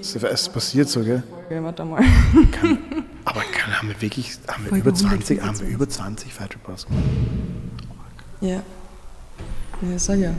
Es 0.00 0.48
passiert 0.48 0.88
so, 0.88 1.02
gell? 1.02 1.22
Okay, 1.44 1.62
warte 1.62 1.84
mal. 1.84 2.02
Kann, 2.52 2.78
aber 3.24 3.40
kann, 3.40 3.78
haben 3.78 3.88
wir 3.88 4.00
wirklich, 4.00 4.38
haben 4.46 4.66
wir 4.70 4.78
über 4.78 4.94
20, 4.94 5.42
haben 5.42 5.58
wir 5.60 5.68
über 5.68 5.88
20 5.88 6.32
Fight 6.32 6.54
Reports 6.54 6.86
gemacht? 6.86 7.02
Ja. 8.40 8.62
Ja, 9.80 9.98
sag 9.98 10.18
ja. 10.18 10.30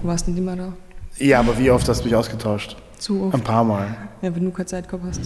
Du 0.00 0.08
warst 0.08 0.28
nicht 0.28 0.38
immer 0.38 0.56
da. 0.56 0.72
Ja, 1.18 1.40
aber 1.40 1.58
wie 1.58 1.70
oft 1.70 1.88
hast 1.88 2.00
du 2.00 2.04
mich 2.04 2.14
ausgetauscht? 2.14 2.76
Zu 2.98 3.24
oft. 3.24 3.34
Ein 3.34 3.42
paar 3.42 3.64
Mal. 3.64 3.96
Ja, 4.22 4.34
wenn 4.34 4.44
du 4.44 4.50
keine 4.50 4.66
Zeit 4.66 4.88
gehabt 4.88 5.04
hast. 5.06 5.20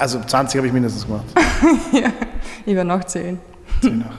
Also 0.00 0.20
20 0.20 0.58
habe 0.58 0.66
ich 0.66 0.72
mindestens 0.72 1.06
gemacht. 1.06 1.24
ja. 1.92 2.10
Ich 2.66 2.74
werde 2.74 2.88
nachzählen. 2.88 3.38
Zehn 3.80 4.00
nach. 4.00 4.16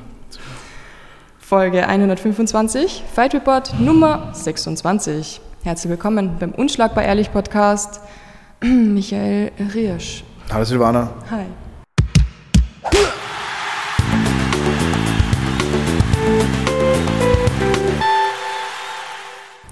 Folge 1.39 1.85
125, 1.85 3.03
Fight 3.13 3.33
Report 3.33 3.77
Nummer 3.77 4.29
26. 4.33 5.41
Herzlich 5.63 5.89
willkommen 5.89 6.37
beim 6.39 6.51
Unschlagbar 6.51 7.03
Ehrlich 7.03 7.31
Podcast. 7.33 7.99
Michael 8.63 9.51
Riersch. 9.73 10.23
Hallo 10.51 10.63
Silvana. 10.63 11.09
Hi. 11.31 11.45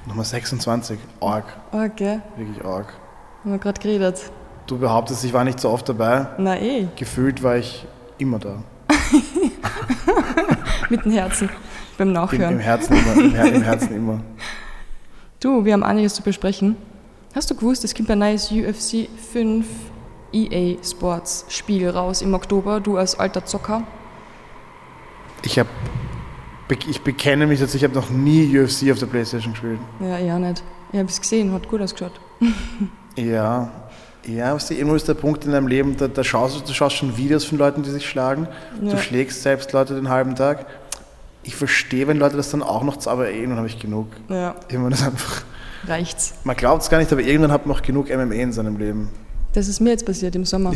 Nummer 0.08 0.24
26. 0.24 0.98
Org. 1.20 1.44
Okay, 1.72 2.20
Wirklich 2.36 2.64
Org. 2.64 2.94
haben 3.44 3.52
wir 3.52 3.60
gerade 3.60 3.80
geredet. 3.80 4.32
Du 4.68 4.78
behauptest, 4.78 5.24
ich 5.24 5.34
war 5.34 5.44
nicht 5.44 5.60
so 5.60 5.70
oft 5.70 5.88
dabei. 5.90 6.28
Na 6.38 6.60
eh, 6.60 6.88
Gefühlt 6.96 7.42
war 7.44 7.58
ich 7.58 7.86
immer 8.18 8.40
da. 8.40 8.64
mit 10.90 11.06
dem 11.06 11.12
Herzen 11.12 11.50
beim 11.98 12.08
Im, 12.10 12.14
Nachhören. 12.14 12.54
Im 12.56 12.60
Herzen 12.60 12.96
immer. 12.98 13.14
Im, 13.24 13.32
Her 13.34 13.54
Im 13.54 13.62
Herzen 13.62 13.96
immer. 13.96 14.20
Du, 15.42 15.64
wir 15.64 15.72
haben 15.72 15.86
einiges 15.86 16.16
zu 16.16 16.22
besprechen. 16.22 16.76
Hast 17.36 17.52
du 17.52 17.56
gewusst, 17.56 17.84
es 17.84 17.94
kommt 17.94 18.10
ein 18.10 18.20
neues 18.20 18.52
UFC 18.52 19.08
5 19.32 19.66
EA 20.34 20.84
Sports 20.84 21.46
Spiel 21.50 21.88
raus 21.90 22.24
im 22.24 22.34
Oktober? 22.34 22.80
Du 22.80 22.98
als 22.98 23.20
alter 23.20 23.46
Zocker. 23.46 23.84
Ich 25.44 25.60
habe, 25.60 25.70
ich 26.90 27.02
bekenne 27.02 27.46
mich 27.46 27.60
dazu, 27.60 27.78
ich 27.78 27.84
habe 27.84 27.94
noch 27.94 28.10
nie 28.10 28.58
UFC 28.60 28.92
auf 28.92 28.98
der 28.98 29.06
Playstation 29.06 29.54
gespielt. 29.54 29.80
Ja, 30.00 30.18
ja 30.18 30.40
nicht. 30.40 30.64
Ich 30.92 30.98
habe 30.98 31.08
es 31.08 31.22
gesehen, 31.22 31.52
hat 31.54 31.68
gut 31.68 31.82
ausgeschaut. 31.82 32.20
Ja, 33.16 33.70
ja, 34.26 34.56
du, 34.56 34.74
irgendwo 34.74 34.96
ist 34.96 35.08
der 35.08 35.14
Punkt 35.14 35.44
in 35.44 35.52
deinem 35.52 35.68
Leben, 35.68 35.98
da, 35.98 36.08
da 36.08 36.24
schaust 36.24 36.56
du, 36.56 36.66
du 36.66 36.74
schaust 36.74 36.96
schon 36.96 37.18
Videos 37.18 37.44
von 37.44 37.58
Leuten, 37.58 37.84
die 37.84 37.90
sich 37.90 38.08
schlagen. 38.08 38.48
Ja. 38.82 38.92
Du 38.92 38.98
schlägst 38.98 39.42
selbst 39.44 39.74
Leute 39.74 39.96
den 39.96 40.08
halben 40.08 40.36
Tag. 40.36 40.66
Ich 41.44 41.56
verstehe, 41.56 42.08
wenn 42.08 42.18
Leute 42.18 42.38
das 42.38 42.52
dann 42.52 42.64
auch 42.64 42.84
noch, 42.84 43.06
aber 43.08 43.30
irgendwann 43.30 43.58
habe 43.58 43.68
ich 43.68 43.78
genug. 43.78 44.08
Ja, 44.30 44.56
Irgendwann 44.70 44.94
ist 44.94 45.04
einfach, 45.04 45.44
reicht's. 45.90 46.34
man 46.44 46.56
glaubt 46.56 46.84
es 46.84 46.90
gar 46.90 47.00
nicht, 47.00 47.12
aber 47.12 47.22
irgendwann 47.22 47.52
hat 47.52 47.66
man 47.66 47.76
noch 47.76 47.84
genug 47.84 48.10
MMA 48.10 48.36
in 48.36 48.52
seinem 48.54 48.78
Leben. 48.78 49.10
Das 49.54 49.68
ist 49.68 49.80
mir 49.80 49.90
jetzt 49.92 50.06
passiert 50.06 50.36
im 50.36 50.46
Sommer. 50.46 50.74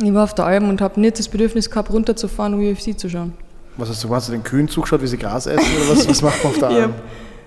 Ich 0.00 0.14
war 0.14 0.24
auf 0.24 0.34
der 0.34 0.44
Alm 0.44 0.68
und 0.68 0.80
habe 0.80 1.00
nicht 1.00 1.18
das 1.18 1.28
Bedürfnis 1.28 1.70
gehabt, 1.70 1.90
runterzufahren, 1.90 2.54
um 2.54 2.60
UFC 2.60 2.96
zu 2.96 3.08
schauen. 3.08 3.32
Was 3.76 3.88
hast 3.88 4.04
du? 4.04 4.14
Hast 4.14 4.28
du 4.28 4.32
den 4.32 4.44
Kühen 4.44 4.68
zugeschaut, 4.68 5.02
wie 5.02 5.06
sie 5.06 5.18
Gras 5.18 5.46
essen? 5.46 5.66
Oder 5.76 5.96
was, 5.96 6.08
was 6.08 6.22
macht 6.22 6.44
man 6.44 6.52
auf 6.52 6.58
der 6.58 6.68
Alm? 6.68 6.94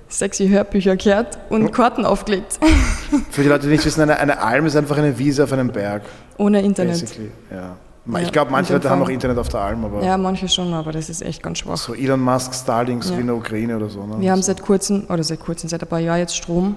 sexy 0.09 0.49
Hörbücher 0.49 0.97
gehört 0.97 1.37
und 1.49 1.71
Karten 1.71 2.05
aufgelegt. 2.05 2.59
Für 3.31 3.43
die 3.43 3.49
Leute, 3.49 3.67
die 3.67 3.73
nicht 3.73 3.85
wissen, 3.85 4.01
eine, 4.01 4.17
eine 4.19 4.41
Alm 4.41 4.65
ist 4.65 4.75
einfach 4.75 4.97
eine 4.97 5.17
Wiese 5.17 5.43
auf 5.43 5.53
einem 5.53 5.69
Berg. 5.71 6.03
Ohne 6.37 6.61
Internet. 6.61 6.99
Basically. 6.99 7.31
Ja. 7.49 7.77
Ja, 8.05 8.19
Ich 8.19 8.31
glaube, 8.31 8.51
manche 8.51 8.73
Leute 8.73 8.89
haben 8.89 9.01
auch 9.03 9.09
Internet 9.09 9.37
auf 9.37 9.49
der 9.49 9.59
Alm, 9.59 9.85
aber 9.85 10.03
Ja, 10.03 10.17
manche 10.17 10.47
schon, 10.49 10.73
aber 10.73 10.91
das 10.91 11.09
ist 11.09 11.21
echt 11.21 11.43
ganz 11.43 11.59
schwach. 11.59 11.77
so 11.77 11.93
Elon 11.93 12.19
Musk, 12.19 12.53
Starlink, 12.55 13.03
so 13.03 13.11
Ja. 13.11 13.17
wie 13.17 13.21
in 13.21 13.27
der 13.27 13.35
Ukraine 13.35 13.77
oder 13.77 13.89
so. 13.89 14.03
Ne? 14.05 14.15
Wir 14.19 14.31
haben 14.31 14.41
seit 14.41 14.61
kurzem, 14.61 15.05
oder 15.07 15.23
seit 15.23 15.39
kurzem, 15.39 15.69
seit 15.69 15.81
ein 15.83 15.87
paar 15.87 15.99
Jahren 15.99 16.19
jetzt 16.19 16.35
Strom. 16.35 16.75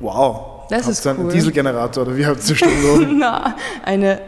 Wow. 0.00 0.66
Das 0.70 0.82
Habt 0.82 0.90
ist 0.92 1.06
ihr 1.06 1.10
einen 1.12 1.24
cool. 1.24 1.32
Dieselgenerator 1.32 2.02
oder 2.04 2.16
wie 2.16 2.26
habt 2.26 2.46
ihr 2.48 2.56
Strom? 2.56 3.18
Na, 3.18 3.54
eine, 3.84 4.20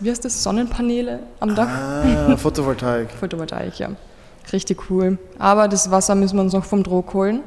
wie 0.00 0.10
heißt 0.10 0.24
das, 0.24 0.42
Sonnenpaneele 0.42 1.20
am 1.40 1.54
Dach? 1.54 1.68
ah, 1.68 2.36
Photovoltaik. 2.36 3.10
Photovoltaik, 3.18 3.78
ja. 3.78 3.88
Richtig 4.52 4.88
cool. 4.90 5.18
Aber 5.38 5.66
das 5.68 5.90
Wasser 5.90 6.14
müssen 6.14 6.36
wir 6.36 6.42
uns 6.42 6.52
noch 6.52 6.64
vom 6.64 6.82
Druck 6.82 7.12
holen. 7.14 7.40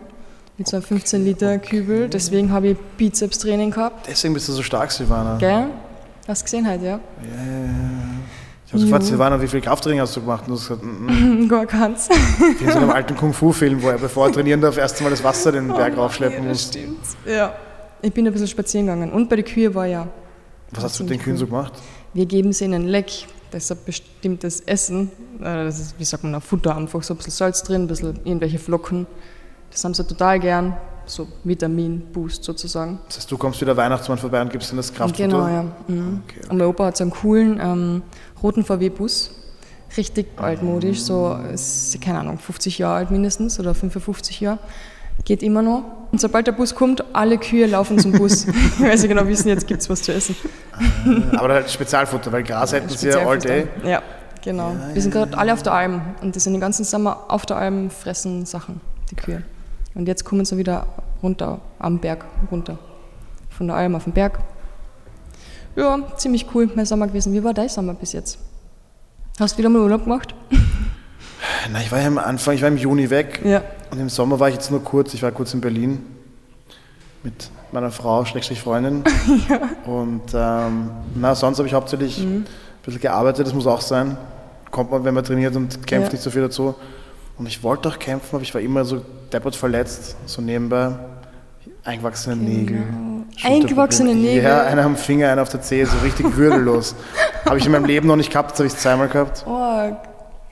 Mit 0.57 0.68
so 0.68 0.75
einem 0.78 0.83
15 0.83 1.23
Liter 1.23 1.57
Kübel. 1.59 2.07
Deswegen 2.09 2.51
habe 2.51 2.69
ich 2.69 2.78
Bizeps-Training 2.97 3.72
gehabt. 3.72 4.06
Deswegen 4.07 4.33
bist 4.33 4.47
du 4.50 4.51
so 4.51 4.62
stark, 4.62 4.91
Silvana. 4.91 5.38
Gell? 5.38 5.68
Hast 6.31 6.42
du 6.42 6.46
gesehen 6.46 6.66
halt, 6.68 6.81
ja? 6.81 7.00
Ich 8.66 8.74
habe 8.74 8.84
gefragt. 8.84 9.03
Silvana, 9.03 9.42
wie 9.42 9.47
viel 9.47 9.59
Krafttraining 9.62 10.00
hast 10.00 10.16
du 10.16 10.22
gemacht? 10.22 10.44
Und 10.47 10.50
du 10.50 10.53
hast 10.56 10.68
gesagt, 10.69 10.84
mm, 10.84 11.44
mm. 11.44 11.50
Gar 11.50 11.66
keins. 11.66 12.08
wie 12.09 12.64
in 12.64 12.72
so 12.72 12.78
einem 12.78 12.90
alten 12.90 13.16
Kung-Fu-Film, 13.18 13.81
wo 13.81 13.90
er, 13.90 13.97
bevor 13.97 14.28
er 14.28 14.34
trainieren 14.34 14.62
darf, 14.62 14.78
erst 14.78 14.97
einmal 14.97 15.12
das 15.12 15.24
Wasser 15.24 15.52
den 15.52 15.68
Berg 15.74 15.97
raufschleppen 15.97 16.44
Ja, 16.44 16.50
das 16.50 16.62
muss. 16.64 16.68
stimmt. 16.69 17.00
Ja. 17.25 17.53
Ich 18.02 18.14
bin 18.14 18.25
ein 18.25 18.31
bisschen 18.31 18.47
spazieren 18.47 18.88
gegangen. 18.88 19.12
Und 19.12 19.30
bei 19.30 19.36
den 19.36 19.46
Kühe 19.46 19.75
war 19.75 19.86
ja. 19.86 20.08
Was 20.72 20.86
hast 20.86 21.00
du 21.00 21.03
mit 21.03 21.12
den 21.14 21.19
Kühen 21.19 21.36
so 21.38 21.46
gemacht? 21.47 21.74
Wir 22.14 22.25
geben 22.25 22.53
sie 22.53 22.63
einen 22.66 22.88
Leck. 22.88 23.12
Deshalb 23.52 23.86
bestimmtes 23.86 24.62
Essen. 24.62 25.12
Äh, 25.40 25.66
Das 25.66 25.78
ist, 25.80 26.00
wie 26.00 26.06
sagt 26.06 26.24
man, 26.24 26.34
ein 26.34 26.40
Futter 26.42 26.75
einfach. 26.78 27.03
So 27.03 27.13
ein 27.13 27.18
bisschen 27.18 27.34
Salz 27.34 27.63
drin, 27.63 27.84
ein 27.84 27.88
bisschen 27.88 28.16
irgendwelche 28.24 28.58
Flocken. 28.58 29.06
Das 29.69 29.84
haben 29.84 29.94
sie 29.94 30.06
total 30.06 30.40
gern. 30.40 30.78
So 31.11 31.27
Vitamin-Boost 31.44 32.41
sozusagen. 32.41 32.99
Das 33.07 33.17
heißt, 33.17 33.29
du 33.29 33.38
kommst 33.38 33.59
wieder 33.59 33.75
Weihnachtsmann 33.75 34.17
vorbei 34.17 34.41
und 34.41 34.49
gibst 34.49 34.72
ihnen 34.72 34.77
das 34.77 34.94
Kraftfutter? 34.94 35.27
Genau, 35.27 35.45
ja. 35.45 35.63
Mhm. 35.89 36.23
Okay. 36.25 36.39
Und 36.49 36.57
mein 36.57 36.67
Opa 36.67 36.85
hat 36.85 36.95
so 36.95 37.03
einen 37.03 37.11
coolen 37.11 37.59
ähm, 37.61 38.01
roten 38.41 38.63
VW-Bus. 38.63 39.31
Richtig 39.97 40.27
altmodisch, 40.38 41.01
so, 41.01 41.38
ist, 41.53 42.00
keine 42.01 42.19
Ahnung, 42.19 42.38
50 42.38 42.77
Jahre 42.77 42.95
alt 42.95 43.11
mindestens 43.11 43.59
oder 43.59 43.75
55 43.75 44.39
Jahre. 44.39 44.59
Geht 45.25 45.44
immer 45.44 45.61
noch. 45.61 45.83
Und 46.13 46.21
sobald 46.21 46.47
der 46.47 46.53
Bus 46.53 46.73
kommt, 46.73 47.03
alle 47.13 47.38
Kühe 47.38 47.66
laufen 47.66 48.00
zum 48.00 48.13
Bus. 48.13 48.47
Weil 48.79 48.97
sie 48.97 49.09
genau 49.09 49.27
wissen, 49.27 49.50
jetzt 49.50 49.67
gibt 49.67 49.81
es 49.81 49.89
was 49.89 50.03
zu 50.03 50.13
essen. 50.13 50.38
Aber 51.35 51.55
halt 51.55 51.69
Spezialfutter, 51.69 52.31
weil 52.31 52.44
Gras 52.44 52.71
hätten 52.71 52.88
sie 52.88 53.09
ja 53.09 53.27
all 53.27 53.38
day. 53.38 53.67
Ja, 53.83 54.01
genau. 54.41 54.73
Wir 54.94 55.01
sind 55.01 55.11
gerade 55.11 55.38
alle 55.38 55.51
auf 55.51 55.61
der 55.61 55.73
Alm 55.73 56.01
und 56.21 56.35
die 56.35 56.39
sind 56.39 56.53
den 56.53 56.61
ganzen 56.61 56.85
Sommer 56.85 57.25
auf 57.27 57.45
der 57.45 57.57
Alm, 57.57 57.89
fressen 57.89 58.45
Sachen, 58.45 58.79
die 59.11 59.16
Kühe. 59.16 59.44
Und 59.94 60.07
jetzt 60.07 60.24
kommen 60.24 60.46
sie 60.46 60.57
wieder 60.57 60.88
runter, 61.22 61.59
am 61.79 62.00
Berg 62.00 62.25
runter. 62.52 62.78
Von 63.50 63.68
der 63.68 63.75
Alm 63.75 63.96
auf 63.96 64.06
den 64.06 64.13
Berg. 64.13 64.40
Ja, 65.75 66.00
ziemlich 66.18 66.47
cool, 66.53 66.69
mein 66.75 66.85
Sommer 66.85 67.07
gewesen. 67.07 67.34
Wie 67.34 67.44
war 67.44 67.53
dein 67.53 67.69
Sommer 67.69 67.94
bis 67.94 68.13
jetzt? 68.13 68.38
Hast 69.40 69.53
du 69.53 69.57
wieder 69.59 69.69
mal 69.69 69.81
Urlaub 69.81 70.03
gemacht? 70.03 70.35
Na, 71.72 71.80
ich 71.81 71.91
war 71.91 72.00
ja 72.00 72.07
am 72.07 72.18
Anfang, 72.18 72.56
ich 72.56 72.62
war 72.62 72.68
im 72.69 72.78
Juni 72.78 73.09
weg. 73.09 73.41
Ja. 73.44 73.63
Und 73.91 74.00
im 74.00 74.09
Sommer 74.09 74.40
war 74.40 74.50
ich 74.50 74.56
jetzt 74.56 74.72
nur 74.72 74.84
kurz, 74.84 75.13
ich 75.13 75.24
war 75.24 75.31
kurz 75.31 75.53
in 75.53 75.62
Berlin 75.62 76.06
mit 77.24 77.50
meiner 77.72 77.91
Frau, 77.91 78.25
Schrägstrich 78.25 78.62
Freundin. 78.62 79.03
Und 79.85 80.22
ähm, 80.34 80.91
na, 81.16 81.35
sonst 81.35 81.57
habe 81.59 81.68
ich 81.68 81.74
hauptsächlich 81.74 82.19
Mhm. 82.19 82.38
ein 82.38 82.46
bisschen 82.84 83.01
gearbeitet, 83.01 83.46
das 83.47 83.53
muss 83.53 83.68
auch 83.68 83.81
sein. 83.81 84.18
Kommt 84.72 84.91
man, 84.91 85.03
wenn 85.03 85.13
man 85.13 85.24
trainiert 85.24 85.56
und 85.56 85.85
kämpft 85.85 86.09
Ja. 86.09 86.13
nicht 86.13 86.24
so 86.24 86.31
viel 86.31 86.41
dazu. 86.41 86.75
Und 87.38 87.47
ich 87.47 87.64
wollte 87.64 87.90
auch 87.90 87.97
kämpfen, 88.00 88.36
aber 88.36 88.44
ich 88.44 88.53
war 88.53 88.62
immer 88.62 88.86
so 88.86 89.02
deppert 89.31 89.56
verletzt, 89.56 90.16
so 90.25 90.42
nebenbei. 90.42 90.92
Eingewachsene 91.84 92.36
Nägel. 92.36 92.78
Genau. 92.78 93.24
Eingewachsene 93.44 94.09
Schulterprobleme. 94.09 94.14
Nägel? 94.14 94.44
Ja, 94.44 94.64
einer 94.64 94.84
am 94.84 94.96
Finger, 94.96 95.30
einer 95.31 95.42
auf 95.42 95.50
der 95.50 95.62
Zehe, 95.62 95.86
so 95.88 95.97
richtig 96.03 96.36
würdelos. 96.36 96.96
habe 97.46 97.58
ich 97.58 97.66
in 97.66 97.72
meinem 97.72 97.86
Leben 97.86 98.08
noch 98.08 98.16
nicht 98.18 98.31
gehabt, 98.31 98.52
jetzt 98.52 98.59
habe 98.59 98.68
ich 98.68 98.74
es 98.74 98.80
zweimal 98.80 99.08
gehabt. 99.08 99.44
Oh, 99.47 99.52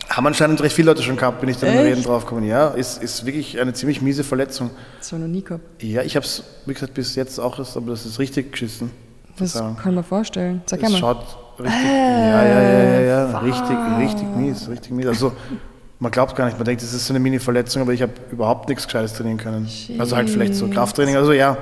Haben 0.09 0.27
anscheinend 0.27 0.61
recht 0.61 0.75
viele 0.75 0.87
Leute 0.91 1.03
schon 1.03 1.17
gehabt, 1.17 1.39
bin 1.41 1.49
ich 1.49 1.57
dann 1.57 1.69
Echt? 1.69 1.83
Reden 1.83 2.03
drauf 2.03 2.25
gekommen. 2.25 2.47
Ja, 2.47 2.69
ist, 2.69 3.03
ist 3.03 3.25
wirklich 3.25 3.59
eine 3.59 3.73
ziemlich 3.73 4.01
miese 4.01 4.23
Verletzung. 4.23 4.71
das 4.97 5.11
war 5.11 5.19
noch 5.19 5.27
nie 5.27 5.43
gehabt. 5.43 5.83
Ja, 5.83 6.01
ich 6.01 6.15
habe 6.15 6.25
es, 6.25 6.43
wie 6.65 6.73
gesagt, 6.73 6.95
bis 6.95 7.15
jetzt 7.15 7.39
auch, 7.39 7.59
erst, 7.59 7.77
aber 7.77 7.91
das 7.91 8.05
ist 8.05 8.17
richtig 8.17 8.51
geschissen. 8.51 8.91
Das 9.37 9.53
kann 9.53 9.93
man 9.95 10.03
vorstellen. 10.03 10.61
Sag 10.65 10.79
Es 10.79 10.85
einmal. 10.85 10.99
schaut 10.99 11.37
richtig, 11.59 11.83
ja, 11.83 12.43
ja, 12.43 12.61
ja, 12.61 12.83
ja, 12.83 12.99
ja, 13.01 13.33
wow. 13.33 13.43
richtig, 13.43 13.77
richtig 13.99 14.35
mies, 14.35 14.67
richtig 14.69 14.91
mies. 14.91 15.07
Also 15.07 15.31
man 15.99 16.11
glaubt 16.11 16.35
gar 16.35 16.45
nicht, 16.45 16.57
man 16.57 16.65
denkt, 16.65 16.81
das 16.81 16.93
ist 16.93 17.05
so 17.05 17.13
eine 17.13 17.19
Mini-Verletzung, 17.19 17.81
aber 17.81 17.93
ich 17.93 18.01
habe 18.01 18.13
überhaupt 18.31 18.69
nichts 18.69 18.85
Gescheites 18.85 19.13
trainieren 19.13 19.37
können. 19.37 19.69
Also 19.97 20.15
halt 20.15 20.29
vielleicht 20.29 20.55
so 20.55 20.65
Shit. 20.65 20.75
Krafttraining, 20.75 21.17
also 21.17 21.33
ja, 21.33 21.57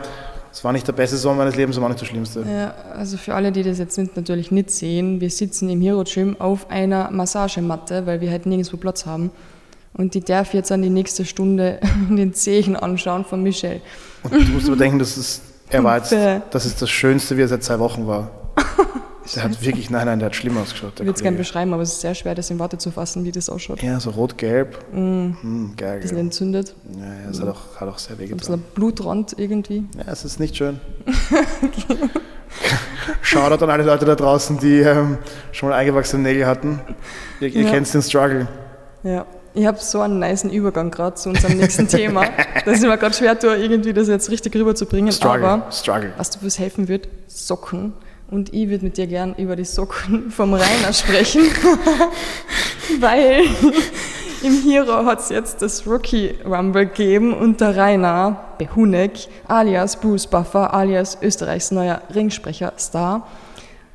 es 0.52 0.64
war 0.64 0.72
nicht 0.72 0.88
der 0.88 0.94
beste 0.94 1.18
Sommer 1.18 1.40
meines 1.40 1.56
Lebens, 1.56 1.78
aber 1.78 1.88
auch 1.88 1.90
nicht 1.90 2.02
der 2.02 2.06
schlimmste. 2.06 2.42
Ja, 2.42 2.74
also 2.96 3.18
für 3.18 3.34
alle, 3.34 3.52
die 3.52 3.64
das 3.64 3.80
jetzt 3.80 3.98
nicht, 3.98 4.16
natürlich 4.16 4.52
nicht 4.52 4.70
sehen, 4.70 5.22
wir 5.22 5.30
sitzen 5.30 5.70
im 5.70 5.82
Hero 5.82 6.04
Gym 6.04 6.40
auf 6.40 6.70
einer 6.70 7.10
Massagematte, 7.12 8.06
weil 8.06 8.22
wir 8.22 8.30
halt 8.30 8.46
nirgendwo 8.46 8.78
Platz 8.78 9.06
haben. 9.06 9.32
Und 9.94 10.14
die 10.14 10.22
darf 10.22 10.54
jetzt 10.54 10.72
an 10.72 10.84
die 10.84 10.92
nächste 10.92 11.26
Stunde 11.26 11.80
den 12.10 12.34
Zehen 12.34 12.76
anschauen 12.76 13.26
von 13.26 13.42
Michelle. 13.42 13.82
Und 14.24 14.48
du 14.48 14.52
musst 14.54 14.68
aber 14.68 14.78
denken, 14.78 15.00
das 15.00 15.18
ist, 15.18 15.42
er 15.70 15.84
war 15.84 15.98
jetzt, 15.98 16.16
das 16.52 16.66
ist 16.66 16.82
das 16.82 16.90
Schönste, 16.90 17.38
wie 17.38 17.42
er 17.42 17.48
seit 17.48 17.64
zwei 17.64 17.80
Wochen 17.80 18.06
war. 18.06 18.30
Der 19.36 19.44
hat 19.44 19.62
wirklich, 19.64 19.90
nein, 19.90 20.06
nein, 20.06 20.20
der 20.20 20.28
hat 20.28 20.36
schlimm 20.36 20.58
ausgeschaut. 20.58 20.94
Ich 20.96 21.00
würde 21.02 21.12
es 21.12 21.22
gerne 21.22 21.38
beschreiben, 21.38 21.74
aber 21.74 21.84
es 21.84 21.94
ist 21.94 22.02
sehr 22.02 22.16
schwer, 22.16 22.34
das 22.34 22.50
in 22.50 22.60
Worte 22.60 22.78
zu 22.78 22.92
fassen, 22.92 23.26
wie 23.26 23.32
das 23.32 23.50
ausschaut. 23.50 23.82
Ja, 23.84 24.00
so 24.00 24.12
rot-gelb. 24.12 24.78
Mm, 24.94 25.32
Hm, 25.42 25.74
geil, 25.76 25.96
ein 25.96 26.00
bisschen 26.02 26.18
entzündet, 26.18 26.74
Ja, 26.98 27.06
ja, 27.06 27.30
es 27.30 27.42
hat 27.42 27.50
auch, 27.50 27.76
hat 27.82 27.90
auch 27.90 27.98
sehr 27.98 28.16
ein 28.16 28.20
wehgetan. 28.20 28.38
bisschen 28.38 28.54
ein 28.56 28.64
Blutrand 28.74 29.36
irgendwie. 29.38 29.86
Ja, 29.98 30.12
es 30.12 30.24
ist 30.24 30.40
nicht 30.40 30.56
schön. 30.56 30.80
Shoutout 33.22 33.64
an 33.64 33.70
alle 33.70 33.84
Leute 33.84 34.06
da 34.06 34.16
draußen, 34.16 34.58
die 34.60 34.80
ähm, 34.80 35.18
schon 35.52 35.70
mal 35.70 35.76
eingewachsene 35.76 36.24
Nägel 36.24 36.46
hatten. 36.48 36.80
Ihr, 37.40 37.50
ihr 37.50 37.64
Ja. 37.64 37.72
kennt 37.72 37.94
den 37.94 38.02
Struggle. 38.02 38.48
Ja, 39.04 39.26
Ich 39.54 39.66
habe 39.66 39.78
so 39.80 40.02
einen 40.02 40.20
niceen 40.20 40.52
Übergang 40.52 40.92
gerade 40.92 41.16
zu 41.16 41.30
unserem 41.30 41.58
nächsten 41.58 41.88
Thema, 41.90 42.26
dass 42.66 42.82
ich 42.82 42.88
mir 42.88 42.98
gerade 42.98 43.14
schwer 43.16 43.38
irgendwie 43.44 43.92
das 43.94 44.08
jetzt 44.08 44.30
richtig 44.32 44.56
rüberzubringen. 44.56 45.12
Struggle, 45.12 45.48
Aber 45.48 45.72
struggle. 45.72 46.14
was 46.18 46.30
du 46.32 46.46
was 46.46 46.60
helfen 46.60 46.88
wird, 46.88 47.08
Socken. 47.28 47.94
Und 48.30 48.54
ich 48.54 48.68
würde 48.70 48.86
mit 48.86 48.98
dir 48.98 49.08
gern 49.08 49.36
über 49.36 49.56
die 49.56 49.64
Socken 49.64 50.32
vom 50.32 50.54
Rainer 50.54 50.92
sprechen, 50.92 51.44
weil 53.00 53.44
im 54.44 54.62
Hero 54.64 55.06
hat 55.06 55.22
es 55.22 55.30
jetzt 55.30 55.62
das 55.62 55.88
Rookie 55.88 56.36
Rumble 56.46 56.88
gegeben 56.88 57.34
und 57.34 57.62
der 57.62 57.78
Rainer 57.78 58.40
Behunek, 58.58 59.30
alias 59.48 59.96
Bruce 59.96 60.28
Buffer, 60.28 60.74
alias 60.74 61.18
Österreichs 61.22 61.72
neuer 61.72 62.02
Ringsprecher-Star, 62.14 63.26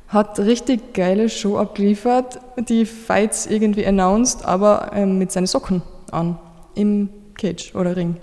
hat 0.07 0.39
richtig 0.39 0.93
geile 0.93 1.29
Show 1.29 1.57
abgeliefert, 1.57 2.39
die 2.57 2.85
Fights 2.85 3.45
irgendwie 3.45 3.85
announced, 3.85 4.45
aber 4.45 4.91
ähm, 4.93 5.19
mit 5.19 5.31
seinen 5.31 5.47
Socken 5.47 5.83
an 6.11 6.39
im 6.75 7.09
Cage 7.35 7.73
oder 7.75 7.95
Ring. 7.95 8.17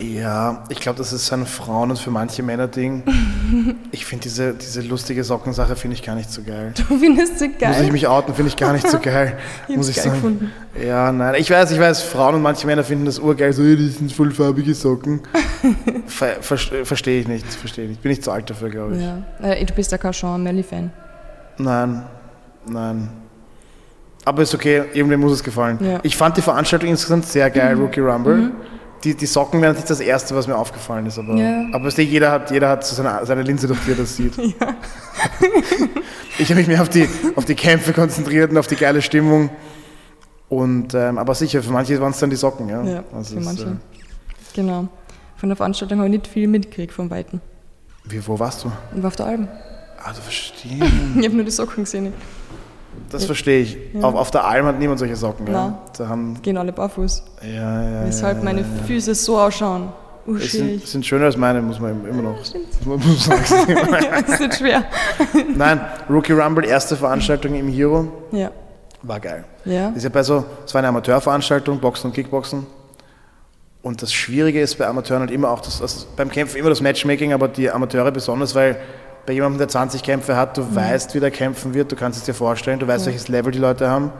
Ja, 0.00 0.62
ich 0.68 0.78
glaube, 0.78 0.98
das 0.98 1.12
ist 1.12 1.32
ein 1.32 1.44
Frauen- 1.44 1.90
und 1.90 1.98
für 1.98 2.10
manche 2.12 2.42
Männer-Ding. 2.42 3.02
Ich 3.90 4.04
finde 4.04 4.24
diese, 4.24 4.52
diese 4.52 4.82
lustige 4.82 5.24
Sockensache 5.24 5.74
finde 5.74 5.94
ich 5.96 6.02
gar 6.02 6.14
nicht 6.14 6.30
so 6.30 6.42
geil. 6.42 6.74
Du 6.76 6.98
findest 6.98 7.38
sie 7.38 7.46
Muss 7.48 7.54
ich 7.56 7.58
geil? 7.60 7.90
mich 7.92 8.06
outen, 8.06 8.34
finde 8.34 8.50
ich 8.50 8.56
gar 8.56 8.74
nicht 8.74 8.86
so 8.86 8.98
geil. 9.02 9.38
Ich 9.66 9.76
muss 9.76 9.88
ich 9.88 9.96
geil 9.96 10.04
sagen. 10.04 10.16
gefunden. 10.16 10.52
Ja, 10.86 11.10
nein. 11.10 11.34
Ich 11.38 11.50
weiß, 11.50 11.70
ich 11.70 11.80
weiß, 11.80 12.02
Frauen 12.02 12.34
und 12.34 12.42
manche 12.42 12.66
Männer 12.66 12.84
finden 12.84 13.06
das 13.06 13.18
urgeil, 13.18 13.52
so, 13.54 13.62
"Ey, 13.62 13.76
das 13.76 13.96
sind 13.96 14.12
vollfarbige 14.12 14.74
Socken. 14.74 15.20
Ver, 16.06 16.36
ver, 16.42 16.58
Verstehe 16.84 17.20
ich 17.22 17.28
nicht, 17.28 17.46
verstehe 17.46 17.84
ich 17.84 17.90
nicht. 17.90 18.02
Bin 18.02 18.12
ich 18.12 18.22
zu 18.22 18.30
alt 18.30 18.48
dafür, 18.50 18.68
glaube 18.68 18.96
ich. 18.96 19.02
Ja. 19.02 19.22
Äh, 19.42 19.64
du 19.64 19.72
bist 19.74 19.90
ja 19.92 19.98
kein 19.98 20.12
Sean 20.12 20.42
Melly-Fan. 20.42 20.90
Nein, 21.56 22.02
nein. 22.66 23.08
Aber 24.26 24.42
ist 24.42 24.54
okay, 24.54 24.82
irgendwem 24.92 25.20
muss 25.20 25.32
es 25.32 25.42
gefallen. 25.42 25.78
Ja. 25.80 26.00
Ich 26.02 26.16
fand 26.16 26.36
die 26.36 26.42
Veranstaltung 26.42 26.88
insgesamt 26.90 27.24
sehr 27.26 27.48
geil, 27.50 27.76
Rookie 27.76 28.00
Rumble. 28.00 28.50
Die, 29.04 29.14
die 29.14 29.26
Socken 29.26 29.62
wären 29.62 29.76
nicht 29.76 29.88
das 29.88 30.00
Erste, 30.00 30.34
was 30.34 30.48
mir 30.48 30.56
aufgefallen 30.56 31.06
ist. 31.06 31.18
Aber, 31.18 31.36
Ja. 31.36 31.66
aber 31.72 31.88
jeder 32.00 32.32
hat, 32.32 32.50
jeder 32.50 32.68
hat 32.70 32.84
so 32.84 32.96
seine, 32.96 33.24
seine 33.24 33.42
Linse, 33.42 33.68
durch 33.68 33.78
die 33.84 33.92
er 33.92 33.96
das 33.96 34.16
sieht. 34.16 34.36
ich 36.38 36.48
habe 36.50 36.56
mich 36.56 36.66
mehr 36.66 36.82
auf 36.82 36.88
die, 36.88 37.08
auf 37.36 37.44
die 37.44 37.54
Kämpfe 37.54 37.92
konzentriert 37.92 38.50
und 38.50 38.58
auf 38.58 38.66
die 38.66 38.76
geile 38.76 39.02
Stimmung. 39.02 39.50
Und, 40.48 40.94
ähm, 40.94 41.18
aber 41.18 41.34
sicher, 41.34 41.62
für 41.62 41.72
manche 41.72 42.00
waren 42.00 42.12
es 42.12 42.18
dann 42.18 42.30
die 42.30 42.36
Socken. 42.36 42.68
Ja, 42.68 42.82
Ja, 42.82 43.04
Also 43.14 43.36
für 43.36 43.44
manche. 43.44 43.64
äh, 43.64 43.66
Genau. 44.54 44.88
Von 45.36 45.50
der 45.50 45.56
Veranstaltung 45.56 45.98
habe 45.98 46.08
ich 46.08 46.12
nicht 46.14 46.26
viel 46.26 46.48
mitgekriegt 46.48 46.92
vom 46.92 47.10
Weiten. 47.10 47.40
wie, 48.04 48.26
wo 48.26 48.38
warst 48.38 48.64
du? 48.64 48.72
Ich 48.96 49.02
war 49.02 49.08
auf 49.08 49.16
der 49.16 49.26
Alben. 49.26 49.48
Ah, 50.02 50.12
du 50.12 50.20
verstehst. 50.20 50.64
Ich 51.18 51.24
habe 51.24 51.34
nur 51.36 51.44
die 51.44 51.50
Socken 51.50 51.84
gesehen. 51.84 52.12
Das 53.10 53.24
verstehe 53.24 53.60
ich. 53.60 53.78
Auf, 54.02 54.14
auf 54.14 54.30
der 54.30 54.44
Alm 54.46 54.66
hat 54.66 54.78
niemand 54.78 54.98
solche 54.98 55.16
Socken. 55.16 55.46
Ja. 55.46 55.52
Nein. 55.52 55.74
Da 55.96 56.08
haben, 56.08 56.40
Gehen 56.42 56.56
alle 56.56 56.72
barfuß. 56.72 57.22
ja, 57.42 57.82
ja, 57.82 58.06
Weshalb 58.06 58.38
ja, 58.38 58.44
meine 58.44 58.60
ja, 58.60 58.66
ja. 58.66 58.84
Füße 58.84 59.14
so 59.14 59.38
ausschauen. 59.38 59.88
Es 60.36 60.48
schwierig. 60.50 60.80
sind, 60.80 60.86
sind 60.86 61.06
schöner 61.06 61.24
als 61.24 61.36
meine, 61.38 61.62
muss 61.62 61.80
man 61.80 62.06
immer 62.06 62.22
noch. 62.22 62.44
sagen. 62.44 62.62
das 64.10 64.28
ist 64.28 64.40
nicht 64.40 64.54
schwer. 64.56 64.84
Nein, 65.56 65.80
Rookie 66.10 66.32
Rumble, 66.32 66.66
erste 66.66 66.96
Veranstaltung 66.96 67.54
im 67.54 67.68
Hero, 67.68 68.08
Ja. 68.30 68.50
war 69.02 69.20
geil. 69.20 69.44
Ja. 69.64 69.88
Ist 69.90 70.02
ja 70.02 70.10
bei 70.10 70.22
so, 70.22 70.44
es 70.66 70.74
war 70.74 70.80
eine 70.80 70.88
Amateurveranstaltung, 70.88 71.80
Boxen 71.80 72.08
und 72.08 72.12
Kickboxen. 72.12 72.66
Und 73.80 74.02
das 74.02 74.12
Schwierige 74.12 74.60
ist 74.60 74.76
bei 74.76 74.86
Amateuren 74.86 75.20
halt 75.20 75.30
immer 75.30 75.50
auch, 75.50 75.60
das, 75.60 75.78
das, 75.80 76.04
beim 76.16 76.30
Kämpfen 76.30 76.58
immer 76.58 76.68
das 76.68 76.82
Matchmaking, 76.82 77.32
aber 77.32 77.48
die 77.48 77.70
Amateure 77.70 78.10
besonders, 78.10 78.54
weil 78.54 78.76
bei 79.28 79.34
jemandem, 79.34 79.58
der 79.58 79.68
20 79.68 80.02
Kämpfe 80.02 80.36
hat, 80.36 80.56
du 80.56 80.74
weißt, 80.74 81.14
wie 81.14 81.20
der 81.20 81.30
kämpfen 81.30 81.74
wird, 81.74 81.92
du 81.92 81.96
kannst 81.96 82.18
es 82.18 82.24
dir 82.24 82.32
vorstellen, 82.32 82.78
du 82.78 82.86
weißt, 82.88 83.04
welches 83.04 83.28
Level 83.28 83.52
die 83.52 83.58
Leute 83.58 83.86
haben. 83.90 84.10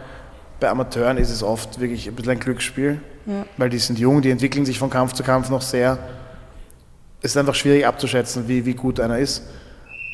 Bei 0.61 0.69
Amateuren 0.69 1.17
ist 1.17 1.31
es 1.31 1.43
oft 1.43 1.81
wirklich 1.81 2.09
ein 2.09 2.15
bisschen 2.15 2.33
ein 2.33 2.41
Glücksspiel, 2.41 3.01
Ja. 3.25 3.47
weil 3.57 3.71
die 3.71 3.79
sind 3.79 3.99
jung, 3.99 4.21
die 4.21 4.31
entwickeln 4.31 4.67
sich 4.67 4.79
von 4.79 4.91
Kampf 4.91 5.15
zu 5.15 5.23
Kampf 5.23 5.49
noch 5.49 5.63
sehr. 5.63 5.97
Es 7.23 7.31
ist 7.31 7.37
einfach 7.39 7.55
schwierig 7.55 7.87
abzuschätzen, 7.87 8.49
wie, 8.49 8.67
wie 8.67 8.75
gut 8.75 9.01
einer 9.01 9.19
ist. 9.19 9.45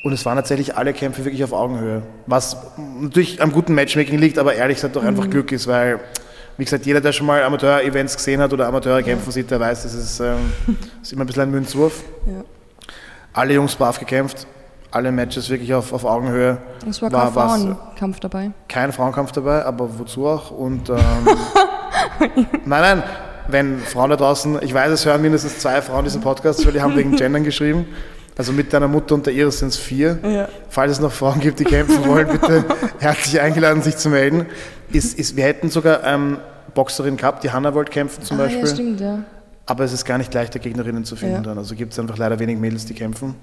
Und 0.05 0.13
es 0.13 0.25
waren 0.27 0.37
tatsächlich 0.37 0.77
alle 0.77 0.93
Kämpfe 0.93 1.25
wirklich 1.25 1.43
auf 1.43 1.53
Augenhöhe. 1.53 2.03
Was 2.27 2.57
natürlich 3.01 3.43
am 3.43 3.51
guten 3.51 3.75
Matchmaking 3.75 4.21
liegt, 4.21 4.39
aber 4.39 4.55
ehrlich 4.55 4.77
gesagt 4.77 4.95
doch 4.95 5.03
einfach 5.03 5.29
Glück 5.29 5.51
ist, 5.51 5.67
weil, 5.67 5.99
wie 6.57 6.65
gesagt, 6.67 6.87
jeder, 6.87 7.01
der 7.01 7.11
schon 7.11 7.27
mal 7.27 7.43
Amateur-Events 7.43 8.15
gesehen 8.17 8.41
hat 8.41 8.53
oder 8.53 8.69
Amateure 8.69 9.03
kämpfen 9.03 9.33
sieht, 9.33 9.51
der 9.51 9.59
weiß, 9.59 9.83
das 9.83 9.95
ist, 9.95 10.21
ähm, 10.21 10.53
ist 11.03 11.13
immer 11.13 11.25
ein 11.25 11.27
bisschen 11.27 11.43
ein 11.43 11.51
Münzwurf. 11.51 12.05
ja. 12.29 12.45
Alle 13.33 13.55
Jungs 13.55 13.75
brav 13.75 13.99
gekämpft, 13.99 14.47
alle 14.95 15.11
Matches 15.13 15.51
wirklich 15.51 15.75
auf, 15.75 15.93
auf 15.93 16.05
Augenhöhe. 16.05 16.59
Es 16.89 17.03
war 17.03 17.11
War 17.13 17.25
kein 17.27 17.35
was- 17.35 17.63
Frauenkampf 17.63 18.21
dabei. 18.21 18.51
Kein 18.69 18.93
Frauenkampf 18.93 19.33
dabei, 19.33 19.65
aber 19.65 19.99
wozu 19.99 20.27
auch? 20.27 20.51
Und 20.51 20.89
ähm, 20.91 20.97
nein, 22.65 22.83
nein, 22.83 23.03
wenn 23.49 23.79
Frauen 23.79 24.11
da 24.11 24.17
draußen, 24.17 24.59
ich 24.63 24.73
weiß, 24.73 24.91
es 24.93 25.05
hören 25.05 25.23
mindestens 25.23 25.59
zwei 25.59 25.83
Frauen 25.83 26.05
diesen 26.05 26.21
Podcast, 26.21 26.65
weil 26.65 26.73
die 26.73 26.81
haben 26.81 26.97
wegen 26.97 27.17
Gendern 27.17 27.45
geschrieben. 27.45 27.87
Also 28.37 28.53
mit 28.53 28.73
deiner 28.73 28.89
Mutter 28.89 29.15
und 29.15 29.27
der 29.27 29.33
Iris 29.35 29.61
sind 29.61 29.69
es 29.69 29.77
vier. 29.77 30.19
Ja. 30.25 30.49
Falls 30.69 30.93
es 30.93 31.01
noch 31.01 31.13
Frauen 31.13 31.39
gibt, 31.41 31.61
die 31.61 31.65
kämpfen 31.65 32.05
wollen, 32.07 32.27
bitte 32.27 32.65
herzlich 32.99 33.41
eingeladen, 33.41 33.83
sich 33.83 33.97
zu 33.97 34.09
melden. 34.09 34.47
Ist, 34.91 35.19
ist, 35.19 35.37
wir 35.37 35.45
hätten 35.45 35.71
sogar 35.71 36.03
ähm, 36.05 36.39
Boxerin 36.75 37.17
gehabt, 37.17 37.45
die 37.45 37.53
Hanna 37.53 37.75
wollte 37.75 37.93
kämpfen 37.93 38.25
zum 38.25 38.39
ah, 38.41 38.45
Beispiel. 38.45 38.61
ja, 38.65 38.67
stimmt, 38.67 39.01
ja. 39.01 39.19
Aber 39.67 39.85
es 39.85 39.93
ist 39.93 40.05
gar 40.05 40.19
nicht 40.19 40.35
leichter, 40.35 40.59
Gegnerinnen 40.59 41.05
zu 41.05 41.15
finden 41.17 41.37
Ja. 41.37 41.41
dann. 41.43 41.59
Also 41.59 41.75
gibt 41.77 41.93
es 41.93 41.99
einfach 41.99 42.19
leider 42.19 42.39
wenig 42.41 42.59
Mädels, 42.59 42.87
die 42.87 42.95
kämpfen. 42.95 43.37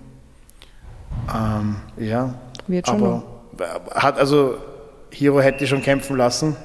Ähm, 1.34 1.76
ja, 1.98 2.34
Wird 2.68 2.88
schon 2.88 2.96
aber 3.04 3.24
hat 3.94 4.18
also 4.18 4.56
Hiro 5.12 5.40
hätte 5.42 5.68
schon 5.68 5.82
kämpfen 5.82 6.18
lassen, 6.18 6.56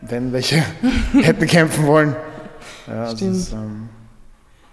wenn 0.00 0.32
welche 0.32 0.62
hätten 1.20 1.46
kämpfen 1.46 1.86
wollen. 1.86 2.16
Ja, 2.86 3.02
also 3.04 3.16
Stimmt. 3.16 3.36
ist, 3.36 3.52
ähm, 3.52 3.88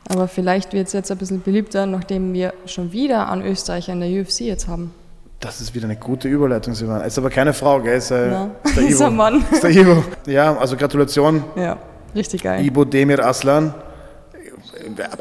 Aber 0.10 0.28
vielleicht 0.28 0.74
wird 0.74 0.88
es 0.88 0.94
jetzt 0.94 1.12
ein 1.12 1.18
bisschen 1.18 1.42
beliebter, 1.42 1.86
nachdem 1.86 2.34
wir 2.34 2.54
schon 2.66 2.92
wieder 2.92 3.30
einen 3.30 3.42
Österreicher 3.44 3.94
in 3.94 4.00
der 4.02 4.10
UFC 4.22 4.42
jetzt 4.42 4.68
haben. 4.68 4.94
das 5.40 5.60
ist 5.62 5.76
wieder 5.76 5.86
eine 5.86 5.98
gute 5.98 6.28
Überleitung, 6.28 6.74
Silvan. 6.74 7.02
Ist 7.02 7.18
aber 7.18 7.30
keine 7.30 7.54
Frau, 7.54 7.82
gell? 7.82 7.98
Ist, 7.98 8.12
äh, 8.12 8.30
ist 8.64 8.78
der 8.78 8.84
ist 8.88 8.96
Ivo. 9.00 9.06
ein 9.06 9.16
Mann. 9.16 9.46
Ist 9.52 9.64
der 9.64 9.72
Ivo. 9.72 10.04
Ja, 10.26 10.56
also 10.58 10.78
Gratulation, 10.78 11.44
Ja, 11.56 11.78
richtig 12.16 12.44
geil. 12.44 12.64
Ibo 12.66 12.86
Demir 12.86 13.26
Aslan. 13.26 13.74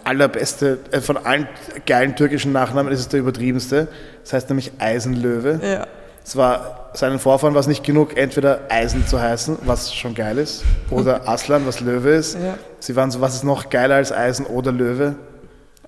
Allerbeste, 0.05 0.79
äh, 0.91 1.01
von 1.01 1.17
allen 1.17 1.49
geilen 1.87 2.17
türkischen 2.17 2.53
Nachnamen 2.53 2.93
ist 2.93 3.01
es 3.01 3.09
der 3.09 3.21
übertriebenste. 3.21 3.89
Das 4.23 4.33
heißt 4.33 4.49
nämlich 4.49 4.73
Eisenlöwe. 4.79 5.61
Ja, 5.63 5.87
Es 6.25 6.37
war 6.37 6.91
seinen 6.95 7.19
Vorfahren 7.19 7.55
war 7.55 7.61
es 7.61 7.67
nicht 7.67 7.85
genug, 7.85 8.17
entweder 8.17 8.61
Eisen 8.71 9.07
zu 9.07 9.21
heißen, 9.21 9.59
was 9.65 9.95
schon 9.95 10.15
geil 10.15 10.39
ist, 10.39 10.65
oder 10.91 11.29
Aslan, 11.29 11.67
was 11.67 11.81
Löwe 11.81 12.11
ist. 12.11 12.35
Ja. 12.35 12.57
Sie 12.81 12.97
waren 12.97 13.11
so, 13.11 13.21
was 13.21 13.35
ist 13.35 13.45
noch 13.45 13.69
geiler 13.71 13.97
als 13.97 14.13
Eisen 14.13 14.47
oder 14.47 14.73
Löwe? 14.73 15.17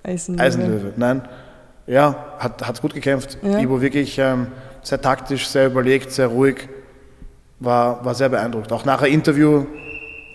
Eisenlöwe. 0.02 0.42
Eisenlöwe. 0.44 0.92
Nein. 0.96 1.22
Ja, 1.86 2.26
hat, 2.38 2.66
hat 2.66 2.82
gut 2.82 2.92
gekämpft. 2.94 3.38
Ja. 3.42 3.58
Ibo 3.58 3.80
wirklich 3.80 4.18
ähm, 4.18 4.48
sehr 4.82 5.00
taktisch, 5.00 5.48
sehr 5.48 5.66
überlegt, 5.66 6.12
sehr 6.12 6.26
ruhig. 6.26 6.68
War, 7.60 8.04
war 8.04 8.14
sehr 8.14 8.28
beeindruckt. 8.28 8.70
Auch 8.70 8.84
nach 8.84 9.02
dem 9.02 9.12
Interview 9.12 9.64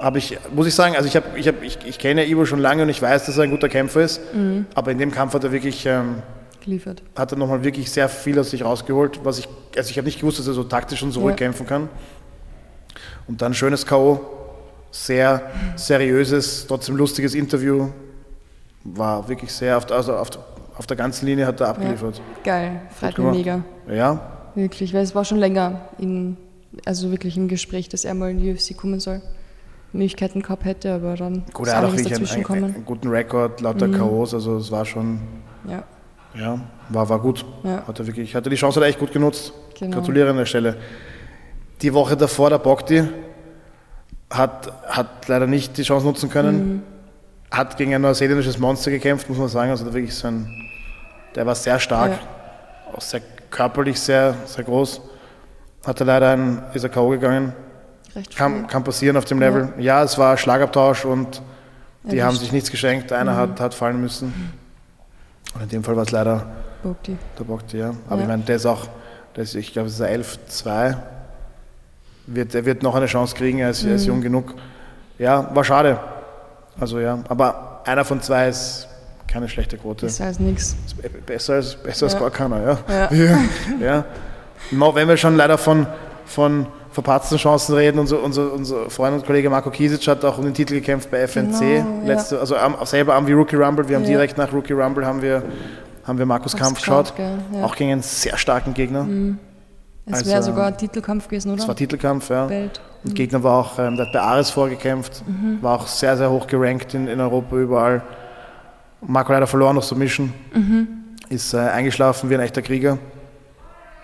habe 0.03 0.17
ich, 0.17 0.38
muss 0.53 0.67
ich 0.67 0.75
sagen, 0.75 0.95
also 0.98 1.07
ich, 1.07 1.15
hab, 1.15 1.36
ich, 1.38 1.48
hab, 1.48 1.63
ich, 1.63 1.77
ich 1.86 1.98
kenne 1.98 2.25
Ibo 2.27 2.45
schon 2.45 2.60
lange 2.60 2.83
und 2.83 2.89
ich 2.89 3.01
weiß, 3.01 3.25
dass 3.25 3.38
er 3.38 3.45
ein 3.45 3.51
guter 3.51 3.69
Kämpfer 3.69 4.01
ist. 4.01 4.19
Mhm. 4.33 4.65
Aber 4.75 4.91
in 4.91 4.98
dem 4.98 5.12
Kampf 5.12 5.33
hat 5.33 5.43
er 5.45 5.51
wirklich 5.53 5.86
ähm, 5.86 6.15
Geliefert. 6.63 7.01
hat 7.15 7.31
er 7.31 7.38
nochmal 7.38 7.63
wirklich 7.63 7.89
sehr 7.89 8.10
viel 8.10 8.38
aus 8.38 8.50
sich 8.51 8.65
rausgeholt, 8.65 9.22
was 9.24 9.39
ich, 9.39 9.48
also 9.77 9.89
ich 9.89 9.98
habe 9.98 10.05
nicht 10.05 10.19
gewusst, 10.19 10.39
dass 10.39 10.48
er 10.48 10.53
so 10.53 10.63
taktisch 10.65 11.01
und 11.03 11.12
so 11.13 11.22
Ja. 11.22 11.27
ruhig 11.27 11.38
kämpfen 11.38 11.65
kann. 11.65 11.88
Und 13.27 13.41
dann 13.41 13.53
schönes 13.53 13.86
K.O., 13.86 14.19
sehr 14.91 15.41
seriöses, 15.75 16.67
trotzdem 16.67 16.95
lustiges 16.98 17.33
Interview, 17.33 17.88
war 18.83 19.27
wirklich 19.29 19.51
sehr, 19.51 19.77
auf, 19.77 19.86
der- 19.86 19.98
also 19.98 20.15
auf, 20.15 20.29
auf 20.77 20.86
der 20.86 20.98
ganzen 20.98 21.25
Linie 21.25 21.48
hat 21.48 21.62
er 21.62 21.69
abgeliefert. 21.69 22.22
Geil, 22.43 22.81
freut 23.00 23.17
mich 23.17 23.31
mega. 23.38 23.63
Ja, 23.89 24.29
Wirklich, 24.55 24.93
weil 24.93 25.01
es 25.01 25.15
war 25.15 25.25
schon 25.25 25.39
länger 25.39 25.81
in, 25.98 26.38
also 26.86 27.10
wirklich 27.10 27.38
im 27.38 27.48
Gespräch, 27.48 27.89
dass 27.89 28.05
er 28.05 28.13
mal 28.13 28.29
in 28.29 28.38
die 28.39 28.51
UFC 28.53 28.77
kommen 28.77 29.00
soll. 29.00 29.19
Möglichkeiten 29.93 30.41
gehabt 30.41 30.65
hätte, 30.65 30.93
aber 30.93 31.15
dann 31.15 31.43
gut, 31.53 31.67
ist 31.67 31.73
er 31.73 31.79
hat 31.79 31.85
auch 31.85 31.95
wirklich 31.95 32.15
einen, 32.15 32.45
einen, 32.45 32.63
einen 32.75 32.85
guten 32.85 33.07
Rekord, 33.09 33.62
lauter 33.62 33.88
K.O.s, 33.88 34.33
also 34.33 34.57
es 34.57 34.71
war 34.71 34.85
schon, 34.85 35.19
Ja, 35.67 35.83
ja, 36.35 36.59
war, 36.89 37.07
war 37.09 37.19
gut. 37.19 37.45
Ja. 37.63 37.83
Hat 37.88 38.00
er 38.00 38.07
wirklich, 38.07 38.35
hat 38.35 38.45
er 38.45 38.50
die 38.50 38.55
Chance 38.55 38.79
hat 38.79 38.85
er 38.85 38.89
echt 38.89 39.00
gut 39.00 39.12
genutzt. 39.12 39.53
Genau. 39.79 39.97
Gratuliere 39.97 40.31
an 40.31 40.38
der 40.38 40.45
Stelle. 40.45 40.77
Die 41.81 41.93
Woche 41.93 42.17
davor, 42.17 42.50
der 42.50 42.57
Bogdi, 42.57 43.03
hat, 44.31 44.71
hat 44.88 45.27
leider 45.27 45.45
nicht 45.47 45.77
die 45.77 45.83
Chance 45.83 46.05
nutzen 46.05 46.29
können. 46.29 46.73
Mhm. 46.75 46.81
Hat 47.51 47.77
gegen 47.77 47.93
ein 47.93 48.01
neuseeländisches 48.01 48.57
Monster 48.57 48.89
gekämpft, 48.89 49.29
muss 49.29 49.38
man 49.38 49.47
sagen. 49.47 49.69
Also 49.69 49.83
der 49.83 49.93
wirklich 49.93 50.15
so 50.15 50.27
ein, 50.27 50.47
der 51.35 51.45
war 51.45 51.53
sehr 51.53 51.79
stark, 51.79 52.12
Ja. 52.13 52.95
auch 52.95 53.01
sehr 53.01 53.21
körperlich 53.51 54.00
sehr, 54.00 54.33
sehr 54.45 54.63
groß. 54.63 55.01
Hatte 55.85 56.03
leider 56.03 56.31
ein, 56.31 56.63
ist 56.73 56.83
er 56.83 56.89
K.O. 56.89 57.09
gegangen. 57.09 57.53
Recht 58.15 58.36
Kann, 58.36 58.67
kann 58.67 58.84
passieren 58.84 59.17
auf 59.17 59.25
dem 59.25 59.39
Level. 59.39 59.74
Ja, 59.77 60.03
es 60.03 60.17
war 60.17 60.38
Schlagabtausch 60.38 61.05
und 61.05 61.41
die 62.03 62.17
Erwischt. 62.17 62.24
haben 62.25 62.36
sich 62.38 62.51
nichts 62.51 62.72
geschenkt. 62.72 63.12
Einer 63.12 63.36
hat, 63.36 63.60
hat 63.60 63.74
fallen 63.74 64.00
müssen. 64.01 64.34
Und 65.55 65.62
in 65.63 65.70
dem 65.70 65.84
Fall 65.84 65.96
war 65.96 66.03
es 66.03 66.12
leider 66.12 66.48
Bogdi. 66.84 67.15
der 67.39 67.43
Bogdi, 67.43 67.77
ja. 67.77 67.93
Aber 68.08 68.17
Ja. 68.17 68.22
ich 68.24 68.27
meine, 68.27 68.43
der 68.43 68.55
ist 68.58 68.65
auch, 68.65 68.88
der 69.36 69.43
ist, 69.43 69.55
ich 69.55 69.72
glaube, 69.74 69.88
es 69.88 69.96
ist 69.96 70.01
ein 70.01 70.22
11-2. 70.22 70.98
wird, 72.27 72.55
er 72.55 72.65
wird 72.65 72.84
noch 72.84 72.96
eine 72.96 73.05
Chance 73.05 73.36
kriegen, 73.36 73.60
er 73.60 73.70
ist, 73.70 73.84
er 73.84 73.96
ist 73.96 74.05
jung 74.05 74.22
genug. 74.22 74.53
Ja, 75.20 75.53
war 75.55 75.63
schade. 75.63 76.00
Also 76.79 77.00
ja, 77.00 77.20
aber 77.29 77.82
einer 77.86 78.03
von 78.05 78.22
zwei 78.22 78.48
ist 78.50 78.88
keine 79.27 79.48
schlechte 79.48 79.77
Quote. 79.77 80.05
Das 80.08 80.20
heißt 80.20 80.39
nichts. 80.39 80.75
Besser 81.25 81.53
als, 81.55 81.75
besser 81.75 82.05
als 82.05 82.13
Ja. 82.13 82.20
gar 82.20 82.32
keiner, 82.32 82.62
ja. 82.62 83.10
Ja. 83.10 83.13
ja. 83.79 83.86
ja. 83.86 84.05
Wenn 84.72 85.08
wir 85.08 85.17
schon 85.17 85.36
leider 85.38 85.58
von, 85.58 85.86
von 86.25 86.67
verpatzten 86.93 87.38
Chancen 87.38 87.75
reden, 87.75 88.00
unser, 88.00 88.21
unser, 88.21 88.53
unser 88.53 88.89
Freund 88.89 89.15
und 89.15 89.25
Kollege 89.25 89.50
Marco 89.50 89.69
Kiesic 89.69 90.07
hat 90.07 90.23
auch 90.23 90.38
um 90.38 90.45
den 90.45 90.53
Titel 90.53 90.75
gekämpft 90.75 91.09
bei 91.12 91.27
FNC. 91.27 91.59
Genau, 91.59 91.62
ja. 91.62 91.85
letzte, 92.05 92.39
Also 92.39 92.55
am, 92.55 92.75
selber 92.85 93.15
am 93.15 93.27
wie 93.27 93.33
Rookie 93.33 93.55
Rumble. 93.55 93.88
Wir 93.89 93.95
haben 93.95 94.03
Ja. 94.03 94.09
direkt 94.09 94.38
nach 94.38 94.53
Rookie 94.53 94.73
Rumble 94.73 95.05
haben 95.05 95.21
wir, 95.21 95.43
haben 96.05 96.17
wir 96.17 96.25
Markus 96.25 96.55
Kampf 96.55 96.79
geschaut, 96.79 97.13
ja. 97.17 97.38
Mhm. 97.51 97.63
Auch 97.63 97.75
gegen 97.75 97.91
einen 97.91 98.01
sehr 98.03 98.38
starken 98.38 98.73
Gegner. 98.73 99.07
Es 100.05 100.13
Also, 100.19 100.31
wäre 100.31 100.43
sogar 100.43 100.67
ein 100.67 100.77
Titelkampf 100.77 101.27
gewesen, 101.27 101.51
oder? 101.51 101.62
Es 101.62 101.67
war 101.67 101.75
Titelkampf, 101.75 102.29
ja. 102.29 102.45
Belt. 102.45 102.79
Und 103.03 103.15
Gegner 103.15 103.43
war 103.43 103.59
auch, 103.59 103.79
ähm, 103.79 103.95
der 103.97 104.05
hat 104.05 104.13
bei 104.13 104.21
Ares 104.21 104.50
vorgekämpft, 104.50 105.23
war 105.62 105.75
auch 105.79 105.88
sehr, 105.88 106.15
sehr 106.15 106.29
hoch 106.29 106.47
gerankt 106.47 106.93
in, 106.93 107.07
in 107.07 107.19
Europa 107.19 107.55
überall. 107.57 108.01
Marco 109.01 109.33
leider 109.33 109.47
verloren 109.47 109.77
auf 109.77 109.83
Submission, 109.83 110.33
ist 111.29 111.53
äh, 111.53 111.57
eingeschlafen 111.57 112.29
wie 112.29 112.35
ein 112.35 112.39
echter 112.41 112.62
Krieger. 112.62 112.97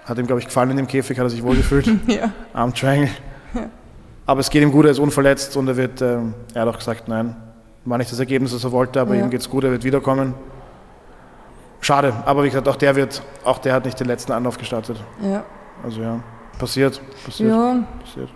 Hat 0.10 0.18
ihm, 0.18 0.25
glaube 0.28 0.39
ich, 0.42 0.48
gefallen 0.48 0.72
in 0.72 0.78
dem 0.78 0.88
Käfig, 0.88 1.18
hat 1.20 1.25
er 1.25 1.30
sich 1.30 1.44
wohlgefühlt. 1.44 1.88
Ja. 2.08 2.32
Arm 2.54 2.74
Triangle. 2.74 3.10
Aber 4.25 4.39
es 4.42 4.50
geht 4.50 4.62
ihm 4.63 4.72
gut, 4.72 4.86
er 4.86 4.92
ist 4.92 5.00
unverletzt 5.00 5.56
und 5.56 5.68
er 5.68 5.78
wird, 5.78 6.01
ähm, 6.01 6.34
er 6.54 6.63
hat 6.63 6.68
auch 6.70 6.78
gesagt, 6.78 7.08
nein, 7.08 7.36
war 7.86 7.98
nicht 7.98 8.12
das 8.12 8.20
Ergebnis, 8.20 8.51
das 8.51 8.63
er 8.63 8.72
wollte, 8.72 9.00
aber 9.01 9.16
Ja. 9.16 9.24
ihm 9.24 9.30
geht's 9.30 9.50
gut, 9.50 9.63
er 9.63 9.72
wird 9.72 9.84
wiederkommen. 9.84 10.34
Schade, 11.82 12.13
aber 12.25 12.44
wie 12.44 12.50
gesagt, 12.50 12.68
auch 12.68 12.75
der 12.75 12.96
wird, 12.96 13.22
auch 13.46 13.58
der 13.60 13.74
hat 13.74 13.86
nicht 13.86 14.00
den 14.00 14.08
letzten 14.08 14.32
Anlauf 14.34 14.58
gestartet. 14.58 14.98
Ja. 15.24 15.44
Also 15.84 16.01
ja, 16.01 16.20
passiert, 16.60 17.00
passiert, 17.25 17.50
ja, 17.51 17.84
passiert. 18.04 18.30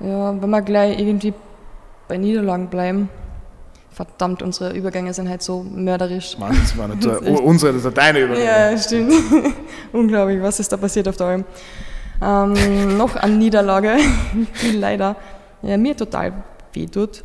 ja, 0.00 0.42
wenn 0.42 0.50
wir 0.50 0.62
gleich 0.62 0.98
irgendwie 0.98 1.32
bei 2.08 2.16
Niederlagen 2.16 2.66
bleiben. 2.68 3.08
Verdammt, 4.06 4.42
unsere 4.42 4.72
Übergänge 4.72 5.12
sind 5.12 5.28
halt 5.28 5.42
so 5.42 5.62
mörderisch. 5.62 6.38
Mann, 6.38 6.56
das 6.58 6.76
war 6.78 6.88
nicht 6.88 7.04
Das 7.04 7.20
echt- 7.20 7.40
unsere, 7.40 7.72
das 7.74 7.84
ist 7.84 7.96
deine 7.96 8.20
Überlegung. 8.20 8.46
Ja, 8.48 8.78
stimmt. 8.78 9.12
Unglaublich, 9.92 10.40
was 10.40 10.58
ist 10.58 10.72
da 10.72 10.76
passiert 10.78 11.06
auf 11.06 11.16
der 11.18 11.26
Alm. 11.26 11.44
Ähm, 12.22 12.96
noch 12.96 13.16
eine 13.16 13.34
Niederlage, 13.34 13.96
die 14.62 14.72
leider 14.76 15.16
ja, 15.62 15.76
mir 15.76 15.94
total 15.96 16.32
wehtut. 16.72 17.24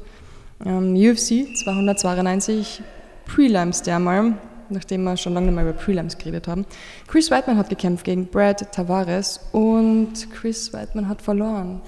Ähm, 0.65 0.95
UFC 0.95 1.47
292, 1.63 2.81
Prelims 3.25 3.81
dermal, 3.81 4.33
nachdem 4.69 5.03
wir 5.03 5.15
schon 5.15 5.33
lange 5.33 5.47
nicht 5.47 5.55
mehr 5.55 5.63
über 5.69 5.73
Prelims 5.73 6.17
geredet 6.17 6.47
haben. 6.49 6.65
Chris 7.07 7.31
Weidman 7.31 7.57
hat 7.57 7.69
gekämpft 7.69 8.03
gegen 8.03 8.27
Brad 8.27 8.71
Tavares 8.73 9.39
und 9.53 10.13
Chris 10.33 10.73
Weidman 10.73 11.07
hat 11.07 11.21
verloren. 11.21 11.81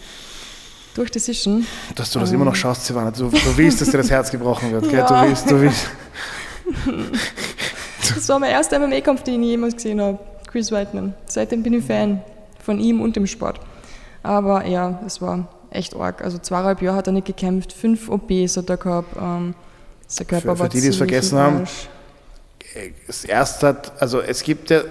Durch 0.97 1.11
Decision. 1.11 1.63
Dass 1.95 2.09
du 2.11 2.17
das 2.19 2.31
immer 2.31 2.43
noch 2.43 2.55
schaust, 2.55 2.83
Silvana. 2.87 3.11
Du, 3.11 3.29
du 3.29 3.57
willst, 3.57 3.79
dass 3.79 3.89
dir 3.91 3.97
das 3.97 4.09
Herz 4.09 4.31
gebrochen 4.31 4.71
wird. 4.71 4.91
Ja. 4.91 5.05
Du 5.05 5.29
willst, 5.29 5.49
du 5.51 5.61
willst. 5.61 5.87
Das 8.15 8.27
war 8.29 8.39
mein 8.39 8.49
erster 8.51 8.79
MMA-Kampf, 8.79 9.21
den 9.23 9.43
ich 9.43 9.49
jemals 9.49 9.75
gesehen 9.75 10.01
habe. 10.01 10.17
Chris 10.47 10.71
Weidman. 10.71 11.13
Seitdem 11.27 11.61
bin 11.61 11.73
ich 11.73 11.85
Fan 11.85 12.21
von 12.63 12.79
ihm 12.79 12.99
und 13.01 13.15
dem 13.15 13.27
Sport. 13.27 13.59
Aber 14.23 14.65
ja, 14.65 14.99
es 15.05 15.21
war 15.21 15.47
echt 15.69 15.95
arg. 15.95 16.23
Also 16.23 16.39
zweieinhalb 16.39 16.81
Jahre 16.81 16.97
hat 16.97 17.07
er 17.07 17.13
nicht 17.13 17.27
gekämpft, 17.27 17.73
fünf 17.73 18.09
OPs 18.09 18.57
hat 18.57 18.69
er 18.69 18.77
gehabt. 18.77 19.15
Ähm, 19.21 19.53
Körper 20.27 20.55
Für- 20.55 20.63
für 20.63 20.69
die, 20.69 20.81
die 20.81 20.87
es 20.87 20.95
vergessen 20.97 21.37
haben. 21.37 21.63
Das 23.05 23.23
erste 23.23 23.67
hat, 23.67 24.01
also 24.01 24.19
es 24.21 24.41
gibt 24.41 24.69
ja 24.71 24.81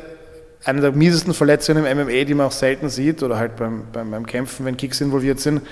eine 0.67 0.81
der 0.81 0.91
miesesten 0.93 1.33
Verletzungen 1.33 1.87
im 1.87 1.97
MMA, 1.99 2.25
die 2.25 2.35
man 2.35 2.47
auch 2.47 2.53
selten 2.53 2.89
sieht, 2.89 3.23
oder 3.23 3.39
halt 3.39 3.55
beim, 3.57 3.85
beim, 3.93 4.11
beim 4.11 4.27
Kämpfen, 4.27 4.67
wenn 4.67 4.77
Kicks 4.77 5.01
involviert 5.01 5.39
sind, 5.39 5.63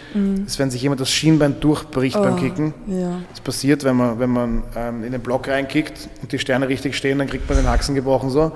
ist, 0.46 0.58
wenn 0.60 0.70
sich 0.70 0.80
jemand 0.82 1.00
das 1.00 1.10
Schienbein 1.10 1.58
durchbricht 1.60 2.14
beim 2.14 2.34
Mhm. 2.34 2.38
Oh, 2.38 2.40
Kicken. 2.40 2.74
Ja, 2.86 3.20
Das 3.30 3.40
passiert, 3.40 3.82
wenn 3.82 3.96
man, 3.96 4.20
wenn 4.20 4.30
man 4.30 4.62
ähm, 4.76 5.02
in 5.02 5.10
den 5.10 5.20
Block 5.20 5.48
reinkickt 5.48 6.08
und 6.22 6.30
die 6.30 6.38
Sterne 6.38 6.68
richtig 6.68 6.96
stehen, 6.96 7.18
dann 7.18 7.26
kriegt 7.28 7.48
man 7.48 7.58
den 7.58 7.68
Haxen 7.68 7.94
gebrochen 7.96 8.30
so. 8.30 8.52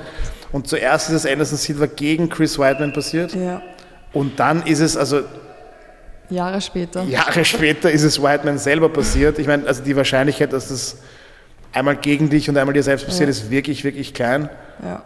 Und 0.53 0.69
zuerst 0.69 1.09
ist 1.11 1.17
es 1.17 1.27
Anderson 1.27 1.59
Silva 1.59 1.87
gegen 1.87 2.29
Chris 2.29 2.59
Weidman 2.59 2.93
passiert. 2.93 3.35
ja. 3.35 3.61
Und 4.15 4.39
dann 4.41 4.63
ist 4.65 4.81
es, 4.81 4.97
also 4.97 5.21
Jahre 6.31 6.61
später. 6.61 7.03
Jahre 7.05 7.45
später 7.45 7.91
ist 7.91 8.05
es 8.05 8.23
Whiteman 8.23 8.59
selber 8.59 8.89
passiert. 8.91 9.39
Ich 9.39 9.47
meine, 9.47 9.67
also 9.67 9.83
die 9.83 9.97
Wahrscheinlichkeit, 9.97 10.53
dass 10.53 10.69
das 10.69 10.99
einmal 11.73 11.97
gegen 11.97 12.31
dich 12.31 12.49
und 12.49 12.57
einmal 12.57 12.73
dir 12.75 12.83
selbst 12.83 13.05
passiert, 13.07 13.29
Ja. 13.29 13.31
ist 13.31 13.51
wirklich, 13.51 13.83
wirklich 13.85 14.15
klein. 14.15 14.49
Ja. 14.83 15.03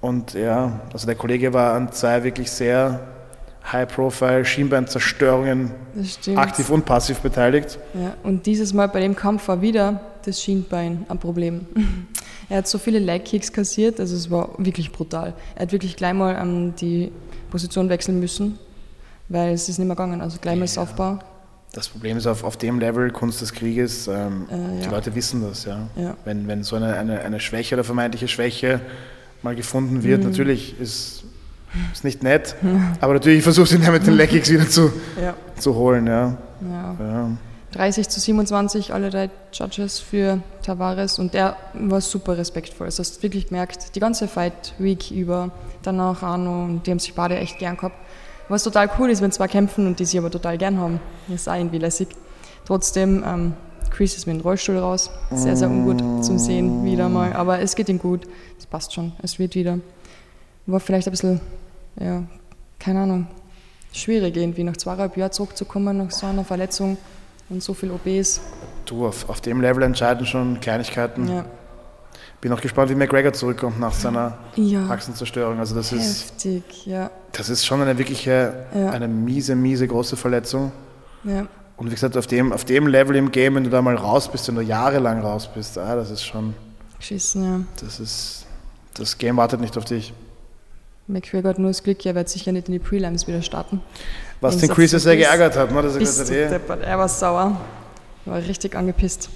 Und 0.00 0.32
ja, 0.34 0.80
also 0.92 1.06
der 1.06 1.14
Kollege 1.14 1.52
war 1.52 1.74
an 1.74 1.92
zwei 1.92 2.22
wirklich 2.24 2.50
sehr 2.50 3.00
high-profile 3.70 4.44
Schienbeinzerstörungen 4.44 5.70
Das 5.94 6.14
stimmt. 6.14 6.38
aktiv 6.38 6.70
und 6.70 6.84
passiv 6.86 7.18
beteiligt. 7.20 7.78
Ja, 7.94 8.14
und 8.22 8.46
dieses 8.46 8.72
Mal 8.72 8.86
bei 8.88 9.00
dem 9.00 9.14
Kampf 9.14 9.46
war 9.48 9.60
wieder 9.60 10.00
das 10.24 10.42
Schienbein 10.42 11.04
ein 11.08 11.18
Problem. 11.18 11.66
Er 12.48 12.56
hat 12.58 12.66
so 12.66 12.78
viele 12.78 12.98
Leg-Kicks 12.98 13.52
kassiert, 13.52 14.00
also 14.00 14.16
es 14.16 14.28
war 14.28 14.48
wirklich 14.58 14.90
brutal. 14.90 15.34
Er 15.54 15.62
hat 15.62 15.70
wirklich 15.70 15.94
gleich 15.94 16.14
mal 16.14 16.36
ähm, 16.36 16.74
die 16.74 17.12
Position 17.48 17.88
wechseln 17.88 18.18
müssen, 18.18 18.58
weil 19.28 19.52
es 19.52 19.68
ist 19.68 19.78
nicht 19.78 19.86
mehr 19.86 19.94
gegangen. 19.94 20.20
Also 20.20 20.38
gleich 20.40 20.56
mal 20.56 20.62
das 20.62 20.76
Aufbau. 20.76 21.20
Das 21.72 21.88
Problem 21.88 22.16
ist, 22.16 22.26
auf, 22.26 22.42
auf 22.42 22.56
dem 22.56 22.80
Level 22.80 23.12
Kunst 23.12 23.40
des 23.40 23.52
Krieges, 23.52 24.08
ähm, 24.08 24.48
Äh, 24.50 24.78
die 24.80 24.84
ja. 24.86 24.90
Leute 24.90 25.14
wissen 25.14 25.42
das. 25.48 25.64
Ja. 25.64 25.86
Ja. 25.94 26.16
Wenn, 26.24 26.48
wenn 26.48 26.64
so 26.64 26.74
eine, 26.74 26.94
eine, 26.94 27.20
eine 27.20 27.38
Schwäche 27.38 27.76
oder 27.76 27.84
vermeintliche 27.84 28.26
Schwäche 28.26 28.80
mal 29.42 29.54
gefunden 29.54 30.02
wird, 30.02 30.22
Mhm. 30.22 30.28
natürlich 30.30 30.78
ist 30.80 31.24
ist 31.92 32.02
nicht 32.04 32.22
nett, 32.24 32.56
aber 33.00 33.12
natürlich 33.14 33.42
versucht 33.44 33.70
ihn 33.72 33.82
ja 33.82 33.92
mit 33.92 34.04
den 34.06 34.14
Leggings 34.14 34.50
wieder 34.50 34.68
zu, 34.68 34.92
Ja. 35.22 35.34
zu 35.56 35.74
holen. 35.76 36.06
Ja. 36.06 36.36
ja. 36.68 36.96
Ja. 36.98 37.30
30 37.72 38.08
zu 38.08 38.18
27, 38.18 38.92
alle 38.92 39.10
drei 39.10 39.30
Judges 39.52 40.00
für 40.00 40.40
Tavares 40.64 41.20
und 41.20 41.32
der 41.34 41.56
war 41.74 42.00
super 42.00 42.36
respektvoll. 42.36 42.86
Also 42.88 43.00
hast 43.04 43.22
wirklich 43.22 43.46
gemerkt, 43.46 43.94
die 43.94 44.00
ganze 44.00 44.26
Fight 44.26 44.74
Week 44.78 45.12
über, 45.12 45.52
danach 45.84 46.24
Arno 46.24 46.64
und 46.64 46.84
die 46.84 46.90
haben 46.90 46.98
sich 46.98 47.14
beide 47.14 47.36
echt 47.36 47.60
gern 47.60 47.76
gehabt. 47.76 47.94
Was 48.48 48.64
total 48.64 48.90
cool 48.98 49.08
ist, 49.08 49.22
wenn 49.22 49.30
zwei 49.30 49.46
kämpfen 49.46 49.86
und 49.86 50.00
die 50.00 50.04
sich 50.04 50.18
aber 50.18 50.32
total 50.32 50.58
gern 50.58 50.76
haben. 50.78 50.98
Das 51.28 51.42
ist 51.42 51.48
auch 51.48 51.54
irgendwie 51.54 51.78
lässig. 51.78 52.08
Trotzdem, 52.66 53.22
ähm, 53.24 53.52
Chris 53.90 54.16
ist 54.16 54.26
mit 54.26 54.36
dem 54.36 54.40
Rollstuhl 54.42 54.78
raus. 54.78 55.10
Sehr, 55.32 55.56
sehr 55.56 55.68
ungut 55.68 56.24
zum 56.24 56.38
Sehen 56.38 56.84
wieder 56.84 57.08
mal. 57.08 57.32
Aber 57.32 57.58
es 57.60 57.74
geht 57.74 57.88
ihm 57.88 57.98
gut. 57.98 58.26
Es 58.58 58.66
passt 58.66 58.92
schon. 58.94 59.12
Es 59.22 59.38
wird 59.38 59.54
wieder. 59.54 59.78
War 60.66 60.80
vielleicht 60.80 61.08
ein 61.08 61.10
bisschen, 61.10 61.40
ja, 62.00 62.22
keine 62.78 63.00
Ahnung, 63.00 63.26
schwierig 63.92 64.36
irgendwie 64.36 64.62
nach 64.64 64.76
zweieinhalb 64.76 65.16
Jahren 65.16 65.32
zurückzukommen 65.32 65.96
nach 65.98 66.10
so 66.10 66.26
einer 66.26 66.44
Verletzung 66.44 66.96
und 67.48 67.62
so 67.62 67.74
viel 67.74 67.90
OBs. 67.90 68.40
Du, 68.86 69.06
auf, 69.06 69.28
auf 69.28 69.40
dem 69.40 69.60
Level 69.60 69.82
entscheiden 69.82 70.24
schon 70.26 70.60
Kleinigkeiten. 70.60 71.28
Ja, 71.28 71.44
Bin 72.40 72.52
auch 72.52 72.60
gespannt, 72.60 72.90
wie 72.90 72.94
McGregor 72.94 73.32
zurückkommt 73.32 73.80
nach 73.80 73.92
seiner 73.92 74.38
ja 74.56 74.86
Achsenzerstörung. 74.88 75.58
Also 75.58 75.74
das 75.74 75.92
ist, 75.92 76.30
heftig, 76.30 76.86
ja, 76.86 77.10
das 77.32 77.48
ist 77.50 77.66
schon 77.66 77.82
eine 77.82 77.98
wirkliche, 77.98 78.66
Ja. 78.74 78.90
eine 78.90 79.08
miese, 79.08 79.56
miese 79.56 79.86
große 79.88 80.16
Verletzung. 80.16 80.70
ja. 81.24 81.46
Und 81.80 81.86
wie 81.86 81.94
gesagt, 81.94 82.14
auf 82.18 82.26
dem, 82.26 82.52
auf 82.52 82.66
dem 82.66 82.86
Level 82.86 83.16
im 83.16 83.32
Game, 83.32 83.54
wenn 83.54 83.64
du 83.64 83.70
da 83.70 83.80
mal 83.80 83.96
raus 83.96 84.30
bist, 84.30 84.46
wenn 84.48 84.54
du 84.54 84.60
jahrelang 84.60 85.22
raus 85.22 85.48
bist, 85.52 85.78
ah, 85.78 85.96
das 85.96 86.10
ist 86.10 86.22
schon, 86.22 86.52
Geschissen, 86.98 87.42
ja. 87.42 87.60
das 87.80 87.98
ist, 87.98 88.44
das 88.92 89.16
Game 89.16 89.38
wartet 89.38 89.62
nicht 89.62 89.78
auf 89.78 89.86
dich. 89.86 90.12
McGregor 91.06 91.48
hat 91.48 91.58
nur 91.58 91.70
das 91.70 91.82
Glück, 91.82 92.04
er 92.04 92.14
wird 92.14 92.28
sicher 92.28 92.52
nicht 92.52 92.68
in 92.68 92.72
die 92.72 92.78
Prelims 92.78 93.26
wieder 93.26 93.40
starten. 93.40 93.80
Was 94.42 94.58
den 94.58 94.68
Chris 94.68 94.90
sehr 94.90 95.16
geärgert 95.16 95.56
hat, 95.56 95.72
ne? 95.72 95.80
dass 95.80 95.94
er 95.94 96.00
gesagt 96.00 96.28
hat, 96.28 96.50
deppert. 96.50 96.82
Er 96.82 96.98
war 96.98 97.08
sauer. 97.08 97.58
War 98.26 98.36
richtig 98.36 98.76
angepisst. 98.76 99.30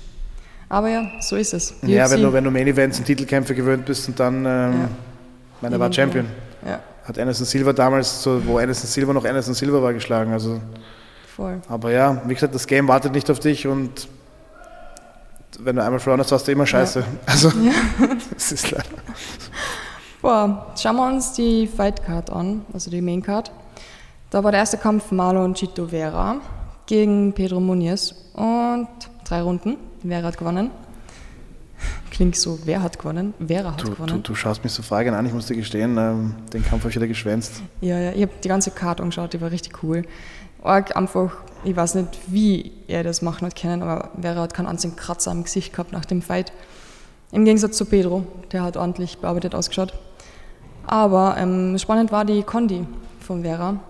Aber 0.69 0.91
ja, 0.91 1.11
so 1.23 1.37
ist 1.37 1.55
es. 1.55 1.73
ja, 1.81 2.05
UFC. 2.05 2.13
wenn 2.13 2.23
du, 2.25 2.33
wenn 2.35 2.45
du 2.45 2.51
Main 2.51 2.67
Events 2.67 2.99
und 2.99 3.07
Titelkämpfe 3.07 3.55
gewöhnt 3.55 3.87
bist 3.87 4.07
und 4.07 4.21
dann, 4.21 4.37
ähm, 4.37 4.45
Ja. 4.45 4.89
ich 5.57 5.63
meine, 5.63 5.77
er 5.77 5.81
war. 5.81 5.91
Champion. 5.91 6.27
Ja, 6.67 6.81
Hat 7.05 7.19
Anderson 7.19 7.47
Silva 7.47 7.73
damals, 7.73 8.23
so, 8.23 8.45
wo 8.45 8.59
Anderson 8.59 8.87
Silva 8.87 9.15
noch 9.15 9.25
Anderson 9.25 9.55
Silva 9.55 9.81
war, 9.81 9.95
geschlagen. 9.95 10.31
Also, 10.31 10.61
voll. 11.37 11.61
aber 11.69 11.91
ja, 11.93 12.21
wie 12.27 12.35
gesagt, 12.35 12.55
das 12.55 12.67
Game 12.67 12.89
wartet 12.89 13.13
nicht 13.13 13.31
auf 13.31 13.41
dich 13.41 13.67
und 13.67 14.09
wenn 15.61 15.77
du 15.77 15.85
einmal 15.85 16.01
verloren 16.01 16.21
hast, 16.21 16.33
hast 16.33 16.49
du 16.49 16.53
immer 16.53 16.67
Scheiße. 16.67 17.05
Also, 17.27 17.53
das 18.33 18.53
ist 18.53 18.71
leider. 18.71 18.85
Boah, 20.21 20.73
schauen 20.81 20.97
wir 20.97 21.07
uns 21.07 21.33
die 21.33 21.67
Fight 21.67 22.05
Card 22.05 22.31
an, 22.31 22.63
also 22.73 22.91
die 22.91 23.01
Main 23.01 23.23
Card. 23.23 23.53
Da 24.31 24.43
war 24.43 24.51
der 24.51 24.61
erste 24.61 24.79
Kampf 24.79 25.13
Marlon 25.13 25.55
Chito 25.55 25.87
Vera 25.87 26.37
gegen 26.87 27.33
Pedro 27.33 27.61
Muniz 27.61 28.15
und 28.35 28.89
drei 29.25 29.43
Runden. 29.43 29.77
Vera 30.07 30.27
hat 30.27 30.39
gewonnen. 30.39 30.71
Klingt 32.11 32.37
so, 32.37 32.59
wer 32.65 32.83
hat 32.83 32.99
gewonnen? 32.99 33.35
Vera 33.45 33.73
hat 33.73 33.81
Du, 33.83 33.87
du, 33.87 33.91
gewonnen. 33.95 34.23
du 34.23 34.35
schaust 34.35 34.63
mich 34.65 34.73
so 34.73 34.83
Fragen 34.83 35.15
an, 35.15 35.27
ich 35.27 35.33
muss 35.33 35.47
dir 35.47 35.57
gestehen, 35.57 35.97
ähm, 35.99 36.35
den 36.53 36.65
Kampf 36.65 36.83
habe 36.83 36.91
ich 36.91 36.97
wieder 36.97 37.07
geschwänzt. 37.09 37.61
Ja, 37.81 37.99
ja, 37.99 38.13
ich 38.13 38.23
habe 38.23 38.33
die 38.43 38.49
ganze 38.49 38.71
Karte 38.71 39.03
angeschaut, 39.03 39.33
die 39.33 39.41
war 39.41 39.51
richtig 39.51 39.83
cool. 39.83 40.05
Arg 40.65 40.97
einfach, 40.97 41.33
ich 41.63 41.77
weiß 41.77 41.95
nicht, 41.95 42.19
wie 42.27 42.73
er 42.89 43.05
das 43.05 43.23
machen 43.23 43.47
hat 43.47 43.57
können, 43.57 43.83
aber 43.83 44.11
Vera 44.21 44.43
hat 44.43 44.55
keinen 44.55 44.67
einzigen 44.67 44.97
Kratzer 44.97 45.31
am 45.31 45.45
Gesicht 45.45 45.73
gehabt 45.73 45.93
nach 45.93 46.05
dem 46.05 46.23
Fight. 46.23 46.53
Im 47.33 47.45
Gegensatz 47.45 47.77
zu 47.77 47.85
Pedro, 47.85 48.25
der 48.53 48.63
hat 48.63 48.77
ordentlich 48.77 49.19
bearbeitet 49.19 49.55
ausgeschaut. 49.55 49.93
Aber 50.87 51.37
ähm, 51.39 51.79
spannend 51.79 52.13
war 52.13 52.25
die 52.25 52.43
Kondi 52.43 52.87
von 53.21 53.43
Vera. 53.43 53.81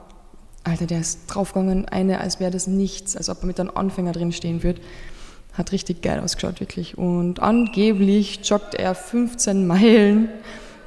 Alter, 0.63 0.87
der 0.87 1.01
ist 1.01 1.27
draufgegangen, 1.27 1.87
eine, 1.87 2.21
als 2.21 2.41
wäre 2.41 2.51
das 2.51 2.67
nichts, 2.67 3.17
als 3.17 3.29
ob 3.29 3.43
er 3.43 3.47
mit 3.47 3.61
einem 3.61 3.71
Anfänger 3.75 4.13
drin 4.13 4.33
stehen 4.33 4.63
würde. 4.63 4.81
Hat 5.53 5.73
richtig 5.73 6.03
geil 6.03 6.21
ausgeschaut, 6.21 6.61
wirklich. 6.61 6.97
Und 6.97 7.41
angeblich 7.41 8.41
joggt 8.49 8.75
er 8.75 8.95
15 8.95 9.67
Meilen. 9.67 10.29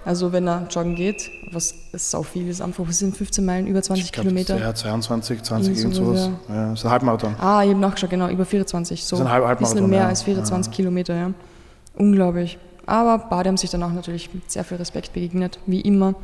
Also 0.07 0.31
wenn 0.31 0.47
er 0.47 0.65
joggen 0.71 0.95
geht, 0.95 1.29
was 1.51 1.75
sau 1.91 2.23
viel 2.23 2.47
ist, 2.47 2.61
einfach, 2.61 2.85
was 2.87 2.99
sind 2.99 3.15
15 3.17 3.43
Meilen, 3.43 3.67
über 3.67 3.81
20 3.81 4.05
Ich 4.05 4.11
glaub, 4.13 4.23
Kilometer? 4.23 4.57
Ja, 4.57 4.73
22, 4.73 5.43
20, 5.43 5.77
Irgend 5.77 5.95
sowas. 5.95 6.29
Ja, 6.47 6.71
ist 6.71 6.85
ein 6.85 6.91
Halbmarathon. 6.91 7.35
Ah, 7.41 7.61
ich 7.63 7.71
habe 7.71 7.79
nachgeschaut, 7.81 8.09
genau, 8.11 8.29
über 8.29 8.45
24. 8.45 9.03
So 9.03 9.17
ist 9.17 9.21
ein 9.21 9.29
Halb- 9.29 9.43
ein 9.43 9.57
bisschen 9.57 9.65
Halbmarathon, 9.81 9.89
mehr 9.89 9.99
ja. 10.03 10.07
als 10.07 10.23
24 10.23 10.71
Kilometer, 10.71 11.13
ja. 11.13 11.31
Unglaublich. 11.97 12.57
Aber 12.85 13.17
beide 13.29 13.49
haben 13.49 13.57
sich 13.57 13.69
danach 13.69 13.91
natürlich 13.91 14.33
mit 14.33 14.49
sehr 14.49 14.63
viel 14.63 14.77
Respekt 14.77 15.11
begegnet, 15.11 15.59
wie 15.65 15.81
immer. 15.81 16.15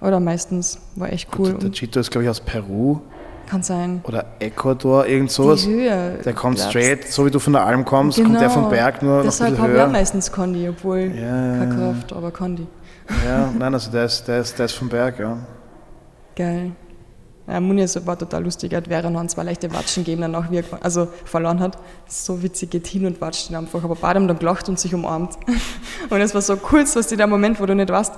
Oder 0.00 0.20
meistens, 0.20 0.78
war 0.94 1.12
echt 1.12 1.28
cool. 1.38 1.54
Der 1.54 1.64
Und 1.66 1.72
Cheeto 1.74 1.98
ist, 1.98 2.10
glaube 2.12 2.24
ich, 2.24 2.30
aus 2.30 2.38
Peru 2.40 3.00
kann 3.48 3.62
sein. 3.62 4.02
oder 4.04 4.24
Ecuador, 4.40 5.06
irgend 5.06 5.30
sowas. 5.32 5.62
Die 5.62 5.70
Höhe. 5.70 6.18
Der 6.24 6.32
kommt 6.32 6.56
glaubst- 6.56 6.70
straight, 6.70 7.08
so 7.10 7.26
wie 7.26 7.30
du 7.30 7.38
von 7.40 7.54
der 7.54 7.64
Alm 7.64 7.84
kommst, 7.84 8.22
kommt 8.22 8.40
der 8.40 8.50
vom 8.50 8.68
Berg 8.68 9.02
nur 9.02 9.14
noch 9.14 9.20
ein 9.20 9.24
Deshalb 9.26 9.50
bisschen 9.52 9.62
habe 9.64 9.72
ich 9.74 9.78
auch 9.80 9.84
höher. 9.86 9.92
meistens 9.92 10.30
Kondi, 10.30 10.68
obwohl 10.68 10.98
Ja, 11.14 11.22
keine 11.22 11.68
ja, 11.70 11.74
Kraft, 11.92 12.12
aber 12.12 12.30
Kondi. 12.30 12.66
Ja, 13.24 13.52
nein, 13.58 13.74
also 13.74 13.90
der 13.90 14.04
ist, 14.04 14.26
der 14.26 14.40
ist, 14.40 14.58
der 14.58 14.66
ist 14.66 14.72
vom 14.72 14.88
Berg, 14.88 15.18
ja. 15.18 15.38
Geil. 16.34 16.72
Ja, 17.48 17.60
Muniz 17.60 17.96
war 18.04 18.18
total 18.18 18.42
lustig. 18.42 18.72
Er 18.72 18.78
hat 18.78 18.88
während 18.88 19.14
noch 19.14 19.26
zwei 19.28 19.44
leichte 19.44 19.72
Watschen 19.72 20.04
gegeben, 20.04 20.22
danach 20.22 20.50
wie 20.50 20.58
er 20.58 20.64
also 20.80 21.06
verloren 21.24 21.60
hat. 21.60 21.78
So 22.08 22.42
witzig, 22.42 22.70
geht 22.70 22.86
hin 22.88 23.06
und 23.06 23.20
watscht 23.20 23.50
ihn 23.50 23.56
einfach. 23.56 23.84
Aber 23.84 23.94
beide 23.94 24.18
haben 24.18 24.26
dann 24.26 24.38
gelacht 24.38 24.68
und 24.68 24.80
sich 24.80 24.92
umarmt. 24.94 25.34
Und 26.10 26.20
es 26.20 26.34
war 26.34 26.42
so 26.42 26.56
kurz, 26.56 26.96
was 26.96 27.08
der 27.08 27.26
Moment, 27.26 27.60
wo 27.60 27.66
du 27.66 27.74
nicht 27.74 27.88
weißt, 27.88 28.12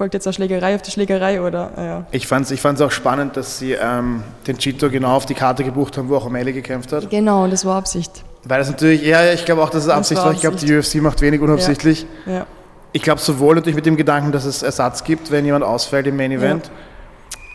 folgt 0.00 0.14
jetzt 0.14 0.26
eine 0.26 0.32
Schlägerei 0.32 0.74
auf 0.74 0.82
die 0.82 0.90
Schlägerei 0.90 1.42
oder, 1.42 1.72
äh, 1.76 1.86
ja. 1.86 2.06
Ich 2.10 2.26
fand 2.26 2.46
es 2.46 2.50
ich 2.50 2.60
fand's 2.60 2.80
auch 2.80 2.90
spannend, 2.90 3.36
dass 3.36 3.58
sie 3.58 3.72
ähm, 3.72 4.22
den 4.46 4.56
Cheeto 4.56 4.88
genau 4.88 5.16
auf 5.16 5.26
die 5.26 5.34
Karte 5.34 5.62
gebucht 5.62 5.98
haben, 5.98 6.08
wo 6.08 6.16
auch 6.16 6.26
O'Malley 6.26 6.52
gekämpft 6.52 6.92
hat. 6.92 7.10
Genau, 7.10 7.46
das 7.46 7.66
war 7.66 7.76
Absicht. 7.76 8.24
Weil 8.44 8.60
das 8.60 8.70
natürlich, 8.70 9.02
ja, 9.02 9.22
ja, 9.22 9.34
ich 9.34 9.44
glaube 9.44 9.62
auch, 9.62 9.68
dass 9.68 9.82
es 9.82 9.88
Das 9.88 9.96
Absicht 9.96 10.22
war. 10.22 10.32
Ich 10.32 10.40
glaube, 10.40 10.56
die. 10.56 10.74
UFC 10.74 10.96
macht 10.96 11.20
wenig 11.20 11.42
unabsichtlich. 11.42 12.06
Ja. 12.24 12.46
Ich 12.92 13.02
glaube 13.02 13.20
sowohl 13.20 13.54
natürlich 13.54 13.76
mit 13.76 13.86
dem 13.86 13.96
Gedanken, 13.96 14.32
dass 14.32 14.44
es 14.44 14.62
Ersatz 14.62 15.04
gibt, 15.04 15.30
wenn 15.30 15.44
jemand 15.44 15.64
ausfällt 15.64 16.06
im 16.06 16.16
Main 16.16 16.32
Event, 16.32 16.70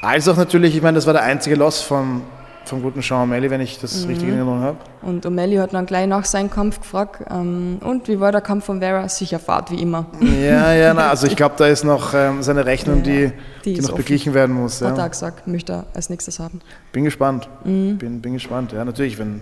als 0.02 0.28
auch 0.28 0.38
natürlich, 0.38 0.76
ich 0.76 0.82
meine, 0.82 0.96
das 0.96 1.06
war 1.06 1.14
der 1.14 1.24
einzige 1.24 1.56
Loss 1.56 1.82
vom, 1.82 2.22
vom 2.64 2.82
guten 2.82 3.02
Sean 3.02 3.30
O'Malley, 3.30 3.50
wenn 3.50 3.60
ich 3.62 3.80
das 3.80 4.04
Mhm. 4.04 4.08
richtig 4.10 4.28
in 4.30 4.36
Erinnerung 4.36 4.62
habe. 4.62 4.78
Und 5.02 5.26
O'Malley 5.26 5.60
hat 5.60 5.74
dann 5.74 5.86
gleich 5.86 6.08
nach 6.08 6.26
seinem 6.26 6.50
Kampf 6.50 6.80
gefragt, 6.80 7.22
ähm, 7.30 7.80
und 7.84 8.08
wie 8.08 8.20
war 8.20 8.32
der 8.32 8.42
Kampf 8.42 8.66
von 8.66 8.80
Vera? 8.80 9.08
Sicher 9.10 9.40
Fahrt, 9.40 9.72
wie 9.72 9.82
immer. 9.82 10.06
Ja, 10.22 10.72
ja, 10.74 10.94
na, 10.94 11.10
also 11.10 11.28
ich 11.28 11.36
glaube, 11.36 11.56
da 11.58 11.68
ist 11.68 11.84
noch 11.84 12.14
ähm, 12.14 12.42
seine 12.42 12.66
Rechnung, 12.66 12.98
Ja, 13.00 13.04
die, 13.04 13.32
die 13.66 13.74
die, 13.74 13.82
noch 13.82 13.90
offen. 13.90 13.98
beglichen 13.98 14.34
werden 14.34 14.56
muss. 14.56 14.82
Hat 14.82 14.94
er 14.98 15.04
Ja. 15.04 15.08
gesagt, 15.10 15.48
möchte 15.48 15.74
er 15.74 15.86
als 15.94 16.10
nächstes 16.10 16.40
haben. 16.40 16.62
Bin 16.92 17.04
gespannt. 17.04 17.50
Mhm. 17.66 17.98
Bin, 17.98 18.22
bin 18.22 18.34
gespannt. 18.34 18.72
Ja, 18.72 18.86
natürlich, 18.86 19.18
wenn 19.20 19.42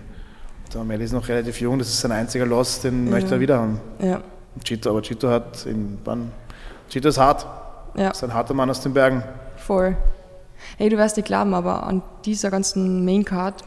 der 0.74 0.80
O'Malley 0.82 1.02
ist 1.04 1.12
noch 1.12 1.28
relativ 1.28 1.60
jung, 1.60 1.78
das 1.78 1.88
ist 1.88 2.00
sein 2.00 2.10
einziger 2.12 2.46
Loss, 2.46 2.80
den 2.80 3.08
möchte 3.10 3.34
er 3.36 3.40
wieder 3.40 3.58
haben. 3.58 3.80
Ja, 4.00 4.20
Cheeto, 4.62 4.90
aber 4.90 5.02
Cheeto 5.02 5.28
hat 5.28 5.66
in 5.66 5.98
wann? 6.04 6.30
Cheeto 6.88 7.08
ist 7.08 7.18
hart. 7.18 7.46
ja, 7.96 8.10
Ist 8.10 8.22
ein 8.22 8.32
harter 8.34 8.54
Mann 8.54 8.70
aus 8.70 8.80
den 8.80 8.92
Bergen. 8.94 9.22
voll. 9.56 9.96
Hey, 10.78 10.88
du 10.88 10.96
wirst 10.96 11.16
nicht 11.16 11.26
glauben, 11.26 11.52
aber 11.52 11.82
an 11.84 12.02
dieser 12.24 12.50
ganzen 12.50 13.04
Maincard 13.04 13.62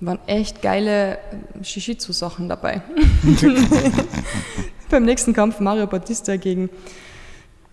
waren 0.00 0.18
echt 0.26 0.60
geile 0.62 1.18
Shishitsu-Sachen 1.62 2.48
dabei. 2.48 2.82
Beim 4.90 5.04
nächsten 5.04 5.32
Kampf 5.32 5.60
Mario 5.60 5.86
Bautista 5.86 6.36
gegen 6.36 6.70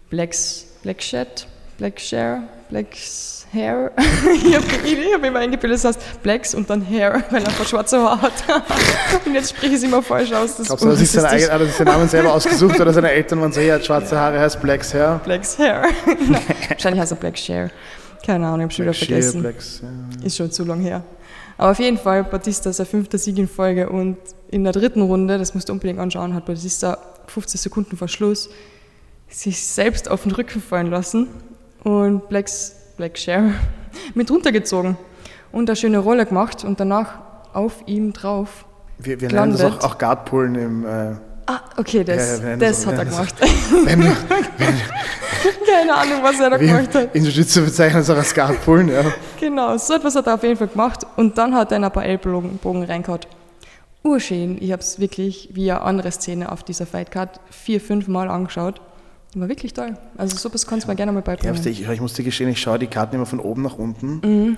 Blacks, 0.09 0.65
Black 0.83 1.01
Shed, 1.01 1.47
Black 1.77 1.99
Share, 1.99 2.43
Blacks 2.69 3.38
Hair. 3.53 3.91
ich 4.45 4.55
habe 4.55 4.65
hab 4.65 5.23
immer 5.25 5.39
eingebildet, 5.39 5.83
das 5.83 5.97
heißt 5.97 6.23
Blacks 6.23 6.53
und 6.53 6.69
dann 6.69 6.87
Hair, 6.87 7.23
weil 7.29 7.41
er 7.41 7.47
einfach 7.47 7.67
schwarze 7.67 7.99
Haare 8.01 8.21
hat. 8.21 8.33
und 9.25 9.33
jetzt 9.33 9.49
spreche 9.51 9.67
ich 9.67 9.73
es 9.79 9.83
immer 9.83 10.01
falsch 10.03 10.31
aus. 10.33 10.57
Das 10.57 10.67
Glaubst 10.67 10.85
du, 10.85 10.89
dass 10.89 10.99
sich 10.99 11.11
seinen, 11.11 11.23
urrassistisch. 11.23 11.49
eigen- 11.49 11.53
hat 11.53 11.61
er 11.61 11.67
sich 11.67 11.75
seinen 11.75 11.87
Namen 11.87 12.09
selber 12.09 12.33
ausgesucht 12.33 12.79
oder 12.79 12.93
seine 12.93 13.11
Eltern 13.11 13.41
waren 13.41 13.51
so, 13.51 13.59
ja, 13.61 13.79
schwarze 13.81 14.19
Haare 14.19 14.39
heißt 14.39 14.61
Blacks 14.61 14.93
Hair? 14.93 15.21
Black's 15.23 15.57
Hair. 15.57 15.83
Wahrscheinlich 16.69 17.01
heißt 17.01 17.11
er 17.11 17.17
Black 17.17 17.37
Share. 17.37 17.71
Keine 18.25 18.45
Ahnung, 18.47 18.59
ich 18.59 18.63
habe 18.65 18.73
schon 18.73 18.85
wieder 18.85 18.93
vergessen. 18.93 19.41
Blacks, 19.41 19.81
ja. 19.81 20.25
Ist 20.25 20.37
schon 20.37 20.51
zu 20.51 20.63
lang 20.65 20.81
her. 20.81 21.03
Aber 21.57 21.71
auf 21.71 21.79
jeden 21.79 21.97
Fall, 21.97 22.23
Batista 22.23 22.71
sein 22.71 22.85
fünfter 22.85 23.17
Sieg 23.17 23.37
in 23.37 23.47
Folge 23.47 23.89
und 23.89 24.17
in 24.51 24.63
der 24.63 24.73
dritten 24.73 25.01
Runde, 25.01 25.37
das 25.37 25.53
musst 25.53 25.69
du 25.69 25.73
unbedingt 25.73 25.99
anschauen, 25.99 26.33
hat 26.33 26.45
Batista 26.45 26.97
15 27.27 27.59
Sekunden 27.59 27.97
vor 27.97 28.07
Schluss 28.07 28.49
sich 29.27 29.65
selbst 29.65 30.09
auf 30.09 30.23
den 30.23 30.31
Rücken 30.31 30.61
fallen 30.61 30.89
lassen 30.89 31.27
und 31.83 32.27
Blacks, 32.29 32.75
Black 32.99 33.17
Share 33.17 33.53
mit 34.13 34.29
runtergezogen 34.29 34.97
und 35.53 35.69
eine 35.69 35.75
schöne 35.77 35.99
Rolle 35.99 36.25
gemacht 36.25 36.65
und 36.65 36.79
danach 36.81 37.13
auf 37.53 37.75
ihm 37.85 38.11
drauf. 38.11 38.65
Wir, 38.97 39.21
wir 39.21 39.29
nennen 39.31 39.53
das 39.53 39.63
auch, 39.63 39.83
auch 39.85 39.97
Guardpullen 39.97 40.55
im. 40.55 40.85
Äh, 40.85 41.15
Ah, 41.51 41.61
okay, 41.77 42.03
das, 42.03 42.41
Ja, 42.43 42.57
das 42.57 42.83
das- 42.83 42.85
hat 42.85 42.95
er 42.99 43.05
gemacht. 43.05 43.33
wenn 43.85 44.03
wir, 44.03 44.15
Keine 45.65 45.95
Ahnung, 45.95 46.19
was 46.21 46.39
er 46.39 46.49
da 46.51 46.57
gemacht 46.57 46.93
hat. 46.93 47.15
in 47.15 47.23
Jiu-Jitsu 47.25 47.61
bezeichnen 47.63 48.01
es 48.01 48.09
auch 48.11 48.17
als 48.17 48.35
Guardpullen, 48.35 48.89
ja. 48.89 49.01
Genau, 49.39 49.75
so 49.77 49.93
etwas 49.95 50.13
hat 50.15 50.27
er 50.27 50.35
auf 50.35 50.43
jeden 50.43 50.57
Fall 50.57 50.67
gemacht 50.67 51.07
und 51.15 51.37
dann 51.39 51.55
hat 51.55 51.71
er 51.71 51.81
ein 51.81 51.91
paar 51.91 52.05
Ellbogen 52.05 52.57
Bogen 52.57 52.83
reingehauen. 52.83 53.21
Urschön, 54.03 54.57
ich 54.61 54.71
habe 54.71 54.81
es 54.83 54.99
wirklich 54.99 55.49
wie 55.53 55.71
eine 55.71 55.81
andere 55.81 56.11
Szene 56.11 56.51
auf 56.51 56.61
dieser 56.63 56.85
Fightcard 56.85 57.39
vier, 57.49 57.81
fünf 57.81 58.07
Mal 58.07 58.29
angeschaut. 58.29 58.79
War 59.35 59.47
wirklich 59.47 59.73
toll. 59.73 59.95
Also 60.17 60.37
sowas 60.37 60.65
kannst 60.65 60.85
du 60.87 60.91
mir 60.91 60.95
gerne 60.95 61.11
mal 61.11 61.21
beibringen. 61.21 61.61
dir- 61.61 61.69
ich, 61.69 61.87
ich 61.87 62.01
muss 62.01 62.13
dir 62.13 62.23
gestehen, 62.23 62.49
ich 62.49 62.59
schaue 62.59 62.79
die 62.79 62.87
Karten 62.87 63.15
immer 63.15 63.25
von 63.27 63.39
oben 63.39 63.61
nach 63.61 63.77
unten. 63.77 64.21
Mhm. 64.23 64.57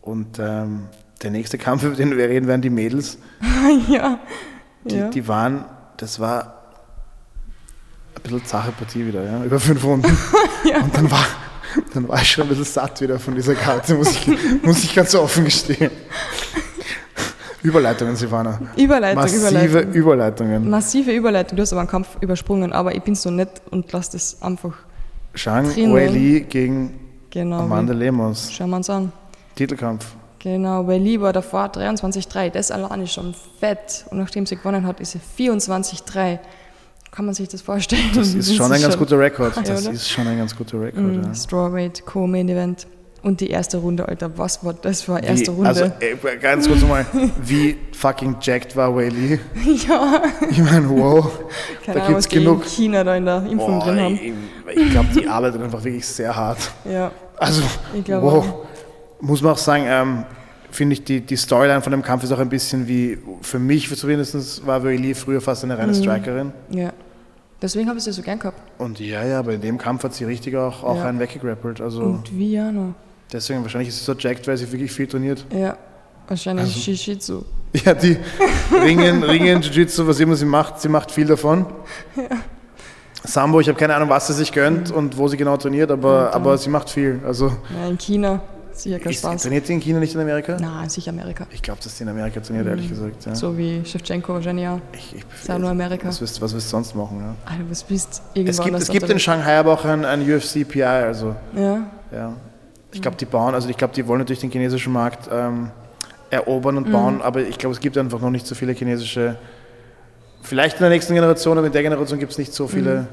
Und 0.00 0.38
ähm, 0.38 0.86
der 1.22 1.30
nächste 1.30 1.58
Kampf, 1.58 1.82
über 1.84 1.94
den 1.96 2.16
wir 2.16 2.28
reden 2.28 2.46
werden, 2.46 2.62
die 2.62 2.70
Mädels, 2.70 3.18
ja. 3.88 4.18
die, 4.84 4.96
ja. 4.96 5.08
die 5.10 5.28
waren, 5.28 5.64
das 5.98 6.18
war 6.20 6.54
ein 8.16 8.22
bisschen 8.22 8.44
zache 8.46 8.72
Partie 8.72 9.06
wieder, 9.06 9.22
ja, 9.24 9.44
über 9.44 9.60
fünf 9.60 9.84
Runden. 9.84 10.06
Und 10.82 10.96
dann 10.96 11.10
war, 11.10 11.24
dann 11.94 12.08
war 12.08 12.20
ich 12.22 12.30
schon 12.30 12.44
ein 12.44 12.48
bisschen 12.48 12.64
satt 12.64 13.00
wieder 13.02 13.18
von 13.18 13.34
dieser 13.34 13.54
Karte, 13.54 13.94
muss 13.94 14.10
ich, 14.12 14.26
muss 14.62 14.82
ich 14.84 14.94
ganz 14.94 15.14
offen 15.14 15.44
gestehen. 15.44 15.90
Überleitungen, 17.68 18.16
Silvana. 18.16 18.58
Überleitung, 18.76 19.22
Massive 19.22 19.48
Überleitung. 19.48 19.92
Überleitungen. 19.92 20.70
Massive 20.70 21.12
Überleitung. 21.12 21.56
Du 21.56 21.62
hast 21.62 21.72
aber 21.72 21.80
einen 21.82 21.90
Kampf 21.90 22.08
übersprungen, 22.20 22.72
aber 22.72 22.94
ich 22.94 23.02
bin 23.02 23.14
so 23.14 23.30
nett 23.30 23.50
und 23.70 23.92
lass 23.92 24.10
das 24.10 24.40
einfach 24.42 24.74
Shang. 25.34 25.66
Weili 25.76 26.40
gegen 26.48 26.98
genau. 27.30 27.60
Amanda 27.60 27.92
Lemos. 27.92 28.50
Schauen 28.52 28.70
wir 28.70 28.76
uns 28.76 28.88
an. 28.90 29.12
Titelkampf. 29.54 30.06
Genau, 30.40 30.86
weil 30.86 31.00
Lieber 31.00 31.32
davor 31.32 31.66
23-3, 31.66 32.50
das 32.50 32.70
allein 32.70 33.02
ist 33.02 33.12
schon 33.12 33.34
fett. 33.58 34.04
Und 34.10 34.18
nachdem 34.18 34.46
sie 34.46 34.56
gewonnen 34.56 34.86
hat, 34.86 35.00
ist 35.00 35.12
sie 35.12 35.20
24-3. 35.38 36.38
Kann 37.10 37.24
man 37.24 37.34
sich 37.34 37.48
das 37.48 37.62
vorstellen? 37.62 38.02
Das 38.14 38.34
ist 38.34 38.54
schon 38.54 38.70
ein 38.70 38.80
ganz 38.80 38.96
guter 38.96 39.18
Rekord. 39.18 39.52
Ja, 39.56 39.62
Das 39.62 39.84
oder? 39.84 39.94
ist 39.94 40.08
schon 40.08 40.26
ein 40.26 40.38
ganz 40.38 40.54
guter 40.56 40.80
Rekord. 40.80 41.02
Mhm, 41.04 41.22
ja. 41.24 41.34
Strawweight, 41.34 42.06
Co-Main 42.06 42.48
Event. 42.48 42.86
Und 43.28 43.40
die 43.42 43.50
erste 43.50 43.76
Runde, 43.76 44.08
Alter, 44.08 44.38
was 44.38 44.64
war 44.64 44.72
das 44.72 45.02
für 45.02 45.16
eine 45.16 45.26
erste 45.26 45.52
Wie, 45.52 45.56
Runde? 45.56 45.68
Also 45.68 45.84
äh, 45.84 46.36
ganz 46.40 46.66
kurz 46.66 46.80
nochmal, 46.80 47.04
wie 47.44 47.76
fucking 47.92 48.36
jacked 48.40 48.74
war 48.74 48.94
Weili? 48.96 49.38
ja, 49.86 50.22
Ich 50.50 50.58
meine, 50.62 50.88
wow. 50.88 51.30
keine 51.84 51.98
da 51.98 52.04
Ahnung, 52.04 52.14
gibt's 52.14 52.28
die 52.28 52.36
in 52.36 52.42
genug. 52.44 52.64
China 52.64 53.04
da 53.04 53.16
in 53.16 53.26
der 53.26 53.42
Impfung 53.44 53.78
Boah, 53.78 53.84
drin 53.84 54.00
haben. 54.00 54.14
ich 54.14 54.76
ich 54.82 54.90
glaube, 54.90 55.08
die 55.14 55.26
arbeitet 55.28 55.60
einfach 55.62 55.84
wirklich 55.84 56.06
sehr 56.06 56.34
hart. 56.34 56.70
Ja, 56.90 57.10
Also, 57.36 57.62
Ich 57.94 58.02
glaube 58.04 58.26
wow. 58.26 58.46
auch. 58.48 58.64
Muss 59.20 59.42
man 59.42 59.52
auch 59.52 59.58
sagen, 59.58 59.84
ähm, 59.86 60.24
finde 60.70 60.94
ich, 60.94 61.04
die, 61.04 61.20
die 61.20 61.36
Storyline 61.36 61.82
von 61.82 61.90
dem 61.92 62.02
Kampf 62.02 62.24
ist 62.24 62.32
auch 62.32 62.38
ein 62.38 62.48
bisschen 62.48 62.88
wie, 62.88 63.18
für 63.42 63.58
mich 63.58 63.94
zumindest 63.94 64.66
war 64.66 64.82
Weili 64.84 65.14
früher 65.14 65.40
fast 65.42 65.64
eine 65.64 65.74
Mhm. 65.74 65.80
reine 65.80 65.94
Strikerin. 65.94 66.52
ja. 66.70 66.92
Deswegen 67.60 67.88
habe 67.88 67.98
ich 67.98 68.04
sie 68.04 68.12
so 68.12 68.22
gern 68.22 68.38
gehabt. 68.38 68.60
Und 68.78 69.00
ja, 69.00 69.24
ja, 69.24 69.40
aber 69.40 69.52
in 69.52 69.60
dem 69.60 69.78
Kampf 69.78 70.04
hat 70.04 70.14
sie 70.14 70.24
richtig 70.24 70.54
auch, 70.56 70.84
auch 70.84 70.96
Ja. 70.98 71.06
einen 71.06 71.18
weggegrappelt. 71.18 71.80
Also 71.80 72.02
Und 72.02 72.38
wie 72.38 72.52
ja 72.52 72.70
noch. 72.70 72.94
Deswegen, 73.32 73.62
wahrscheinlich 73.62 73.88
ist 73.88 73.98
sie 73.98 74.04
so 74.04 74.14
jacked, 74.14 74.46
weil 74.48 74.56
sie 74.56 74.70
wirklich 74.70 74.92
viel 74.92 75.06
trainiert. 75.06 75.44
Ja, 75.52 75.76
wahrscheinlich 76.26 76.66
Also- 76.66 76.80
Shishitsu. 76.80 77.42
Ja, 77.84 77.92
die 77.92 78.16
Ringen, 78.72 79.22
Ringen, 79.22 79.60
Jiu-Jitsu, 79.60 80.06
was 80.06 80.18
immer 80.20 80.36
sie 80.36 80.46
macht, 80.46 80.80
sie 80.80 80.88
macht 80.88 81.10
viel 81.10 81.26
davon. 81.26 81.66
Sambo, 83.24 83.60
ich 83.60 83.68
habe 83.68 83.78
keine 83.78 83.94
Ahnung, 83.94 84.08
was 84.08 84.26
sie 84.28 84.32
sich 84.32 84.52
gönnt 84.52 84.90
und 84.90 85.18
wo 85.18 85.28
sie 85.28 85.36
genau 85.36 85.56
trainiert, 85.56 85.90
aber, 85.90 86.30
Ja, 86.30 86.34
aber 86.34 86.56
sie 86.56 86.70
macht 86.70 86.88
viel. 86.88 87.20
Also 87.26 87.52
Ja, 87.78 87.88
in 87.88 87.98
China, 87.98 88.40
sicher 88.72 88.98
kein 88.98 89.12
ist, 89.12 89.18
Spaß. 89.18 89.42
trainiert 89.42 89.66
sie 89.66 89.74
in 89.74 89.80
China 89.80 89.98
nicht 89.98 90.14
in 90.14 90.20
Amerika? 90.20 90.56
Na, 90.58 90.88
sicher 90.88 91.10
Amerika. 91.10 91.46
Ich 91.50 91.60
glaube, 91.60 91.80
dass 91.82 91.98
sie 91.98 92.04
in 92.04 92.08
Amerika 92.08 92.40
trainiert, 92.40 92.66
ehrlich 92.68 92.88
gesagt. 92.88 93.26
Ja. 93.26 93.34
So 93.34 93.58
wie 93.58 93.84
Shevchenko 93.84 94.34
wahrscheinlich. 94.34 94.66
Ich, 94.92 95.16
ich, 95.16 95.24
Ist 95.42 95.50
auch 95.50 95.58
nur 95.58 95.70
Amerika. 95.70 96.08
Was 96.08 96.20
willst, 96.20 96.40
was 96.40 96.52
willst 96.54 96.68
du 96.68 96.70
sonst 96.70 96.94
machen? 96.94 97.18
Ja? 97.20 97.34
Alter, 97.52 97.64
was 97.68 97.82
bist 97.82 98.08
Es 98.08 98.20
irgendwann 98.34 98.54
gibt, 98.64 98.66
anders 98.76 98.82
es 98.84 98.88
gibt 98.90 99.10
in 99.10 99.18
Shanghai 99.18 99.58
aber 99.58 99.72
auch 99.74 99.84
ein, 99.84 100.04
ein 100.04 100.22
UFC 100.22 100.66
PI, 100.66 100.82
also. 100.84 101.34
Ja, 101.54 101.82
ja. 102.12 102.32
Ich 102.92 103.02
glaube, 103.02 103.16
die 103.16 103.26
bauen, 103.26 103.54
also 103.54 103.68
ich 103.68 103.76
glaube, 103.76 103.94
die 103.94 104.06
wollen 104.06 104.18
natürlich 104.20 104.40
den 104.40 104.50
chinesischen 104.50 104.92
Markt 104.92 105.28
ähm, 105.32 105.70
erobern 106.30 106.74
Mhm. 106.76 106.82
und 106.84 106.92
bauen, 106.92 107.22
aber 107.22 107.40
ich 107.42 107.58
glaube, 107.58 107.74
es 107.74 107.80
gibt 107.80 107.96
einfach 107.98 108.20
noch 108.20 108.30
nicht 108.30 108.46
so 108.46 108.54
viele 108.54 108.72
chinesische, 108.72 109.36
vielleicht 110.42 110.76
in 110.76 110.82
der 110.82 110.90
nächsten 110.90 111.14
Generation, 111.14 111.58
aber 111.58 111.66
in 111.66 111.72
der 111.72 111.82
Generation 111.82 112.18
gibt 112.18 112.32
es 112.32 112.38
nicht 112.38 112.52
so 112.54 112.66
viele 112.66 113.06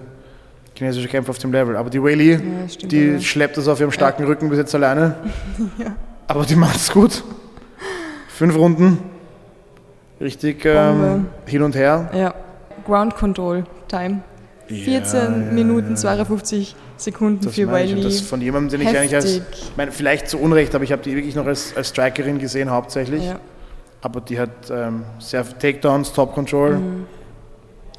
chinesische 0.78 1.08
Kämpfer 1.08 1.30
auf 1.32 1.38
dem 1.38 1.52
Level. 1.52 1.76
Aber 1.78 1.90
die 1.90 2.02
Weili, 2.02 2.38
Mhm. 2.38 2.68
ja 2.80 2.88
die 2.88 3.10
aber. 3.12 3.22
schleppt 3.22 3.58
das 3.58 3.68
auf 3.68 3.80
ihrem 3.80 3.92
starken 3.92 4.24
Rücken 4.26 4.50
bis 4.50 4.58
jetzt 4.60 4.74
alleine. 4.76 5.16
Aber 6.28 6.44
die 6.46 6.56
macht 6.56 6.76
es 6.78 6.92
gut. 6.92 7.24
Fünf 8.30 8.56
Runden. 8.58 8.98
Richtig 10.20 10.66
ähm, 10.66 11.28
hin 11.46 11.62
und 11.62 11.76
her. 11.76 12.10
Ja. 12.14 12.34
Ground 12.86 13.16
Control 13.16 13.64
Time. 13.88 14.22
14 14.68 15.20
ja, 15.20 15.30
Minuten 15.54 15.90
ja. 15.92 15.96
52 15.96 16.76
Sekunden 16.98 17.44
Das 17.44 17.56
für 17.56 17.72
Wiley. 17.72 18.02
das 18.02 18.22
von 18.22 18.42
jemandem, 18.42 18.80
den 18.80 18.88
ich 18.90 18.98
eigentlich 18.98 19.16
als, 19.16 19.26
Heftig. 19.26 19.72
meine, 19.76 19.92
vielleicht 19.92 20.30
zu 20.30 20.38
Unrecht, 20.40 20.74
aber 20.76 20.84
ich 20.84 20.92
habe 20.92 21.02
die 21.02 21.16
wirklich 21.16 21.36
noch 21.36 21.46
als, 21.46 21.76
als 21.76 21.90
Strikerin 21.90 22.40
gesehen 22.40 22.70
hauptsächlich. 22.70 23.24
Ja. 23.26 23.40
Aber 24.02 24.22
die 24.22 24.40
hat 24.40 24.50
ähm, 24.72 25.04
sehr 25.20 25.44
Takedowns, 25.58 26.14
Top 26.14 26.34
Control. 26.34 26.80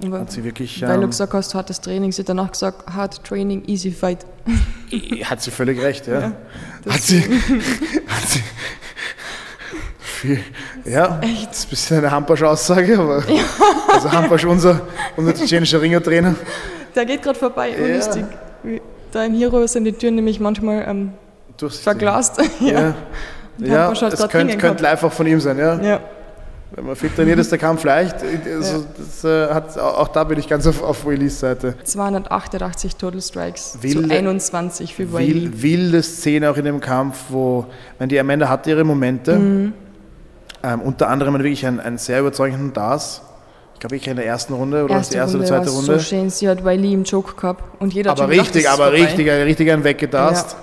Aber 0.05 0.21
Hat 0.21 0.31
sie 0.31 0.45
wirklich, 0.45 0.83
weil 0.83 0.97
du 0.99 1.05
ähm, 1.05 1.11
gesagt 1.11 1.33
hast, 1.33 1.55
hartes 1.55 1.81
Training, 1.81 2.13
sie 2.13 2.21
hat 2.23 2.29
danach 2.29 2.53
gesagt, 2.53 2.87
hard 2.95 3.25
Training, 3.25 3.65
easy 3.67 3.91
fight. 3.91 4.27
hat 5.25 5.41
sie 5.43 5.51
völlig 5.51 5.81
recht, 5.81 6.07
ja. 6.07 6.33
das- 6.85 6.95
hat 6.95 7.03
sie, 7.03 7.21
hat 8.07 8.29
sie, 8.29 8.43
viel, 10.01 10.41
ja, 10.85 11.19
Echt? 11.23 11.49
das 11.51 11.59
ist 11.59 11.65
ein 11.67 11.71
bisschen 11.71 11.99
eine 11.99 12.11
Hampasch-Aussage, 12.11 12.99
aber 12.99 13.23
also 13.93 14.13
Hampasch, 14.13 14.45
unser, 14.45 14.83
unser 15.17 15.35
tschetschenischer 15.35 15.81
Ringertrainer, 15.81 16.35
Der 16.95 17.05
geht 17.05 17.23
gerade 17.23 17.39
vorbei, 17.39 17.71
Ja. 17.71 18.29
Da 19.13 19.25
im 19.25 19.35
Hero 19.35 19.67
sind 19.67 19.85
die 19.85 19.93
Türen 19.93 20.17
nämlich 20.17 20.41
manchmal 20.41 20.85
ähm, 20.89 21.13
verglast. 21.59 22.41
Ja, 22.61 22.95
ja 23.59 23.85
Hampasch 23.85 24.03
hat 24.03 24.13
das 24.13 24.21
könnte 24.21 24.39
Ringen 24.39 24.49
könnt 24.61 24.79
gehabt. 24.79 24.81
live 24.83 25.05
auch 25.05 25.13
von 25.13 25.27
ihm 25.27 25.41
sein, 25.41 25.57
ja. 25.59 25.81
ja. 25.81 26.01
Wenn 26.73 26.85
man 26.85 26.97
fit 26.97 27.15
trainiert 27.17 27.39
ist, 27.39 27.51
der 27.51 27.59
Kampf 27.59 27.85
leicht. 27.85 28.17
Also, 28.23 28.79
Ja. 28.79 28.85
das, 28.99 29.25
äh, 29.25 29.55
hat, 29.55 29.79
auch 29.79 30.09
da 30.09 30.25
bin 30.25 30.39
ich 30.39 30.49
ganz 30.49 30.67
auf, 30.67 30.83
auf 30.83 31.07
Willys 31.07 31.39
Seite. 31.41 31.75
288 31.85 32.97
Total 32.97 33.23
Strikes 33.23 33.79
Wilde- 33.81 34.09
zu 34.09 34.15
21 34.15 34.95
für 34.95 35.13
Wiley. 35.13 35.35
Wild, 35.45 35.63
wilde 35.63 36.03
Szene 36.03 36.51
auch 36.51 36.57
in 36.57 36.65
dem 36.65 36.81
Kampf, 36.81 37.17
wo, 37.31 37.65
meine, 37.99 38.09
die 38.09 38.19
Amanda 38.21 38.49
hatte 38.49 38.71
ihre 38.71 38.85
Momente. 38.85 39.37
Mhm. 39.37 39.73
Ähm, 40.63 40.81
unter 40.83 41.09
anderem 41.09 41.35
wirklich 41.35 41.65
einen, 41.67 41.81
einen 41.81 41.99
sehr 41.99 42.21
überzeugenden 42.21 42.73
Das. 42.73 43.23
Ich 43.77 43.81
glaube, 43.81 43.97
ich 43.97 44.09
in 44.09 44.17
der 44.17 44.25
ersten 44.25 44.55
Runde 44.55 44.85
oder 44.85 44.95
was 44.95 45.11
die 45.11 45.19
erste 45.19 45.37
Runde 45.37 45.53
oder 45.53 45.63
zweite 45.63 45.77
Runde. 45.77 45.99
so 45.99 45.99
schön, 45.99 46.31
sie 46.31 46.49
hat 46.49 46.65
Wiley 46.65 46.95
im 46.95 47.05
Choke 47.05 47.35
gehabt 47.35 47.63
und 47.79 47.93
jeder 47.93 48.13
hat 48.13 48.21
aber 48.21 48.33
schon 48.33 48.39
gedacht, 48.39 48.55
richtig, 48.55 48.65
das 48.65 48.73
ist 48.73 48.81
aber 48.81 48.93
richtig, 48.93 49.29
richtig 49.29 49.71
einen 49.71 49.85
weggedast. 49.85 50.57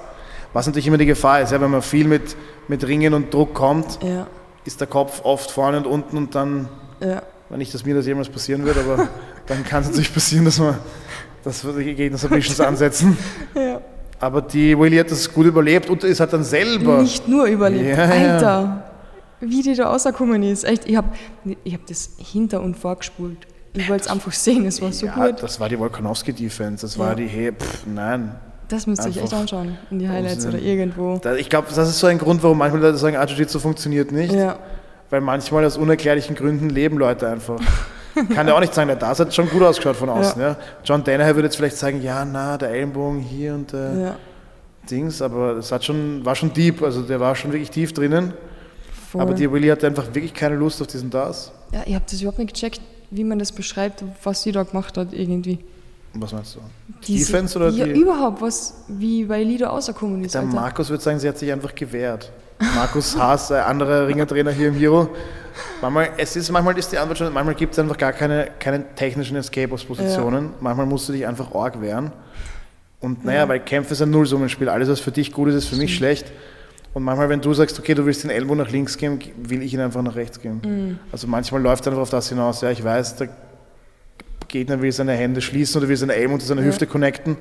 Was 0.52 0.66
natürlich 0.66 0.88
immer 0.88 0.98
die 0.98 1.06
Gefahr 1.06 1.42
ist, 1.42 1.52
ja, 1.52 1.62
wenn 1.62 1.70
man 1.70 1.84
viel 1.84 2.08
mit, 2.08 2.36
mit 2.68 2.88
Ringen 2.88 3.14
und 3.14 3.32
Druck 3.32 3.54
kommt, 3.54 4.00
Ja, 4.02 4.26
ist 4.66 4.82
der 4.82 4.88
Kopf 4.88 5.22
oft 5.24 5.52
vorne 5.52 5.78
und 5.78 5.86
unten 5.86 6.18
und 6.18 6.34
dann, 6.34 6.68
ja. 7.02 7.22
nicht, 7.56 7.72
dass 7.72 7.86
mir 7.86 7.94
das 7.94 8.08
jemals 8.08 8.30
passieren 8.30 8.66
wird, 8.66 8.80
aber 8.80 9.08
dann 9.46 9.64
kann 9.64 9.84
es 9.84 9.90
natürlich 9.90 10.12
passieren, 10.12 10.46
dass 10.46 10.58
man 10.58 10.80
die 11.78 11.94
Gegner 11.94 12.18
Submissions 12.18 12.60
ansetzen. 12.62 13.16
ja. 13.56 13.80
Aber 14.20 14.42
die 14.42 14.76
Willy 14.76 14.98
hat 14.98 15.12
das 15.12 15.32
gut 15.32 15.46
überlebt 15.46 15.88
und 15.88 16.04
es 16.04 16.20
hat 16.20 16.34
dann 16.34 16.44
selber. 16.44 16.98
Nicht 16.98 17.28
nur 17.28 17.46
überlebt. 17.46 17.96
Ja, 17.96 18.16
ja. 18.16 18.34
Alter, 18.34 18.84
wie 19.46 19.62
die 19.62 19.76
da 19.76 19.88
rausgekommen 19.90 20.44
ist. 20.44 20.64
Echt, 20.64 20.86
ich 20.88 20.96
habe 20.96 21.10
ich 21.64 21.74
hab 21.74 21.86
das 21.88 22.12
hinter 22.18 22.62
und 22.62 22.76
vorgespult. 22.76 23.38
Ich 23.74 23.90
wollte 23.90 24.04
es 24.06 24.08
einfach 24.12 24.32
sehen, 24.32 24.66
es 24.66 24.82
war 24.82 24.92
so 24.92 25.08
ja, 25.08 25.28
gut. 25.28 25.42
das 25.42 25.60
war 25.60 25.68
die 25.68 25.80
Volkanovski-Defense, 25.80 26.86
das 26.86 26.98
war 27.00 27.10
Ja. 27.10 27.16
die, 27.16 27.28
hey, 27.28 27.52
pff, 27.52 27.86
nein. 27.88 28.36
Das 28.68 28.86
müsst 28.88 29.04
ihr 29.04 29.10
euch 29.10 29.18
echt 29.24 29.34
anschauen, 29.34 29.78
in 29.92 30.00
die 30.00 30.08
Highlights 30.08 30.46
oder 30.46 30.60
irgendwo. 30.60 31.18
Da- 31.22 31.36
Ich 31.36 31.50
glaube, 31.50 31.68
das 31.74 31.90
ist 31.90 32.00
so 32.00 32.08
ein 32.08 32.18
Grund, 32.20 32.42
warum 32.44 32.58
manchmal 32.58 32.82
Leute 32.82 32.98
sagen, 32.98 33.16
Jiu-Jitsu 33.16 33.60
funktioniert 33.60 34.12
nicht. 34.12 34.32
Ja, 34.34 34.58
Weil 35.10 35.22
manchmal 35.22 35.66
aus 35.66 35.78
unerklärlichen 35.78 36.36
Gründen 36.36 36.70
leben 36.70 36.98
Leute 36.98 37.28
einfach. 37.28 37.60
Kann 38.34 38.48
ja 38.48 38.56
auch 38.56 38.60
nicht 38.60 38.74
sagen, 38.76 38.88
der 38.88 38.96
das 38.96 39.20
hat 39.20 39.34
schon 39.34 39.50
gut 39.50 39.64
ausgeschaut 39.64 39.96
von 39.96 40.10
außen. 40.10 40.40
Ja. 40.42 40.56
John 40.86 41.04
Danaher 41.04 41.36
würde 41.36 41.48
jetzt 41.48 41.56
vielleicht 41.58 41.78
sagen, 41.78 42.02
ja, 42.02 42.24
na, 42.26 42.58
der 42.58 42.70
Ellenbogen 42.70 43.20
hier 43.20 43.56
und 43.56 43.74
der 43.74 44.16
Dings, 44.90 45.22
aber 45.22 45.56
das 45.56 45.72
hat 45.72 45.84
schon, 45.84 46.24
war 46.26 46.36
schon 46.36 46.54
deep, 46.54 46.82
also 46.84 47.02
der 47.02 47.20
war 47.20 47.36
schon 47.36 47.52
wirklich 47.52 47.72
tief 47.72 47.92
drinnen. 47.94 48.34
Voll. 49.14 49.22
Aber 49.22 49.34
die 49.34 49.50
Willy 49.52 49.68
hatte 49.70 49.88
einfach 49.88 50.06
wirklich 50.14 50.34
keine 50.34 50.56
Lust 50.56 50.82
auf 50.82 50.88
diesen 50.88 51.10
Das. 51.10 51.52
ja, 51.72 51.82
ich 51.86 51.96
habe 51.96 52.06
das 52.10 52.20
überhaupt 52.22 52.40
nicht 52.40 52.54
gecheckt, 52.54 52.82
wie 53.12 53.24
man 53.24 53.40
das 53.40 53.52
beschreibt, 53.52 54.04
was 54.24 54.44
sie 54.44 54.52
da 54.52 54.64
gemacht 54.64 54.98
hat 54.98 55.14
irgendwie. 55.14 55.60
Was 56.16 56.32
meinst 56.32 56.56
du? 56.56 56.60
Diese- 57.08 57.26
Defense 57.32 57.58
oder 57.58 57.70
ja, 57.70 57.86
die- 57.86 58.00
überhaupt, 58.00 58.42
was, 58.42 58.84
wie 58.88 59.26
bei 59.26 59.42
Lido 59.44 59.66
rausgekommen 59.68 60.24
ist. 60.24 60.36
Der 60.36 60.42
Alter. 60.42 60.54
Markus 60.54 60.90
würde 60.90 61.04
sagen, 61.04 61.20
sie 61.20 61.28
hat 61.28 61.38
sich 61.38 61.52
einfach 61.52 61.74
gewehrt. 61.74 62.32
Markus 62.76 63.16
Haas, 63.18 63.52
ein 63.52 63.64
anderer 63.64 64.08
Ringertrainer 64.08 64.52
hier 64.52 64.68
im 64.68 64.76
Hero. 64.76 65.10
Manchmal, 65.82 66.10
es 66.18 66.36
ist, 66.36 66.52
manchmal 66.52 66.78
ist 66.78 66.92
die 66.92 66.98
Antwort 66.98 67.18
schon, 67.18 67.34
manchmal 67.34 67.56
gibt 67.56 67.74
es 67.74 67.80
einfach 67.80 67.98
gar 67.98 68.14
keine, 68.14 68.50
keinen 68.60 68.84
technischen 68.96 69.38
Escape 69.38 69.74
aus 69.74 69.84
Positionen. 69.84 70.52
Manchmal 70.60 70.86
musst 70.86 71.10
du 71.10 71.14
dich 71.14 71.26
einfach 71.28 71.54
arg 71.54 71.82
wehren. 71.82 72.12
Und 73.00 73.26
naja, 73.26 73.48
weil 73.50 73.60
Kämpfe 73.60 73.94
ist 73.94 74.02
ein 74.02 74.12
Nullsummenspiel. 74.12 74.70
Alles, 74.70 74.88
was 74.90 75.00
für 75.00 75.12
dich 75.12 75.32
gut 75.34 75.50
ist, 75.50 75.56
ist 75.56 75.68
für 75.68 75.76
mich 75.76 75.96
schlecht. 75.96 76.32
Und 76.94 77.04
manchmal, 77.04 77.30
wenn 77.30 77.42
du 77.42 77.54
sagst, 77.54 77.80
okay, 77.80 77.96
du 77.96 78.06
willst 78.06 78.24
den 78.24 78.30
Ellbogen 78.30 78.60
nach 78.60 78.70
links 78.70 78.98
gehen, 78.98 79.20
will 79.38 79.64
ich 79.64 79.74
ihn 79.74 79.80
einfach 79.80 80.02
nach 80.04 80.16
rechts 80.16 80.40
gehen. 80.40 81.00
Also 81.12 81.28
manchmal 81.28 81.62
läuft 81.62 81.82
es 81.84 81.88
einfach 81.88 82.02
auf 82.02 82.10
das 82.12 82.30
hinaus. 82.30 82.62
Ja, 82.62 82.70
ich 82.70 82.84
weiß, 82.84 83.16
der 83.16 83.30
Gegner 84.48 84.80
will 84.82 84.92
seine 84.92 85.14
Hände 85.14 85.42
schließen 85.42 85.80
oder 85.80 85.90
will 85.90 85.98
seine 85.98 86.14
Ellbogen 86.14 86.40
zu 86.40 86.46
seiner 86.48 86.62
Ja. 86.62 86.68
Hüfte 86.68 86.86
connecten. 86.86 87.38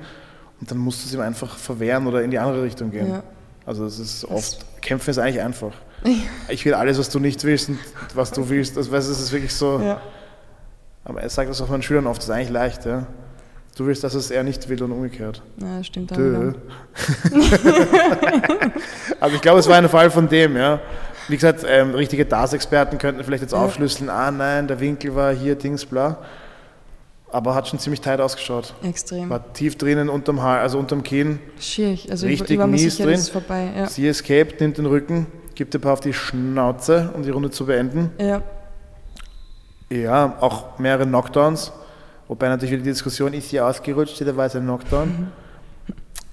Und 0.59 0.71
dann 0.71 0.79
musst 0.79 1.03
du 1.03 1.07
es 1.07 1.13
ihm 1.13 1.19
einfach 1.19 1.57
verwehren 1.57 2.07
oder 2.07 2.23
in 2.23 2.31
die 2.31 2.39
andere 2.39 2.63
Richtung 2.63 2.89
gehen. 2.89 3.09
Ja. 3.09 3.23
Also 3.65 3.85
es 3.85 3.99
ist 3.99 4.25
oft, 4.25 4.65
Kämpfen 4.81 5.11
ist 5.11 5.17
eigentlich 5.19 5.41
einfach. 5.41 5.73
Ich 6.49 6.65
will 6.65 6.73
alles, 6.73 6.97
was 6.99 7.09
du 7.09 7.19
nicht 7.19 7.43
willst 7.45 7.69
und 7.69 7.79
was 8.13 8.31
du 8.31 8.49
willst. 8.49 8.75
Also 8.77 8.91
weißt, 8.91 9.07
du, 9.07 9.11
es 9.13 9.19
ist 9.21 9.31
wirklich 9.31 9.53
so. 9.53 9.79
Ja. 9.79 10.01
Aber 11.05 11.21
er 11.21 11.29
sagt 11.29 11.49
das 11.49 11.61
auch 11.61 11.69
meinen 11.69 11.81
Schülern 11.81 12.07
oft, 12.07 12.17
das 12.17 12.25
ist 12.25 12.31
eigentlich 12.31 12.49
leicht, 12.49 12.85
ja. 12.85 13.07
Du 13.75 13.87
willst, 13.87 14.03
dass 14.03 14.13
es 14.13 14.29
er 14.29 14.43
nicht 14.43 14.69
will 14.69 14.83
und 14.83 14.91
umgekehrt. 14.91 15.41
ja, 15.59 15.77
das 15.79 15.87
stimmt 15.87 16.13
auch. 16.13 16.17
Also 19.19 19.35
ich 19.35 19.41
glaube, 19.41 19.59
es 19.59 19.67
war 19.67 19.77
ein 19.77 19.89
Fall 19.89 20.11
von 20.11 20.27
dem, 20.27 20.57
ja. 20.57 20.79
Wie 21.29 21.35
gesagt, 21.35 21.65
ähm, 21.67 21.95
richtige 21.95 22.25
DAS-Experten 22.25 22.97
könnten 22.97 23.23
vielleicht 23.23 23.41
jetzt 23.43 23.53
Ja. 23.53 23.59
aufschlüsseln, 23.59 24.09
ah 24.09 24.29
nein, 24.31 24.67
der 24.67 24.79
Winkel 24.79 25.15
war 25.15 25.33
hier, 25.33 25.55
Dings, 25.55 25.85
bla. 25.85 26.17
Aber 27.31 27.55
hat 27.55 27.67
schon 27.67 27.79
ziemlich 27.79 28.01
tight 28.01 28.19
ausgeschaut. 28.19 28.73
Extrem. 28.83 29.29
War 29.29 29.53
tief 29.53 29.75
drinnen 29.77 30.09
unterm 30.09 30.41
Haar, 30.43 30.59
also 30.59 30.77
unterm 30.77 31.01
Kinn. 31.01 31.39
Schwierig. 31.59 32.11
Also 32.11 32.27
Richtig 32.27 32.51
ich 32.51 32.57
war 32.59 32.67
mir 32.67 32.73
mies 32.73 32.95
sicher, 32.97 33.05
drin. 33.09 33.19
vorbei. 33.19 33.69
Ja. 33.75 33.87
Sie 33.87 34.07
escaped, 34.07 34.59
nimmt 34.61 34.77
den 34.77 34.85
Rücken, 34.85 35.25
gibt 35.55 35.73
ein 35.73 35.81
paar 35.81 35.93
auf 35.93 35.99
die 36.01 36.13
Schnauze, 36.13 37.09
um 37.15 37.23
die 37.23 37.29
Runde 37.31 37.49
zu 37.49 37.65
beenden. 37.65 38.11
ja. 38.19 38.41
Ja, 39.89 40.37
auch 40.39 40.79
mehrere 40.79 41.05
Knockdowns. 41.05 41.71
Wobei 42.33 42.49
natürlich 42.49 42.71
wieder 42.71 42.81
die 42.81 42.89
Diskussion, 42.89 43.31
ist 43.35 43.51
sie 43.51 43.61
ausgerutscht 43.61 44.19
war 44.35 44.47
es 44.47 44.55
ein 44.55 44.63
Knockdown? 44.63 45.27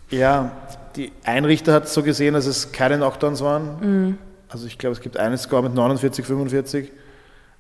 Ja, 0.08 0.50
die 0.96 1.12
Einrichter 1.24 1.74
hat 1.74 1.90
so 1.90 2.02
gesehen, 2.02 2.32
dass 2.32 2.46
es 2.46 2.72
keine 2.72 2.96
Knockdowns 2.96 3.42
waren. 3.42 4.16
Also 4.48 4.66
ich 4.66 4.78
glaube, 4.78 4.94
es 4.94 5.02
gibt 5.02 5.18
einen 5.18 5.36
Score 5.36 5.62
mit 5.62 5.74
49, 5.74 6.24
45 6.24 6.90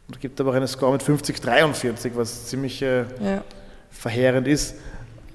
und 0.08 0.16
es 0.16 0.20
gibt 0.22 0.40
aber 0.40 0.52
auch 0.52 0.54
einen 0.54 0.68
Score 0.68 0.90
mit 0.90 1.02
50, 1.02 1.38
43, 1.38 2.12
was 2.16 2.46
ziemlich 2.46 2.80
äh, 2.80 3.00
ja. 3.22 3.44
verheerend 3.90 4.48
ist. 4.48 4.74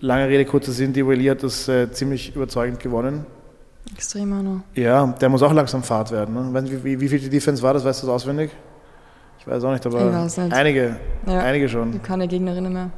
Lange 0.01 0.27
Rede, 0.27 0.43
kurzer 0.43 0.71
Sinn, 0.71 0.91
die 0.91 1.05
Willi 1.05 1.25
hat 1.25 1.43
das 1.43 1.67
äh, 1.67 1.91
ziemlich 1.91 2.35
überzeugend 2.35 2.79
gewonnen. 2.79 3.27
Extrem 3.93 4.29
noch. 4.43 4.61
Ja, 4.73 5.05
der 5.05 5.29
muss 5.29 5.43
auch 5.43 5.53
langsam 5.53 5.83
Fahrt 5.83 6.09
werden. 6.09 6.33
Ne? 6.33 6.51
Weiß 6.51 6.71
Wie, 6.71 6.83
wie, 6.83 6.99
wie 7.01 7.07
viel 7.07 7.19
die 7.19 7.29
Defense 7.29 7.61
war, 7.61 7.75
das 7.75 7.85
weißt 7.85 8.01
du 8.01 8.07
das 8.07 8.15
auswendig? 8.15 8.49
Ich 9.45 9.51
weiß 9.51 9.63
auch 9.63 9.71
nicht, 9.73 9.86
aber 9.86 10.08
Ich 10.08 10.13
weiß 10.13 10.38
nicht. 10.38 10.53
einige, 10.53 10.95
Ja. 11.27 11.39
einige 11.39 11.69
schon. 11.69 12.01
Keine 12.01 12.27
Gegnerinnen 12.27 12.73
mehr. 12.73 12.89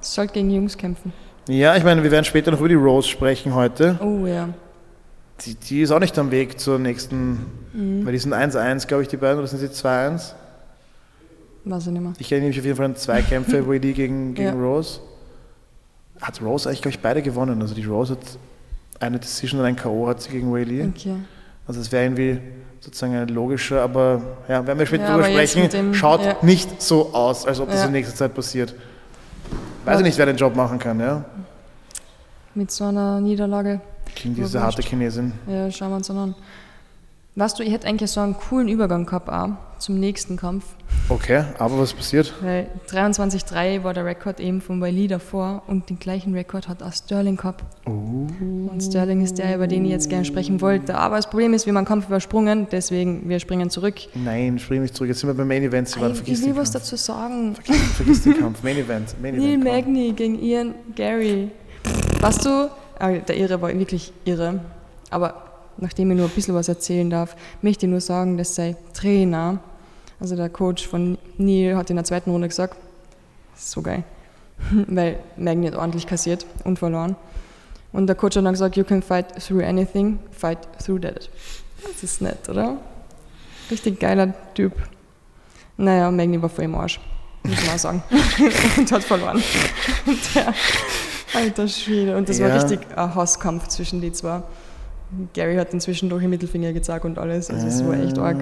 Es 0.00 0.14
sollte 0.14 0.32
gegen 0.34 0.50
Jungs 0.50 0.76
kämpfen. 0.78 1.12
Ja, 1.48 1.76
ich 1.76 1.84
meine, 1.84 2.02
wir 2.02 2.10
werden 2.10 2.24
später 2.24 2.50
noch 2.50 2.58
über 2.60 2.68
die 2.68 2.74
Rose 2.74 3.08
sprechen 3.08 3.54
heute. 3.54 3.98
Oh 4.02 4.26
ja. 4.26 4.48
Die, 5.44 5.54
die 5.54 5.82
ist 5.82 5.90
auch 5.90 5.98
nicht 5.98 6.18
am 6.18 6.30
Weg 6.30 6.58
zur 6.60 6.78
nächsten, 6.78 7.46
Mhm. 7.72 8.04
weil 8.06 8.12
die 8.12 8.18
sind 8.18 8.32
1-1, 8.32 8.86
glaube 8.86 9.02
ich, 9.02 9.08
die 9.08 9.16
beiden, 9.16 9.38
oder 9.38 9.46
sind 9.46 9.58
sie 9.58 9.70
2-1? 9.70 10.34
Weiß 11.64 11.86
ich 11.86 11.92
nicht 11.92 12.02
mehr. 12.02 12.12
Ich 12.18 12.32
erinnere 12.32 12.48
mich 12.48 12.58
auf 12.58 12.64
jeden 12.64 12.76
Fall 12.76 12.86
an 12.86 12.96
zwei 12.96 13.20
Kämpfe, 13.22 13.66
Willy 13.66 13.92
gegen, 13.92 14.34
gegen 14.34 14.48
Ja. 14.48 14.54
Rose. 14.54 15.00
Hat 16.20 16.40
Rose 16.42 16.68
eigentlich, 16.68 16.82
glaube 16.82 16.94
ich, 16.94 17.00
beide 17.00 17.22
gewonnen. 17.22 17.60
Also 17.60 17.74
die 17.74 17.84
Rose 17.84 18.12
hat 18.14 18.20
eine 19.00 19.18
Decision 19.18 19.60
und 19.60 19.66
ein 19.66 19.76
K.O. 19.76 20.06
hat 20.08 20.20
sie 20.22 20.30
gegen 20.30 20.52
Whaley. 20.52 20.88
Okay. 20.94 21.14
Also 21.66 21.80
es 21.80 21.90
wäre 21.92 22.04
irgendwie 22.04 22.38
sozusagen 22.80 23.28
logischer, 23.28 23.82
aber 23.82 24.20
ja, 24.48 24.66
werden 24.66 24.78
wir 24.78 24.86
später 24.86 25.04
Ja, 25.04 25.14
drüber 25.14 25.28
sprechen. 25.28 25.68
dem- 25.68 25.94
Schaut 25.94 26.24
ja. 26.24 26.36
nicht 26.42 26.80
so 26.82 27.12
aus, 27.14 27.46
als 27.46 27.60
ob 27.60 27.68
das 27.70 27.80
Ja. 27.80 27.86
in 27.86 27.92
nächster 27.92 28.14
Zeit 28.14 28.34
passiert. 28.34 28.74
Weiß 29.84 29.98
ich 30.00 30.04
nicht, 30.04 30.18
wer 30.18 30.26
den 30.26 30.36
Job 30.36 30.54
machen 30.56 30.78
kann, 30.78 30.98
ja. 31.00 31.24
Mit 32.54 32.70
so 32.70 32.84
einer 32.84 33.20
Niederlage. 33.20 33.80
Ja, 34.24 34.30
diese 34.34 34.62
harte. 34.62 34.82
Chinesin. 34.82 35.32
Ja, 35.46 35.70
schauen 35.70 35.90
wir 35.90 35.96
uns 35.96 36.10
an. 36.10 36.34
Weißt 37.36 37.58
du, 37.58 37.62
ich 37.62 37.72
hätte 37.72 37.86
eigentlich 37.86 38.10
so 38.10 38.20
einen 38.20 38.36
coolen 38.36 38.68
Übergang 38.68 39.06
gehabt 39.06 39.28
auch 39.28 39.50
zum 39.80 39.98
nächsten 39.98 40.36
Kampf. 40.36 40.64
Okay, 41.08 41.44
aber 41.58 41.78
was 41.78 41.92
passiert? 41.92 42.32
Weil 42.42 42.68
23-3 42.88 43.82
war 43.84 43.94
der 43.94 44.04
Rekord 44.04 44.40
eben 44.40 44.60
von 44.60 44.80
Wiley 44.82 45.08
davor 45.08 45.62
und 45.66 45.88
den 45.90 45.98
gleichen 45.98 46.34
Rekord 46.34 46.68
hat 46.68 46.82
auch 46.82 46.92
Sterling 46.92 47.36
gehabt. 47.36 47.64
Und 47.86 48.80
Sterling 48.80 49.22
ist 49.22 49.38
der, 49.38 49.54
über 49.56 49.66
den 49.66 49.84
ich 49.84 49.90
jetzt 49.90 50.08
gerne 50.08 50.24
sprechen 50.24 50.60
wollte. 50.60 50.94
Aber 50.96 51.16
das 51.16 51.28
Problem 51.28 51.52
ist, 51.54 51.66
wir 51.66 51.72
haben 51.72 51.78
einen 51.78 51.86
Kampf 51.86 52.06
übersprungen, 52.08 52.66
deswegen 52.70 53.28
wir 53.28 53.40
springen 53.40 53.70
zurück. 53.70 53.96
Nein, 54.14 54.58
spring 54.58 54.82
mich 54.82 54.92
zurück. 54.92 55.08
Jetzt 55.08 55.20
sind 55.20 55.28
wir 55.30 55.34
beim 55.34 55.48
Main 55.48 55.62
Event. 55.62 55.88
Sivan, 55.88 56.10
Ich, 56.12 56.16
vergiss 56.18 56.40
ich 56.40 56.46
will 56.46 56.56
was 56.56 56.70
dazu 56.70 56.96
sagen. 56.96 57.54
Vergiss 57.94 58.22
den 58.22 58.38
Kampf. 58.38 58.62
Main 58.62 58.76
Event. 58.76 59.14
Main 59.20 59.36
Neil 59.36 59.44
Event. 59.44 59.64
komm. 59.64 59.72
Magny 59.72 60.12
gegen 60.12 60.42
Ian 60.42 60.74
Gary. 60.94 61.50
Weißt 62.20 62.44
du, 62.44 62.70
ah, 62.98 63.10
der 63.12 63.36
Irre 63.36 63.60
war 63.62 63.76
wirklich 63.76 64.12
irre. 64.24 64.60
Aber 65.10 65.34
nachdem 65.78 66.10
ich 66.10 66.16
nur 66.16 66.26
ein 66.26 66.32
bisschen 66.32 66.54
was 66.54 66.68
erzählen 66.68 67.08
darf, 67.10 67.34
möchte 67.62 67.86
ich 67.86 67.90
nur 67.90 68.00
sagen, 68.00 68.36
dass 68.36 68.54
sein 68.54 68.76
Trainer, 68.92 69.60
also 70.20 70.36
der 70.36 70.48
Coach 70.48 70.86
von 70.86 71.18
Neil, 71.38 71.76
hat 71.76 71.90
in 71.90 71.96
der 71.96 72.04
zweiten 72.04 72.30
Runde 72.30 72.48
gesagt, 72.48 72.76
so 73.56 73.82
geil, 73.82 74.04
weil 74.86 75.18
Magni 75.36 75.66
hat 75.66 75.76
ordentlich 75.76 76.06
kassiert 76.06 76.46
und 76.64 76.78
verloren. 76.78 77.16
Und 77.92 78.06
der 78.06 78.14
Coach 78.14 78.36
hat 78.36 78.44
dann 78.44 78.52
gesagt, 78.52 78.76
you 78.76 78.84
can 78.84 79.02
fight 79.02 79.26
through 79.44 79.64
anything, 79.64 80.20
fight 80.30 80.58
through 80.84 81.00
that. 81.00 81.28
Das 81.82 82.02
ist 82.02 82.22
nett, 82.22 82.48
oder? 82.48 82.76
Richtig 83.70 83.98
geiler 83.98 84.32
Typ. 84.54 84.72
Naja, 85.76 86.10
Magni 86.10 86.40
war 86.40 86.48
voll 86.48 86.64
im 86.66 86.74
Arsch, 86.74 87.00
muss 87.42 87.64
man 87.66 87.74
auch 87.74 87.78
sagen. 87.78 88.02
und 88.76 88.92
hat 88.92 89.02
verloren. 89.02 89.42
Der, 90.34 90.54
alter 91.34 91.66
Schwede. 91.66 92.16
Und 92.16 92.28
das 92.28 92.38
Ja. 92.38 92.48
war 92.48 92.56
richtig 92.56 92.80
ein 92.94 93.14
Hasskampf 93.14 93.68
zwischen 93.68 94.00
die 94.00 94.12
zwei. 94.12 94.42
Gary 95.34 95.56
hat 95.56 95.72
inzwischen 95.72 96.08
durch 96.08 96.22
den 96.22 96.30
Mittelfinger 96.30 96.72
gezeigt 96.72 97.04
und 97.04 97.18
alles. 97.18 97.50
Also 97.50 97.66
es 97.66 97.84
war 97.84 97.94
echt 97.94 98.18
arg. 98.18 98.36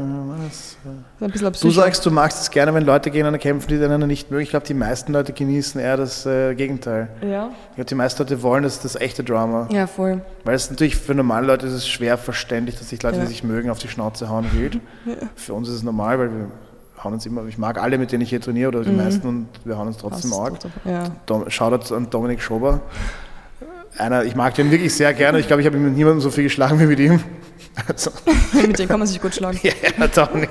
Bisschen 1.19 1.53
Du 1.63 1.71
sagst, 1.71 2.05
du 2.05 2.11
magst 2.11 2.43
es 2.43 2.51
gerne, 2.51 2.75
wenn 2.75 2.85
Leute 2.85 3.11
gegeneinander 3.11 3.39
kämpfen, 3.39 3.69
die 3.69 3.83
einander 3.83 4.07
nicht 4.07 4.31
mögen. 4.31 4.43
Ich 4.43 4.51
glaube, 4.51 4.67
die 4.67 4.75
meisten 4.75 5.13
Leute 5.13 5.33
genießen 5.33 5.81
eher 5.81 5.97
das 5.97 6.27
äh, 6.27 6.55
Gegenteil. 6.55 7.09
Ja? 7.23 7.51
Ich 7.71 7.75
glaube, 7.77 7.89
die 7.89 7.95
meisten 7.95 8.23
Leute 8.23 8.43
wollen 8.43 8.63
das, 8.63 8.81
das 8.81 8.97
echte 8.97 9.25
Drama. 9.25 9.69
Ja, 9.73 9.87
voll. 9.87 10.21
Weil 10.45 10.55
es 10.55 10.71
natürlich 10.71 10.97
für 10.97 11.15
normale 11.15 11.47
Leute 11.47 11.67
ist 11.67 11.73
es 11.73 11.89
schwer 11.89 12.19
verständlich, 12.19 12.77
dass 12.79 12.91
sich 12.91 13.03
Leute, 13.03 13.17
Ja. 13.17 13.23
die 13.23 13.29
sich 13.29 13.43
mögen, 13.45 13.71
auf 13.71 13.79
die 13.79 13.89
Schnauze 13.89 14.29
hauen 14.29 14.47
wild. 14.53 14.79
Für 15.37 15.55
uns 15.55 15.69
ist 15.69 15.77
es 15.77 15.83
normal, 15.83 16.19
weil 16.19 16.31
wir 16.31 16.47
hauen 17.03 17.13
uns 17.15 17.25
immer, 17.27 17.47
ich 17.47 17.59
mag 17.59 17.81
alle, 17.81 17.97
mit 17.97 18.13
denen 18.13 18.23
ich 18.23 18.31
hier 18.31 18.41
trainiere, 18.41 18.69
oder 18.71 18.83
die 18.83 18.91
meisten, 18.91 19.27
und 19.27 19.49
wir 19.65 19.79
hauen 19.79 19.87
uns 19.87 19.99
trotzdem 19.99 20.33
arg. 20.33 20.55
Ja. 20.85 21.05
Dom, 21.27 21.49
Shoutout 21.49 21.95
an 21.95 22.11
Dominik 22.11 22.43
Schober. 22.43 22.81
Einer, 23.99 24.25
ich 24.25 24.35
mag 24.37 24.55
den 24.55 24.71
wirklich 24.71 24.95
sehr 24.95 25.13
gerne. 25.13 25.41
Ich 25.41 25.47
glaube, 25.47 25.61
ich 25.61 25.67
habe 25.67 25.77
ihn 25.77 25.85
mit 25.85 25.97
niemandem 25.97 26.21
so 26.21 26.31
viel 26.31 26.45
geschlagen 26.45 26.79
wie 26.81 26.87
mit 26.87 27.01
ihm. 27.01 27.21
Also, 27.87 28.11
Mit 28.53 28.79
dem 28.79 28.89
kann 28.89 28.99
man 28.99 29.07
sich 29.09 29.21
gut 29.21 29.35
schlagen. 29.35 29.59
ja, 29.63 29.73
ja, 29.99 30.07
Dominik. 30.09 30.51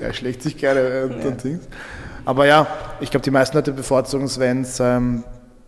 Er 0.00 0.12
schlägt 0.12 0.42
sich 0.42 0.56
gerne 0.56 0.80
äh, 0.80 1.26
und 1.26 1.42
Dings. 1.44 1.68
Aber 2.24 2.46
ja, 2.46 2.66
ich 3.00 3.10
glaube, 3.10 3.24
die 3.24 3.30
meisten 3.30 3.56
Leute 3.56 3.72
bevorzugen 3.72 4.24
es, 4.26 4.38
wenn's, 4.38 4.80
ähm, 4.80 5.24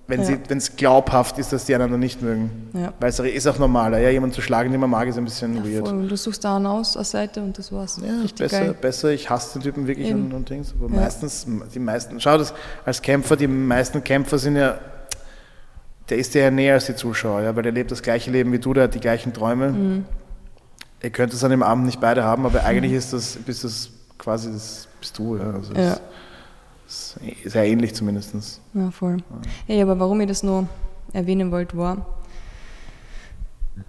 wenn 0.09 0.22
Ja. 0.22 0.37
wenn 0.48 0.59
es 0.59 0.76
glaubhaft 0.76 1.37
ist, 1.38 1.52
dass 1.52 1.64
die 1.64 1.74
einander 1.74 1.98
nicht 1.98 2.22
mögen. 2.22 2.68
Ja. 2.74 2.92
Weil 3.00 3.11
es 3.11 3.18
ist 3.18 3.46
auch 3.46 3.59
normaler. 3.59 3.98
Ja, 3.98 4.09
jemanden 4.09 4.35
zu 4.35 4.40
schlagen, 4.40 4.70
den 4.70 4.81
man 4.81 4.88
mag, 4.88 5.09
ist 5.09 5.18
ein 5.18 5.24
bisschen 5.24 5.57
weird. 5.64 5.87
Voll. 5.87 6.07
Du 6.09 6.16
suchst 6.16 6.44
da 6.44 6.57
einen 6.57 6.66
aus, 6.66 6.96
als 6.96 7.11
Seite 7.11 7.42
und 7.42 7.59
das 7.59 7.72
war's. 7.72 8.00
Ja, 8.02 8.12
Richtig 8.22 8.38
besser, 8.38 8.61
geil. 8.61 8.74
besser. 8.81 9.11
Ich 9.11 9.29
hasse 9.29 9.59
den 9.59 9.62
Typen 9.64 9.87
wirklich 9.87 10.09
Eben. 10.09 10.26
und, 10.26 10.33
und 10.33 10.48
Dings. 10.50 10.74
Aber 10.81 10.94
Ja. 10.94 11.00
meistens, 11.02 11.46
die 11.74 11.79
meisten, 11.79 12.20
schau 12.20 12.38
das, 12.38 12.55
als 12.85 13.02
Kämpfer, 13.02 13.37
die 13.37 13.48
meisten 13.48 14.02
Kämpfer 14.05 14.38
sind 14.38 14.57
ja, 14.57 14.79
der 16.09 16.19
ist 16.19 16.35
dir 16.35 16.42
ja 16.42 16.51
näher 16.51 16.75
als 16.75 16.87
die 16.87 16.95
Zuschauer, 16.95 17.42
ja, 17.42 17.57
weil 17.57 17.62
der 17.62 17.73
lebt 17.73 17.90
das 17.90 18.03
gleiche 18.03 18.31
Leben 18.31 18.53
wie 18.53 18.59
du, 18.59 18.73
der 18.73 18.85
hat 18.85 18.95
die 18.95 19.01
gleichen 19.01 19.33
Träume. 19.33 19.71
Mhm. 19.71 20.05
Ihr 21.03 21.11
könnt 21.11 21.33
es 21.33 21.45
an 21.45 21.51
dem 21.51 21.62
Abend 21.62 21.87
nicht 21.87 22.01
beide 22.01 22.25
haben, 22.25 22.47
aber 22.47 22.64
eigentlich 22.64 22.92
ist 22.92 23.12
das, 23.12 23.37
bist 23.37 23.64
das 23.64 23.90
quasi, 24.19 24.51
das 24.53 24.88
bist 25.01 25.19
du, 25.19 25.37
ja. 25.37 25.51
Also 25.51 25.75
Ja. 25.75 25.99
Ist, 26.87 27.19
ist 27.42 27.53
sehr 27.53 27.64
ähnlich 27.64 27.95
zumindest. 27.95 28.61
Ja, 28.75 28.90
voll. 28.90 29.19
Hey, 29.66 29.83
aber 29.83 29.99
warum 29.99 30.21
ich 30.21 30.29
das 30.29 30.42
nur 30.42 30.69
erwähnen 31.12 31.51
wollte, 31.51 31.77
war, 31.77 32.07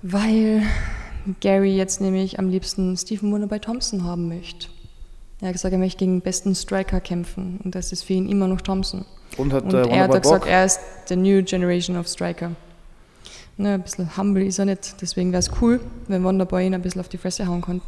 weil 0.01 0.63
Gary 1.41 1.75
jetzt 1.75 2.01
nämlich 2.01 2.39
am 2.39 2.49
liebsten 2.49 2.97
Stephen 2.97 3.31
Wonderboy 3.31 3.59
Thompson 3.59 4.03
haben 4.03 4.27
möchte. 4.27 4.67
Er 5.41 5.49
hat 5.49 5.53
gesagt, 5.53 5.73
er 5.73 5.79
möchte 5.79 5.99
gegen 5.99 6.15
den 6.15 6.21
besten 6.21 6.55
Striker 6.55 6.99
kämpfen 6.99 7.59
und 7.63 7.75
das 7.75 7.91
ist 7.91 8.03
für 8.03 8.13
ihn 8.13 8.27
immer 8.27 8.47
noch 8.47 8.61
Thompson. 8.61 9.05
Und 9.37 9.53
hat 9.53 9.63
Und 9.65 9.73
äh, 9.73 9.87
er 9.87 10.03
hat 10.03 10.13
da 10.13 10.19
gesagt, 10.19 10.41
Bock? 10.43 10.49
er 10.49 10.65
ist 10.65 10.79
the 11.07 11.15
new 11.15 11.43
generation 11.43 11.97
of 11.97 12.07
Striker. 12.07 12.51
Ne, 13.57 13.73
ein 13.73 13.81
bisschen 13.81 14.15
humble 14.15 14.45
ist 14.45 14.59
er 14.59 14.65
nicht, 14.65 15.01
deswegen 15.01 15.31
wäre 15.31 15.39
es 15.39 15.49
cool, 15.61 15.79
wenn 16.07 16.23
Wonderboy 16.23 16.67
ihn 16.67 16.75
ein 16.75 16.81
bisschen 16.81 17.01
auf 17.01 17.09
die 17.09 17.17
Fresse 17.17 17.47
hauen 17.47 17.61
kann. 17.61 17.81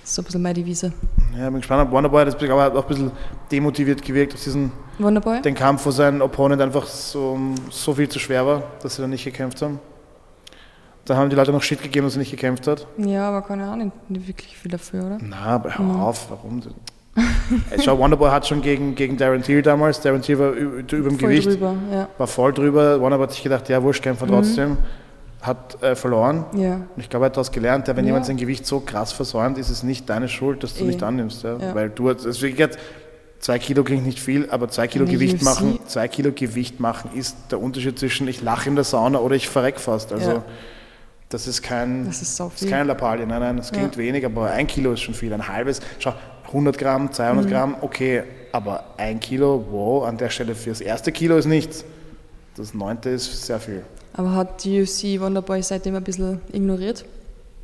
Das 0.00 0.10
ist 0.10 0.14
so 0.16 0.22
ein 0.22 0.24
bisschen 0.24 0.42
meine 0.42 0.54
Devise. 0.54 0.92
Ja, 1.38 1.44
bin 1.50 1.60
gespannt, 1.60 1.86
ob 1.86 1.92
Wonderboy 1.92 2.24
hat 2.24 2.42
aber 2.42 2.62
hat 2.62 2.74
auch 2.74 2.82
ein 2.82 2.88
bisschen 2.88 3.10
demotiviert 3.50 4.02
gewirkt 4.02 4.32
durch 4.32 4.44
diesen 4.44 4.72
Wonderboy? 4.98 5.42
den 5.42 5.54
Kampf, 5.54 5.84
wo 5.84 5.90
sein 5.90 6.22
Opponent 6.22 6.60
einfach 6.62 6.86
so, 6.86 7.38
so 7.70 7.94
viel 7.94 8.08
zu 8.08 8.18
schwer 8.18 8.46
war, 8.46 8.62
dass 8.82 8.96
sie 8.96 9.02
dann 9.02 9.10
nicht 9.10 9.24
gekämpft 9.24 9.60
haben. 9.62 9.78
Da 11.04 11.16
haben 11.16 11.30
die 11.30 11.36
Leute 11.36 11.52
noch 11.52 11.62
Shit 11.62 11.82
gegeben, 11.82 12.06
dass 12.06 12.14
er 12.14 12.20
nicht 12.20 12.30
gekämpft 12.30 12.66
hat. 12.66 12.86
Ja, 12.96 13.28
aber 13.28 13.42
keine 13.42 13.68
Ahnung, 13.68 13.92
nicht 14.08 14.26
wirklich 14.26 14.56
viel 14.56 14.70
dafür, 14.70 15.04
oder? 15.04 15.18
Na, 15.20 15.36
aber 15.36 15.76
hör 15.76 16.02
auf, 16.02 16.30
warum 16.30 16.60
denn? 16.60 16.74
Schau, 17.84 17.98
Wonderboy 17.98 18.30
hat 18.30 18.46
schon 18.46 18.62
gegen, 18.62 18.94
gegen 18.94 19.16
Darren 19.18 19.42
Till 19.42 19.60
damals, 19.60 20.00
Darren 20.00 20.22
Till 20.22 20.38
war 20.38 20.52
ü- 20.52 20.80
über 20.80 20.82
dem 21.10 21.18
Voll 21.18 21.28
Gewicht, 21.28 21.46
drüber, 21.48 21.74
ja. 21.92 22.08
war 22.16 22.26
voll 22.26 22.52
drüber. 22.54 23.00
Wonderboy 23.00 23.24
hat 23.26 23.32
sich 23.32 23.42
gedacht, 23.42 23.68
ja, 23.68 23.82
wurscht, 23.82 24.02
kämpfen 24.02 24.28
wir 24.28 24.36
trotzdem. 24.36 24.78
Hat 25.42 25.82
äh, 25.82 25.94
verloren. 25.96 26.44
Ja, 26.56 26.74
Und 26.74 26.82
ich 26.98 27.10
glaube, 27.10 27.24
er 27.24 27.26
hat 27.26 27.36
daraus 27.36 27.50
gelernt, 27.50 27.88
ja, 27.88 27.96
wenn 27.96 28.04
Ja. 28.04 28.10
jemand 28.10 28.26
sein 28.26 28.36
Gewicht 28.36 28.64
so 28.64 28.80
krass 28.80 29.12
versäumt, 29.12 29.58
ist 29.58 29.68
es 29.70 29.82
nicht 29.82 30.08
deine 30.08 30.28
Schuld, 30.28 30.62
dass 30.62 30.74
du 30.74 30.84
Eh. 30.84 30.86
nicht 30.86 31.02
annimmst. 31.02 31.42
Ja? 31.42 31.58
Weil 31.74 31.90
du, 31.90 32.12
deswegen 32.14 32.56
jetzt, 32.56 32.78
zwei 33.40 33.58
Kilo 33.58 33.82
klingt 33.82 34.06
nicht 34.06 34.20
viel, 34.20 34.48
aber 34.50 34.68
zwei 34.68 34.86
Kilo 34.86 35.04
Gewicht 35.04 35.36
UFC? 35.38 35.42
machen, 35.42 35.78
zwei 35.86 36.06
Kilo 36.08 36.30
Gewicht 36.32 36.78
machen 36.80 37.10
ist 37.14 37.36
der 37.50 37.60
Unterschied 37.60 37.98
zwischen 37.98 38.26
ich 38.28 38.40
lache 38.40 38.68
in 38.68 38.76
der 38.76 38.84
Sauna 38.84 39.18
oder 39.18 39.34
ich 39.34 39.48
verreck 39.48 39.80
fast. 39.80 40.12
Also. 40.12 40.42
Das 41.32 41.46
ist 41.46 41.62
kein, 41.62 42.06
das 42.06 42.22
ist 42.22 42.36
so 42.36 42.44
das 42.44 42.54
ist 42.54 42.60
viel. 42.60 42.70
keine 42.70 42.84
Lappalie. 42.84 43.26
Nein, 43.26 43.40
nein, 43.40 43.56
das 43.56 43.72
klingt 43.72 43.96
wenig, 43.96 44.24
aber 44.24 44.50
ein 44.50 44.66
Kilo 44.66 44.92
ist 44.92 45.00
schon 45.00 45.14
viel. 45.14 45.32
Ein 45.32 45.46
halbes, 45.48 45.80
schau, 45.98 46.14
100 46.48 46.76
Gramm, 46.78 47.12
200 47.12 47.44
Mhm. 47.46 47.50
Gramm, 47.50 47.76
okay, 47.80 48.22
aber 48.52 48.84
ein 48.98 49.18
Kilo, 49.20 49.64
wow, 49.70 50.04
an 50.06 50.18
der 50.18 50.28
Stelle 50.30 50.54
für 50.54 50.70
das 50.70 50.80
erste 50.80 51.10
Kilo 51.12 51.36
ist 51.36 51.46
nichts. 51.46 51.84
Das 52.56 52.74
neunte 52.74 53.08
ist 53.10 53.46
sehr 53.46 53.58
viel. 53.58 53.82
Aber 54.14 54.34
hat 54.34 54.62
die 54.62 54.82
UFC 54.82 55.18
Wonderboy 55.20 55.62
seitdem 55.62 55.94
ein 55.94 56.04
bisschen 56.04 56.40
ignoriert? 56.52 57.04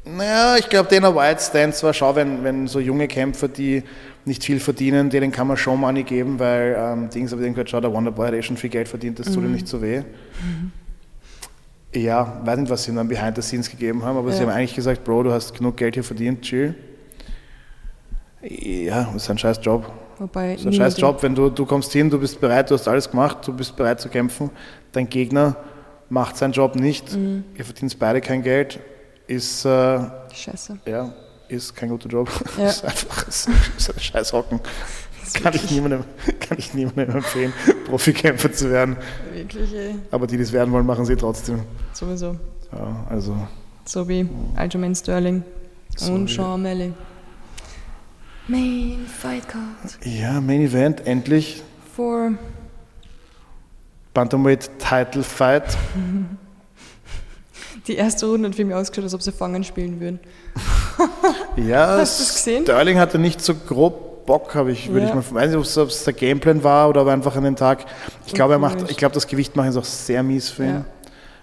Naja, 0.06 0.56
ich 0.58 0.66
glaube, 0.70 0.88
Dana 0.88 1.14
White 1.14 1.42
stand 1.42 1.74
zwar, 1.74 1.92
schau, 1.92 2.14
wenn, 2.16 2.42
wenn 2.42 2.66
so 2.66 2.80
junge 2.80 3.06
Kämpfer, 3.08 3.48
die 3.48 3.82
nicht 4.24 4.42
viel 4.42 4.58
verdienen, 4.58 5.10
denen 5.10 5.30
kann 5.32 5.46
man 5.46 5.58
schon 5.58 5.78
Money 5.80 6.04
geben, 6.04 6.38
weil 6.38 6.74
ähm, 6.78 7.10
Dings, 7.10 7.32
aber 7.34 7.42
den 7.42 7.52
gehört, 7.52 7.68
schau, 7.68 7.80
der 7.82 7.92
Wonderboy 7.92 8.28
hat 8.28 8.34
eh 8.34 8.42
schon 8.42 8.56
viel 8.56 8.70
Geld 8.70 8.88
verdient, 8.88 9.18
das 9.18 9.26
tut 9.26 9.44
ihm 9.44 9.52
nicht 9.52 9.68
so 9.68 9.82
weh. 9.82 10.02
Ja, 11.94 12.40
weiß 12.44 12.58
nicht, 12.58 12.70
was 12.70 12.84
sie 12.84 12.90
ihm 12.90 12.96
dann 12.96 13.08
behind 13.08 13.34
the 13.36 13.42
scenes 13.42 13.70
gegeben 13.70 14.02
haben, 14.04 14.16
aber 14.18 14.30
sie 14.32 14.42
Ja. 14.42 14.46
haben 14.48 14.54
eigentlich 14.56 14.74
gesagt, 14.74 15.04
Bro, 15.04 15.22
du 15.24 15.32
hast 15.32 15.54
genug 15.54 15.76
Geld 15.76 15.94
hier 15.94 16.04
verdient, 16.04 16.42
chill. 16.42 16.74
Ja, 18.42 19.04
das 19.12 19.22
ist 19.24 19.30
ein 19.30 19.38
scheiß 19.38 19.58
Job. 19.62 19.90
Wobei 20.18 20.52
Das 20.52 20.60
ist 20.62 20.66
ein 20.66 20.72
scheiß 20.72 20.98
Job, 21.00 21.22
wenn 21.22 21.34
du, 21.34 21.48
du 21.50 21.64
kommst 21.66 21.92
hin, 21.92 22.10
du 22.10 22.18
bist 22.18 22.40
bereit, 22.40 22.70
du 22.70 22.74
hast 22.74 22.86
alles 22.88 23.10
gemacht, 23.10 23.38
du 23.46 23.52
bist 23.52 23.74
bereit 23.76 24.00
zu 24.00 24.08
kämpfen, 24.08 24.50
dein 24.92 25.08
Gegner 25.08 25.56
macht 26.08 26.36
seinen 26.36 26.52
Job 26.52 26.74
nicht, 26.76 27.14
Mhm. 27.16 27.44
ihr 27.56 27.64
verdient 27.64 27.98
beide 27.98 28.20
kein 28.20 28.42
Geld, 28.42 28.80
ist, 29.26 29.64
äh, 29.64 29.98
Scheiße. 30.32 30.78
ja, 30.86 31.12
ist 31.48 31.74
kein 31.74 31.88
guter 31.88 32.08
Job. 32.08 32.30
Ja. 32.58 32.66
ist 32.68 32.84
einfach 32.84 33.28
ist, 33.28 33.48
ist 33.76 33.94
ein 33.94 34.00
scheiß 34.00 34.32
Hocken. 34.32 34.60
Kann 35.34 35.54
ich, 35.54 35.70
niemandem, 35.70 36.04
kann 36.40 36.58
ich 36.58 36.74
niemandem 36.74 37.16
empfehlen, 37.16 37.52
Profikämpfer 37.86 38.52
zu 38.52 38.70
werden. 38.70 38.96
Wirklich, 39.32 39.72
ey. 39.74 39.94
Aber 40.10 40.26
die, 40.26 40.36
die 40.36 40.42
es 40.42 40.52
werden 40.52 40.72
wollen, 40.72 40.86
machen 40.86 41.04
sie 41.04 41.16
trotzdem. 41.16 41.60
Sowieso. 41.92 42.36
Ja, 42.72 43.06
also, 43.08 43.36
So 43.84 44.08
wie 44.08 44.28
Aljamain 44.56 44.94
Sterling 44.94 45.42
So 45.96 46.12
und 46.12 46.28
Sean 46.28 46.60
O'Malley. 46.64 46.92
Main 48.46 49.06
Fight 49.06 49.46
Card 49.48 49.64
ja, 50.04 50.40
Main 50.40 50.62
Event, 50.62 51.06
endlich. 51.06 51.62
for 51.94 52.32
Bantamweight 54.14 54.70
Title 54.78 55.22
Fight. 55.22 55.62
die 57.86 57.96
erste 57.96 58.26
Runde 58.26 58.48
hat 58.48 58.56
für 58.56 58.64
mich 58.64 58.74
ausgeschaut, 58.74 59.04
als 59.04 59.14
ob 59.14 59.22
sie 59.22 59.32
Fangen 59.32 59.64
spielen 59.64 60.00
würden. 60.00 60.20
Ja, 61.56 61.86
Hast? 61.98 62.38
Sterling 62.40 62.98
hatte 62.98 63.18
nicht 63.18 63.40
so 63.40 63.54
grob 63.54 64.07
Bock, 64.28 64.54
habe 64.54 64.70
ich, 64.70 64.88
würde 64.92 65.06
Ja. 65.06 65.08
ich 65.08 65.14
mal, 65.30 65.40
weiß 65.40 65.50
nicht, 65.54 65.76
ob 65.78 65.88
es 65.88 66.04
der 66.04 66.12
Gameplan 66.12 66.62
war 66.62 66.88
oder 66.90 67.00
er 67.04 67.12
einfach 67.14 67.34
an 67.34 67.44
den 67.44 67.56
Tag. 67.56 67.86
Ich 68.26 68.34
glaube, 68.34 68.52
er 68.52 68.58
macht, 68.58 68.90
ich 68.90 68.96
glaube, 68.98 69.14
das 69.14 69.26
Gewicht 69.26 69.56
machen 69.56 69.70
ist 69.70 69.76
auch 69.76 69.84
sehr 69.84 70.22
mies 70.22 70.50
für 70.50 70.64
ihn. 70.64 70.74
Ja. 70.74 70.84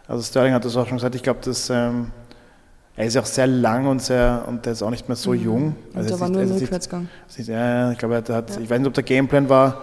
Also 0.07 0.21
Sterling 0.23 0.53
hat 0.53 0.63
das 0.63 0.77
auch 0.77 0.87
schon 0.87 0.97
gesagt. 0.97 1.15
Ich 1.15 1.23
glaube, 1.23 1.39
dass 1.43 1.69
ähm, 1.71 2.11
er 2.95 3.05
ist 3.07 3.15
ja 3.15 3.21
auch 3.21 3.25
sehr 3.25 3.47
lang 3.47 3.87
und 3.87 4.01
sehr 4.03 4.43
und 4.47 4.65
der 4.65 4.73
ist 4.73 4.83
auch 4.83 4.91
nicht 4.91 5.09
mehr 5.09 5.15
so 5.15 5.33
jung. 5.33 5.61
Mhm. 5.69 5.75
Und 5.93 5.97
Also 5.97 6.09
da 6.11 6.19
war 6.19 6.27
ist 6.27 6.33
nur 6.33 6.41
nicht- 6.43 6.51
ein 6.51 6.53
nicht- 6.55 6.63
Rückwärtsgang. 6.63 7.09
ist- 7.27 7.47
Ja, 7.47 7.55
ja, 7.87 7.91
ich 7.91 7.97
glaube, 7.97 8.23
er 8.25 8.35
hat, 8.35 8.51
ich 8.57 8.69
weiß 8.69 8.77
nicht, 8.79 8.87
ob 8.87 8.93
der 8.93 9.03
Gameplan 9.03 9.49
war, 9.49 9.81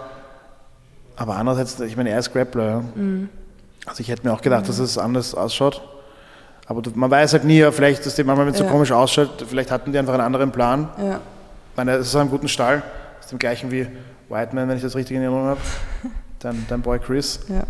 aber 1.17 1.35
andererseits, 1.35 1.79
ich 1.81 1.95
meine, 1.97 2.09
er 2.09 2.19
ist 2.19 2.31
Grappler. 2.33 2.65
Ja. 2.65 2.83
Mhm. 2.95 3.29
Also 3.85 3.99
ich 3.99 4.07
hätte 4.07 4.25
mir 4.25 4.33
auch 4.33 4.41
gedacht, 4.41 4.67
dass 4.69 4.79
es 4.79 4.97
anders 4.97 5.35
ausschaut. 5.35 5.81
Aber 6.67 6.81
man 6.95 7.11
weiß 7.11 7.33
halt 7.33 7.43
nie, 7.43 7.59
ja, 7.59 7.71
vielleicht, 7.73 8.05
dass 8.05 8.15
die 8.15 8.23
manchmal, 8.23 8.45
wenn 8.45 8.53
es 8.53 8.59
so 8.59 8.63
Ja. 8.63 8.71
komisch 8.71 8.93
ausschaut, 8.93 9.43
vielleicht 9.45 9.69
hatten 9.69 9.91
die 9.91 9.99
einfach 9.99 10.13
einen 10.13 10.23
anderen 10.23 10.51
Plan. 10.53 10.87
Ja, 10.97 11.19
meine, 11.75 11.91
es 11.93 12.07
ist 12.07 12.15
ein 12.15 12.29
guten 12.29 12.47
Stall. 12.47 12.83
Ist 13.19 13.31
dem 13.31 13.39
gleichen 13.39 13.71
wie 13.71 13.87
Whiteman, 14.29 14.67
wenn 14.69 14.77
ich 14.77 14.83
das 14.83 14.95
richtig 14.95 15.17
in 15.17 15.23
Erinnerung 15.23 15.47
habe. 15.47 15.59
Dein, 16.39 16.65
dein 16.67 16.81
Boy 16.81 16.99
Chris. 16.99 17.39
ja. 17.47 17.63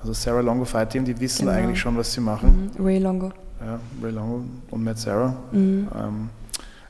Also 0.00 0.12
Sarah 0.12 0.40
Longo 0.40 0.64
Fight 0.64 0.90
Team, 0.90 1.04
die 1.04 1.18
wissen 1.18 1.46
Genau. 1.46 1.58
eigentlich 1.58 1.80
schon, 1.80 1.96
was 1.96 2.12
sie 2.12 2.20
machen. 2.20 2.70
Mhm. 2.78 2.84
Ray 2.86 2.98
Longo. 2.98 3.32
Ja, 3.64 3.80
Ray 4.00 4.12
Longo 4.12 4.44
und 4.70 4.84
Matt 4.84 4.98
Sarah. 4.98 5.34
Mhm. 5.50 5.88
Ähm, 5.98 6.28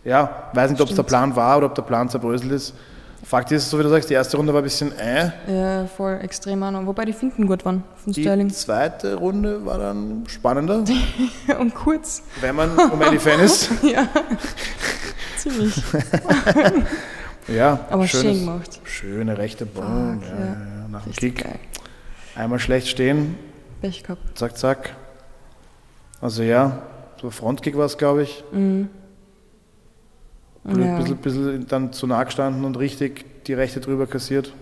ja, 0.04 0.50
weiß 0.52 0.70
nicht, 0.72 0.80
ob 0.82 0.90
es 0.90 0.94
der. 0.96 1.04
Plan 1.04 1.34
war 1.34 1.56
oder 1.56 1.66
ob 1.66 1.74
der 1.74 1.82
Plan 1.82 2.08
zerbröselt 2.10 2.52
ist. 2.52 2.74
Fakt 3.28 3.52
ist, 3.52 3.68
so 3.68 3.78
wie 3.78 3.82
du 3.82 3.90
sagst, 3.90 4.08
die 4.08 4.14
erste 4.14 4.38
Runde 4.38 4.54
war 4.54 4.62
ein 4.62 4.64
bisschen 4.64 4.90
äh. 4.98 5.30
Ja, 5.46 5.86
voll 5.86 6.18
extrem 6.22 6.62
an. 6.62 6.86
Wobei 6.86 7.04
die 7.04 7.12
Finten 7.12 7.46
gut 7.46 7.62
waren 7.66 7.84
von 8.02 8.12
Die 8.14 8.22
Sterling. 8.22 8.48
zweite 8.50 9.16
Runde 9.16 9.66
war 9.66 9.76
dann 9.76 10.24
spannender, 10.28 10.82
Und 11.60 11.74
kurz. 11.74 12.22
wenn 12.40 12.56
man 12.56 12.70
O'Malley-Fan 12.76 13.40
ist. 13.40 13.70
Ja. 13.82 14.08
Ziemlich. 15.36 15.74
Ja, 17.48 17.80
Aber 17.90 18.06
schönes- 18.06 18.36
schön 18.36 18.40
gemacht. 18.46 18.80
Schöne 18.84 19.38
rechte. 19.38 19.64
Fuck, 19.66 19.82
Ja, 19.84 20.44
ja. 20.44 20.56
Nach 20.90 21.04
dem 21.04 21.12
Kick. 21.14 21.42
geil. 21.42 21.58
Einmal 22.34 22.58
schlecht 22.58 22.88
stehen, 22.88 23.36
Pech 23.80 24.02
gehabt. 24.02 24.36
zack, 24.38 24.56
zack. 24.58 24.90
Also 26.20 26.42
ja, 26.42 26.82
so 27.20 27.30
Frontkick 27.30 27.74
war 27.76 27.86
es, 27.86 27.96
glaube 27.96 28.22
ich. 28.24 28.44
Ein 30.68 30.82
Ja. 30.82 30.98
bisschen, 30.98 31.16
bisschen 31.18 31.66
dann 31.66 31.92
zu 31.92 32.06
nah 32.06 32.22
gestanden 32.24 32.64
und 32.64 32.76
richtig 32.78 33.24
die 33.46 33.54
rechte 33.54 33.80
drüber 33.80 34.06
kassiert. 34.06 34.52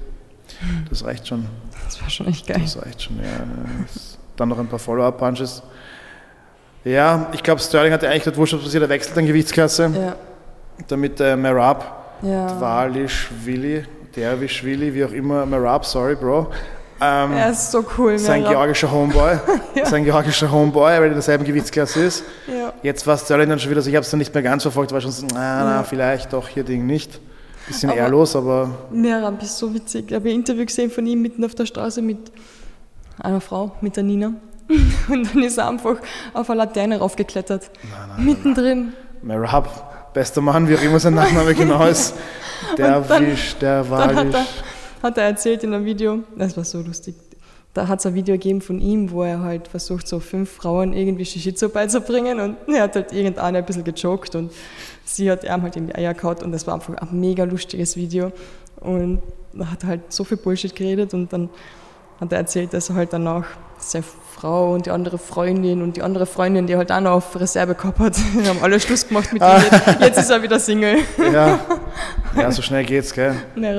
Das 0.89 1.05
reicht 1.05 1.27
schon. 1.27 1.47
Das 1.85 2.01
war 2.01 2.09
schon 2.11 2.27
echt 2.29 2.47
geil. 2.47 2.61
Das 2.63 2.81
reicht 2.81 3.03
schon, 3.03 3.17
ja. 3.17 3.25
Das- 3.87 4.19
Dann 4.37 4.49
noch 4.51 4.59
ein 4.59 4.67
paar 4.69 4.79
Follow-up-Punches. 4.79 5.63
Ja, 6.85 7.29
ich 7.33 7.43
glaube, 7.43 7.61
Sterling 7.61 7.93
hatte 7.93 8.09
eigentlich 8.09 8.25
gerade 8.25 8.37
wurscht, 8.37 8.55
was 8.55 8.63
passiert. 8.63 8.83
Er 8.83 8.89
wechselt 8.89 9.17
dann 9.17 9.27
Gewichtsklasse, 9.27 9.91
Ja. 9.95 10.15
damit 10.89 11.21
äh, 11.21 11.35
Merab, 11.37 12.19
Ja. 12.23 12.47
Dvalishvili, 12.47 13.85
Dervishvili, 14.15 14.95
wie 14.95 15.05
auch 15.05 15.11
immer, 15.13 15.45
Merab, 15.47 15.85
sorry, 15.85 16.15
Bro, 16.15 16.51
ähm, 17.01 17.33
Er 17.33 17.51
ist 17.51 17.71
so 17.71 17.85
cool. 17.99 18.19
sein 18.19 18.45
georgischer 18.45 18.91
Homeboy, 18.91 19.39
sein 19.85 20.05
georgischer 20.05 20.51
Homeboy, 20.51 20.83
weil 20.93 21.03
er 21.03 21.07
in 21.07 21.13
derselben 21.13 21.45
Gewichtsklasse 21.45 22.05
ist. 22.05 22.25
Ja. 22.47 22.73
Jetzt 22.83 23.07
war 23.07 23.17
Sterling 23.19 23.49
dann 23.49 23.59
schon 23.59 23.71
wieder 23.71 23.83
so, 23.83 23.89
ich 23.91 23.97
habe 23.97 24.05
es 24.05 24.11
dann 24.11 24.19
nicht 24.19 24.33
mehr 24.35 24.43
ganz 24.43 24.63
verfolgt, 24.63 24.93
war 24.93 25.01
schon 25.01 25.11
so, 25.13 25.27
na, 25.33 25.65
na, 25.65 25.75
Ja. 25.77 25.83
vielleicht 25.83 26.33
doch 26.33 26.49
hier 26.49 26.65
Ding 26.65 26.87
nicht. 26.87 27.21
Bisschen 27.67 27.91
Aber- 27.91 27.99
ehrlos, 27.99 28.37
aber 28.37 28.71
Merab 28.93 29.43
ist 29.43 29.59
so 29.59 29.75
witzig. 29.75 30.05
Ich 30.09 30.15
habe 30.15 30.29
ein 30.29 30.37
Interview 30.37 30.65
gesehen 30.65 30.91
von 30.91 31.05
ihm 31.07 31.21
mitten 31.21 31.45
auf 31.45 31.55
der 31.55 31.67
Straße 31.67 32.01
mit 32.01 32.19
einer 33.21 33.41
Frau, 33.41 33.73
mit 33.81 33.97
der 33.97 34.05
Nina. 34.05 34.33
Und 35.09 35.35
dann 35.35 35.43
ist 35.43 35.59
er 35.59 35.69
einfach 35.69 35.97
auf 36.33 36.49
eine 36.51 36.59
Laterne 36.59 36.99
raufgeklettert. 36.99 37.71
Mittendrin. 38.19 38.93
Merab, 39.23 40.13
bester 40.15 40.41
Mann, 40.41 40.69
wie 40.69 40.77
auch 40.77 40.83
immer 40.83 41.01
sein 41.01 41.15
Nachname 41.15 41.55
genau 41.55 41.85
ist. 41.87 42.15
Der 42.79 42.87
Dann 42.87 42.95
hat 42.97 43.11
Walisch. 43.11 43.57
Er, 45.01 45.03
hat 45.03 45.19
er 45.19 45.25
erzählt 45.25 45.65
in 45.65 45.75
einem 45.75 45.85
Video, 45.85 46.21
das 46.37 46.57
war 46.57 46.65
so 46.65 46.81
lustig, 46.81 47.15
da 47.75 47.89
hat 47.89 47.99
es 47.99 48.07
ein 48.07 48.15
Video 48.15 48.35
gegeben 48.37 48.63
von 48.63 48.81
ihm, 48.81 49.11
wo 49.11 49.23
er 49.23 49.41
halt 49.41 49.69
versucht, 49.69 50.09
so 50.09 50.19
fünf 50.19 50.51
Frauen 50.51 50.95
irgendwie 50.95 51.27
Shishitsu 51.27 51.69
beizubringen 51.69 52.41
und 52.41 52.57
er 52.75 52.85
hat 52.85 52.95
halt 52.95 53.13
irgendeine 53.13 53.59
ein 53.59 53.67
bisschen 53.67 53.85
gejoked 53.85 54.35
und 54.35 54.51
sie 55.05 55.31
hat 55.31 55.45
ihm 55.45 55.63
halt 55.63 55.77
in 55.77 55.89
die 55.89 55.95
Eier 55.95 56.15
gehauen 56.15 56.39
und 56.43 56.53
das 56.53 56.67
war 56.67 56.75
einfach 56.75 56.95
ein 56.95 57.21
mega 57.21 57.45
lustiges 57.45 57.97
Video. 57.97 58.33
Und 58.81 59.21
er 59.59 59.71
hat 59.71 59.85
halt 59.85 60.13
so 60.13 60.25
viel 60.25 60.37
Bullshit 60.37 60.75
geredet 60.75 61.13
und 61.13 61.33
dann 61.33 61.51
hat 62.21 62.33
er 62.33 62.39
erzählt, 62.39 62.73
dass 62.73 62.89
er 62.89 62.97
halt 62.97 63.13
danach 63.13 63.47
seine 63.79 64.05
Frau 64.35 64.75
und 64.75 64.85
die 64.85 64.91
andere 64.91 65.17
Freundin 65.17 65.81
und 65.83 65.97
die 65.97 66.03
andere 66.03 66.27
Freundin, 66.27 66.67
die 66.67 66.77
halt 66.77 66.93
auch 66.93 67.01
noch 67.01 67.13
auf 67.13 67.41
Reserve 67.41 67.75
gehabt 67.75 67.99
hat, 67.99 68.17
die 68.35 68.47
haben 68.47 68.59
alle 68.63 68.79
Schluss 68.79 69.09
gemacht 69.09 69.33
mit 69.33 69.41
ihm. 69.43 69.49
Jetzt, 69.49 70.01
jetzt 70.01 70.19
ist 70.19 70.31
er 70.31 70.43
wieder 70.43 70.59
Single. 70.61 70.99
Ja. 71.33 71.59
ja, 72.37 72.51
so 72.51 72.61
schnell 72.61 72.85
geht's, 72.85 73.15
gell? 73.15 73.35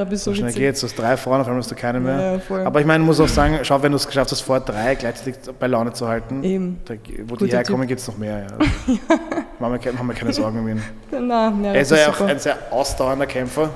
Bis 0.10 0.24
so 0.24 0.32
So 0.32 0.36
schnell 0.36 0.48
witzig. 0.50 0.62
geht's. 0.62 0.80
Du 0.82 0.88
hast 0.88 0.96
drei 0.98 1.16
Frauen, 1.16 1.42
auf 1.42 1.48
einmal 1.48 1.62
hast 1.62 1.70
du 1.70 1.76
keine 1.76 2.00
mehr. 2.00 2.40
Ja. 2.50 2.66
Aber 2.66 2.80
ich 2.80 2.88
meine, 2.88 3.04
muss 3.04 3.20
auch 3.20 3.28
sagen, 3.28 3.60
schau, 3.62 3.82
wenn 3.84 3.92
du 3.92 3.98
es 3.98 4.08
geschafft 4.08 4.32
hast, 4.32 4.42
vor 4.42 4.60
drei 4.60 4.96
gleichzeitig 4.96 5.36
bei 5.60 5.68
Laune 5.68 5.94
zu 5.94 6.08
halten, 6.08 6.44
Eben. 6.44 6.80
da, 6.86 6.96
wo 6.96 7.36
die 7.36 7.46
Guter 7.46 7.58
herkommen, 7.58 7.88
gibt 7.88 8.00
es 8.02 8.08
noch 8.08 8.18
mehr. 8.18 8.48
Ja. 8.48 8.96
machen, 9.60 9.74
wir, 9.74 9.80
keine- 9.80 10.00
haben 10.00 10.08
wir 10.08 10.16
keine 10.16 10.34
Sorgen 10.34 10.60
um 10.60 10.68
ihn. 10.68 10.82
Nein, 11.12 11.64
ja, 11.66 11.74
Er 11.74 11.82
ist 11.82 11.92
ja 11.92 12.10
auch 12.10 12.22
ein 12.22 12.40
sehr 12.40 12.58
ausdauernder 12.72 13.28
Kämpfer. 13.28 13.70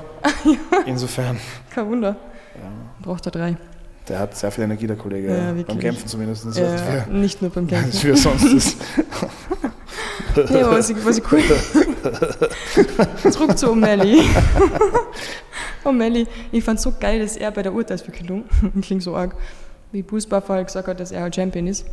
Insofern, 0.88 1.38
Kein 1.73 1.88
Wunder. 1.89 2.15
Braucht 3.03 3.25
er 3.27 3.31
drei. 3.31 3.55
Der 4.07 4.19
hat 4.19 4.35
sehr 4.35 4.51
viel 4.51 4.63
Energie, 4.63 4.87
der 4.87 4.95
Kollege. 4.97 5.29
Ja, 5.35 5.53
beim. 5.63 5.79
Kämpfen 5.79 6.07
zumindest. 6.07 6.45
Ja, 6.55 7.07
wir, 7.07 7.13
nicht 7.13 7.41
nur 7.41 7.51
beim 7.51 7.67
Kämpfen. 7.67 7.91
für 7.91 8.15
sonst 8.17 8.43
ist. 8.45 8.77
Nee, 10.49 10.61
aber 10.61 10.77
was 10.77 10.89
ich, 10.89 10.95
was 11.05 11.17
ich 11.17 11.23
cool. 11.29 11.41
Zurück 13.31 13.57
zu 13.57 13.67
O'Malley. 13.73 14.23
O'Malley, 15.83 16.25
ich 16.53 16.63
fand 16.63 16.79
so 16.79 16.93
geil, 16.97 17.19
dass 17.19 17.35
er 17.35 17.51
bei 17.51 17.61
der 17.63 17.73
Urteilsverkündung, 17.73 18.45
klingt 18.81 19.03
so 19.03 19.15
arg, 19.15 19.35
wie 19.91 20.01
Bruce 20.03 20.27
Buffer 20.27 20.53
halt 20.53 20.67
gesagt 20.67 20.87
hat, 20.87 20.99
dass 21.01 21.11
er 21.11 21.23
halt 21.23 21.35
Champion 21.35 21.67
ist. 21.67 21.85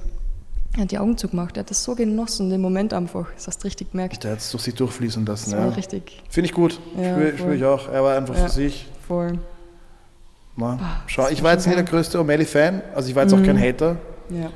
Er 0.77 0.83
hat 0.83 0.91
die 0.93 0.99
Augen 0.99 1.17
zugemacht, 1.17 1.57
er 1.57 1.61
hat 1.61 1.71
das 1.71 1.83
so 1.83 1.95
genossen, 1.97 2.51
den 2.51 2.61
Moment 2.61 2.93
einfach. 2.95 3.27
Das 3.35 3.49
hast 3.49 3.65
du 3.65 3.67
richtig 3.67 3.91
gemerkt. 3.91 4.23
Der 4.23 4.33
hat 4.33 4.39
es 4.39 4.51
durch 4.53 4.63
sich 4.63 4.75
durchfließen 4.75 5.25
lassen. 5.27 5.51
Das 5.51 5.59
Ja. 5.61 5.69
richtig 5.71 6.23
Finde 6.29 6.47
ich 6.49 6.55
gut. 6.55 6.79
Ja, 6.97 7.17
Spüre 7.37 7.57
ich 7.57 7.65
auch. 7.65 7.89
Er 7.91 8.05
war 8.05 8.17
einfach 8.17 8.37
Ja. 8.37 8.45
für 8.45 8.51
sich. 8.51 8.87
voll. 9.09 9.39
Na, 10.59 10.79
schau, 11.07 11.29
ich 11.29 11.43
war 11.43 11.53
jetzt 11.53 11.67
nicht 11.67 11.77
der 11.77 11.85
größte 11.85 12.19
O'Malley-Fan. 12.19 12.83
Also 12.95 13.09
ich 13.09 13.15
war 13.15 13.23
jetzt 13.23 13.33
auch 13.33 13.43
kein 13.43 13.59
Hater. 13.59 13.97
Ja. 14.31 14.51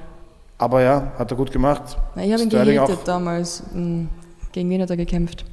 Aber 0.58 0.82
ja, 0.82 1.12
hat 1.18 1.30
er 1.30 1.36
gut 1.36 1.50
gemacht. 1.52 1.96
Na, 2.14 2.24
ich 2.24 2.32
habe 2.32 2.42
ihn 2.42 2.48
gehatet 2.50 2.98
auch. 2.98 3.04
damals. 3.04 3.62
Hm, 3.72 4.08
Gegen 4.52 4.68
wen 4.70 4.82
hat 4.82 4.90
er 4.90 4.96
gekämpft? 4.96 5.44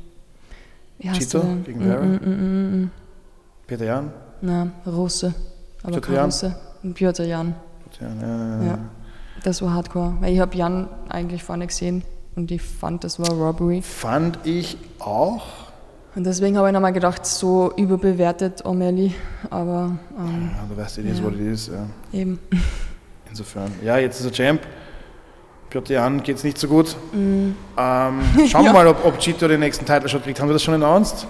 Chito 1.14 1.42
gegen 1.66 1.80
Mm, 1.80 1.84
Vera? 1.84 2.02
mm, 2.04 2.14
mm, 2.16 2.30
mm, 2.30 2.82
mm. 2.84 2.92
Peter 3.68 3.86
Jan. 3.86 4.12
Na, 4.42 4.68
Russe. 4.86 5.34
Aber 5.84 5.94
Piotr 5.94 6.08
kein 6.08 6.16
Jan? 6.16 6.26
Russe. 6.26 6.56
Piotr 6.94 7.24
Jan. 7.26 7.56
Peter 7.90 8.06
Jan. 8.08 8.62
äh, 8.62 8.68
Ja. 8.68 8.78
Das 9.44 9.62
war 9.62 9.74
hardcore. 9.74 10.16
Weil 10.20 10.34
ich 10.34 10.40
habe 10.42 10.56
Jan 10.58 10.90
eigentlich 11.08 11.44
vorne 11.44 11.66
gesehen 11.68 12.04
und 12.36 12.52
ich 12.52 12.62
fand, 12.62 13.06
das 13.06 13.20
war 13.20 13.30
Robbery. 13.32 13.82
Fand 13.82 14.40
ich 14.44 14.78
auch. 15.00 15.44
Und 16.20 16.26
deswegen 16.26 16.58
habe 16.58 16.68
ich 16.68 16.74
nochmal 16.74 16.92
gedacht, 16.92 17.26
so 17.26 17.72
überbewertet 17.78 18.66
O'Malley. 18.66 19.14
Aber 19.50 19.92
ähm, 20.18 20.52
Ja, 20.54 20.66
du 20.70 20.76
weißt, 20.76 20.98
it 20.98 21.06
is 21.06 21.20
Ja. 21.20 21.24
what 21.24 21.34
it 21.36 21.40
is. 21.40 21.68
Ja. 21.68 22.20
eben. 22.20 22.38
Insofern. 23.30 23.72
Ja, 23.82 23.98
jetzt 23.98 24.20
ist 24.20 24.26
er 24.26 24.34
Champ. 24.34 24.60
Piotr 25.70 25.94
Jan 25.94 26.22
geht 26.22 26.36
es 26.36 26.44
nicht 26.44 26.58
so 26.58 26.68
gut. 26.68 26.94
Mm. 27.14 27.52
Ähm, 27.78 28.22
schauen 28.50 28.66
wir 28.66 28.74
mal, 28.74 28.86
ob, 28.88 29.06
ob 29.06 29.18
Chito 29.20 29.48
den 29.48 29.62
nächsten 29.62 29.86
Title 29.86 30.10
Shot 30.10 30.24
kriegt. 30.24 30.42
Haben 30.42 30.50
wir 30.50 30.54
das 30.56 30.62
schon 30.64 30.74
announced? 30.74 31.26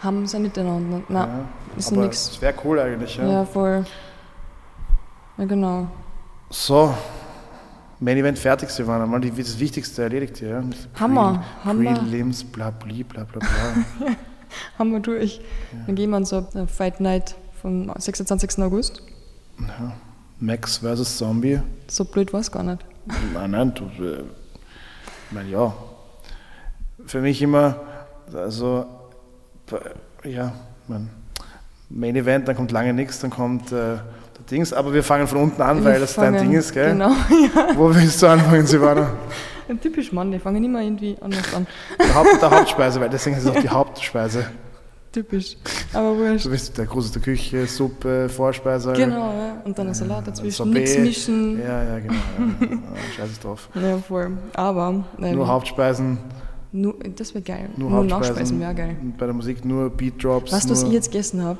Haben 0.00 0.26
sie 0.26 0.38
nicht 0.38 0.56
einander. 0.58 1.02
Nein, 1.10 1.28
Ja, 1.28 1.44
ist 1.76 1.92
nix. 1.92 2.30
Das 2.30 2.40
wäre 2.40 2.54
cool 2.64 2.80
eigentlich. 2.80 3.14
Ja. 3.18 3.28
Ja. 3.28 3.44
voll. 3.44 3.84
Ja, 5.36 5.44
genau. 5.44 5.88
So, 6.48 6.94
Main 8.00 8.16
Event 8.16 8.38
fertig, 8.38 8.70
Silvana. 8.70 9.06
Mal 9.06 9.20
die, 9.20 9.30
das 9.30 9.58
Wichtigste 9.58 10.02
erledigt 10.02 10.38
hier. 10.38 10.48
Ja. 10.48 10.64
Hammer, 11.00 11.44
Hammer. 11.64 11.94
Prelims, 11.94 12.44
bla 12.44 12.70
bla 12.70 12.92
bla 13.08 13.24
bla 13.24 13.40
bla. 13.40 14.84
Wir 14.84 15.00
durch. 15.00 15.40
Dann 15.86 15.94
gehen 15.94 16.10
wir 16.10 16.16
an 16.16 16.24
so 16.24 16.46
eine 16.54 16.66
Fight 16.66 17.00
Night 17.00 17.34
vom 17.60 17.92
26. 17.96 18.58
August. 18.62 19.02
ja. 19.60 19.92
Max 20.40 20.78
versus 20.78 21.16
Zombie. 21.16 21.60
So 21.86 22.04
blöd 22.04 22.32
war 22.32 22.40
es 22.40 22.50
gar 22.50 22.62
nicht. 22.62 22.84
Nein, 23.32 23.50
nein, 23.50 23.74
du, 23.74 23.84
äh, 24.02 24.20
ich 24.20 25.32
meine, 25.32 25.48
ja. 25.48 25.72
Für 27.06 27.20
mich 27.20 27.40
immer, 27.40 27.80
also, 28.32 28.86
äh, 30.22 30.30
ja, 30.30 30.52
mein 30.88 31.08
Main 31.88 32.16
Event, 32.16 32.48
dann 32.48 32.56
kommt 32.56 32.72
lange 32.72 32.92
nichts, 32.92 33.20
dann 33.20 33.30
kommt 33.30 33.72
äh, 33.72 33.98
Dings, 34.50 34.72
aber 34.72 34.92
wir 34.92 35.02
fangen 35.02 35.26
von 35.26 35.38
unten 35.38 35.60
an, 35.62 35.84
weil 35.84 35.94
Wir 35.94 36.00
das 36.00 36.14
dein 36.14 36.34
fangen- 36.34 36.50
Ding 36.50 36.58
ist, 36.58 36.72
gell? 36.72 36.90
Genau. 36.92 37.10
Wo 37.76 37.94
willst 37.94 38.22
du 38.22 38.26
anfangen, 38.26 38.66
Silvana? 38.66 39.10
Ein 39.68 39.80
typisch 39.80 40.12
Mann, 40.12 40.30
die 40.30 40.38
fangen 40.38 40.62
immer 40.62 40.82
irgendwie 40.82 41.16
anders 41.20 41.54
an. 41.54 41.66
Der, 41.98 42.14
Haupt, 42.14 42.42
der 42.42 42.50
Hauptspeise, 42.50 43.00
weil 43.00 43.08
deswegen 43.08 43.36
ist 43.36 43.44
es 43.44 43.50
auch 43.50 43.60
die 43.60 43.68
Hauptspeise. 43.68 44.44
Typisch. 45.12 45.56
Aber 45.92 46.16
wurscht. 46.18 46.44
Du 46.44 46.50
bist 46.50 46.76
der 46.76 46.86
Groß 46.86 47.12
der 47.12 47.22
Küche, 47.22 47.66
Suppe, 47.66 48.28
Vorspeise. 48.28 48.92
Genau, 48.94 49.32
ja. 49.32 49.62
Und 49.64 49.78
dann 49.78 49.86
ein 49.86 49.94
Salat 49.94 50.26
dazwischen. 50.26 50.70
Nichts 50.70 50.98
mischen. 50.98 51.60
Ja, 51.62 51.84
ja, 51.84 51.98
genau. 52.00 52.12
Ja, 52.14 52.66
ja, 52.66 52.78
Scheiß 53.16 53.30
es 53.30 53.40
drauf. 53.40 53.68
Ja, 53.74 53.96
voll. 53.98 54.32
Aber 54.54 55.04
ähm, 55.22 55.34
Nur 55.36 55.46
Hauptspeisen, 55.48 56.18
nur, 56.72 56.96
das 57.16 57.32
wäre 57.32 57.44
geil. 57.44 57.68
nur, 57.76 57.90
Nur, 57.90 57.98
Hauptspeisen. 58.00 58.18
Nachspeisen 58.28 58.60
wäre 58.60 58.74
geil. 58.74 58.96
Bei 59.16 59.26
der 59.26 59.34
Musik 59.34 59.64
nur 59.64 59.88
Beat 59.88 60.22
Drops. 60.22 60.52
Weißt 60.52 60.66
du, 60.68 60.72
was 60.72 60.82
ich 60.82 60.90
jetzt 60.90 61.12
gegessen 61.12 61.42
habe? 61.44 61.58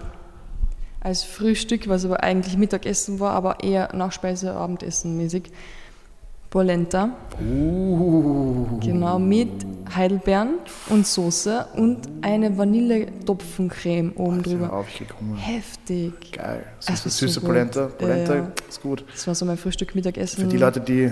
Als 1.05 1.23
Frühstück, 1.23 1.87
was 1.89 2.05
aber 2.05 2.23
eigentlich 2.25 2.57
Mittagessen 2.57 3.21
war, 3.21 3.33
aber 3.35 3.63
eher 3.63 3.95
Nachspeise, 3.95 4.53
Abendessen 4.55 5.17
mäßig. 5.17 5.45
Polenta, 6.51 7.11
Uh, 7.41 8.79
genau, 8.81 9.19
mit 9.19 9.49
Heidelbeeren 9.93 10.51
und 10.89 11.05
Soße 11.05 11.67
und 11.75 11.99
eine 12.23 12.57
Vanille-Topfencreme 12.57 14.13
oben 14.15 14.37
Pass 14.43 14.53
drüber. 14.53 14.73
auf, 14.73 14.87
ich 14.89 14.95
krieg 14.99 15.09
Hunger. 15.21 15.37
Heftig. 15.37 16.31
Geil. 16.33 16.65
Es 16.79 16.87
Süße, 16.87 17.09
ist 17.09 17.19
so 17.19 17.27
süße 17.27 17.41
gut. 17.41 17.49
Polenta. 17.49 17.87
Polenta 17.87 18.35
Ja, 18.37 18.53
ist 18.69 18.81
gut. 18.83 19.05
Das 19.13 19.27
war 19.27 19.35
so 19.35 19.45
mein 19.47 19.57
Frühstück, 19.57 19.97
Mittagessen. 19.97 20.43
Für 20.45 20.47
die 20.49 20.57
Leute, 20.57 20.81
die 20.81 21.11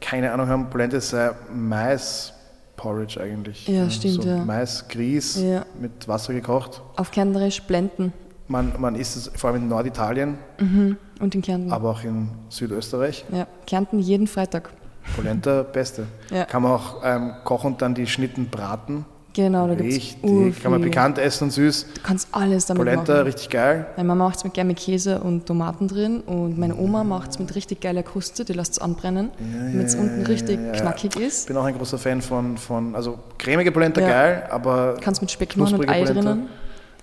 keine 0.00 0.32
Ahnung 0.32 0.48
haben, 0.48 0.68
Polenta 0.70 0.96
ist 0.96 1.12
äh, 1.12 1.30
Mais-Porridge 1.54 3.20
eigentlich. 3.20 3.68
Ja, 3.68 3.88
stimmt, 3.90 4.22
so 4.22 4.28
ja. 4.28 4.44
Mais, 4.44 4.88
Grieß 4.88 5.40
Ja. 5.42 5.66
mit 5.80 6.08
Wasser 6.08 6.32
gekocht. 6.34 6.82
Auf 6.96 7.12
Kärntnerisch 7.12 7.62
blenden. 7.62 8.12
Man, 8.50 8.72
man 8.78 8.96
isst 8.96 9.16
es 9.16 9.30
vor 9.36 9.50
allem 9.50 9.62
in 9.62 9.68
Norditalien, 9.68 10.36
Mhm. 10.58 10.96
Und 11.20 11.34
in 11.36 11.42
Kärnten. 11.42 11.70
aber 11.72 11.90
auch 11.90 12.02
in 12.02 12.28
Südösterreich. 12.48 13.24
Ja, 13.32 13.46
Kärnten 13.66 14.00
jeden 14.00 14.26
Freitag. 14.26 14.70
Polenta, 15.14 15.62
beste. 15.62 16.06
Ja. 16.30 16.44
Kann 16.46 16.62
man 16.62 16.72
auch 16.72 16.96
ähm, 17.04 17.32
kochen 17.44 17.72
und 17.72 17.82
dann 17.82 17.94
die 17.94 18.06
Schnitten 18.06 18.46
braten. 18.50 19.04
Genau, 19.34 19.68
da 19.68 19.74
Richtig. 19.74 20.16
Kann 20.60 20.72
man 20.72 20.80
bekannt 20.80 21.16
essen 21.18 21.44
und 21.44 21.50
süß. 21.52 21.86
Du 21.94 22.00
kannst 22.02 22.26
alles 22.32 22.66
damit 22.66 22.80
Polenta, 22.80 23.12
machen. 23.12 23.26
richtig 23.26 23.48
geil. 23.50 23.86
Meine 23.96 24.08
Mama 24.08 24.24
macht 24.24 24.38
es 24.38 24.44
mit 24.44 24.54
gerne 24.54 24.68
mit 24.68 24.78
Käse 24.78 25.20
und 25.20 25.46
Tomaten 25.46 25.86
drin 25.86 26.20
und 26.22 26.58
meine 26.58 26.74
Oma 26.76 27.04
macht 27.04 27.30
es 27.30 27.38
mit 27.38 27.54
richtig 27.54 27.80
geiler 27.80 28.02
Kruste, 28.02 28.44
die 28.44 28.54
lässt 28.54 28.72
es 28.72 28.78
anbrennen, 28.80 29.30
damit 29.38 29.86
es 29.86 29.94
unten 29.94 30.26
richtig 30.26 30.58
knackig 30.72 31.14
Ich 31.14 31.22
ist. 31.22 31.46
bin 31.46 31.56
auch 31.56 31.64
ein 31.64 31.76
großer 31.78 31.98
Fan 31.98 32.20
von, 32.20 32.58
von 32.58 32.96
also 32.96 33.20
cremige 33.38 33.70
Polenta 33.70 34.00
Ja. 34.00 34.08
geil, 34.08 34.42
aber 34.50 34.96
Kannst 35.00 35.20
mit 35.22 35.30
Speck 35.30 35.56
machen 35.56 35.78
und 35.78 35.88
Ei 35.88 36.00
Polenta. 36.02 36.12
drinnen. 36.22 36.48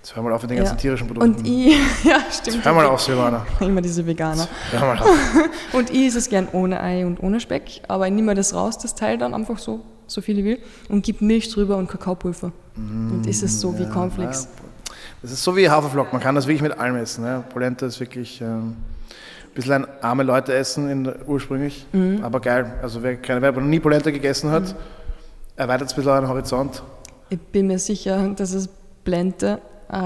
Jetzt 0.08 0.16
hör 0.16 0.22
mal 0.22 0.32
auf 0.32 0.40
mit 0.40 0.50
den 0.52 0.56
Ja. 0.56 0.62
ganzen 0.64 0.78
tierischen 0.78 1.06
Produkten. 1.06 1.34
Und 1.40 1.46
ich, 1.46 1.76
ja 2.02 2.20
stimmt. 2.30 2.64
hör 2.64 2.72
mal 2.72 2.86
auf, 2.86 2.98
Silvana. 3.02 3.44
Immer 3.60 3.82
diese 3.82 4.06
Veganer. 4.06 4.48
Hör 4.70 4.80
mal 4.80 4.98
auf. 4.98 5.08
Und 5.74 5.90
ich 5.90 6.06
esse 6.06 6.16
es 6.16 6.30
gern 6.30 6.48
ohne 6.52 6.80
Ei 6.82 7.04
und 7.04 7.22
ohne 7.22 7.38
Speck, 7.40 7.82
aber 7.88 8.06
ich 8.06 8.12
nehme 8.14 8.28
mir 8.28 8.34
das 8.34 8.54
raus, 8.54 8.78
das 8.78 8.94
Teil 8.94 9.18
dann 9.18 9.34
einfach 9.34 9.58
so, 9.58 9.80
so 10.06 10.22
viel 10.22 10.38
ich 10.38 10.44
will 10.46 10.58
und 10.88 11.04
gebe 11.04 11.22
Milch 11.22 11.50
drüber 11.52 11.76
und 11.76 11.88
Kakaopulver. 11.90 12.52
und 12.74 13.26
isst 13.26 13.42
es 13.42 13.60
so 13.60 13.78
wie 13.78 13.84
Cornflakes. 13.86 14.44
Ja, 14.44 14.94
das 15.20 15.32
ist 15.32 15.44
so 15.44 15.54
wie 15.54 15.68
Haferflocken, 15.68 16.12
man 16.12 16.22
kann 16.22 16.34
das 16.34 16.46
wirklich 16.46 16.62
mit 16.62 16.78
allem 16.78 16.96
essen. 16.96 17.24
Ne? 17.24 17.44
Polenta 17.52 17.84
ist 17.84 18.00
wirklich 18.00 18.40
ähm, 18.40 18.76
ein 18.78 19.54
bisschen 19.54 19.84
ein 19.84 19.86
arme 20.00 20.22
Leute 20.22 20.54
essen 20.54 20.88
in, 20.88 21.12
ursprünglich, 21.26 21.86
Mhm. 21.92 22.20
aber 22.24 22.40
geil. 22.40 22.72
Also 22.80 23.02
wer, 23.02 23.16
keine, 23.16 23.42
wer 23.42 23.52
noch 23.52 23.60
nie 23.60 23.78
Polenta 23.78 24.10
gegessen 24.10 24.50
hat, 24.50 24.74
erweitert 25.54 25.88
es 25.88 25.92
ein 25.92 25.96
bisschen 25.96 26.12
euren 26.12 26.28
Horizont. 26.28 26.82
Ich 27.28 27.38
bin 27.38 27.66
mir 27.66 27.78
sicher, 27.78 28.30
dass 28.34 28.52
es 28.54 28.70
Blente 29.04 29.60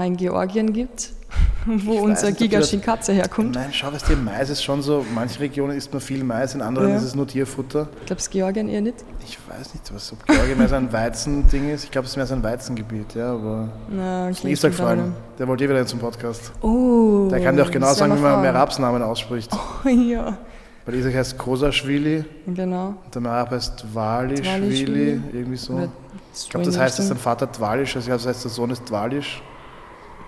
in 0.05 0.15
Georgien 0.17 0.71
gibt, 0.73 1.09
wo 1.65 1.95
weiß 1.95 2.01
unser 2.01 2.25
nicht, 2.27 2.31
ob 2.33 2.37
die 2.37 2.43
Giga 2.47 2.59
das- 2.59 2.69
Shinkatze 2.69 3.11
herkommt. 3.13 3.55
Nein, 3.55 3.69
schau, 3.71 3.91
was 3.91 4.03
dir 4.03 4.15
Mais 4.15 4.49
ist 4.49 4.63
schon 4.63 4.81
so, 4.81 5.05
manche 5.13 5.39
Regionen 5.39 5.75
isst 5.77 5.91
man 5.91 6.01
viel 6.01 6.23
Mais, 6.23 6.53
in 6.55 6.61
anderen 6.61 6.89
Ja. 6.89 6.95
ist 6.97 7.03
es 7.03 7.15
nur 7.15 7.27
Tierfutter. 7.27 7.87
Ich 8.01 8.05
glaube, 8.05 8.19
es 8.21 8.29
Georgien 8.29 8.69
eher 8.69 8.81
nicht. 8.81 8.97
Ich 9.25 9.37
weiß 9.49 9.73
nicht, 9.73 9.93
was 9.93 10.13
ob 10.13 10.25
Georgien 10.25 10.57
mehr 10.57 10.69
so 10.69 10.75
ein 10.75 10.91
Weizending 10.93 11.69
ist. 11.69 11.83
Ich 11.85 11.91
glaube, 11.91 12.05
es 12.05 12.11
ist 12.11 12.17
mehr 12.17 12.27
so 12.27 12.33
ein 12.35 12.43
Weizengebiet, 12.43 13.15
ja, 13.15 13.33
aber 13.33 13.69
Na, 13.89 14.27
okay, 14.29 14.55
stimmt 14.55 14.65
aber 14.65 14.73
fragen. 14.73 15.15
Der 15.39 15.47
wollte 15.47 15.63
eh 15.65 15.69
wieder 15.69 15.85
zum 15.85 15.99
Podcast. 15.99 16.51
Oh, 16.61 17.27
Der 17.31 17.39
kann 17.41 17.55
dir 17.55 17.63
auch 17.63 17.71
genau 17.71 17.93
sagen, 17.93 18.15
wie 18.17 18.21
man 18.21 18.41
mehr. 18.41 18.53
Rapsnamen 18.53 19.01
ausspricht. 19.01 19.51
Oh, 19.85 19.89
ja, 19.89 20.37
Weil 20.85 20.95
Isaac 20.95 21.15
heißt 21.15 21.37
Kosaschwili. 21.37 22.23
genau. 22.47 22.89
Und 23.05 23.15
der 23.15 23.21
Merab 23.21 23.51
heißt 23.51 23.79
Twalischwili. 23.91 25.19
irgendwie 25.33 25.57
so. 25.57 25.73
Oder 25.73 25.89
Ich 26.35 26.49
glaube, 26.49 26.65
das 26.65 26.77
heißt, 26.77 26.99
dass 26.99 27.07
sein 27.07 27.17
Vater 27.17 27.51
Twalisch 27.51 27.95
ist, 27.95 28.09
also 28.09 28.27
das 28.27 28.35
heißt, 28.35 28.45
der 28.45 28.51
Sohn 28.51 28.69
ist 28.71 28.85
Twalisch. 28.85 29.41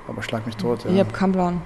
Aber 0.08 0.22
schlag 0.24 0.46
mich 0.46 0.56
tot, 0.58 0.86
Ich 0.86 0.92
ja. 0.94 1.00
habe 1.00 1.12
keinen 1.12 1.32
Plan. 1.34 1.62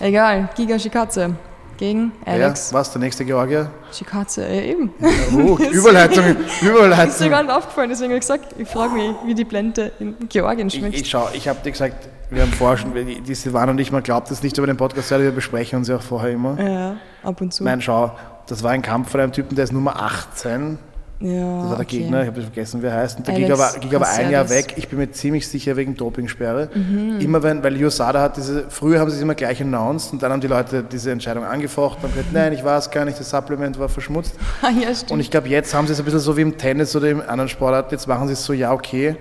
Egal, 0.00 0.48
Giga 0.56 0.78
Shikatze 0.78 1.34
gegen 1.78 2.12
Alex. 2.26 2.70
Ja, 2.72 2.78
was, 2.78 2.92
der 2.92 3.00
nächste 3.00 3.24
Georgier? 3.24 3.70
Shikatze, 3.92 4.44
äh, 4.46 4.72
eben. 4.72 4.92
Oh, 5.34 5.56
Überleitung, 5.72 6.24
Ist 6.26 6.62
mir 6.62 6.70
Überleitung. 6.70 7.30
gar 7.30 7.42
nicht 7.42 7.52
aufgefallen, 7.52 7.88
deswegen 7.88 8.10
habe 8.10 8.16
ich 8.16 8.20
gesagt, 8.20 8.54
ich 8.58 8.68
frage 8.68 8.92
mich, 8.94 9.14
wie 9.24 9.34
die 9.34 9.44
Blende 9.44 9.92
in 9.98 10.16
Georgien 10.28 10.66
Ich, 10.68 10.74
schmeckt. 10.74 10.96
ich 10.96 11.08
schau, 11.08 11.28
ich 11.32 11.48
habe 11.48 11.60
dir 11.64 11.70
gesagt, 11.70 12.08
wir 12.28 12.42
haben 12.42 12.52
vorher 12.52 12.76
schon, 12.76 12.92
die 12.94 13.20
die 13.22 13.34
Silvana 13.34 13.70
und 13.72 13.78
ich, 13.78 13.90
man 13.90 14.02
glaubt 14.02 14.30
das 14.30 14.42
nicht 14.42 14.58
über 14.58 14.66
den 14.66 14.76
Podcast, 14.76 15.10
wir 15.10 15.30
besprechen 15.32 15.78
uns 15.78 15.88
ja 15.88 15.96
auch 15.96 16.02
vorher 16.02 16.30
immer. 16.30 16.60
ja, 16.60 16.96
ab 17.22 17.40
und 17.40 17.54
zu. 17.54 17.64
Nein, 17.64 17.80
schau, 17.80 18.12
das 18.46 18.62
war 18.62 18.72
ein 18.72 18.82
Kampf 18.82 19.10
von 19.10 19.20
einem 19.20 19.32
Typen, 19.32 19.54
der 19.54 19.64
ist 19.64 19.72
Nummer 19.72 20.00
18. 20.02 20.78
ja, 21.20 21.60
Das 21.60 21.68
war 21.70 21.76
der 21.76 21.86
okay. 21.86 21.98
Gegner, 21.98 22.22
ich 22.22 22.28
habe 22.28 22.40
vergessen, 22.42 22.82
wie 22.82 22.86
er 22.86 22.94
heißt. 22.94 23.18
Und 23.18 23.26
der 23.26 23.34
Alex 23.34 23.46
Giga 23.48 23.58
war, 23.58 23.78
Giga 23.78 24.00
war 24.00 24.08
ein 24.08 24.30
Jahr 24.30 24.48
weg. 24.48 24.74
Ich 24.76 24.88
bin 24.88 24.98
mir 24.98 25.10
ziemlich 25.12 25.46
sicher 25.46 25.76
wegen 25.76 25.94
Dopingsperre. 25.96 26.70
Mhm. 26.74 27.20
Immer 27.20 27.42
wenn, 27.42 27.62
weil 27.62 27.82
USADA 27.84 28.20
hat 28.22 28.36
diese, 28.38 28.64
früher 28.70 29.00
haben 29.00 29.10
sie 29.10 29.16
es 29.16 29.22
immer 29.22 29.34
gleich 29.34 29.60
announced 29.60 30.12
und 30.12 30.22
dann 30.22 30.32
haben 30.32 30.40
die 30.40 30.46
Leute 30.46 30.82
diese 30.82 31.10
Entscheidung 31.10 31.44
angefochten 31.44 32.04
und 32.06 32.14
gesagt, 32.14 32.32
nein, 32.32 32.52
ich 32.52 32.64
weiß 32.64 32.90
gar 32.90 33.04
nicht, 33.04 33.20
das 33.20 33.28
Supplement 33.30 33.78
war 33.78 33.88
verschmutzt. 33.88 34.34
Ah, 34.62 34.68
ja, 34.70 34.94
stimmt. 34.94 35.12
Und 35.12 35.20
ich 35.20 35.30
glaube, 35.30 35.48
jetzt 35.48 35.74
haben 35.74 35.86
sie 35.86 35.92
es 35.94 35.98
ein 35.98 36.04
bisschen 36.04 36.20
so 36.20 36.36
wie 36.36 36.42
im 36.42 36.56
Tennis 36.58 36.94
oder 36.96 37.08
im 37.10 37.20
anderen 37.20 37.48
Sportart, 37.48 37.92
jetzt 37.92 38.06
machen 38.08 38.26
sie 38.26 38.34
es 38.34 38.44
so, 38.44 38.52
ja, 38.52 38.72
okay, 38.72 39.16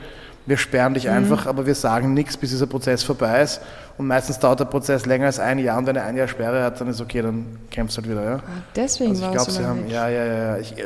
wir 0.45 0.57
sperren 0.57 0.91
Mhm. 0.91 0.95
dich 0.95 1.09
einfach, 1.09 1.45
aber 1.47 1.65
wir 1.65 1.75
sagen 1.75 2.13
nichts, 2.13 2.35
bis 2.37 2.49
dieser 2.49 2.65
Prozess 2.67 3.03
vorbei 3.03 3.41
ist. 3.41 3.61
Und 3.97 4.07
meistens 4.07 4.39
dauert 4.39 4.59
der 4.61 4.65
Prozess 4.65 5.05
länger 5.05 5.25
als 5.27 5.39
ein 5.39 5.59
Jahr 5.59 5.77
und 5.77 5.85
wenn 5.85 5.95
er 5.95 6.05
ein 6.05 6.15
Jahr 6.17 6.27
Sperre 6.27 6.63
hat, 6.63 6.79
dann 6.81 6.87
ist 6.87 6.99
okay, 7.01 7.21
dann 7.21 7.45
kämpfst 7.69 7.97
du 7.97 8.01
halt 8.01 8.11
wieder, 8.11 8.23
ja. 8.23 8.35
Ah, 8.37 8.41
deswegen 8.75 9.11
Also 9.11 9.21
ich 9.21 9.27
war 9.27 9.33
glaube, 9.33 9.49
es 9.49 9.55
so 9.55 9.61
sie 9.61 9.67
haben, 9.67 9.83
weg. 9.85 9.91
ja, 9.91 10.09
ja, 10.09 10.25
ja, 10.25 10.33
ja. 10.33 10.57
Ich, 10.57 10.77
äh, 10.77 10.83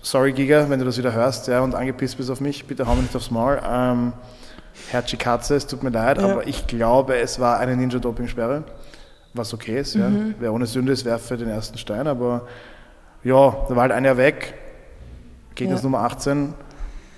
sorry, 0.00 0.32
Giga, 0.32 0.68
wenn 0.68 0.78
du 0.78 0.84
das 0.84 0.98
wieder 0.98 1.12
hörst 1.12 1.48
ja, 1.48 1.60
und 1.60 1.74
angepisst 1.74 2.16
bist 2.16 2.30
auf 2.30 2.40
mich, 2.40 2.64
bitte 2.66 2.86
hau 2.86 2.94
mir 2.94 3.02
nicht 3.02 3.14
aufs 3.16 3.30
Maul. 3.30 3.60
Ähm, 3.68 4.12
Herr 4.90 5.04
Chikatze, 5.04 5.54
es 5.56 5.66
tut 5.66 5.82
mir 5.82 5.90
leid, 5.90 6.18
Ja. 6.18 6.28
aber 6.28 6.46
ich 6.46 6.66
glaube, 6.66 7.16
es 7.16 7.38
war 7.40 7.58
eine 7.58 7.76
Ninja-Doping-Sperre, 7.76 8.64
was 9.34 9.52
okay 9.54 9.80
ist. 9.80 9.94
Ja. 9.94 10.08
Mhm. 10.08 10.34
Wer 10.38 10.52
ohne 10.52 10.66
Sünde 10.66 10.92
ist, 10.92 11.04
werfe 11.04 11.36
den 11.36 11.48
ersten 11.48 11.78
Stein, 11.78 12.06
aber 12.06 12.46
ja, 13.22 13.56
da 13.68 13.74
war 13.76 13.82
halt 13.82 13.92
ein 13.92 14.04
Jahr 14.04 14.16
weg. 14.16 14.54
Gegner 15.54 15.76
Ja. 15.76 15.82
Nummer 15.82 16.00
18. 16.00 16.54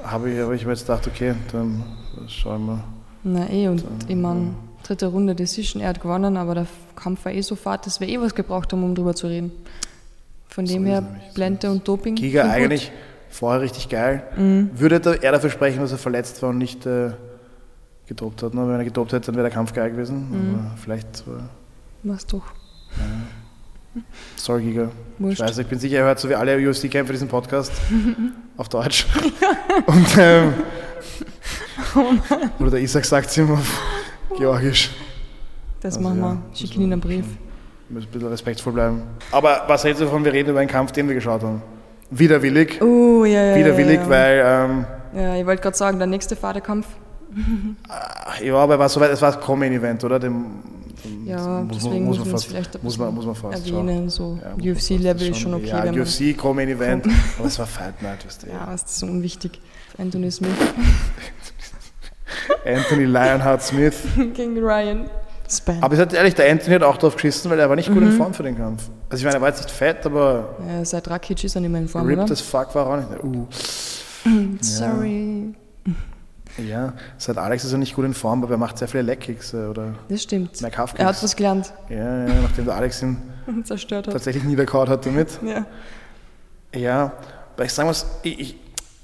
Habe 0.02 0.30
ich, 0.30 0.40
habe 0.40 0.54
ich 0.56 0.64
mir 0.66 0.72
jetzt 0.72 0.86
gedacht, 0.86 1.06
okay, 1.06 1.34
dann 1.52 1.82
schauen 2.28 2.66
wir. 2.66 2.84
Na 3.22 3.48
eh, 3.48 3.68
und 3.68 3.84
ich 4.06 4.16
meine, 4.16 4.54
dritte 4.82 5.06
Runde 5.06 5.34
Decision, 5.34 5.80
er 5.80 5.88
hat 5.90 6.00
gewonnen, 6.02 6.36
aber 6.36 6.54
der 6.54 6.66
Kampf 6.96 7.24
war 7.24 7.32
eh 7.32 7.40
so 7.40 7.54
fad, 7.56 7.86
dass 7.86 8.00
wir 8.00 8.08
eh 8.08 8.20
was 8.20 8.34
gebraucht 8.34 8.72
haben, 8.72 8.82
um 8.84 8.94
drüber 8.94 9.14
zu 9.14 9.28
reden. 9.28 9.52
Von 10.48 10.64
dem 10.66 10.84
ist 10.84 10.90
her, 10.90 11.02
so 11.28 11.34
Blende 11.34 11.70
und 11.70 11.86
Doping. 11.86 12.14
Giga. 12.14 12.44
Mhm. 12.44 12.50
eigentlich 12.50 12.92
vorher 13.30 13.60
richtig 13.60 13.88
geil. 13.88 14.22
Würde 14.74 15.00
da- 15.00 15.14
er 15.14 15.32
dafür 15.32 15.50
sprechen, 15.50 15.80
dass 15.80 15.90
er 15.92 15.98
verletzt 15.98 16.40
war 16.42 16.50
und 16.50 16.58
nicht 16.58 16.86
äh, 16.86 17.10
gedopt 18.06 18.42
hat. 18.42 18.54
Ne? 18.54 18.62
Wenn 18.68 18.76
er 18.78 18.84
gedopt 18.84 19.12
hätte, 19.12 19.26
dann 19.26 19.34
wäre 19.36 19.48
der 19.48 19.54
Kampf 19.54 19.72
geil 19.72 19.90
gewesen. 19.90 20.28
Mhm. 20.30 20.54
Aber 20.54 20.76
vielleicht, 20.76 21.20
äh, 21.26 21.42
Was 22.04 22.26
doch. 22.26 22.42
sorry 24.36 24.62
Giga. 24.62 24.90
Wurscht. 25.18 25.40
Ich 25.40 25.46
weiß, 25.46 25.58
ich 25.58 25.66
bin 25.66 25.78
sicher, 25.78 25.98
er 25.98 26.04
hört 26.04 26.20
so 26.20 26.28
wie 26.28 26.34
alle 26.34 26.56
UFC-Kämpfer 26.68 27.12
diesen 27.12 27.28
Podcast 27.28 27.72
auf 28.56 28.68
Deutsch. 28.68 29.06
und, 29.86 30.06
ähm, 30.18 30.52
oder 32.60 32.70
der 32.70 32.80
Isaac 32.80 33.04
sagt 33.04 33.28
es 33.30 33.36
ihm 33.38 33.50
auf 33.52 33.80
Georgisch. 34.36 34.90
Das 35.80 35.96
Also 35.96 36.08
machen 36.08 36.20
ja, 36.20 36.32
wir. 36.50 36.56
Schicken 36.56 36.82
ihn 36.82 36.92
einen 36.92 37.00
Brief. 37.00 37.24
Wir 37.26 37.36
müssen 37.88 38.08
ein 38.08 38.12
bisschen 38.12 38.28
respektvoll 38.28 38.72
bleiben. 38.72 39.02
Aber 39.30 39.62
was 39.66 39.84
hältst 39.84 40.00
du 40.00 40.06
davon, 40.06 40.24
wir 40.24 40.32
reden 40.32 40.50
über 40.50 40.60
einen 40.60 40.68
Kampf, 40.68 40.92
den 40.92 41.08
wir 41.08 41.14
geschaut 41.14 41.42
haben? 41.42 41.62
Widerwillig. 42.10 42.80
Oh, 42.82 43.24
ja, 43.24 43.42
ja. 43.44 43.56
Widerwillig, 43.56 44.00
ja, 44.00 44.02
ja. 44.02 44.08
weil 44.10 44.70
ähm, 44.70 44.84
Ja, 45.16 45.36
ich 45.36 45.46
wollte 45.46 45.62
gerade 45.62 45.76
sagen, 45.76 45.98
der 45.98 46.06
nächste 46.06 46.36
Vaterkampf. 46.36 46.86
Ja, 48.42 48.54
aber 48.54 48.78
war 48.78 48.88
soweit, 48.88 49.10
es 49.10 49.20
war 49.20 49.32
das 49.32 49.40
Common-Event, 49.40 50.04
oder? 50.04 50.18
Dem, 50.20 50.46
dem 51.04 51.26
Ja, 51.26 51.62
muss, 51.62 51.78
deswegen 51.78 52.04
muss, 52.04 52.18
man 52.18 52.26
es 52.26 52.32
fast, 52.32 52.46
vielleicht 52.46 52.76
ein 52.76 52.80
muss 52.82 52.96
man, 52.96 53.12
muss 53.14 53.26
man 53.26 53.34
fast 53.34 53.66
erwähnen. 53.66 54.08
So 54.08 54.38
Ja, 54.40 54.72
UFC-Level 54.72 55.30
ist 55.30 55.40
schon 55.40 55.54
okay. 55.54 55.66
Ja, 55.68 55.84
wenn 55.84 55.96
man, 55.96 56.00
UFC, 56.02 56.36
Common-Event, 56.36 57.06
aber 57.38 57.48
es 57.48 57.58
war 57.58 57.66
Fight 57.66 58.00
Night, 58.02 58.24
weißt 58.24 58.44
du. 58.44 58.46
ja, 58.48 58.66
das 58.70 58.82
ist 58.82 58.98
so 58.98 59.06
unwichtig. 59.06 59.60
Anthony 59.98 60.30
Smith 60.30 60.50
Anthony 62.64 63.04
Lionheart 63.04 63.62
Smith. 63.62 63.96
gegen 64.34 64.58
Ryan 64.58 65.08
Span. 65.58 65.82
Aber 65.82 65.94
ich 65.94 65.98
sag 66.00 66.08
dir 66.10 66.16
ehrlich, 66.16 66.34
der 66.34 66.50
Anthony 66.50 66.74
hat 66.76 66.82
auch 66.82 66.96
drauf 66.96 67.14
geschissen, 67.14 67.50
weil 67.50 67.58
er 67.58 67.68
war 67.68 67.76
nicht 67.76 67.88
gut 67.88 68.00
Mhm. 68.02 68.10
in 68.10 68.16
Form 68.16 68.34
für 68.34 68.42
den 68.42 68.56
Kampf. 68.56 68.88
Also 69.08 69.20
ich 69.20 69.24
meine, 69.24 69.36
er 69.36 69.40
war 69.40 69.48
jetzt 69.48 69.62
nicht 69.62 69.70
fett, 69.70 70.04
aber 70.06 70.56
ja, 70.68 70.84
seit 70.84 71.08
Rakic 71.08 71.42
ist 71.44 71.54
er 71.54 71.60
nicht 71.60 71.70
mehr 71.70 71.80
in 71.80 71.88
Form, 71.88 72.06
ripped 72.06 72.30
as 72.30 72.40
fuck 72.40 72.74
war 72.74 72.86
er 72.86 73.04
auch 73.04 73.10
nicht. 73.10 73.24
Uh, 73.24 73.46
Sorry. 74.60 75.54
ja, 76.58 76.92
seit 77.18 77.36
Alex 77.38 77.64
ist 77.64 77.72
er 77.72 77.78
nicht 77.78 77.94
gut 77.94 78.04
in 78.04 78.14
Form, 78.14 78.42
aber 78.42 78.52
er 78.54 78.58
macht 78.58 78.78
sehr 78.78 78.88
viele 78.88 79.02
Leckkicks 79.02 79.52
äh, 79.54 79.66
oder 79.66 79.94
Das 80.08 80.22
stimmt. 80.22 80.60
Er 80.62 81.06
hat 81.06 81.22
was 81.22 81.36
gelernt 81.36 81.72
Ja, 81.88 82.26
ja, 82.26 82.34
nachdem 82.42 82.64
der 82.64 82.74
Alex 82.76 83.02
ihn 83.02 83.16
zerstört 83.64 84.06
hat. 84.06 84.12
tatsächlich 84.14 84.44
niedergehauen 84.44 84.88
hat 84.88 85.04
damit. 85.06 85.38
Ja. 85.44 85.66
Ja, 86.74 87.12
weil 87.56 87.66
ich 87.66 87.72
sagen 87.72 87.88
muss, 87.88 88.06
ich, 88.22 88.40
ich, 88.40 88.56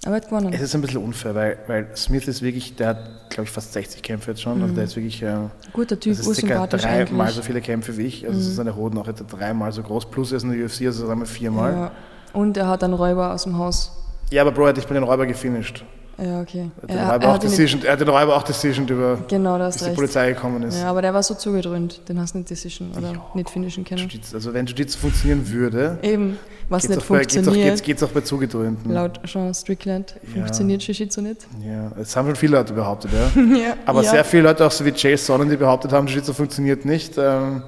Aber 0.05 0.15
er 0.17 0.23
hat 0.23 0.29
gewonnen. 0.31 0.53
Es 0.53 0.63
ist 0.63 0.75
ein 0.75 0.81
bisschen 0.81 1.03
unfair, 1.03 1.35
weil, 1.35 1.59
weil 1.67 1.97
Smith 1.97 2.27
ist 2.27 2.41
wirklich, 2.41 2.75
der 2.77 2.89
hat, 2.89 3.31
glaube 3.31 3.45
ich, 3.45 3.51
fast 3.51 3.73
60 3.75 4.03
Kämpfe 4.03 4.31
jetzt 4.31 4.41
schon. 4.41 4.63
Also 4.63 4.75
der 4.75 4.85
ist 4.85 4.97
wirklich, 4.97 5.23
äh, 5.23 5.37
Guter 5.73 6.01
Typ, 6.01 6.17
das 6.17 6.27
ist 6.27 6.37
circa 6.41 6.67
dreimal 6.67 7.31
so 7.31 7.43
viele 7.43 7.61
Kämpfe 7.61 7.97
wie 7.99 8.07
ich. 8.07 8.27
Also 8.27 8.41
seine 8.41 8.75
Hoden 8.77 8.99
auch 8.99 9.09
etwa 9.09 9.25
dreimal 9.25 9.73
so 9.73 9.83
groß. 9.83 10.11
Plus 10.11 10.33
er 10.33 10.39
ist 10.39 10.45
in 10.45 10.53
der 10.53 10.65
UFC, 10.65 10.83
also 10.87 11.07
sagen 11.07 11.21
wir 11.21 11.27
viermal. 11.27 11.73
Ja, 11.73 11.81
Ja. 11.81 11.93
Und 12.33 12.57
er 12.57 12.69
hat 12.69 12.83
einen 12.85 12.95
Räuber 12.95 13.33
aus 13.35 13.43
dem 13.43 13.59
Haus. 13.59 13.93
aber 14.39 14.53
Bro, 14.53 14.69
hat 14.69 14.77
dich 14.77 14.87
bei 14.87 14.95
den 14.95 15.03
Räuber 15.03 15.27
gefinisht. 15.27 15.85
Ja, 16.23 16.41
okay. 16.43 16.71
Er 16.77 16.83
hat 16.83 16.91
den, 16.91 16.97
Er, 16.99 17.13
Räuber, 17.13 17.25
er 17.25 17.31
auch 17.31 17.35
hat 17.35 17.45
ihn 17.45 17.49
nicht, 17.51 17.59
decision, 17.59 17.83
er 17.85 17.93
hat 17.93 18.01
den 18.01 18.09
Räuber 18.09 18.37
auch 18.37 18.43
decisioned 18.43 18.91
über, 18.91 19.19
genau, 19.29 19.57
bis 19.57 19.65
hast 19.67 19.81
die 19.81 19.85
recht. 19.87 19.95
Polizei 19.97 20.33
gekommen 20.33 20.63
ist. 20.65 20.79
Ja, 20.81 20.91
aber 20.91 21.03
der 21.03 21.15
war 21.15 21.23
so 21.23 21.35
zugedröhnt. 21.35 22.09
Den 22.09 22.21
hast 22.21 22.35
du 22.35 22.39
nicht 22.39 22.51
decision 22.51 22.91
oder 22.97 23.13
nicht 23.35 23.49
finishen 23.51 23.85
können. 23.85 24.09
Jiu-Jitsu- 24.09 24.35
Also 24.35 24.53
wenn 24.53 24.67
Jiu-Jitsu 24.67 24.99
funktionieren 24.99 25.49
würde, 25.51 25.99
Eben, 26.03 26.39
was 26.69 26.89
nicht 26.89 27.03
funktioniert, 27.03 27.55
geht's, 27.55 27.83
geht's 27.83 28.03
auch 28.03 28.09
bei 28.11 28.21
Zugedröhnten. 28.21 28.93
laut 28.93 29.19
Sean 29.27 29.55
Strickland, 29.55 30.15
funktioniert 30.33 30.83
Jiu-Jitsu 30.83 31.21
nicht. 31.23 31.47
Ja, 31.67 31.91
das 31.97 32.15
haben 32.17 32.27
schon 32.27 32.37
viele 32.37 32.57
Leute 32.59 32.73
behauptet, 32.75 33.11
ja. 33.13 33.41
ja, 33.57 33.75
Aber 33.87 34.03
ja. 34.03 34.11
sehr 34.11 34.25
viele 34.25 34.43
Leute, 34.45 34.67
auch 34.67 34.71
so 34.73 34.85
wie 34.85 34.93
Jay 34.95 35.17
Sonnen, 35.17 35.49
die 35.49 35.57
behauptet 35.57 35.93
haben, 35.93 36.07
Jiu-Jitsu 36.07 36.33
funktioniert 36.35 36.85
nicht, 36.85 37.15
ähm, 37.19 37.63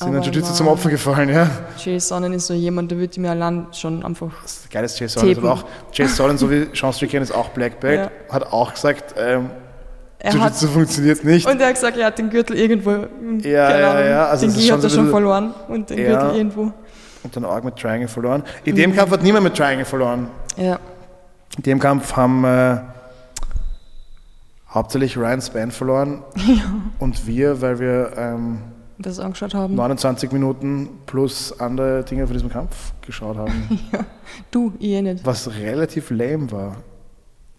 sind 0.00 0.08
Aber 0.08 0.16
an 0.18 0.22
Jiu-Jitsu 0.32 0.54
zum 0.54 0.68
Opfer 0.68 0.90
gefallen, 0.90 1.28
ja. 1.28 1.48
Jay 1.78 1.98
Sonnen 2.00 2.32
ist 2.32 2.46
so 2.46 2.54
jemand, 2.54 2.90
der 2.90 2.98
würde 2.98 3.20
mir 3.20 3.30
allein 3.30 3.66
schon 3.72 4.02
einfach. 4.04 4.28
Das 4.42 4.66
Geile 4.70 4.86
ist 4.86 4.98
Jay 4.98 5.06
Sonnen, 5.08 5.36
aber 5.38 5.52
auch 5.52 5.64
Jay 5.92 6.06
Sonnen, 6.06 6.38
so 6.38 6.50
wie 6.50 6.68
Sean 6.74 6.92
Strickland 6.92 7.24
ist 7.24 7.32
auch 7.32 7.50
Black 7.50 7.78
Belt, 7.80 8.10
Ja. 8.28 8.34
hat 8.34 8.52
auch 8.52 8.72
gesagt, 8.72 9.14
ähm, 9.18 9.50
Jiu-Jitsu 10.24 10.68
funktioniert 10.68 11.24
nicht. 11.24 11.46
und 11.46 11.60
er 11.60 11.68
hat 11.68 11.74
gesagt, 11.74 11.96
er 11.96 12.06
hat 12.06 12.18
den 12.18 12.30
Gürtel 12.30 12.56
irgendwo. 12.56 12.90
Ja, 13.42 13.78
ja, 13.78 14.00
ja, 14.04 14.26
also 14.26 14.46
den 14.46 14.54
Gi 14.54 14.66
schon 14.68 14.76
hat 14.78 14.84
er 14.84 14.90
schon 14.90 15.10
verloren 15.10 15.54
und 15.68 15.88
den 15.90 15.98
Ja. 15.98 16.20
Gürtel 16.20 16.36
irgendwo. 16.38 16.72
Und 17.22 17.36
dann 17.36 17.44
auch 17.44 17.62
mit 17.62 17.76
Triangle 17.76 18.08
verloren. 18.08 18.42
In 18.64 18.72
Mhm. 18.72 18.76
dem 18.78 18.94
Kampf 18.96 19.10
hat 19.12 19.22
niemand 19.22 19.44
mit 19.44 19.54
Triangle 19.56 19.84
verloren. 19.84 20.28
Ja, 20.56 20.78
In 21.58 21.62
dem 21.62 21.78
Kampf 21.78 22.16
haben 22.16 22.44
äh, 22.44 22.78
Hauptsächlich 24.72 25.16
Ryan 25.16 25.40
Span 25.42 25.70
verloren 25.72 26.22
und 27.00 27.26
wir, 27.26 27.60
weil 27.60 27.78
wir 27.80 28.12
ähm, 28.16 28.58
Das 29.02 29.18
angeschaut 29.18 29.54
haben. 29.54 29.74
29 29.74 30.30
Minuten 30.32 30.88
plus 31.06 31.58
andere 31.58 32.02
Dinge 32.04 32.26
von 32.26 32.34
diesem 32.34 32.50
Kampf 32.50 32.92
geschaut 33.06 33.36
haben, 33.36 33.52
Du, 34.50 34.72
ich 34.78 34.90
eh 34.90 35.02
nicht. 35.02 35.24
was 35.24 35.50
relativ 35.54 36.10
lame 36.10 36.50
war. 36.52 36.76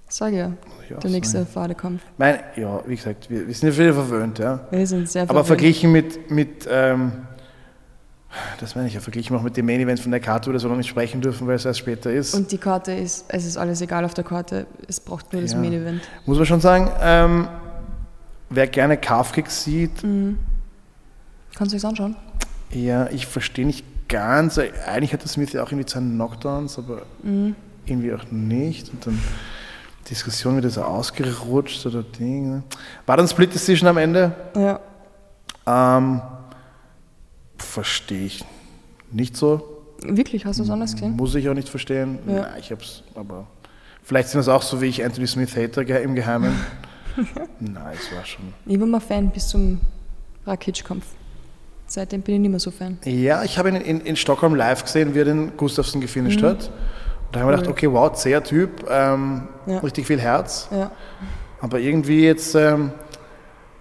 Sag 0.07 0.33
ja. 0.33 0.51
auch 0.95 0.99
Der 0.99 1.09
nächste. 1.09 1.45
Fadekampf. 1.45 2.01
Mein, 2.17 2.39
ja, 2.57 2.81
wie 2.85 2.95
gesagt, 2.97 3.29
wir, 3.29 3.47
wir 3.47 3.53
sind 3.55 3.69
ja 3.73 3.77
wieder 3.77 3.93
verwöhnt, 3.93 4.39
ja. 4.39 4.59
Wir 4.69 4.85
sind 4.85 5.09
sehr 5.09 5.23
Aber 5.23 5.29
verwöhnt. 5.43 5.47
verglichen 5.47 5.91
mit, 5.93 6.29
mit 6.29 6.67
ähm, 6.69 7.11
das 8.59 8.75
meine 8.75 8.87
ich 8.87 8.93
ja, 8.93 8.99
verglichen 8.99 9.35
auch 9.35 9.41
mit 9.41 9.55
dem 9.57 9.65
Main 9.65 9.79
Event 9.79 9.99
von 9.99 10.11
der 10.11 10.19
Karte, 10.19 10.49
über 10.49 10.53
das 10.53 10.63
wir 10.63 10.69
noch 10.69 10.77
nicht 10.77 10.89
sprechen 10.89 11.21
dürfen, 11.21 11.47
weil 11.47 11.55
es 11.55 11.65
erst 11.65 11.79
später 11.79 12.11
ist, 12.11 12.33
Und 12.33 12.51
die 12.51 12.57
Karte 12.57 12.91
ist, 12.93 13.25
es 13.29 13.45
ist 13.45 13.57
alles 13.57 13.81
egal 13.81 14.03
auf 14.05 14.13
der 14.13 14.23
Karte. 14.25 14.67
Es 14.87 14.99
braucht 14.99 15.31
nur 15.33 15.41
das 15.41 15.53
Ja. 15.53 15.59
Main 15.59 15.73
Event. 15.73 16.01
muss 16.25 16.37
man 16.37 16.45
schon 16.45 16.61
sagen, 16.61 16.89
ähm, 17.01 17.47
wer 18.49 18.67
gerne 18.67 18.97
Calf-Kicks 18.97 19.63
sieht, 19.63 20.03
Mhm. 20.03 20.37
Kannst 21.55 21.73
du 21.73 21.77
es 21.77 21.85
anschauen? 21.85 22.15
ja, 22.71 23.07
ich 23.09 23.25
verstehe 23.27 23.65
nicht 23.65 23.85
ganz, 24.07 24.57
eigentlich 24.57 25.11
hat 25.13 25.21
der 25.21 25.27
Smith 25.29 25.51
ja 25.53 25.63
auch 25.63 25.71
irgendwie 25.71 25.85
zwei 25.85 25.99
Knockdowns, 25.99 26.77
aber 26.77 27.03
Mhm. 27.23 27.55
irgendwie 27.85 28.13
auch 28.13 28.23
nicht. 28.31 28.89
Und 28.91 29.05
dann 29.07 29.19
Diskussion 30.09 30.57
wieder 30.57 30.69
so 30.69 30.81
ausgerutscht 30.83 31.85
oder 31.85 32.03
Ding. 32.03 32.49
ne? 32.49 32.63
War 33.05 33.17
dann 33.17 33.27
Split 33.27 33.53
Decision 33.53 33.87
am 33.89 33.97
Ende? 33.97 34.33
Ja. 34.55 34.79
Ähm, 35.67 36.21
verstehe 37.57 38.25
ich 38.25 38.43
nicht 39.11 39.37
so. 39.37 39.67
Wirklich, 40.01 40.45
hast 40.45 40.59
du 40.59 40.63
es 40.63 40.69
anders 40.69 40.93
gesehen? 40.93 41.15
Muss 41.15 41.35
ich 41.35 41.47
auch 41.47 41.53
nicht 41.53 41.69
verstehen. 41.69 42.17
Ja. 42.27 42.33
Nein, 42.41 42.53
ich 42.59 42.71
hab's, 42.71 43.03
aber 43.15 43.45
vielleicht 44.03 44.29
sind 44.29 44.39
das 44.39 44.47
auch 44.47 44.63
so 44.63 44.81
wie 44.81 44.87
ich 44.87 45.03
Anthony 45.05 45.27
Smith 45.27 45.55
Hater 45.55 45.81
im 46.01 46.15
Geheimen. 46.15 46.53
Nein, 47.59 47.97
es 47.99 48.15
war 48.15 48.25
schon. 48.25 48.53
Ich 48.65 48.79
war 48.79 48.87
mal 48.87 48.99
Fan 48.99 49.29
bis 49.29 49.47
zum 49.49 49.79
Rakic-Kampf. 50.47 51.05
Seitdem 51.91 52.21
bin 52.21 52.35
ich 52.35 52.39
nicht 52.41 52.51
mehr 52.51 52.59
so 52.61 52.71
Fan. 52.71 52.99
Ja, 53.03 53.43
ich 53.43 53.57
habe 53.57 53.67
ihn 53.67 53.75
in, 53.75 53.99
in 53.99 54.15
Stockholm 54.15 54.55
live 54.55 54.81
gesehen, 54.81 55.13
wie 55.13 55.19
er 55.19 55.25
den 55.25 55.57
Gustafsson 55.57 55.99
gefinisht 55.99 56.41
hat. 56.41 56.67
Und 56.69 57.35
da 57.35 57.41
habe 57.41 57.51
ich 57.51 57.57
mir 57.57 57.63
gedacht, 57.63 57.65
Cool. 57.65 57.71
okay, 57.89 57.91
wow, 57.91 58.13
zäher 58.13 58.41
Typ, 58.41 58.85
ähm, 58.89 59.49
Ja. 59.65 59.79
richtig 59.79 60.07
viel 60.07 60.17
Herz. 60.21 60.69
Ja. 60.71 60.91
Aber 61.59 61.79
irgendwie 61.79 62.23
jetzt, 62.25 62.55
ähm, 62.55 62.91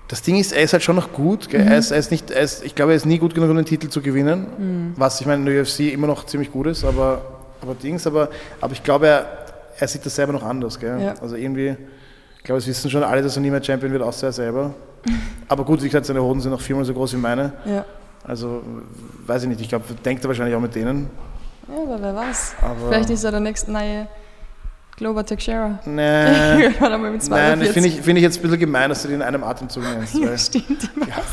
das 0.08 0.22
Ding 0.22 0.34
ist, 0.40 0.50
er 0.50 0.64
ist 0.64 0.72
halt 0.72 0.82
schon 0.82 0.96
noch 0.96 1.12
gut. 1.12 1.50
Gell? 1.50 1.60
Er, 1.60 1.78
ist, 1.78 1.92
er 1.92 1.98
ist 1.98 2.10
nicht, 2.10 2.32
er 2.32 2.40
ist, 2.42 2.64
ich 2.64 2.74
glaube, 2.74 2.90
er 2.90 2.96
ist 2.96 3.06
nie 3.06 3.18
gut 3.18 3.32
genug, 3.32 3.48
um 3.48 3.54
den 3.54 3.64
Titel 3.64 3.88
zu 3.88 4.02
gewinnen. 4.02 4.92
Was 4.96 5.20
ich 5.20 5.26
meine, 5.28 5.42
in 5.42 5.46
der 5.46 5.62
UFC 5.62 5.92
immer 5.92 6.08
noch 6.08 6.26
ziemlich 6.26 6.50
gut 6.50 6.66
ist, 6.66 6.84
aber, 6.84 7.22
aber 7.62 7.76
Dings, 7.76 8.08
aber, 8.08 8.28
aber 8.60 8.72
ich 8.72 8.82
glaube, 8.82 9.06
er, 9.06 9.26
er 9.78 9.86
sieht 9.86 10.04
das 10.04 10.16
selber 10.16 10.32
noch 10.32 10.42
anders. 10.42 10.80
Ja. 10.82 11.14
Also 11.22 11.36
irgendwie, 11.36 11.76
ich 12.38 12.42
glaube, 12.42 12.58
es 12.58 12.66
wissen 12.66 12.90
schon 12.90 13.04
alle, 13.04 13.22
dass 13.22 13.36
er 13.36 13.42
nie 13.42 13.50
mehr 13.52 13.62
Champion 13.62 13.92
wird, 13.92 14.02
außer 14.02 14.26
er 14.26 14.32
selber. 14.32 14.74
aber 15.48 15.64
gut, 15.64 15.80
wie 15.80 15.86
gesagt, 15.86 16.06
seine 16.06 16.20
Hoden 16.24 16.40
sind 16.40 16.50
noch 16.50 16.60
viermal 16.60 16.84
so 16.84 16.92
groß 16.92 17.12
wie 17.12 17.18
meine. 17.18 17.52
Ja. 17.64 17.84
Also, 18.24 18.62
weiß 19.26 19.42
ich 19.44 19.48
nicht, 19.48 19.60
ich 19.60 19.68
glaube, 19.68 19.84
denkt 20.04 20.24
er 20.24 20.28
wahrscheinlich 20.28 20.54
auch 20.54 20.60
mit 20.60 20.74
denen. 20.74 21.08
Ja, 21.68 21.82
aber 21.82 22.02
wer 22.02 22.14
weiß. 22.14 22.54
Aber 22.62 22.88
Vielleicht 22.88 23.10
ist 23.10 23.24
er 23.24 23.30
der 23.30 23.40
nächste 23.40 23.70
neue 23.72 24.06
Glover 24.96 25.24
Teixeira. 25.24 25.78
Nee, 25.86 26.66
Ich 26.68 26.80
nein, 26.80 27.20
42. 27.20 27.70
finde 27.72 27.88
ich, 27.88 28.00
find 28.02 28.18
ich 28.18 28.22
jetzt 28.22 28.38
ein 28.38 28.42
bisschen 28.42 28.58
gemein, 28.58 28.90
dass 28.90 29.02
du 29.02 29.08
den 29.08 29.16
in 29.16 29.22
einem 29.22 29.42
Atemzug 29.44 29.82
nennst. 29.84 30.14
Ja, 30.18 30.36
stimmt. 30.36 30.90
ja. 31.08 31.14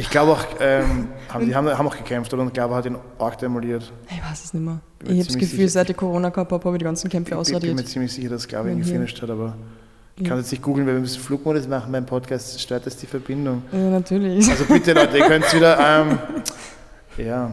Ich 0.00 0.10
glaube 0.10 0.30
auch, 0.30 0.44
ähm, 0.60 1.08
haben, 1.28 1.44
die 1.46 1.56
haben, 1.56 1.66
haben 1.76 1.88
auch 1.88 1.96
gekämpft 1.96 2.32
oder? 2.32 2.42
und 2.42 2.48
ich 2.48 2.54
glaube, 2.54 2.72
er 2.74 2.76
hat 2.78 2.86
ihn 2.86 2.96
arg 3.18 3.36
demoliert. 3.38 3.92
Ich 4.08 4.22
weiß 4.30 4.44
es 4.44 4.54
nicht 4.54 4.62
mehr. 4.64 4.78
Mir 5.02 5.10
Ich 5.10 5.18
habe 5.18 5.26
das 5.26 5.34
Gefühl, 5.34 5.58
sicher. 5.58 5.68
seit 5.70 5.90
ich 5.90 5.96
Corona 5.96 6.28
gehabt 6.28 6.52
habe, 6.52 6.70
ich 6.70 6.78
die 6.78 6.84
ganzen 6.84 7.08
Kämpfe 7.10 7.30
Ich 7.34 7.36
bin, 7.36 7.44
bin 7.44 7.52
mir 7.52 7.58
ausradiert. 7.58 7.88
ziemlich 7.88 8.12
sicher, 8.12 8.28
dass 8.28 8.46
Gabi 8.46 8.70
ihn 8.70 8.76
Mhm. 8.76 8.82
gefinisht 8.82 9.20
hat, 9.20 9.28
aber 9.30 9.56
ich 10.20 10.24
kann 10.28 10.38
jetzt 10.38 10.50
nicht 10.50 10.62
googeln, 10.62 10.86
weil 10.86 10.94
wir 10.94 11.00
müssen 11.00 11.20
Flugmodus 11.20 11.68
machen 11.68 11.92
beim 11.92 12.04
Podcast, 12.06 12.60
stört 12.60 12.86
das 12.86 12.96
die 12.96 13.06
Verbindung. 13.06 13.62
Ja, 13.72 13.78
natürlich. 13.90 14.48
Also 14.50 14.64
bitte 14.64 14.92
Leute, 14.92 15.18
ihr 15.18 15.24
könnt 15.26 15.52
wieder, 15.54 15.78
ähm, 15.78 16.18
ja, 17.16 17.50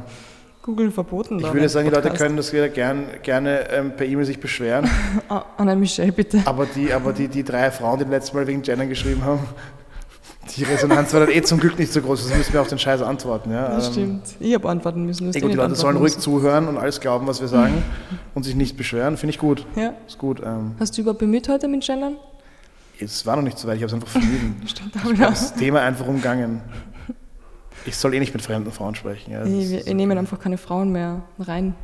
Google 0.63 0.89
verboten. 0.91 1.37
ich 1.39 1.53
würde 1.53 1.69
sagen, 1.69 1.89
die 1.89 1.93
Leute 1.95 2.09
können 2.09 2.37
das 2.37 2.51
wieder 2.51 2.69
gern, 2.69 3.03
gerne 3.21 3.69
ähm, 3.69 3.91
per 3.95 4.07
E-Mail 4.07 4.25
sich 4.25 4.39
beschweren, 4.39 4.89
Ah, 5.29 5.43
Anna 5.57 5.75
Michelle, 5.75 6.11
bitte. 6.11 6.41
aber 6.45 6.65
die, 6.65 6.91
aber 6.91 7.13
die, 7.13 7.27
die 7.27 7.43
drei 7.43 7.69
Frauen, 7.69 7.99
die 7.99 8.05
letztes 8.05 8.33
Mal 8.33 8.47
wegen 8.47 8.63
Gendern 8.63 8.89
geschrieben 8.89 9.23
haben, 9.23 9.41
die 10.55 10.63
Resonanz 10.63 11.11
war 11.13 11.19
dann 11.21 11.29
eh 11.29 11.41
zum 11.41 11.59
Glück 11.59 11.77
nicht 11.77 11.91
so 11.91 12.01
groß, 12.01 12.27
das 12.27 12.37
müssen 12.37 12.53
wir 12.53 12.61
auf 12.61 12.67
den 12.67 12.77
Scheiß 12.79 13.01
antworten. 13.01 13.51
Ja? 13.51 13.67
Das 13.69 13.87
Ähm, 13.87 13.93
stimmt. 13.93 14.21
Ich 14.39 14.53
habe 14.53 14.69
antworten 14.69 15.03
müssen. 15.05 15.31
Eh 15.31 15.37
eh 15.37 15.41
gut, 15.41 15.51
die 15.51 15.55
Leute 15.55 15.75
sollen 15.75 15.97
ruhig 15.97 16.13
müssen. 16.15 16.21
zuhören 16.21 16.67
und 16.67 16.77
alles 16.77 16.99
glauben, 16.99 17.25
was 17.27 17.41
wir 17.41 17.47
sagen 17.47 17.83
und 18.35 18.43
sich 18.43 18.55
nicht 18.55 18.77
beschweren, 18.77 19.17
finde 19.17 19.31
ich 19.31 19.39
gut. 19.39 19.65
Ja. 19.75 19.93
Ist 20.07 20.17
gut. 20.19 20.41
Ähm, 20.45 20.73
Hast 20.79 20.97
du 20.97 21.01
überhaupt 21.01 21.19
bemüht 21.19 21.49
heute 21.49 21.67
mit 21.67 21.83
Gendern? 21.85 22.17
Es 22.99 23.25
war 23.25 23.35
noch 23.35 23.43
nicht 23.43 23.57
so 23.57 23.67
weit, 23.67 23.77
ich 23.77 23.81
habe 23.83 23.87
es 23.87 23.93
einfach 23.93 24.07
vermieden. 24.07 24.61
Stimmt, 24.67 24.95
Ich 24.95 25.19
ja. 25.19 25.29
das 25.29 25.53
Thema 25.53 25.81
einfach 25.81 26.07
umgangen. 26.07 26.61
Ich 27.85 27.95
soll 27.97 28.13
eh 28.15 28.19
nicht 28.19 28.33
mit 28.33 28.41
fremden 28.41 28.71
Frauen 28.71 28.95
sprechen. 28.95 29.31
Ja, 29.31 29.41
das 29.41 29.49
ist 29.49 29.71
wir, 29.71 29.85
wir 29.85 29.93
nehmen 29.93 30.17
einfach 30.17 30.39
keine 30.39 30.57
Frauen 30.57 30.91
mehr 30.91 31.21
rein. 31.39 31.75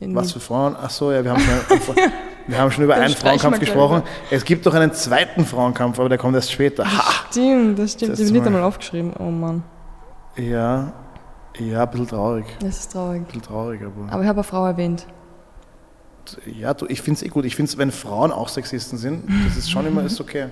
In 0.00 0.14
Was 0.14 0.32
für 0.32 0.40
Frauen? 0.40 0.74
Ach 0.80 0.90
so, 0.90 1.12
ja, 1.12 1.22
wir 1.22 1.32
haben 1.32 1.40
schon, 1.40 1.96
wir 2.46 2.58
haben 2.58 2.70
schon 2.70 2.84
über 2.84 2.94
einen 2.94 3.14
Frauenkampf 3.14 3.60
gesprochen. 3.60 4.02
Es 4.30 4.44
gibt 4.44 4.64
doch 4.66 4.74
einen 4.74 4.92
zweiten 4.92 5.44
Frauenkampf, 5.44 5.98
aber 5.98 6.08
der 6.08 6.18
kommt 6.18 6.34
erst 6.34 6.50
später. 6.50 6.84
Ha! 6.84 7.26
Stimmt, 7.30 7.78
das 7.78 7.92
stimmt. 7.92 8.12
Das 8.12 8.20
ich 8.20 8.26
habe 8.26 8.32
nicht 8.32 8.40
mal- 8.42 8.46
einmal 8.48 8.62
aufgeschrieben. 8.64 9.12
Oh 9.18 9.24
Mann, 9.30 9.62
Ja, 10.36 10.92
ja, 11.58 11.82
ein 11.84 11.90
bisschen 11.90 12.08
traurig. 12.08 12.46
das 12.60 12.78
ist 12.80 12.92
traurig. 12.92 13.20
Ein 13.20 13.24
bisschen 13.26 13.42
traurig, 13.42 13.80
aber. 13.82 14.12
Aber 14.12 14.22
ich 14.22 14.28
habe 14.28 14.38
eine 14.38 14.44
Frau 14.44 14.66
erwähnt. 14.66 15.06
Ja, 16.58 16.74
du, 16.74 16.86
ich 16.86 17.02
finde 17.02 17.18
es 17.18 17.22
eh 17.22 17.28
gut. 17.28 17.44
Ich 17.44 17.56
finde 17.56 17.70
es, 17.70 17.78
wenn 17.78 17.90
Frauen 17.92 18.32
auch 18.32 18.48
Sexisten 18.48 18.98
sind, 18.98 19.24
das 19.46 19.56
ist 19.56 19.70
schon 19.70 19.86
immer 19.86 20.02
ist 20.04 20.20
okay. 20.20 20.46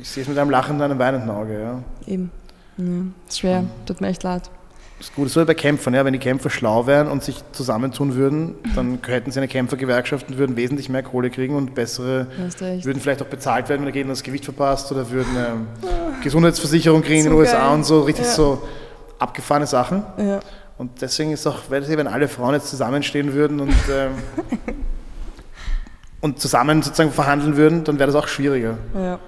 Ich 0.00 0.08
sehe 0.08 0.22
es 0.22 0.28
mit 0.28 0.38
einem 0.38 0.50
lachenden, 0.50 0.82
einem 0.82 0.98
weinenden 0.98 1.30
Auge, 1.30 1.60
ja. 1.60 1.82
Eben. 2.06 2.30
Ja, 2.78 2.84
ist 3.28 3.38
schwer. 3.38 3.64
Tut 3.86 4.00
mir 4.00 4.08
echt 4.08 4.22
leid. 4.22 4.50
ist 4.98 5.14
gut. 5.14 5.28
So 5.28 5.40
wie 5.42 5.44
bei 5.44 5.54
Kämpfern, 5.54 5.94
ja. 5.94 6.04
Wenn 6.04 6.14
die 6.14 6.18
Kämpfer 6.18 6.48
schlau 6.48 6.86
wären 6.86 7.08
und 7.08 7.22
sich 7.22 7.42
zusammentun 7.52 8.14
würden, 8.14 8.54
dann 8.74 8.98
hätten 9.06 9.30
sie 9.30 9.38
eine 9.40 9.48
Kämpfergewerkschaft 9.48 10.28
und 10.30 10.38
würden 10.38 10.56
wesentlich 10.56 10.88
mehr 10.88 11.02
Kohle 11.02 11.28
kriegen 11.30 11.54
und 11.54 11.74
bessere, 11.74 12.26
würden 12.82 13.00
vielleicht 13.00 13.20
auch 13.22 13.26
bezahlt 13.26 13.68
werden, 13.68 13.80
wenn 13.80 13.86
der 13.86 13.92
Gegner 13.92 14.12
das 14.12 14.22
Gewicht 14.22 14.44
verpasst 14.46 14.90
oder 14.90 15.10
würden 15.10 15.30
ähm, 15.36 15.66
Gesundheitsversicherung 16.22 17.02
kriegen 17.02 17.20
in 17.20 17.24
den 17.26 17.32
So 17.34 17.38
USA 17.38 17.66
geil. 17.66 17.74
und 17.74 17.84
so, 17.84 18.00
richtig 18.02 18.24
Ja. 18.26 18.30
so 18.32 18.62
abgefahrene 19.18 19.66
Sachen. 19.66 20.02
Ja. 20.16 20.40
Und 20.82 21.00
deswegen 21.00 21.30
ist 21.30 21.46
auch, 21.46 21.58
weil 21.68 21.88
wenn 21.96 22.08
alle 22.08 22.26
Frauen 22.26 22.54
jetzt 22.54 22.68
zusammenstehen 22.68 23.34
würden 23.34 23.60
und, 23.60 23.70
ähm, 23.88 24.14
und 26.20 26.40
zusammen 26.40 26.82
sozusagen 26.82 27.12
verhandeln 27.12 27.56
würden, 27.56 27.84
dann 27.84 28.00
wäre 28.00 28.08
das 28.10 28.20
auch 28.20 28.26
schwieriger. 28.26 28.78
Ja. 28.92 29.20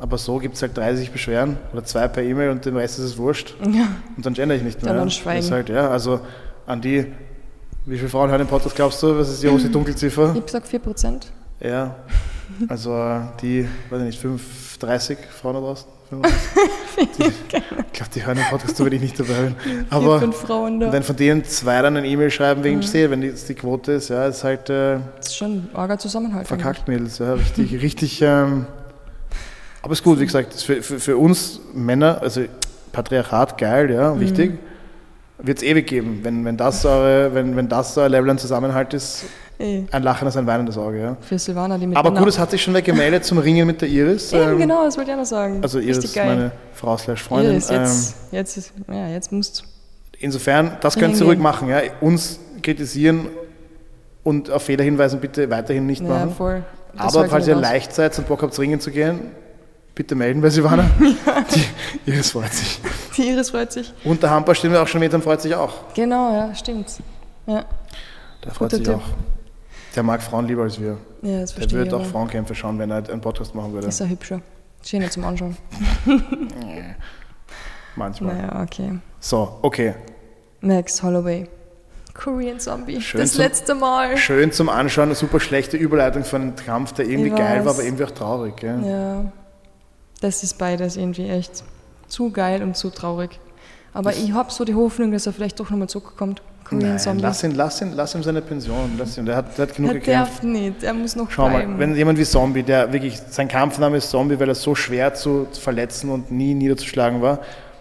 Aber 0.00 0.18
so 0.18 0.38
gibt 0.38 0.56
es 0.56 0.62
halt 0.62 0.76
drei, 0.76 0.90
die 0.90 0.96
sich 0.96 1.12
beschweren 1.12 1.58
oder 1.72 1.84
zwei 1.84 2.08
per 2.08 2.24
E-Mail 2.24 2.50
und 2.50 2.64
dem 2.64 2.76
Rest 2.76 2.98
ist 2.98 3.04
es 3.04 3.18
wurscht. 3.18 3.54
ja. 3.72 3.86
Und 4.16 4.26
dann 4.26 4.34
gender 4.34 4.56
ich 4.56 4.64
nicht 4.64 4.82
mehr. 4.82 4.90
anderen 4.90 5.10
ja. 5.10 5.14
schweigen. 5.14 5.38
Ist 5.38 5.52
halt, 5.52 5.68
ja, 5.68 5.88
also 5.88 6.22
an 6.66 6.80
die, 6.80 7.06
wie 7.86 7.96
viele 7.96 8.08
Frauen 8.08 8.30
hören 8.30 8.40
den 8.40 8.48
Podcast, 8.48 8.74
glaubst 8.74 9.00
du? 9.00 9.16
Was 9.16 9.30
ist 9.30 9.44
die 9.44 9.46
große 9.46 9.68
Dunkelziffer? 9.70 10.24
Ich 10.24 10.28
habe 10.30 10.40
gesagt 10.40 10.66
4%. 10.66 11.20
Ja, 11.60 11.94
also 12.66 12.96
äh, 12.96 13.20
die, 13.40 13.68
weiß 13.90 14.00
ich 14.00 14.06
nicht, 14.06 14.18
5, 14.18 14.78
30 14.78 15.18
Frauen 15.40 15.54
da 15.54 15.60
draußen? 15.60 15.99
35? 16.10 16.40
Die- 17.18 17.22
ich 17.22 17.48
glaube, 17.92 18.10
die 18.14 18.26
hören 18.26 18.36
den 18.36 18.44
Podcast, 18.46 18.76
so 18.76 18.84
will 18.84 18.92
ich 18.94 19.00
nicht 19.00 19.18
dabei 19.18 19.32
bin. 19.34 19.86
Aber 19.90 20.20
wenn 20.20 21.02
von 21.02 21.16
denen 21.16 21.44
zwei 21.44 21.80
dann 21.82 21.96
eine 21.96 22.06
E-Mail 22.06 22.30
schreiben 22.30 22.60
Mhm. 22.60 22.64
wegen 22.64 22.78
mhm. 22.78 23.10
wenn 23.10 23.20
die, 23.20 23.30
das 23.30 23.44
die 23.46 23.54
Quote 23.54 23.92
ist, 23.92 24.08
ja, 24.08 24.26
ist 24.26 24.42
halt 24.44 24.68
äh, 24.70 24.98
Das 25.18 25.28
ist 25.28 25.36
schon 25.36 25.68
arger 25.74 25.98
Zusammenhalt. 25.98 26.46
verkackt 26.46 26.88
Mädels, 26.88 27.18
ja, 27.18 27.32
richtig, 27.34 27.80
richtig, 27.82 28.20
ähm, 28.22 28.66
aber 29.82 29.92
ist 29.92 30.02
gut, 30.04 30.20
wie 30.20 30.26
gesagt, 30.26 30.54
für, 30.54 30.82
für, 30.82 30.98
für 31.00 31.16
uns 31.16 31.60
Männer, 31.74 32.20
also 32.20 32.42
Patriarchat, 32.92 33.56
geil, 33.58 33.90
ja, 33.90 34.14
Mhm. 34.14 34.20
wichtig, 34.20 34.58
wird 35.38 35.58
es 35.58 35.64
ewig 35.64 35.86
geben, 35.86 36.20
wenn, 36.22 36.44
wenn, 36.44 36.56
das 36.56 36.84
eure, 36.84 37.34
wenn, 37.34 37.56
wenn 37.56 37.68
das 37.68 37.96
euer 37.96 38.08
Level 38.08 38.28
an 38.30 38.38
Zusammenhalt 38.38 38.92
ist, 38.94 39.24
Eh, 39.60 39.84
ein 39.92 40.02
lachendes, 40.02 40.36
ein 40.38 40.46
weinendes 40.46 40.78
Auge, 40.78 41.00
ja. 41.00 41.16
für 41.20 41.38
Silvana, 41.38 41.76
die 41.76 41.86
mit 41.86 41.96
Aber 41.96 42.12
gut, 42.12 42.28
es 42.28 42.38
hat 42.38 42.50
sich 42.50 42.62
schon 42.62 42.72
wer 42.72 42.80
gemeldet 42.80 43.26
zum 43.26 43.36
Ringen 43.38 43.66
mit 43.66 43.82
der 43.82 43.88
Iris. 43.90 44.32
Eben, 44.32 44.52
ähm, 44.52 44.58
genau, 44.58 44.84
das 44.84 44.96
wollte 44.96 45.10
ich 45.10 45.14
auch 45.14 45.20
noch 45.20 45.26
sagen. 45.26 45.58
Also 45.62 45.78
Iris 45.78 45.98
Richtig 45.98 46.10
ist 46.10 46.14
geil. 46.14 46.34
meine 46.34 46.52
Frau 46.72 46.96
slash 46.96 47.22
Freundin. 47.22 47.52
Iris, 47.52 47.70
ähm, 47.70 47.76
jetzt, 47.82 48.16
jetzt, 48.32 48.56
ist, 48.56 48.72
ja, 48.88 49.08
jetzt 49.08 49.30
musst 49.32 49.64
insofern, 50.20 50.76
das 50.80 50.96
könnt 50.96 51.18
ihr 51.18 51.26
ruhig 51.26 51.38
machen, 51.38 51.68
ja. 51.68 51.80
Uns 52.00 52.38
kritisieren 52.62 53.28
und 54.22 54.50
auf 54.50 54.62
Fehler 54.62 54.84
hinweisen 54.84 55.20
bitte 55.20 55.50
weiterhin 55.50 55.86
nicht 55.86 56.02
ja, 56.02 56.08
machen. 56.08 56.34
voll. 56.34 56.62
Das 56.96 57.14
Aber 57.14 57.28
falls 57.28 57.46
ihr 57.46 57.56
aus. 57.56 57.62
leicht 57.62 57.94
seid 57.94 58.18
und 58.18 58.28
Bock 58.28 58.42
habt, 58.42 58.58
ringen 58.58 58.80
zu 58.80 58.90
gehen, 58.90 59.30
bitte 59.94 60.14
melden 60.14 60.40
bei 60.40 60.50
Silvana. 60.50 60.84
Die 62.06 62.10
Iris 62.10 62.32
freut 62.32 62.52
sich. 62.52 62.80
Die 63.16 63.28
Iris 63.28 63.50
freut 63.50 63.72
sich. 63.72 63.92
Und 64.04 64.22
der 64.22 64.30
Hamper 64.30 64.54
stehen 64.54 64.72
wir 64.72 64.82
auch 64.82 64.88
schon 64.88 65.00
mit, 65.00 65.12
dann 65.12 65.22
freut 65.22 65.40
sich 65.40 65.54
auch. 65.54 65.92
Genau, 65.94 66.34
ja, 66.34 66.54
stimmt. 66.54 66.88
Ja, 67.46 67.64
Der 68.44 68.52
freut 68.52 68.70
Guter 68.70 68.76
sich 68.76 68.86
Tipp. 68.86 68.96
auch. 68.96 69.39
Der 69.96 70.02
mag 70.02 70.22
Frauen 70.22 70.46
lieber 70.46 70.62
als 70.62 70.80
wir. 70.80 70.96
ja 71.22 71.40
das 71.40 71.50
Der 71.50 71.62
verstehe 71.62 71.66
ich. 71.66 71.72
würde 71.90 71.96
auch. 71.96 72.06
Frauenkämpfe 72.06 72.54
schauen, 72.54 72.78
wenn 72.78 72.90
er 72.90 73.08
einen 73.08 73.20
Podcast 73.20 73.54
machen 73.54 73.72
würde. 73.72 73.88
Ist 73.88 74.00
ja 74.00 74.06
hübscher. 74.06 74.40
Schöner 74.84 75.10
zum 75.10 75.24
Anschauen. 75.24 75.56
Manchmal. 77.96 78.36
Naja, 78.36 78.62
okay. 78.62 78.98
So, 79.18 79.58
okay. 79.62 79.94
Max 80.60 81.02
Holloway. 81.02 81.48
Korean 82.14 82.58
Zombie. 82.60 83.00
Schön 83.00 83.20
das 83.20 83.32
zum- 83.32 83.42
letzte 83.42 83.74
Mal. 83.74 84.16
Schön 84.16 84.52
zum 84.52 84.68
Anschauen, 84.68 85.06
eine 85.06 85.14
super 85.14 85.40
schlechte 85.40 85.76
Überleitung 85.76 86.24
von 86.24 86.42
einem 86.42 86.56
Kampf, 86.56 86.92
der 86.92 87.06
irgendwie 87.08 87.30
Ich 87.30 87.36
geil 87.36 87.64
war, 87.64 87.74
aber 87.74 87.82
irgendwie 87.84 88.04
auch 88.04 88.10
traurig. 88.10 88.56
Gell? 88.56 88.82
Ja. 88.84 89.32
Das 90.20 90.42
ist 90.42 90.58
beides 90.58 90.96
irgendwie 90.96 91.28
echt 91.28 91.64
zu 92.08 92.30
geil 92.30 92.62
und 92.62 92.76
zu 92.76 92.90
traurig. 92.90 93.38
Aber 93.92 94.12
ich 94.14 94.32
habe 94.32 94.52
so 94.52 94.64
die 94.64 94.74
Hoffnung, 94.74 95.12
dass 95.12 95.26
er 95.26 95.32
vielleicht 95.32 95.58
doch 95.60 95.70
nochmal 95.70 95.88
zurückkommt. 95.88 96.42
Korean 96.70 96.88
Nein, 96.90 96.98
Zombie. 96.98 97.22
lass 97.22 97.42
ihn, 97.42 97.54
lass, 97.54 97.80
ihn, 97.82 97.92
lass 97.94 98.14
ihm 98.14 98.22
seine 98.22 98.40
Pension. 98.40 98.92
Lass 98.98 99.18
ihn, 99.18 99.26
der, 99.26 99.36
hat, 99.36 99.58
der 99.58 99.66
hat 99.66 99.74
genug 99.74 99.90
er 99.90 99.98
gekämpft. 99.98 100.32
darf 100.36 100.42
nicht, 100.42 100.82
er 100.82 100.94
muss 100.94 101.16
noch 101.16 101.30
Schau 101.30 101.48
bleiben. 101.48 101.72
mal, 101.72 101.78
wenn 101.80 101.94
jemand 101.96 102.18
wie 102.18 102.24
Zombie, 102.24 102.62
der 102.62 102.92
wirklich, 102.92 103.20
sein 103.28 103.48
Kampfname 103.48 103.96
ist 103.98 104.08
Zombie, 104.10 104.38
weil 104.40 104.48
er 104.48 104.54
so 104.54 104.74
schwer 104.74 105.12
zu 105.14 105.46
verletzen 105.52 106.08
und 106.10 106.30
nie 106.30 106.54
niederzuschlagen 106.54 107.20
war, 107.20 107.40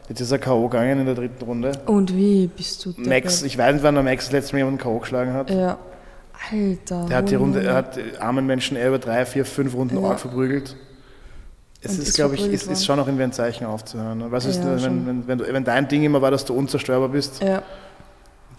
jetzt 0.09 0.19
ist 0.21 0.31
er 0.31 0.39
K.O. 0.39 0.67
gegangen 0.67 0.99
in 0.99 1.05
der 1.05 1.15
dritten 1.15 1.43
Runde. 1.45 1.71
und 1.85 2.15
wie 2.15 2.47
bist 2.47 2.83
du 2.85 2.89
Max, 2.97 3.37
deppert? 3.37 3.43
ich 3.45 3.57
weiß 3.57 3.73
nicht, 3.75 3.83
wann 3.83 3.93
der 3.95 4.03
Max 4.03 4.25
das 4.25 4.31
letzte 4.33 4.53
Mal 4.53 4.57
jemanden 4.59 4.79
K.O. 4.81 4.99
geschlagen 4.99 5.33
hat. 5.33 5.49
Ja. 5.49 5.77
Alter. 6.51 7.05
Der 7.09 7.17
hat 7.17 7.29
die 7.29 7.35
Runde, 7.35 7.61
er 7.63 7.73
hat 7.75 7.99
armen 8.19 8.45
Menschen 8.45 8.77
eher 8.77 8.87
über 8.87 8.99
drei, 8.99 9.25
vier, 9.25 9.45
fünf 9.45 9.73
Runden 9.75 10.01
Ja. 10.01 10.09
arg 10.09 10.19
verprügelt. 10.19 10.75
Es 11.81 11.91
Und 11.97 12.03
ist, 12.03 12.15
glaube 12.15 12.35
ich, 12.35 12.45
ist, 12.47 12.67
ist 12.69 12.85
schon 12.85 12.99
auch 12.99 13.07
irgendwie 13.07 13.23
ein 13.23 13.31
Zeichen 13.31 13.65
aufzuhören. 13.65 14.23
Was 14.31 14.45
ist, 14.45 14.63
Ja, 14.63 14.81
wenn, 14.83 15.05
wenn, 15.05 15.27
wenn, 15.27 15.39
wenn 15.53 15.63
dein 15.63 15.87
Ding 15.87 16.03
immer 16.03 16.21
war, 16.21 16.31
dass 16.31 16.43
du 16.45 16.53
unzerstörbar 16.53 17.09
bist, 17.09 17.41
Ja. 17.43 17.61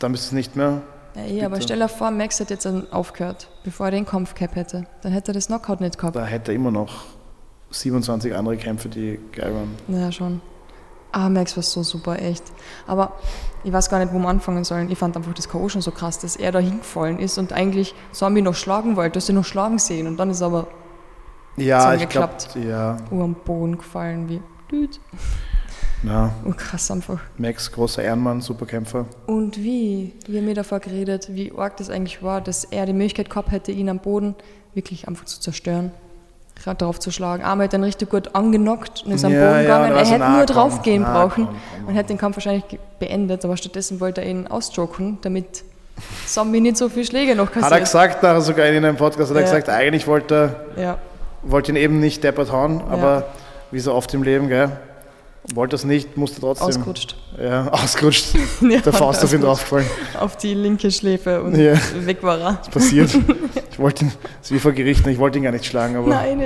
Dann 0.00 0.12
bist 0.12 0.24
du 0.24 0.26
es 0.28 0.32
nicht 0.32 0.56
mehr. 0.56 0.82
Ja, 1.14 1.22
eh, 1.24 1.44
aber 1.44 1.60
stell 1.60 1.78
dir 1.78 1.88
vor, 1.88 2.10
Max 2.10 2.38
hätte 2.40 2.54
jetzt 2.54 2.68
aufgehört, 2.92 3.48
bevor 3.64 3.86
er 3.86 3.92
den 3.92 4.06
Kampf 4.06 4.34
gehabt 4.34 4.56
hätte. 4.56 4.86
Dann 5.02 5.12
hätte 5.12 5.32
er 5.32 5.34
das 5.34 5.46
Knockout 5.48 5.80
nicht 5.80 5.98
gehabt. 5.98 6.16
Da 6.16 6.24
hätte 6.24 6.52
er 6.52 6.54
immer 6.56 6.70
noch 6.70 7.04
27 7.70 8.34
andere 8.34 8.56
Kämpfe, 8.56 8.88
die 8.88 9.18
geil 9.32 9.52
waren. 9.54 9.74
Ja, 9.88 10.10
schon. 10.12 10.40
Ah, 11.12 11.28
Max 11.28 11.56
war 11.56 11.64
so 11.64 11.82
super, 11.82 12.20
echt. 12.22 12.44
Aber 12.86 13.14
ich 13.64 13.72
weiß 13.72 13.90
gar 13.90 13.98
nicht, 13.98 14.12
wo 14.14 14.18
wir 14.18 14.28
anfangen 14.28 14.62
sollen. 14.62 14.90
Ich 14.92 14.98
fand 14.98 15.16
einfach 15.16 15.34
das 15.34 15.48
K.O. 15.48 15.68
schon 15.68 15.82
so 15.82 15.90
krass, 15.90 16.20
dass 16.20 16.36
er 16.36 16.52
da 16.52 16.60
hingefallen 16.60 17.18
ist 17.18 17.36
und 17.36 17.52
eigentlich 17.52 17.94
Zombie 18.12 18.42
noch 18.42 18.54
schlagen 18.54 18.94
wollte. 18.94 19.14
Du 19.14 19.16
hast 19.16 19.28
ihn 19.28 19.34
noch 19.34 19.44
schlagen 19.44 19.78
sehen 19.80 20.06
und 20.06 20.16
dann 20.18 20.30
ist 20.30 20.40
er 20.40 20.46
aber 20.46 20.68
Ja, 21.56 21.94
ich 21.94 22.08
glaube, 22.08 22.36
Zusammengeklappt. 22.38 22.56
ja, 22.64 22.96
oh, 23.10 23.22
am 23.24 23.34
Boden 23.34 23.78
gefallen 23.78 24.28
wie 24.28 24.40
Düt. 24.70 25.00
Ja. 26.02 26.30
Oh, 26.46 26.52
krass 26.56 26.90
einfach. 26.90 27.20
Max, 27.36 27.70
großer 27.72 28.02
Ehrenmann, 28.02 28.40
super 28.40 28.66
Kämpfer. 28.66 29.06
Und 29.26 29.56
wie? 29.58 30.14
Wir 30.26 30.38
haben 30.40 30.46
mir 30.46 30.54
davor 30.54 30.80
geredet, 30.80 31.28
wie 31.30 31.52
arg 31.56 31.76
das 31.76 31.90
eigentlich 31.90 32.22
war, 32.22 32.40
dass 32.40 32.64
er 32.64 32.86
die 32.86 32.92
Möglichkeit 32.92 33.30
gehabt 33.30 33.50
hätte, 33.50 33.72
ihn 33.72 33.88
am 33.88 33.98
Boden 33.98 34.34
wirklich 34.74 35.08
einfach 35.08 35.24
zu 35.24 35.40
zerstören. 35.40 35.90
Gerade 36.62 36.84
drauf 36.84 37.00
zu 37.00 37.10
schlagen. 37.10 37.42
Einmal 37.42 37.66
hat 37.66 37.72
er 37.72 37.78
ihn 37.78 37.84
richtig 37.84 38.10
gut 38.10 38.34
angenockt 38.34 39.04
und 39.06 39.12
ist 39.12 39.24
am 39.24 39.32
Ja, 39.32 39.40
Boden 39.46 39.54
ja, 39.56 39.62
gegangen. 39.62 39.92
er 39.96 40.06
hätte 40.06 40.30
nur 40.30 40.44
draufgehen 40.46 41.02
brauchen 41.04 41.46
komm, 41.46 41.56
komm. 41.78 41.88
und 41.88 41.94
hätte 41.94 42.08
den 42.08 42.18
Kampf 42.18 42.36
wahrscheinlich 42.36 42.64
beendet, 42.98 43.44
aber 43.44 43.56
stattdessen 43.56 43.98
wollte 44.00 44.20
er 44.20 44.28
ihn 44.28 44.46
ausjoken, 44.46 45.18
damit 45.22 45.64
Zombie 46.26 46.60
nicht 46.60 46.76
so 46.76 46.88
viele 46.90 47.06
Schläge 47.06 47.34
noch 47.34 47.46
Hat 47.48 47.56
er 47.56 47.60
kassiert. 47.62 47.80
gesagt, 47.80 48.22
nachher 48.22 48.40
sogar 48.42 48.66
in 48.66 48.84
einem 48.84 48.96
Podcast, 48.96 49.30
hat 49.30 49.36
er 49.36 49.42
gesagt, 49.42 49.68
eigentlich 49.70 50.06
wollte 50.06 50.56
er 50.76 50.98
wollte 51.42 51.72
ihn 51.72 51.76
eben 51.76 52.00
nicht 52.00 52.22
deppert 52.22 52.52
hauen, 52.52 52.82
aber 52.90 53.24
wie 53.70 53.80
so 53.80 53.94
oft 53.94 54.12
im 54.12 54.22
Leben, 54.22 54.48
gell? 54.48 54.70
Wollte 55.54 55.74
es 55.76 55.84
nicht, 55.84 56.16
musste 56.16 56.40
trotzdem. 56.40 56.66
ausgerutscht. 56.68 57.16
Ja, 57.40 57.68
ausgerutscht. 57.72 58.34
Ja, 58.60 58.80
Der 58.80 58.92
Faust 58.92 59.24
auf 59.24 59.32
ihn 59.32 59.40
draufgefallen. 59.40 59.86
Auf 60.18 60.36
die 60.36 60.54
linke 60.54 60.90
Schläfe 60.90 61.42
und 61.42 61.56
Ja. 61.56 61.74
weg 62.06 62.22
war 62.22 62.38
er. 62.38 62.52
Passiert. 62.70 63.10
Ich 63.72 63.78
wollte 63.82 64.04
ihn, 64.04 64.12
das 64.40 64.50
ist 64.50 64.52
wie 64.54 64.58
vor 64.58 64.72
Gerichten, 64.72 65.08
ich 65.08 65.16
wollte 65.18 65.38
ihn 65.38 65.44
gar 65.44 65.52
nicht 65.52 65.64
schlagen, 65.64 65.96
aber 65.96 66.08
Nein, 66.08 66.40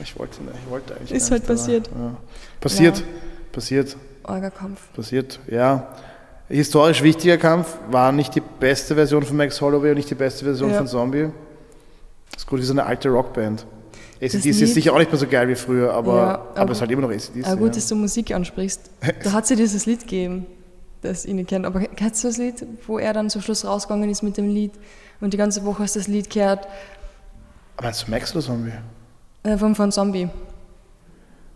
ich 0.00 0.16
wollte 0.16 0.38
ihn, 0.40 0.48
ich 0.64 0.70
wollte 0.70 0.94
eigentlich 0.94 1.10
Ist 1.10 1.28
halt 1.32 1.44
passiert. 1.44 1.88
Ja. 1.88 2.14
Passiert, 2.60 2.98
Ja. 2.98 3.04
passiert, 3.50 3.96
arger 4.22 4.50
Kampf. 4.52 4.80
passiert, 4.94 5.40
ja. 5.48 5.88
Historisch 6.48 7.02
wichtiger 7.02 7.36
Kampf, 7.36 7.66
war 7.90 8.12
nicht 8.12 8.36
die 8.36 8.40
beste 8.60 8.94
Version 8.94 9.24
von 9.24 9.36
Max 9.38 9.60
Holloway 9.60 9.90
und 9.90 9.96
nicht 9.96 10.10
die 10.10 10.14
beste 10.14 10.44
Version 10.44 10.72
von 10.72 10.86
Zombie. 10.86 11.30
Das 12.30 12.42
ist 12.42 12.46
gut 12.46 12.60
wie 12.60 12.64
so 12.64 12.74
eine 12.74 12.86
alte 12.86 13.08
Rockband. 13.08 13.66
ACDC 14.22 14.46
ist 14.46 14.74
sicher 14.74 14.92
auch 14.92 14.98
nicht 14.98 15.10
mehr 15.10 15.18
so 15.18 15.26
geil 15.26 15.48
wie 15.48 15.54
früher, 15.56 15.92
aber, 15.92 16.14
Ja, 16.16 16.34
aber, 16.34 16.56
aber- 16.60 16.70
es 16.72 16.78
ist 16.78 16.80
halt 16.82 16.90
immer 16.92 17.02
noch 17.02 17.10
ACDC. 17.10 17.44
Aber 17.46 17.56
gut, 17.56 17.68
ja. 17.68 17.74
dass 17.74 17.88
du 17.88 17.96
Musik 17.96 18.32
ansprichst. 18.32 18.80
Da 19.24 19.32
hat 19.32 19.46
sie 19.46 19.56
dieses 19.56 19.84
Lied 19.86 20.00
gegeben, 20.02 20.46
das 21.00 21.24
ich 21.24 21.34
nicht 21.34 21.48
kenne. 21.48 21.66
Aber 21.66 21.80
kennst 21.80 22.22
du 22.22 22.28
das 22.28 22.36
Lied, 22.38 22.64
wo 22.86 22.98
er 22.98 23.12
dann 23.12 23.28
zum 23.30 23.42
Schluss 23.42 23.64
rausgegangen 23.64 24.08
ist 24.10 24.22
mit 24.22 24.36
dem 24.36 24.48
Lied 24.48 24.72
und 25.20 25.32
die 25.32 25.36
ganze 25.38 25.64
Woche 25.64 25.82
hast 25.82 25.96
du 25.96 26.00
das 26.00 26.08
Lied 26.08 26.30
gehört 26.30 26.66
Aber 27.76 27.86
meinst 27.86 28.06
du 28.06 28.10
Max 28.10 28.32
oder 28.32 28.44
Zombie? 28.44 28.72
äh, 29.42 29.56
von, 29.58 29.74
von 29.74 29.90
Zombie? 29.90 30.28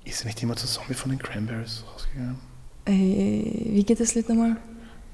Ist 0.05 0.21
er 0.23 0.27
nicht 0.27 0.43
immer 0.43 0.57
zu 0.57 0.67
Zombie 0.67 0.95
von 0.95 1.11
den 1.11 1.19
Cranberries 1.21 1.85
rausgegangen? 1.93 2.39
Äh, 2.87 2.93
wie 2.93 3.85
geht 3.85 4.01
das 4.01 4.15
Lied 4.15 4.29
nochmal? 4.29 4.57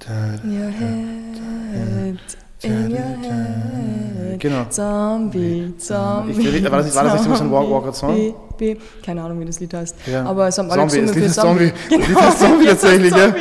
Da, 0.01 0.35
In 0.43 0.61
your 0.61 0.71
head, 0.71 2.19
in 2.65 2.91
your 2.91 2.99
head. 2.99 4.41
Genau. 4.41 4.65
Zombie, 4.71 5.73
Zombie. 5.79 6.33
Ich- 6.33 6.65
war 6.65 6.79
das 6.79 6.87
nicht- 6.87 6.97
war 6.97 7.05
das 7.05 7.27
nicht 7.27 7.37
so 7.37 7.45
ein 7.45 7.53
Walk- 7.53 7.71
Walker-Song? 7.71 8.11
Zombie, 8.11 8.35
Be- 8.59 8.77
Keine 9.05 9.23
Ahnung, 9.23 9.41
wie 9.41 9.45
das 9.45 9.61
Lied 9.61 9.73
heißt. 9.75 9.95
Ja. 10.07 10.25
Aber 10.25 10.49
es 10.49 10.59
haben 10.59 10.71
alle 10.71 10.87
Zombie, 10.89 11.01
gesungen 11.07 11.25
das 11.25 11.35
Zombie. 11.35 11.73
Zombie. 11.73 11.73
Das 11.91 11.99
Lied 11.99 12.07
Genau, 12.09 12.21
heißt 12.23 12.41
Zombie 12.41 12.65
tatsächlich, 12.67 13.15
ja. 13.17 13.35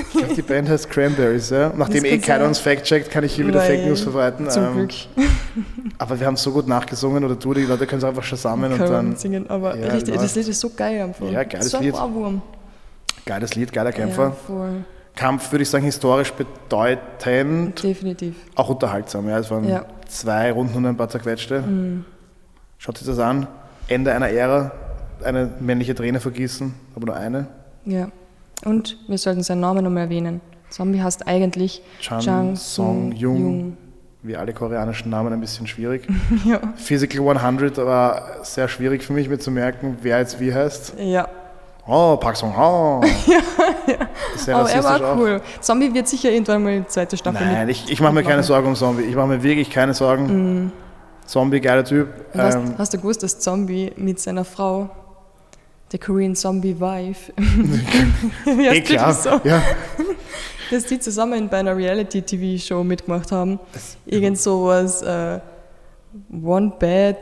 Ich 0.00 0.10
glaube, 0.12 0.34
die 0.34 0.42
Band 0.42 0.68
heißt 0.68 0.88
Cranberries, 0.90 1.50
ja. 1.50 1.72
Nachdem 1.76 2.04
Das 2.04 2.12
eh 2.12 2.18
keiner 2.18 2.44
uns 2.46 2.58
fact-checkt, 2.60 3.10
kann 3.10 3.24
ich 3.24 3.34
hier 3.34 3.46
wieder 3.48 3.60
Fake 3.60 3.84
News 3.86 4.00
verbreiten. 4.02 4.48
Zum 4.48 4.64
Ähm, 4.64 4.74
Glück. 4.76 4.90
Aber 5.98 6.18
wir 6.20 6.26
haben 6.26 6.36
so 6.36 6.52
gut 6.52 6.68
nachgesungen 6.68 7.24
oder 7.24 7.34
du, 7.34 7.52
die 7.52 7.62
Leute 7.64 7.86
können 7.86 7.98
es 7.98 8.04
einfach 8.04 8.24
zusammen 8.26 8.70
und 8.72 8.78
Kann 8.78 8.92
man 8.92 9.06
dann 9.10 9.16
singen, 9.16 9.50
aber 9.50 9.76
Ja, 9.76 9.88
richtig, 9.88 10.14
das. 10.14 10.36
Lied 10.36 10.46
ist 10.48 10.60
so 10.60 10.70
geil 10.70 11.02
einfach. 11.02 11.28
Ja, 11.28 11.42
geiles 11.42 11.70
so 11.70 11.78
Lied. 11.80 11.94
Ohrwurm. 11.94 12.40
geiles 13.26 13.56
Lied, 13.56 13.72
geiler 13.72 13.90
Ja, 13.90 13.96
Kämpfer. 13.96 14.32
voll. 14.46 14.84
Kampf 15.18 15.50
würde 15.50 15.62
ich 15.64 15.70
sagen 15.70 15.82
historisch 15.84 16.32
bedeutend, 16.32 17.82
Definitiv. 17.82 18.36
auch 18.54 18.68
unterhaltsam. 18.68 19.28
Ja, 19.28 19.38
es 19.40 19.50
waren 19.50 19.68
Ja. 19.68 19.84
zwei 20.06 20.52
Runden 20.52 20.76
und 20.76 20.86
ein 20.86 20.96
paar 20.96 21.08
zerquetschte. 21.08 21.60
Mhm. 21.60 22.04
Schaut 22.78 22.98
sich 22.98 23.06
das 23.08 23.18
an. 23.18 23.48
Ende 23.88 24.12
einer 24.12 24.28
Ära, 24.28 24.70
eine 25.24 25.50
männliche 25.58 25.94
Träne 25.96 26.20
vergießen, 26.20 26.72
aber 26.94 27.06
nur 27.06 27.16
eine. 27.16 27.48
Ja. 27.84 28.08
Und 28.64 28.96
wir 29.08 29.18
sollten 29.18 29.42
seinen 29.42 29.60
Namen 29.60 29.82
nochmal 29.82 30.04
erwähnen. 30.04 30.40
Zombie 30.70 31.00
heißt 31.02 31.26
eigentlich 31.26 31.82
Chan 32.00 32.20
Jang 32.20 32.54
Song 32.56 33.10
Jung. 33.12 33.36
Jung. 33.40 33.76
Wie 34.22 34.36
alle 34.36 34.52
koreanischen 34.52 35.10
Namen 35.10 35.32
ein 35.32 35.40
bisschen 35.40 35.66
schwierig. 35.66 36.06
Ja. 36.44 36.60
Physical 36.76 37.36
100 37.36 37.78
war 37.78 38.44
sehr 38.44 38.68
schwierig 38.68 39.02
für 39.02 39.12
mich 39.14 39.28
mir 39.28 39.38
zu 39.38 39.50
merken, 39.50 39.98
wer 40.02 40.18
jetzt 40.20 40.38
wie 40.38 40.54
heißt. 40.54 40.94
ja. 40.98 41.26
Oh, 41.90 42.18
Park 42.18 42.36
Song 42.36 42.54
Ha. 42.54 43.00
ja, 43.26 43.40
Sehr 44.36 44.56
Aber 44.56 44.70
er 44.70 44.76
rassistisch 44.78 45.00
war 45.02 45.12
auch. 45.12 45.18
cool. 45.18 45.40
Zombie 45.60 45.92
wird 45.94 46.08
sicher 46.08 46.30
irgendwann 46.30 46.62
mal 46.62 46.80
die 46.80 46.86
zweite 46.88 47.16
Staffel 47.16 47.46
Nein, 47.46 47.68
ich, 47.68 47.90
ich 47.90 48.00
mache 48.00 48.12
mir 48.14 48.22
keine 48.22 48.42
Sorgen 48.42 48.68
um 48.68 48.74
Zombie. 48.76 49.02
Ich 49.04 49.14
mache 49.14 49.28
mir 49.28 49.42
wirklich 49.42 49.70
keine 49.70 49.94
Sorgen. 49.94 50.72
Zombie, 51.26 51.60
geiler 51.60 51.84
Typ. 51.84 52.08
Hast, 52.36 52.54
Ähm, 52.56 52.74
hast 52.78 52.94
du 52.94 52.98
gewusst, 52.98 53.22
dass 53.22 53.38
Zombie 53.38 53.92
mit 53.96 54.18
seiner 54.18 54.44
Frau, 54.44 54.88
der 55.92 55.98
Korean 55.98 56.34
Zombie 56.34 56.78
Wife, 56.80 57.32
eh 58.46 58.68
heißt 58.70 58.84
klar. 58.86 59.08
wirklich 59.08 59.12
so, 59.16 59.40
Ja. 59.44 59.62
dass 60.70 60.84
die 60.84 60.98
zusammen 60.98 61.48
bei 61.48 61.58
einer 61.58 61.76
Reality-TV-Show 61.76 62.82
mitgemacht 62.84 63.32
haben. 63.32 63.58
Irgend 64.06 64.38
sowas, 64.38 65.00
äh, 65.02 65.40
One 66.42 66.72
Bad, 66.78 67.16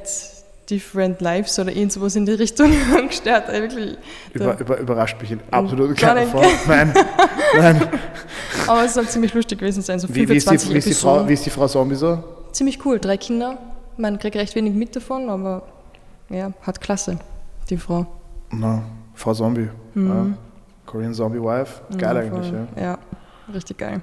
Different 0.69 1.21
Lives 1.21 1.59
oder 1.59 1.71
irgend 1.71 1.93
sowas 1.93 2.17
in 2.17 2.27
die 2.27 2.33
Richtung 2.33 2.71
gestört. 3.09 3.49
Ey, 3.49 3.63
wirklich. 3.63 3.99
Über, 4.33 4.59
über, 4.59 4.79
überrascht 4.79 5.21
mich 5.21 5.31
in 5.31 5.41
absolut 5.51 5.97
keiner. 5.97 6.27
Form. 6.27 6.45
Nein, 6.67 6.93
nein. 7.59 7.89
Aber 8.67 8.85
es 8.85 8.95
soll 8.95 9.07
ziemlich 9.07 9.33
lustig 9.35 9.59
gewesen 9.59 9.83
sein, 9.83 9.99
so 10.01 10.09
Wie, 10.09 10.29
wie, 10.29 10.37
ist 10.37 10.51
die, 10.51 10.59
25 10.59 10.75
wie, 10.75 10.79
ist 10.79 10.85
die 10.87 10.91
Episoden. 10.91 11.19
Frau, 11.21 11.29
wie 11.29 11.33
ist 11.33 11.47
die 11.47 11.51
Frau 11.51 11.67
Zombie 11.69 11.95
so? 11.95 12.23
Ziemlich 12.53 12.85
cool, 12.85 12.99
drei 12.99 13.17
Kinder. 13.17 13.59
Man 13.97 14.19
kriegt 14.19 14.37
recht 14.37 14.55
wenig 14.55 14.75
mit 14.75 14.95
davon, 14.97 15.29
aber 15.31 15.63
ja, 16.29 16.53
hat 16.63 16.81
Klasse, 16.81 17.19
die 17.71 17.77
Frau. 17.77 18.07
Na, 18.51 18.83
Frau 19.15 19.33
Zombie. 19.33 19.69
Ja. 19.95 20.27
Korean 20.85 21.15
Zombie 21.15 21.41
Wife. 21.41 21.81
Geil 21.97 22.15
Mhm, 22.15 22.35
eigentlich, 22.35 22.53
ja. 22.53 22.83
Ja, 22.83 22.99
richtig 23.55 23.79
geil. 23.79 24.01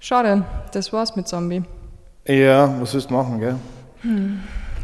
Schade, 0.00 0.44
das 0.72 0.92
war's 0.92 1.14
mit 1.16 1.28
Zombie. 1.28 1.62
Ja, 2.26 2.80
was 2.80 2.92
willst 2.94 3.10
du 3.10 3.14
machen, 3.14 3.40
gell? 3.40 3.56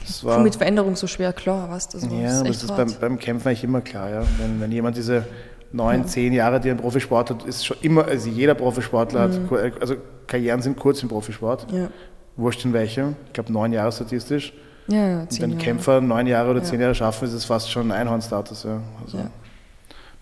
Das 0.09 0.25
war, 0.25 0.41
mit 0.41 0.57
Veränderung 0.57 0.97
so 0.97 1.07
schwer, 1.07 1.33
klar, 1.33 1.69
was 1.71 1.89
das 1.89 2.09
war. 2.11 2.19
ja, 2.19 2.29
ist 2.29 2.39
aber 2.41 2.49
echt 2.49 2.63
das 2.63 2.71
ist 2.71 2.77
beim, 2.77 2.95
beim 3.01 3.19
Kämpfen 3.19 3.49
eigentlich 3.49 3.65
immer 3.65 3.81
klar, 3.81 4.11
ja. 4.11 4.23
Wenn, 4.39 4.61
wenn 4.61 4.73
jemand 4.73 4.97
diese 4.97 5.25
neun, 5.73 6.07
zehn 6.07 6.33
Jahre, 6.33 6.59
die 6.61 6.71
ein 6.71 6.79
Profisport 6.79 7.31
hat, 7.31 7.45
ist 7.45 7.65
schon 7.67 7.77
immer, 7.83 8.07
also 8.07 8.29
jeder 8.31 8.55
Profisportler 8.55 9.29
Mhm. 9.29 9.33
hat, 9.35 9.49
kur- 9.49 9.71
also 9.81 9.95
Karrieren 10.27 10.63
sind 10.63 10.77
kurz 10.79 11.03
im 11.03 11.09
Profisport. 11.09 11.67
ja. 11.73 11.89
Wurscht 12.37 12.65
in 12.65 12.73
welchem. 12.73 13.17
Ich 13.27 13.33
glaube 13.33 13.53
neun 13.53 13.73
Jahre 13.73 13.91
statistisch. 13.93 14.53
Ja, 14.87 14.97
ja, 15.09 15.21
Und 15.23 15.33
zehn 15.33 15.43
wenn 15.43 15.51
Jahre. 15.51 15.63
Kämpfer 15.65 16.01
neun 16.01 16.27
Jahre 16.29 16.51
oder 16.53 16.61
Ja. 16.61 16.65
zehn 16.65 16.81
Jahre 16.81 16.95
schaffen, 16.95 17.27
ist 17.27 17.35
es 17.35 17.45
fast 17.45 17.71
schon 17.71 17.91
Einhornstatus, 17.93 18.63
ja. 18.63 18.81
Also 19.05 19.19
Ja. 19.19 19.31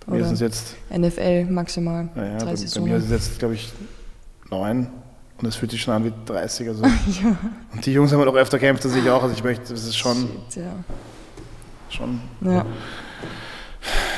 bei 0.07 0.17
mir 0.17 0.25
sind 0.25 0.35
es 0.35 0.41
jetzt, 0.41 0.77
NFL 0.91 1.45
maximal. 1.45 2.09
drei 2.15 2.23
bei, 2.39 2.45
bei 2.45 2.81
mir 2.81 2.97
ist 2.97 3.05
es 3.05 3.11
jetzt, 3.11 3.39
glaube 3.39 3.55
ich, 3.55 3.71
neun. 4.51 4.89
Und 5.39 5.47
es 5.49 5.57
fühlt 5.57 5.71
sich 5.71 5.83
schon 5.83 5.93
an 5.95 6.05
wie 6.05 6.13
30. 6.25 6.69
Also. 6.69 6.83
Und 7.73 7.85
die 7.85 7.93
Jungs 7.93 8.11
haben 8.13 8.21
halt 8.21 8.29
auch 8.29 8.35
öfter 8.37 8.59
gekämpft 8.59 8.85
als 8.87 8.95
ich 8.95 9.09
auch. 9.11 9.23
Also 9.23 9.35
ich 9.35 9.45
möchte, 9.45 9.73
das 9.75 9.85
ist 9.85 9.97
schon, 9.97 10.17
Shit, 10.51 10.63
ja. 10.65 10.73
schon 11.91 12.21
Ja. 12.41 12.65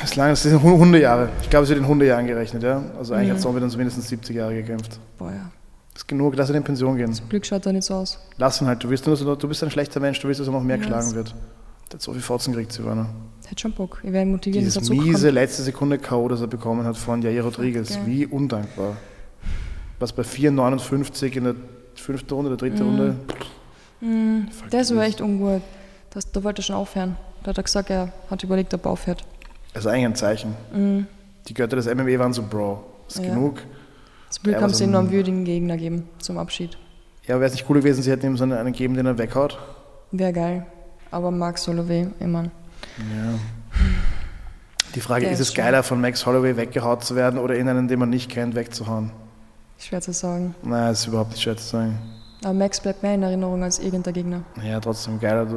das 0.01 0.11
ist 0.11 0.15
lang, 0.15 0.29
das 0.29 0.43
sind 0.43 0.61
Hun- 0.63 0.79
Hundejahre. 0.79 1.29
Ich 1.41 1.49
glaube, 1.49 1.63
es 1.63 1.69
wird 1.69 1.79
in 1.79 1.87
Hundejahren 1.87 2.25
gerechnet, 2.25 2.63
ja. 2.63 2.81
Also 2.97 3.13
eigentlich 3.13 3.29
Mhm. 3.29 3.33
hat 3.33 3.41
Zombie 3.41 3.59
dann 3.59 3.69
zumindest 3.69 4.01
70 4.07 4.35
Jahre 4.35 4.53
gekämpft. 4.55 4.99
Boah, 5.17 5.31
ja. 5.31 5.51
ist 5.95 6.07
genug, 6.07 6.33
lass 6.37 6.49
ihn 6.49 6.55
in 6.55 6.63
Pension 6.63 6.95
gehen. 6.95 7.13
Glück 7.27 7.45
schaut 7.45 7.65
da 7.65 7.73
nicht 7.73 7.83
so 7.83 7.95
aus. 7.95 8.17
Lass 8.37 8.61
ihn 8.61 8.67
halt, 8.67 8.81
du, 8.81 8.89
willst 8.89 9.05
nur, 9.05 9.17
du 9.17 9.47
bist 9.49 9.61
ein 9.63 9.69
schlechter 9.71 9.99
Mensch, 9.99 10.19
du 10.21 10.27
willst, 10.29 10.39
dass 10.39 10.47
er 10.47 10.53
noch 10.53 10.63
mehr 10.63 10.77
Ja, 10.77 10.81
geschlagen 10.83 11.05
das- 11.07 11.15
wird. 11.15 11.35
Der 11.91 11.95
hat 11.95 12.01
so 12.01 12.13
viel 12.13 12.21
Fotzen 12.21 12.53
gekriegt, 12.53 12.71
Silvana. 12.71 13.07
Hätte 13.47 13.61
schon 13.61 13.73
Bock. 13.73 13.99
Ich 14.03 14.13
werde 14.13 14.27
ihn 14.27 14.31
motivieren, 14.31 14.63
dass 14.65 14.75
er 14.77 14.81
Dieses 14.83 15.03
miese 15.05 15.29
letzte 15.31 15.63
Sekunde 15.63 15.97
K.O., 15.97 16.27
das 16.29 16.39
er 16.39 16.47
bekommen 16.47 16.85
hat 16.85 16.95
von 16.95 17.21
Jair 17.21 17.43
Rodriguez. 17.43 17.97
Wie 18.05 18.25
undankbar. 18.27 18.95
Was 19.99 20.13
bei 20.13 20.23
4,59 20.23 21.33
in 21.35 21.43
der 21.43 21.55
fünften 21.95 22.33
Runde, 22.33 22.49
der 22.49 22.57
dritten 22.57 22.81
Runde. 22.81 23.15
Fuck 24.51 24.69
Das 24.69 24.95
war 24.95 25.03
echt 25.03 25.21
ungut. 25.21 25.61
Das, 26.11 26.31
da 26.31 26.43
wollte 26.43 26.61
er 26.61 26.63
schon 26.63 26.75
aufhören. 26.75 27.15
Da 27.43 27.49
hat 27.49 27.57
er 27.57 27.63
gesagt, 27.63 27.89
er 27.89 28.11
hat 28.29 28.43
überlegt, 28.43 28.73
ob 28.73 28.85
er 28.85 28.91
aufhört. 28.91 29.23
Das 29.73 29.85
ist 29.85 29.91
eigentlich 29.91 30.05
ein 30.05 30.15
Zeichen. 30.15 30.55
Die 31.47 31.53
Götter 31.53 31.75
des 31.75 31.85
MMA 31.87 32.17
waren 32.19 32.33
so, 32.33 32.43
Bro, 32.43 32.83
ist 33.07 33.17
Ja. 33.19 33.29
genug. 33.33 33.61
Zum 34.29 34.43
Glück 34.43 34.55
Ja, 34.55 34.61
haben 34.61 34.73
sie 34.73 34.83
ihm 34.85 34.91
noch 34.91 34.99
einen 34.99 35.11
würdigen 35.11 35.43
Gegner 35.43 35.75
gegeben 35.75 36.07
zum 36.19 36.37
Abschied. 36.37 36.77
Ja, 37.27 37.35
wäre 37.35 37.45
es 37.45 37.53
nicht 37.53 37.69
cool 37.69 37.77
gewesen, 37.77 38.01
sie 38.01 38.11
hätten 38.11 38.25
ihm 38.25 38.37
so 38.37 38.43
einen, 38.43 38.53
einen 38.53 38.71
gegeben, 38.71 38.93
den 38.95 39.05
er 39.05 39.17
weghaut. 39.17 39.57
Wäre 40.11 40.33
geil. 40.33 40.65
Aber 41.11 41.31
Max 41.31 41.67
Holloway, 41.67 42.07
immer. 42.19 42.43
Ja. 42.43 42.49
Die 44.95 45.01
Frage, 45.01 45.25
Der 45.25 45.33
ist 45.33 45.39
ist 45.39 45.49
es 45.49 45.53
geiler, 45.53 45.83
von 45.83 46.01
Max 46.01 46.25
Holloway 46.25 46.57
weggehaut 46.57 47.03
zu 47.03 47.15
werden 47.15 47.39
oder 47.39 47.55
in 47.55 47.67
einen, 47.67 47.87
den 47.87 47.99
man 47.99 48.09
nicht 48.09 48.29
kennt, 48.29 48.55
wegzuhauen? 48.55 49.11
Schwer 49.79 50.01
zu 50.01 50.11
sagen. 50.11 50.53
Nein, 50.61 50.91
ist 50.91 51.07
überhaupt 51.07 51.31
nicht 51.31 51.41
schwer 51.41 51.55
zu 51.55 51.65
sagen. 51.65 51.97
Aber 52.43 52.53
Max 52.53 52.79
bleibt 52.79 53.01
mehr 53.01 53.15
in 53.15 53.23
Erinnerung 53.23 53.63
als 53.63 53.79
irgendein 53.79 54.13
Gegner. 54.13 54.41
Ja, 54.63 54.79
trotzdem 54.79 55.19
geiler. 55.19 55.47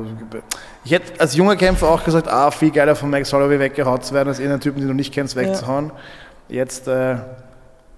Ich 0.84 0.92
hätte 0.92 1.20
als 1.20 1.34
junger 1.36 1.56
Kämpfer 1.56 1.88
auch 1.88 2.02
gesagt, 2.02 2.28
ah, 2.28 2.50
viel 2.50 2.70
geiler 2.70 2.96
von 2.96 3.10
Max 3.10 3.32
Holloway 3.32 3.58
weggehaut 3.58 4.04
zu 4.04 4.14
werden, 4.14 4.28
als 4.28 4.38
irgendeinen 4.38 4.60
Typen, 4.60 4.80
den 4.80 4.88
du 4.88 4.94
nicht 4.94 5.12
kennst, 5.12 5.36
wegzuhauen. 5.36 5.92
Jetzt, 6.48 6.88
äh, 6.88 7.16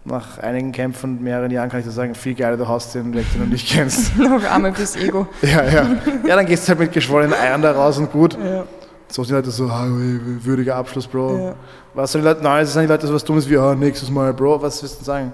nach 0.05 0.39
einigen 0.39 0.72
Kämpfen, 0.72 1.22
mehreren 1.22 1.51
Jahren, 1.51 1.70
kann 1.70 1.81
ich 1.81 1.87
dir 1.87 1.93
sagen, 1.93 2.14
viel 2.14 2.35
geiler, 2.35 2.59
du 2.59 2.68
haust 2.68 2.95
den 2.95 3.14
weg, 3.14 3.25
den 3.33 3.43
du 3.43 3.47
nicht 3.49 3.68
kennst. 3.68 4.16
Noch 4.18 4.45
einmal 4.45 4.75
fürs 4.75 4.97
Ego. 4.97 5.27
ja, 5.43 5.64
ja. 5.64 5.87
Ja, 6.27 6.37
dann 6.37 6.45
gehst 6.45 6.64
du 6.64 6.68
halt 6.70 6.81
mit 6.81 6.93
geschwollenen 6.93 7.33
Eiern 7.33 7.62
da 7.62 7.72
raus 7.72 7.97
und 7.97 8.12
gut. 8.12 8.37
Ja. 8.43 8.64
So 9.09 9.25
sind 9.25 9.29
die 9.29 9.35
Leute 9.35 9.51
so, 9.51 9.66
ah, 9.66 9.87
würdiger 9.87 10.77
Abschluss, 10.77 11.07
Bro. 11.07 11.39
Ja. 11.39 11.55
Was 11.95 12.12
sollen 12.12 12.25
die 12.25 12.29
Leute, 12.29 12.43
nein, 12.43 12.64
es 12.64 12.72
sind 12.72 12.83
die 12.83 12.89
Leute 12.89 13.07
so 13.07 13.14
was 13.14 13.25
Dummes 13.25 13.49
wie, 13.49 13.57
ah, 13.57 13.75
nächstes 13.75 14.11
Mal, 14.11 14.35
Bro, 14.35 14.61
was 14.61 14.83
willst 14.83 15.01
du 15.01 15.05
sagen? 15.05 15.33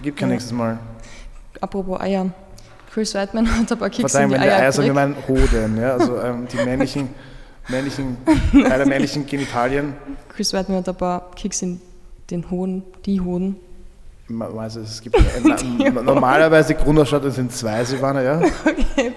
Gibt 0.00 0.18
kein 0.18 0.28
Ja. 0.28 0.34
nächstes 0.34 0.52
Mal. 0.52 0.78
Apropos 1.60 2.00
Eier. 2.00 2.26
Chris 2.92 3.14
Weidman 3.14 3.46
hat 3.58 3.70
ein 3.72 3.78
paar 3.78 3.90
Kicks 3.90 4.12
Verzeihung, 4.12 4.32
in 4.32 4.40
die 4.42 4.46
Eier 4.48 4.58
Eier 4.58 4.72
sind, 4.72 4.84
wir 4.84 4.92
meinen 4.94 5.16
Hoden, 5.26 5.78
ja, 5.80 5.94
also 5.94 6.18
ähm, 6.20 6.46
die 6.52 6.56
männlichen, 6.58 7.08
männlichen, 7.68 8.16
Teile 8.52 8.84
männlichen 8.86 9.26
Genitalien. 9.26 9.94
Chris 10.28 10.52
Weidman 10.52 10.78
hat 10.78 10.88
ein 10.88 10.94
paar 10.94 11.30
Kicks 11.34 11.62
in 11.62 11.80
den 12.30 12.50
Hoden, 12.50 12.82
die 13.06 13.20
Hoden. 13.20 13.56
Weiß 14.28 14.76
es, 14.76 15.02
gibt 15.02 15.16
na, 15.44 15.90
normalerweise 16.02 16.74
Grundausstattung 16.74 17.30
sind 17.32 17.52
zwei 17.52 17.84
Silvaner, 17.84 18.22
ja, 18.22 18.40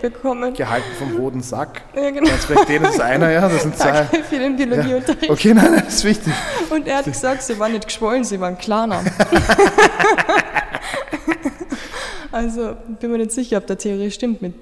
bekommen. 0.02 0.54
gehalten 0.54 0.88
vom 0.98 1.18
Hodensack. 1.18 1.84
Ja, 1.96 2.10
genau. 2.10 2.28
Ganz 2.30 2.46
vielleicht 2.46 2.68
den 2.70 2.84
ist 2.84 3.00
einer, 3.00 3.32
ja, 3.32 3.48
das 3.48 3.62
sind 3.62 3.78
zwei. 3.78 3.92
Danke 3.92 4.24
für 4.24 4.40
den 4.40 4.58
Biologieunterricht. 4.58 5.30
Okay, 5.30 5.54
nein, 5.54 5.84
das 5.86 5.96
ist 5.96 6.04
wichtig. 6.06 6.34
Und 6.70 6.88
er 6.88 6.98
hat 6.98 7.06
gesagt, 7.06 7.44
sie 7.44 7.58
waren 7.60 7.72
nicht 7.74 7.86
geschwollen, 7.88 8.24
sie 8.26 8.40
waren 8.42 8.58
kleiner. 8.58 9.02
Also 12.36 12.76
bin 13.00 13.12
mir 13.12 13.18
nicht 13.20 13.32
sicher, 13.32 13.58
ob 13.58 13.68
der 13.68 13.78
Theorie 13.78 14.12
stimmt 14.12 14.42
mit 14.42 14.54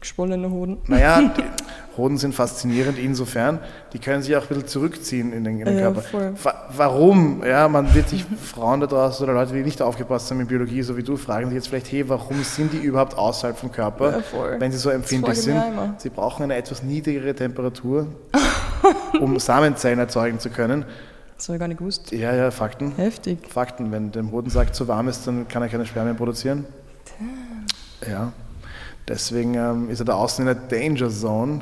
geschwollenen 0.00 0.50
Hoden. 0.50 0.78
Naja, 0.86 1.30
Hoden 1.96 2.16
sind 2.16 2.34
faszinierend 2.34 2.98
insofern, 2.98 3.58
die 3.92 3.98
können 3.98 4.22
sich 4.22 4.34
auch 4.34 4.42
ein 4.42 4.48
bisschen 4.48 4.66
zurückziehen 4.66 5.32
in 5.34 5.44
den, 5.44 5.58
in 5.58 5.66
den 5.66 5.74
Ja, 5.76 5.82
Körper. 5.90 6.00
voll. 6.00 6.32
Wa- 6.42 6.68
Warum? 6.74 7.42
Ja, 7.44 7.68
man 7.68 7.92
wird 7.94 8.08
sich 8.08 8.24
Frauen 8.24 8.80
da 8.80 8.86
draußen 8.86 9.22
oder 9.24 9.34
Leute, 9.34 9.52
die 9.52 9.60
nicht 9.62 9.82
aufgepasst 9.82 10.30
haben 10.30 10.40
in 10.40 10.46
Biologie, 10.46 10.80
so 10.82 10.96
wie 10.96 11.02
du, 11.02 11.16
fragen 11.16 11.46
sich 11.48 11.56
jetzt 11.56 11.68
vielleicht, 11.68 11.92
hey, 11.92 12.08
warum 12.08 12.42
sind 12.42 12.72
die 12.72 12.78
überhaupt 12.78 13.18
außerhalb 13.18 13.58
vom 13.58 13.70
Körper, 13.72 14.18
Ja, 14.32 14.58
wenn 14.60 14.72
sie 14.72 14.78
so 14.78 14.88
empfindlich 14.88 15.38
sind? 15.42 15.62
Sie 15.98 16.08
brauchen 16.08 16.44
eine 16.44 16.54
etwas 16.56 16.82
niedrigere 16.82 17.34
Temperatur, 17.34 18.06
um 19.20 19.38
Samenzellen 19.38 19.98
erzeugen 19.98 20.38
zu 20.38 20.48
können. 20.48 20.86
Das 21.36 21.48
habe 21.48 21.56
ich 21.56 21.60
gar 21.60 21.68
nicht 21.68 21.78
gewusst. 21.78 22.12
Ja, 22.12 22.34
ja, 22.34 22.50
Fakten. 22.50 22.92
Heftig. 22.96 23.38
Fakten, 23.48 23.92
wenn 23.92 24.12
dem 24.12 24.30
Hodensack 24.32 24.74
zu 24.74 24.88
warm 24.88 25.08
ist, 25.08 25.26
dann 25.26 25.48
kann 25.48 25.62
er 25.62 25.68
keine 25.68 25.84
Spermien 25.86 26.16
produzieren. 26.16 26.64
Ja, 28.08 28.32
deswegen 29.08 29.54
ähm, 29.54 29.90
ist 29.90 30.00
er 30.00 30.06
da 30.06 30.14
außen 30.14 30.46
in 30.46 30.54
der 30.54 30.54
Danger 30.54 31.10
Zone, 31.10 31.60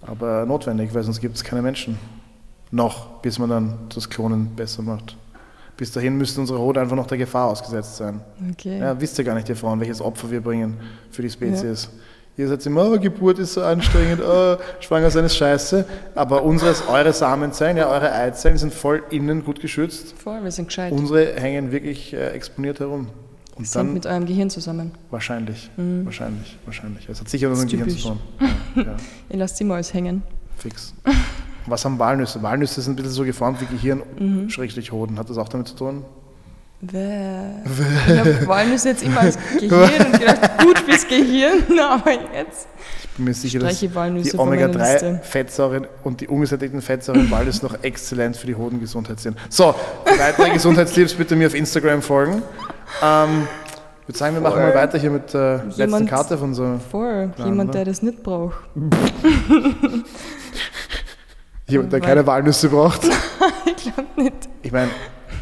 aber 0.00 0.46
notwendig, 0.46 0.94
weil 0.94 1.02
sonst 1.02 1.20
gibt 1.20 1.36
es 1.36 1.44
keine 1.44 1.62
Menschen. 1.62 1.98
Noch, 2.70 3.20
bis 3.22 3.38
man 3.38 3.48
dann 3.48 3.78
das 3.94 4.10
Klonen 4.10 4.54
besser 4.54 4.82
macht. 4.82 5.16
Bis 5.78 5.92
dahin 5.92 6.18
müssten 6.18 6.40
unsere 6.40 6.58
Hoden 6.58 6.80
einfach 6.80 6.96
noch 6.96 7.06
der 7.06 7.18
Gefahr 7.18 7.48
ausgesetzt 7.48 7.96
sein. 7.96 8.20
Okay. 8.52 8.80
Ja, 8.80 9.00
wisst 9.00 9.16
ihr 9.18 9.24
gar 9.24 9.34
nicht, 9.34 9.48
ihr 9.48 9.56
Frauen, 9.56 9.80
welches 9.80 10.00
Opfer 10.00 10.30
wir 10.30 10.40
bringen 10.40 10.76
für 11.10 11.22
die 11.22 11.30
Spezies. 11.30 11.88
Ihr 12.36 12.46
seid 12.46 12.64
immer, 12.66 12.88
oh, 12.88 12.98
Geburt 12.98 13.38
ist 13.38 13.54
so 13.54 13.62
anstrengend, 13.62 14.20
oh, 14.22 14.56
schwanger 14.80 15.10
sein 15.10 15.24
ist 15.24 15.36
scheiße. 15.36 15.84
Aber 16.14 16.42
unseres, 16.42 16.86
eure 16.86 17.12
Samenzellen, 17.12 17.76
ja, 17.76 17.88
eure 17.88 18.12
Eizellen 18.12 18.58
sind 18.58 18.72
voll 18.72 19.02
innen 19.10 19.44
gut 19.44 19.60
geschützt. 19.60 20.14
Voll, 20.16 20.42
wir 20.44 20.52
sind 20.52 20.66
gescheit. 20.66 20.92
Unsere 20.92 21.34
hängen 21.34 21.72
wirklich 21.72 22.12
äh, 22.12 22.28
exponiert 22.30 22.78
herum. 22.78 23.08
Und 23.58 23.66
sind 23.66 23.74
dann 23.86 23.92
mit 23.92 24.06
eurem 24.06 24.24
Gehirn 24.26 24.50
zusammen. 24.50 24.92
wahrscheinlich, 25.10 25.70
wahrscheinlich, 25.76 26.56
wahrscheinlich. 26.64 27.08
Es 27.08 27.20
hat 27.20 27.28
sicher 27.28 27.48
Das 27.50 27.58
mit 27.60 27.72
dem 27.72 27.80
Gehirn 27.80 27.98
zu 27.98 28.08
tun. 28.08 28.18
Ja, 28.76 28.82
ja, 28.82 28.96
Ihr 29.30 29.36
lasst 29.38 29.60
mal 29.64 29.74
alles 29.74 29.92
hängen. 29.92 30.22
fix. 30.56 30.94
Was 31.66 31.84
haben 31.84 31.98
Walnüsse? 31.98 32.42
Walnüsse 32.42 32.80
sind 32.80 32.94
ein 32.94 32.96
bisschen 32.96 33.12
so 33.12 33.24
geformt 33.24 33.60
wie 33.60 33.66
Gehirn, 33.66 34.02
Mhm. 34.18 34.48
Schrägstrich 34.48 34.90
Hoden. 34.90 35.18
Hat 35.18 35.28
das 35.28 35.36
auch 35.36 35.48
damit 35.50 35.68
zu 35.68 35.74
tun? 35.74 36.04
Bäh. 36.80 37.40
Ich 38.06 38.18
habe 38.18 38.46
Walnüsse 38.46 38.90
jetzt 38.90 39.02
immer 39.02 39.20
als 39.20 39.36
Gehirn 39.58 40.06
und 40.06 40.18
gedacht, 40.20 40.58
gut 40.62 40.78
fürs 40.78 41.06
Gehirn, 41.08 41.64
aber 41.78 42.12
jetzt. 42.12 42.68
Ich 43.02 43.08
bin 43.16 43.24
mir 43.24 43.34
sicher, 43.34 43.58
dass 43.58 43.80
die 43.80 43.88
von 43.88 43.94
meiner 44.12 44.18
Liste. 44.18 44.38
Omega-3-Fettsäuren 44.38 45.86
und 46.04 46.20
die 46.20 46.28
ungesättigten 46.28 46.80
Fettsäuren 46.80 47.28
Walnüsse 47.32 47.66
noch 47.66 47.82
exzellent 47.82 48.36
für 48.36 48.46
die 48.46 48.54
Hodengesundheit 48.54 49.18
sind. 49.18 49.36
So, 49.50 49.74
weitere 50.16 50.50
Gesundheitstipps 50.50 51.14
bitte 51.14 51.34
mir 51.34 51.48
auf 51.48 51.54
Instagram 51.54 52.00
folgen. 52.00 52.42
Ähm, 53.02 53.46
ich 54.02 54.08
würde 54.08 54.18
sagen, 54.18 54.34
wir 54.34 54.40
machen 54.40 54.58
mal 54.62 54.74
weiter 54.74 54.98
hier 54.98 55.10
mit 55.10 55.32
der 55.34 55.64
letzten 55.64 55.80
Jemand- 55.80 56.08
Karte 56.08 56.38
von 56.38 56.54
so 56.54 56.78
Voll, 56.90 57.28
Plan, 57.28 57.48
jemand, 57.48 57.70
oder? 57.70 57.78
der 57.78 57.84
das 57.86 58.02
nicht 58.02 58.22
braucht. 58.22 58.56
jemand, 61.68 61.92
der 61.92 62.00
keine 62.00 62.26
Walnüsse 62.26 62.68
braucht. 62.68 63.02
Ich 63.76 63.92
glaube 63.94 64.08
nicht. 64.16 64.48
Ich 64.62 64.72
meine, 64.72 64.90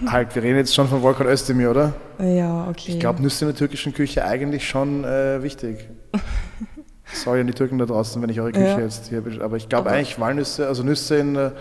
halt, 0.09 0.35
wir 0.35 0.43
reden 0.43 0.59
jetzt 0.59 0.75
schon 0.75 0.87
von 0.89 1.01
Volkan 1.03 1.27
Özdemir, 1.27 1.71
oder? 1.71 1.95
Ja, 2.19 2.67
okay. 2.69 2.93
Ich 2.93 3.01
glaube, 3.01 3.23
Nüsse 3.23 3.45
in 3.47 3.51
der 3.53 3.57
türkischen 3.57 3.95
Küche 3.95 4.25
eigentlich 4.25 4.69
schon 4.69 5.05
äh, 5.05 5.43
wichtig. 5.43 5.89
Sorry 7.13 7.41
an 7.41 7.47
die 7.47 7.55
Türken 7.55 7.79
da 7.79 7.87
draußen, 7.87 8.21
wenn 8.21 8.29
ich 8.29 8.41
eure 8.41 8.53
Küche 8.53 8.65
Ja. 8.67 8.79
jetzt 8.81 9.07
hier 9.09 9.23
Aber 9.41 9.57
ich 9.57 9.69
glaube 9.69 9.91
eigentlich 9.91 10.21
Walnüsse, 10.21 10.67
also 10.67 10.83
Nüsse 10.83 11.17
in 11.17 11.35
der 11.35 11.53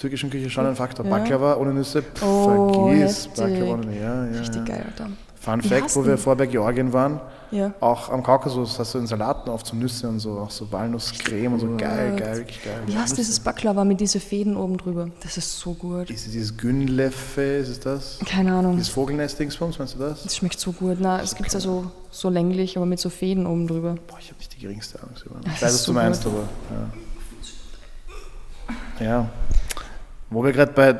türkischen 0.00 0.30
Küche 0.30 0.50
schon 0.50 0.66
ein 0.66 0.76
Faktor. 0.76 1.04
Ja. 1.04 1.10
Baklava 1.18 1.56
ohne 1.56 1.72
Nüsse, 1.74 2.02
pff, 2.02 2.22
Oh, 2.22 2.88
vergiss. 2.88 3.28
Baklava 3.28 3.72
ohne 3.74 3.96
ja, 4.00 4.26
ja, 4.26 4.38
Richtig 4.40 4.64
geil, 4.64 4.84
Alter. 4.86 5.10
Fun 5.42 5.64
Wie 5.64 5.68
Fact, 5.68 5.96
wo 5.96 6.04
wir 6.04 6.18
vorher 6.18 6.36
bei 6.36 6.46
Georgien 6.46 6.92
waren, 6.92 7.18
Ja. 7.50 7.72
auch 7.80 8.10
am 8.10 8.22
Kaukasus 8.22 8.78
hast 8.78 8.92
du 8.92 8.98
in 8.98 9.06
Salaten 9.06 9.48
oft 9.48 9.66
so 9.66 9.74
Nüsse 9.74 10.06
und 10.06 10.18
so, 10.20 10.32
auch 10.38 10.50
so 10.50 10.70
Walnusscreme 10.70 11.54
und 11.54 11.60
so. 11.60 11.66
Geil, 11.78 12.14
geil, 12.14 12.36
wirklich 12.36 12.62
geil. 12.62 12.74
Wie 12.86 12.94
heißt 12.94 13.16
dieses 13.16 13.40
Baklava 13.40 13.84
mit 13.84 14.00
diesen 14.00 14.20
Fäden 14.20 14.54
oben 14.54 14.76
drüber? 14.76 15.08
Das 15.22 15.38
ist 15.38 15.58
so 15.58 15.72
gut. 15.72 16.10
Ist 16.10 16.26
es 16.26 16.32
dieses 16.32 16.54
Günleffe, 16.58 17.40
ist 17.40 17.68
es 17.70 17.80
das? 17.80 18.18
Keine 18.26 18.52
Ahnung. 18.52 18.76
Dieses 18.76 18.90
Vogelnest-Dingsbums, 18.92 19.78
meinst 19.78 19.94
du 19.94 19.98
das? 20.00 20.24
Das 20.24 20.36
schmeckt 20.36 20.60
so 20.60 20.72
gut. 20.72 20.98
Na, 21.00 21.22
es 21.22 21.34
gibt 21.34 21.50
ja 21.54 21.58
so, 21.60 21.90
so 22.10 22.28
länglich, 22.28 22.76
aber 22.76 22.84
mit 22.84 23.00
so 23.00 23.08
Fäden 23.08 23.46
oben 23.46 23.66
drüber. 23.66 23.94
Boah, 24.08 24.18
ich 24.20 24.26
habe 24.28 24.38
nicht 24.38 24.54
die 24.54 24.60
geringste. 24.60 24.98
Das 25.14 25.22
Ich 25.54 25.62
weiß, 25.62 25.72
was 25.74 25.82
so 25.84 25.92
du 25.92 25.98
meinst, 25.98 26.22
gut. 26.24 26.34
aber. 26.34 26.48
Ja. 29.00 29.06
ja. 29.06 29.30
Wo 30.30 30.44
wir 30.44 30.52
gerade 30.52 30.72
bei 30.72 30.96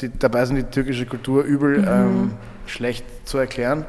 die, 0.00 0.10
dabei 0.18 0.44
sind, 0.44 0.56
die 0.56 0.64
türkische 0.64 1.06
Kultur 1.06 1.44
übel 1.44 1.78
Mhm. 1.78 1.86
ähm, 1.88 2.30
schlecht 2.66 3.04
zu 3.24 3.38
erklären. 3.38 3.84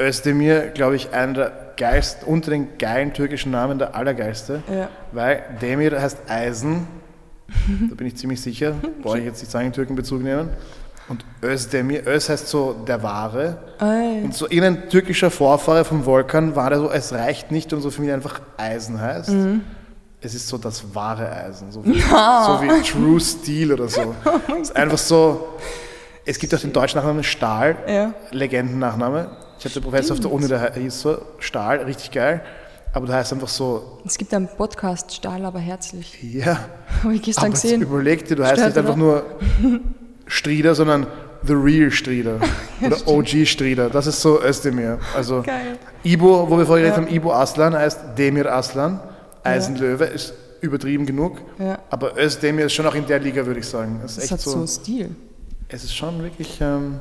Özdemir, 0.00 0.68
glaube 0.68 0.96
ich, 0.96 1.12
einer 1.12 1.32
der 1.32 1.52
geilsten, 1.76 2.26
unter 2.28 2.50
den 2.50 2.76
geilen 2.78 3.12
türkischen 3.12 3.52
Namen 3.52 3.78
der 3.78 3.94
allergeilste. 3.94 4.62
Ja. 4.72 4.88
Weil 5.12 5.42
Demir 5.60 6.00
heißt 6.00 6.18
Eisen, 6.28 6.86
da 7.88 7.94
bin 7.94 8.06
ich 8.06 8.16
ziemlich 8.16 8.40
sicher, 8.40 8.74
brauche 9.02 9.18
ich 9.18 9.24
jetzt 9.24 9.40
nicht 9.40 9.50
sagen, 9.50 9.72
Türkenbezug 9.72 10.22
nehmen. 10.22 10.48
Und 11.08 11.24
Özdemir, 11.42 12.06
Öz 12.06 12.28
heißt 12.28 12.48
so 12.48 12.72
der 12.86 13.02
Wahre. 13.02 13.58
Ey. 13.80 14.22
Und 14.24 14.34
so 14.34 14.46
irgendein 14.48 14.88
türkischer 14.88 15.30
Vorfahre 15.30 15.84
vom 15.84 16.06
Vulkan 16.06 16.56
war 16.56 16.70
da 16.70 16.78
so, 16.78 16.90
es 16.90 17.12
reicht 17.12 17.50
nicht, 17.50 17.70
wenn 17.70 17.76
unsere 17.76 17.92
Familie 17.92 18.14
einfach 18.14 18.40
Eisen 18.56 19.00
heißt. 19.00 19.30
Mhm. 19.30 19.60
Es 20.24 20.34
ist 20.34 20.46
so 20.48 20.56
das 20.58 20.82
wahre 20.94 21.30
Eisen, 21.30 21.70
so 21.72 21.84
wie, 21.84 22.00
so 22.00 22.06
wie 22.08 22.82
True 22.82 23.20
Steel 23.20 23.72
oder 23.72 23.88
so. 23.88 24.14
Oh 24.24 24.52
es 24.60 24.70
ist 24.70 24.76
einfach 24.76 24.98
so, 24.98 25.48
es 26.24 26.38
gibt 26.38 26.54
auch 26.54 26.60
den 26.60 26.72
deutschen 26.72 26.96
Nachnamen 26.98 27.24
Stahl, 27.24 27.76
Ja. 27.88 28.14
Legenden-Nachname. 28.30 29.30
Ich 29.58 29.64
hatte 29.64 29.76
einen 29.76 29.84
Professor 29.84 30.14
auf 30.14 30.20
der 30.20 30.32
Uni, 30.32 30.46
der 30.48 30.72
hieß 30.74 31.00
so 31.00 31.18
Stahl, 31.38 31.78
richtig 31.78 32.10
geil. 32.12 32.40
Aber 32.94 33.06
der 33.06 33.16
heißt 33.16 33.32
einfach 33.32 33.48
so, 33.48 33.98
Es 34.04 34.18
gibt 34.18 34.32
einen 34.34 34.48
Podcast, 34.48 35.14
Stahl, 35.14 35.44
aber 35.44 35.58
herzlich. 35.58 36.18
ja. 36.22 36.58
Habe 37.02 37.14
ich 37.14 37.22
gestern 37.22 37.44
Aber 37.46 37.52
gesehen. 37.54 37.82
überleg 37.82 38.24
dir, 38.26 38.36
du 38.36 38.44
heißt 38.46 38.64
nicht 38.64 38.76
einfach 38.78 38.96
nur 38.96 39.24
Strieder, 40.26 40.74
sondern 40.74 41.06
The 41.44 41.54
Real 41.54 41.90
Strieder. 41.90 42.36
Oder 42.80 42.96
OG 43.08 43.46
Strieder. 43.46 43.90
Das 43.90 44.06
ist 44.06 44.20
so 44.20 44.40
Özdemir. 44.40 44.98
Also 45.16 45.42
Geil. 45.42 45.78
Ibo, 46.04 46.48
wo 46.48 46.58
wir 46.58 46.66
vorher 46.66 46.86
Ja. 46.86 46.92
geredet 46.94 47.08
haben, 47.10 47.16
Ibo 47.16 47.32
Aslan 47.32 47.74
heißt 47.74 48.00
Demir 48.16 48.52
Aslan. 48.52 49.00
Eisenlöwe 49.44 50.04
ist 50.04 50.34
übertrieben 50.60 51.06
genug. 51.06 51.38
Ja. 51.58 51.78
Aber 51.90 52.16
Özdemir 52.16 52.66
ist 52.66 52.72
schon 52.72 52.86
auch 52.86 52.94
in 52.94 53.06
der 53.06 53.18
Liga, 53.18 53.44
würde 53.44 53.60
ich 53.60 53.66
sagen. 53.66 53.98
Das 54.02 54.16
ist 54.16 54.24
Das 54.24 54.30
hat 54.32 54.40
so. 54.40 54.50
so 54.50 54.66
Stil. 54.66 55.14
Es 55.68 55.84
ist 55.84 55.94
schon 55.94 56.22
wirklich 56.22 56.60
ähm, 56.60 57.00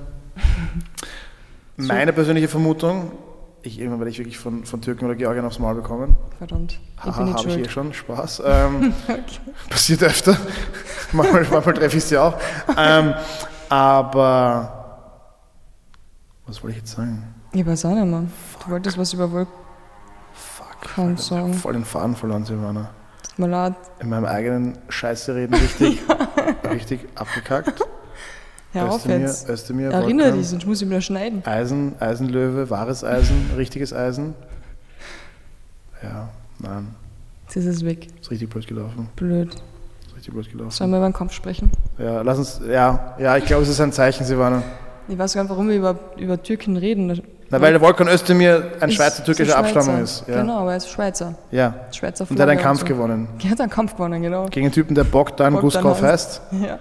meine 1.77 2.13
persönliche 2.13 2.47
Vermutung. 2.47 3.11
Ich 3.63 3.77
irgendwann 3.77 3.99
werde 3.99 4.09
ich 4.09 4.17
wirklich 4.17 4.39
von, 4.39 4.65
von 4.65 4.81
Türken 4.81 5.05
oder 5.05 5.15
Georgien 5.15 5.45
aufs 5.45 5.59
Maul 5.59 5.75
bekommen. 5.75 6.15
Verdammt. 6.39 6.79
Haha, 6.97 7.33
habe 7.33 7.49
ich 7.49 7.57
eh 7.57 7.69
schon. 7.69 7.93
Spaß. 7.93 8.41
Ähm, 8.43 8.93
Passiert 9.69 10.01
öfter. 10.01 10.35
manchmal 11.11 11.45
manchmal 11.51 11.75
treffe 11.75 11.97
ich 11.97 12.03
sie 12.03 12.17
auch. 12.17 12.35
Ähm, 12.75 13.13
aber 13.69 14.77
was 16.47 16.63
wollte 16.63 16.77
ich 16.77 16.81
jetzt 16.81 16.93
sagen? 16.95 17.23
Ich 17.53 17.65
weiß 17.65 17.85
auch 17.85 17.93
nicht 17.93 18.05
mehr. 18.05 18.23
Du 18.65 18.71
wolltest 18.71 18.97
was 18.97 19.13
über 19.13 19.31
Vulkan 19.31 19.60
Fuck. 20.81 21.11
Ich 21.15 21.19
sagen. 21.21 21.53
voll 21.53 21.73
den 21.73 21.85
Faden 21.85 22.15
verloren, 22.15 22.45
Silvana. 22.45 22.89
Tut 23.29 23.39
mir 23.39 23.47
leid. 23.47 23.73
In 23.99 24.09
meinem 24.09 24.25
eigenen 24.25 24.77
Scheiße 24.89 25.35
reden 25.35 25.53
richtig, 25.55 26.01
richtig 26.71 27.07
abgekackt. 27.15 27.81
Hör 28.73 28.89
auf 28.89 28.97
Özdemir, 28.97 29.19
jetzt. 29.19 29.49
Özdemir, 29.49 29.91
Erinnere 29.91 30.27
Volkan. 30.27 30.39
dich, 30.39 30.49
sonst 30.49 30.65
muss 30.65 30.81
ich 30.81 30.87
wieder 30.89 31.01
schneiden. 31.01 31.43
Eisen, 31.45 31.95
Eisenlöwe, 31.99 32.69
wahres 32.69 33.03
Eisen, 33.03 33.51
richtiges 33.57 33.93
Eisen. 33.93 34.33
Ja, 36.01 36.29
nein, 36.59 36.95
Jetzt 37.45 37.57
ist 37.57 37.65
es 37.65 37.85
weg. 37.85 38.07
ist 38.19 38.31
richtig 38.31 38.49
blöd 38.49 38.65
gelaufen. 38.67 39.09
Blöd. 39.15 39.53
Ist 40.07 40.15
richtig 40.15 40.33
blöd 40.33 40.49
gelaufen. 40.49 40.71
Sollen 40.71 40.89
wir 40.91 40.97
über 40.97 41.09
den 41.09 41.13
Kampf 41.13 41.33
sprechen? 41.33 41.69
Ja, 41.99 42.21
lass 42.21 42.37
uns, 42.37 42.61
ja, 42.67 43.15
ja, 43.19 43.37
ich 43.37 43.45
glaube, 43.45 43.63
es 43.63 43.69
ist 43.69 43.81
ein 43.81 43.91
Zeichen, 43.91 44.25
Silvana. 44.25 44.63
Ich 45.07 45.17
weiß 45.17 45.33
gar 45.33 45.43
nicht, 45.43 45.49
warum 45.51 45.67
wir 45.67 45.75
über, 45.75 45.99
über 46.17 46.41
Türken 46.41 46.77
reden. 46.77 47.21
Na, 47.51 47.61
weil 47.61 47.73
der 47.73 47.81
Volkan 47.81 48.07
Özdemir 48.07 48.71
ein 48.79 48.89
schweizertürkischer. 48.91 49.57
Abstammung 49.57 50.01
ist. 50.03 50.23
Ja. 50.27 50.41
Genau, 50.41 50.59
aber 50.59 50.71
er 50.71 50.77
ist 50.77 50.89
Schweizer. 50.89 51.35
ja. 51.51 51.73
Schweizer 51.91 52.25
Und 52.29 52.37
der 52.39 52.45
hat 52.45 52.51
einen 52.51 52.61
Kampf 52.61 52.79
so. 52.79 52.85
gewonnen. 52.85 53.27
Er 53.43 53.49
hat 53.51 53.59
einen 53.61 53.69
Kampf 53.69 53.93
gewonnen, 53.93 54.21
genau. 54.21 54.45
Gegen 54.45 54.67
einen 54.67 54.73
Typen, 54.73 54.95
der 54.95 55.03
Bogdan, 55.03 55.53
Bogdan 55.53 55.61
Guskov 55.61 56.01
heißt. 56.01 56.41
heißt. 56.51 56.61
Ja. 56.65 56.79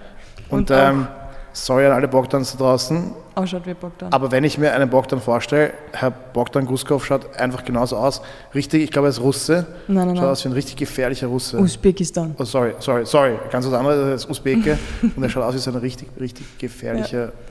Und, 0.49 0.71
Und, 0.71 0.77
ähm, 0.77 1.07
sorry 1.53 1.85
an 1.85 1.91
alle 1.91 2.07
Bogdans 2.07 2.51
da 2.53 2.57
draußen, 2.57 3.11
auch 3.35 3.41
ausschaut 3.43 3.65
wie 3.65 3.73
Bogdan. 3.73 4.11
aber 4.11 4.31
wenn 4.31 4.43
ich 4.43 4.57
mir 4.57 4.73
einen 4.73 4.89
Bogdan 4.89 5.19
vorstelle, 5.21 5.71
Herr 5.93 6.11
Bogdan 6.11 6.65
Guskov 6.65 7.05
schaut 7.05 7.37
einfach 7.37 7.63
genauso 7.65 7.95
aus. 7.97 8.21
Richtig, 8.53 8.83
ich 8.83 8.91
glaube, 8.91 9.07
er 9.07 9.11
ist 9.11 9.21
Russe. 9.21 9.65
Nein, 9.87 10.07
nein, 10.07 10.15
Schaut 10.15 10.23
nein. 10.23 10.31
aus 10.31 10.43
wie 10.45 10.49
ein 10.49 10.53
richtig 10.53 10.75
gefährlicher 10.77 11.27
Russe. 11.27 11.57
Usbekistan. 11.57 12.35
Oh, 12.37 12.43
sorry, 12.45 12.73
sorry, 12.79 13.05
sorry. 13.05 13.37
Ganz 13.51 13.65
was 13.65 13.73
anderes, 13.73 13.97
er 14.07 14.15
ist 14.15 14.29
Usbeke 14.29 14.77
und 15.15 15.23
er 15.23 15.29
schaut 15.29 15.43
aus 15.43 15.53
wie 15.55 15.59
so 15.59 15.71
ein 15.71 15.77
richtig, 15.77 16.07
richtig 16.19 16.45
gefährlicher, 16.57 17.27
gefährlicher 17.27 17.50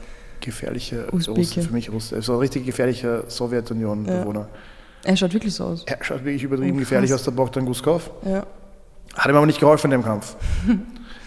Usbeke. 1.13 1.39
Russe, 1.39 1.63
für 1.63 1.73
mich 1.73 1.91
Russe. 1.93 2.21
So 2.23 2.33
ein 2.35 2.39
richtig 2.39 2.67
gefährlicher 2.67 3.25
Sowjetunion-Bewohner. 3.31 4.49
Er 5.05 5.17
schaut 5.17 5.33
wirklich 5.33 5.55
so 5.55 5.65
aus. 5.65 5.85
Er 5.87 5.99
schaut 6.03 6.25
wirklich 6.25 6.43
übertrieben 6.43 6.77
Oh, 6.77 6.81
gefährlich 6.81 7.13
aus, 7.15 7.23
der 7.25 7.31
Bogdan 7.31 7.65
Guskov. 7.67 8.11
Ja. 8.25 8.45
Hat 9.17 9.29
ihm 9.31 9.37
aber 9.37 9.47
nicht 9.47 9.61
geholfen 9.61 9.87
in 9.93 9.99
dem 10.01 10.05
Kampf. 10.05 10.37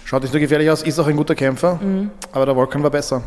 Schaut 0.05 0.21
nicht 0.21 0.33
nur 0.33 0.39
gefährlich 0.41 0.69
aus, 0.69 0.83
ist 0.83 0.99
auch 0.99 1.07
ein 1.07 1.15
guter 1.17 1.33
Kämpfer, 1.35 1.75
Mhm. 1.81 2.11
aber 2.31 2.45
der 2.45 2.55
Volkan 2.55 2.83
war 2.83 2.91
besser. 2.91 3.23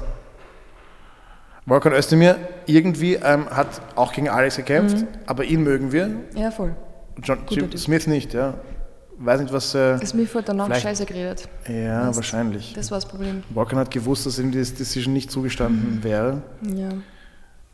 Volkan 1.66 1.92
Özdemir 1.92 2.36
irgendwie 2.66 3.14
ähm, 3.14 3.46
hat 3.50 3.80
auch 3.96 4.12
gegen 4.12 4.28
Alex 4.28 4.56
gekämpft, 4.56 5.04
aber 5.26 5.44
ihn 5.44 5.62
mögen 5.64 5.90
wir. 5.92 6.10
ja, 6.34 6.50
voll. 6.50 6.76
John 7.22 7.38
Guter. 7.46 7.76
Smith 7.78 8.06
nicht, 8.06 8.34
ja. 8.34 8.54
Weiß 9.18 9.40
nicht, 9.40 9.52
was. 9.52 9.74
Äh, 9.74 9.98
Smith 10.04 10.34
hat 10.34 10.48
danach 10.48 10.74
scheiße 10.74 11.06
geredet. 11.06 11.48
ja, 11.68 12.08
Was? 12.08 12.16
wahrscheinlich. 12.16 12.74
Das 12.74 12.90
war 12.90 12.98
das 12.98 13.06
Problem. 13.06 13.42
Volkan 13.54 13.78
hat 13.78 13.90
gewusst, 13.90 14.26
dass 14.26 14.38
ihm 14.38 14.50
die 14.50 14.58
Decision 14.58 15.14
nicht 15.14 15.28
Mhm. 15.28 15.32
zugestanden 15.32 16.04
wäre. 16.04 16.42
Ja. 16.62 16.90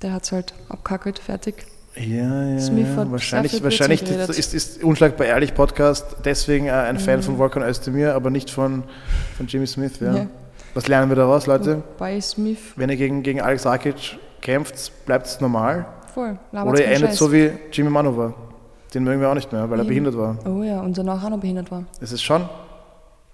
Der 0.03 0.13
hat 0.13 0.23
es 0.25 0.33
halt 0.33 0.55
abkackelt, 0.69 1.19
fertig. 1.19 1.67
Ja, 1.97 2.45
ja, 2.49 2.59
Smith 2.61 2.87
hat 2.97 3.07
ja. 3.07 3.11
wahrscheinlich, 3.13 3.63
wahrscheinlich 3.63 4.03
ist, 4.03 4.55
ist 4.55 4.83
Unschlagbar 4.83 5.27
Ehrlich 5.27 5.53
Podcast 5.55 6.07
deswegen 6.25 6.67
äh, 6.67 6.71
ein 6.71 6.99
Fan 6.99 7.19
Mhm. 7.19 7.23
von 7.25 7.39
Volkan 7.39 7.63
Özdemir, 7.63 8.15
aber 8.15 8.31
nicht 8.31 8.49
von, 8.51 8.85
von 9.37 9.47
Jimmy 9.47 9.67
Smith. 9.67 10.01
Ja. 10.01 10.15
Ja. 10.15 10.27
Was 10.75 10.89
lernen 10.89 11.11
wir 11.11 11.17
daraus, 11.17 11.47
Leute? 11.47 11.83
Bei 11.99 12.19
Smith, 12.21 12.59
Wenn 12.77 12.89
ihr 12.89 12.97
gegen, 12.97 13.23
gegen 13.23 13.41
Alex 13.43 13.67
Rakic 13.67 14.17
kämpft, 14.41 15.05
bleibt 15.07 15.27
es 15.27 15.41
normal. 15.41 15.85
voll. 16.15 16.39
Labert 16.53 16.73
Oder 16.75 16.81
ihr 16.83 16.87
endet 16.93 17.11
Scheiß. 17.11 17.19
so 17.19 17.33
wie 17.33 17.51
Jimmy 17.73 17.91
Manova. 17.91 18.33
Den 18.95 19.05
mögen 19.05 19.21
wir 19.21 19.31
auch 19.31 19.35
nicht 19.35 19.51
mehr, 19.53 19.71
weil 19.71 19.79
er 19.79 19.85
behindert 19.85 20.17
war. 20.19 20.37
Oh 20.47 20.63
ja, 20.63 20.81
und 20.81 20.97
danach 20.99 21.25
auch 21.25 21.31
noch 21.31 21.39
behindert 21.41 21.71
war. 21.71 21.85
Es 22.01 22.13
ist 22.13 22.23
schon, 22.23 22.49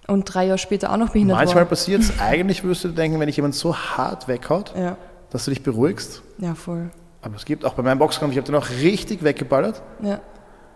Und 0.07 0.23
drei 0.33 0.45
Jahre 0.45 0.57
später 0.57 0.91
auch 0.91 0.97
noch 0.97 1.09
behindert 1.09 1.37
manchmal 1.37 1.63
war. 1.63 1.69
passiert 1.69 2.01
es, 2.01 2.19
eigentlich 2.19 2.63
würdest 2.63 2.83
du 2.85 2.89
denken, 2.89 3.19
wenn 3.19 3.27
dich 3.27 3.35
jemand 3.35 3.55
so 3.55 3.75
hart 3.75 4.27
weghaut, 4.27 4.73
Ja, 4.77 4.95
dass 5.31 5.45
du 5.45 5.51
dich 5.51 5.61
beruhigst. 5.63 6.21
ja, 6.37 6.55
voll. 6.55 6.89
Aber 7.21 7.35
es 7.35 7.43
gibt 7.43 7.65
auch 7.65 7.73
bei 7.73 7.83
meinem 7.83 7.99
Boxkampf, 7.99 8.31
ich 8.31 8.37
habe 8.37 8.45
den 8.45 8.55
auch 8.55 8.69
richtig 8.81 9.23
weggeballert, 9.23 9.81
Ja, 10.01 10.19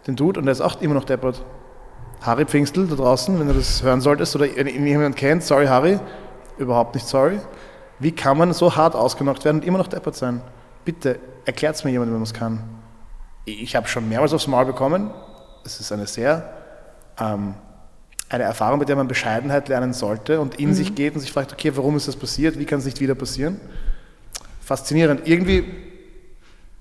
den 0.05 0.17
Dude, 0.17 0.37
und 0.39 0.45
der 0.45 0.51
ist 0.51 0.59
auch 0.61 0.81
immer 0.81 0.93
noch 0.95 1.05
deppert. 1.05 1.41
Harry 2.21 2.45
Pfingstel 2.45 2.87
da 2.87 2.95
draußen, 2.95 3.39
wenn 3.39 3.47
du 3.47 3.53
das 3.53 3.83
hören 3.83 4.01
solltest 4.01 4.35
oder 4.35 4.45
ihn 4.45 4.85
jemand 4.85 5.15
kennt, 5.15 5.43
sorry 5.43 5.67
Harry, 5.67 5.99
überhaupt 6.57 6.95
nicht 6.95 7.07
sorry. 7.07 7.39
Wie 7.99 8.11
kann 8.11 8.37
man 8.37 8.51
so 8.53 8.75
hart 8.75 8.95
ausgenockt 8.95 9.45
werden 9.45 9.61
und 9.61 9.65
immer 9.67 9.77
noch 9.77 9.87
deppert 9.87 10.15
sein? 10.15 10.41
Bitte, 10.83 11.19
erklärt 11.45 11.75
es 11.75 11.83
mir 11.85 11.91
jemand, 11.91 12.11
wenn 12.11 12.17
man 12.17 12.23
es 12.23 12.33
kann. 12.33 12.59
Ich 13.45 13.75
habe 13.75 13.87
schon 13.87 14.07
mehrmals 14.07 14.33
aufs 14.33 14.47
Maul 14.47 14.65
bekommen. 14.65 15.11
Es 15.65 15.79
ist 15.79 15.91
eine 15.91 16.07
sehr, 16.07 16.49
ähm, 17.19 17.55
eine 18.29 18.43
Erfahrung, 18.43 18.79
mit 18.79 18.89
der 18.89 18.95
man 18.95 19.07
Bescheidenheit 19.07 19.67
lernen 19.69 19.93
sollte 19.93 20.39
und 20.39 20.55
in 20.59 20.73
sich 20.73 20.95
geht 20.95 21.13
und 21.13 21.19
sich 21.21 21.31
fragt, 21.31 21.51
okay, 21.53 21.71
warum 21.75 21.95
ist 21.97 22.07
das 22.07 22.15
passiert? 22.15 22.57
Wie 22.57 22.65
kann 22.65 22.79
es 22.79 22.85
nicht 22.85 22.99
wieder 22.99 23.15
passieren? 23.15 23.59
Faszinierend. 24.61 25.27
Irgendwie, 25.27 25.65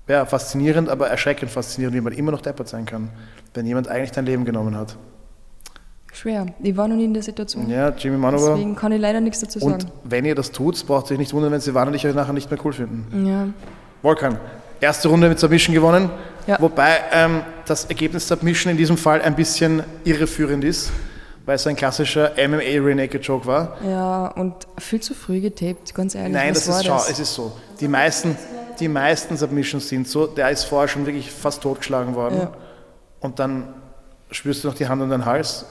ja, 0.07 0.25
faszinierend, 0.25 0.89
aber 0.89 1.07
erschreckend 1.09 1.51
faszinierend, 1.51 1.95
wie 1.97 2.01
man 2.01 2.13
immer 2.13 2.31
noch 2.31 2.41
deppert 2.41 2.67
sein 2.69 2.85
kann, 2.85 3.09
wenn 3.53 3.65
jemand 3.65 3.87
eigentlich 3.89 4.11
dein 4.11 4.25
Leben 4.25 4.45
genommen 4.45 4.75
hat. 4.75 4.97
schwer. 6.13 6.45
Ich 6.61 6.77
war 6.77 6.87
noch 6.87 6.95
nie 6.95 7.05
in 7.05 7.13
der 7.13 7.23
Situation. 7.23 7.69
Ja, 7.69 7.89
Jimmy 7.89 8.17
Manova. 8.17 8.49
Deswegen 8.53 8.75
kann 8.75 8.91
ich 8.93 9.01
leider 9.01 9.19
nichts 9.19 9.41
dazu 9.41 9.59
Und 9.59 9.81
sagen. 9.81 9.93
wenn 10.05 10.25
ihr 10.25 10.35
das 10.35 10.51
tut, 10.51 10.85
braucht 10.87 11.09
ihr 11.09 11.13
euch 11.15 11.19
nicht 11.19 11.33
wundern, 11.33 11.51
wenn 11.51 11.59
Silvana 11.61 11.89
und 11.89 11.95
ich 11.95 12.05
euch 12.07 12.15
nachher 12.15 12.33
nicht 12.33 12.49
mehr 12.49 12.59
cool 12.65 12.71
finden. 12.73 13.25
Ja, 13.27 13.47
Volkan, 14.01 14.37
erste 14.79 15.07
Runde 15.07 15.27
mit 15.29 15.39
Submission 15.39 15.73
gewonnen, 15.73 16.09
Ja. 16.47 16.57
wobei 16.59 16.99
ähm, 17.11 17.41
das 17.65 17.85
Ergebnis 17.85 18.27
Submission 18.27 18.71
in 18.71 18.77
diesem 18.77 18.97
Fall 18.97 19.21
ein 19.21 19.35
bisschen 19.35 19.83
irreführend 20.03 20.63
ist, 20.63 20.91
weil 21.45 21.55
es 21.55 21.65
ein 21.67 21.75
klassischer 21.75 22.31
MMA 22.37 22.81
Rear 22.83 22.95
Naked 22.95 23.25
Joke 23.25 23.45
war. 23.45 23.77
ja, 23.87 24.27
und 24.27 24.53
viel 24.77 24.99
zu 25.01 25.13
früh 25.13 25.39
getaped, 25.41 25.93
ganz 25.95 26.15
ehrlich. 26.15 26.33
Nein, 26.33 26.53
das 26.53 26.67
ist, 26.67 26.85
schau, 26.85 26.93
das? 26.95 27.09
es 27.09 27.19
ist 27.19 27.33
so. 27.33 27.51
Die 27.79 27.87
meisten, 27.87 28.37
die 28.79 28.87
meisten 28.87 29.37
Submissions 29.37 29.87
sind 29.89 30.07
so, 30.07 30.27
der 30.27 30.49
ist 30.49 30.63
vorher 30.65 30.87
schon 30.87 31.05
wirklich 31.05 31.31
fast 31.31 31.61
totgeschlagen 31.63 32.15
worden 32.15 32.39
Ja. 32.39 32.51
und 33.19 33.39
dann 33.39 33.67
spürst 34.31 34.63
du 34.63 34.67
noch 34.69 34.75
die 34.75 34.87
Hand 34.87 35.01
um 35.01 35.09
den 35.09 35.25
Hals 35.25 35.65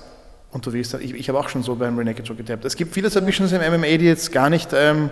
und 0.52 0.64
du 0.66 0.72
willst 0.72 0.94
dann, 0.94 1.00
ich, 1.02 1.14
ich 1.14 1.28
habe 1.28 1.38
auch 1.38 1.48
schon 1.48 1.62
so 1.62 1.74
beim 1.74 1.96
Rear 1.96 2.04
Naked 2.04 2.26
Joke 2.28 2.42
getappt. 2.42 2.64
Es 2.64 2.76
gibt 2.76 2.94
viele 2.94 3.10
Submissions 3.10 3.52
im 3.52 3.60
MMA, 3.60 3.96
die 3.98 4.04
jetzt 4.06 4.30
gar 4.32 4.48
nicht 4.50 4.70
ähm, 4.74 5.10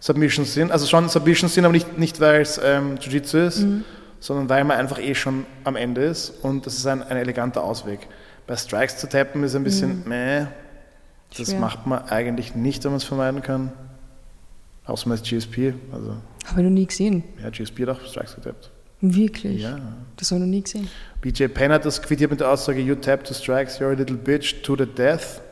Submissions 0.00 0.52
sind, 0.54 0.70
also 0.72 0.86
schon 0.86 1.08
Submissions 1.08 1.54
sind, 1.54 1.64
aber 1.64 1.72
nicht, 1.72 1.98
nicht 1.98 2.20
weil 2.20 2.42
es 2.42 2.60
ähm, 2.62 2.96
Jiu-Jitsu 3.00 3.38
ist, 3.38 3.60
Mhm. 3.60 3.84
Sondern 4.24 4.48
weil 4.48 4.64
man 4.64 4.78
einfach 4.78 4.98
eh 4.98 5.14
schon 5.14 5.44
am 5.64 5.76
Ende 5.76 6.02
ist 6.02 6.30
und 6.42 6.64
das 6.64 6.76
ist 6.78 6.86
ein, 6.86 7.02
ein 7.02 7.18
eleganter 7.18 7.62
Ausweg. 7.62 8.00
Bei 8.46 8.56
Strikes 8.56 8.96
zu 8.96 9.06
tappen 9.06 9.42
ist 9.44 9.54
ein 9.54 9.64
bisschen 9.64 10.02
meh, 10.08 10.46
das 11.28 11.40
Mhm. 11.40 11.44
Schwer. 11.52 11.60
macht 11.60 11.86
man 11.86 12.04
eigentlich 12.08 12.54
nicht, 12.54 12.84
wenn 12.84 12.92
man 12.92 12.96
es 12.98 13.04
vermeiden 13.04 13.42
kann. 13.42 13.70
Außer 14.86 15.08
man 15.10 15.18
ist 15.18 15.26
GSP, 15.26 15.74
also 15.92 16.14
Habe 16.46 16.60
ich 16.60 16.64
noch 16.64 16.70
nie 16.70 16.86
gesehen. 16.86 17.22
ja, 17.42 17.50
GSP 17.50 17.82
hat 17.82 17.88
auch 17.90 18.00
Strikes 18.06 18.34
getappt. 18.36 18.70
Wirklich. 19.02 19.60
Ja. 19.62 19.78
Das 20.16 20.30
habe 20.30 20.40
ich 20.40 20.46
noch 20.46 20.50
nie 20.50 20.62
gesehen. 20.62 20.88
BJ 21.20 21.48
Penn 21.48 21.70
hat 21.72 21.84
das 21.84 22.00
quittiert 22.00 22.30
mit 22.30 22.40
der 22.40 22.50
Aussage, 22.50 22.80
you 22.80 22.94
tap 22.94 23.24
to 23.24 23.34
strikes, 23.34 23.78
you're 23.78 23.90
a 23.90 23.94
little 23.94 24.16
bitch 24.16 24.62
to 24.62 24.74
the 24.76 24.86
death. 24.86 25.42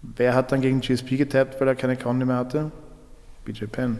Wer 0.00 0.34
hat 0.34 0.52
dann 0.52 0.62
gegen 0.62 0.80
GSP 0.80 1.18
getappt, 1.18 1.60
weil 1.60 1.68
er 1.68 1.74
keine 1.74 1.96
Conny 1.98 2.24
mehr 2.24 2.36
hatte? 2.36 2.70
BJ 3.44 3.64
Penn. 3.66 3.98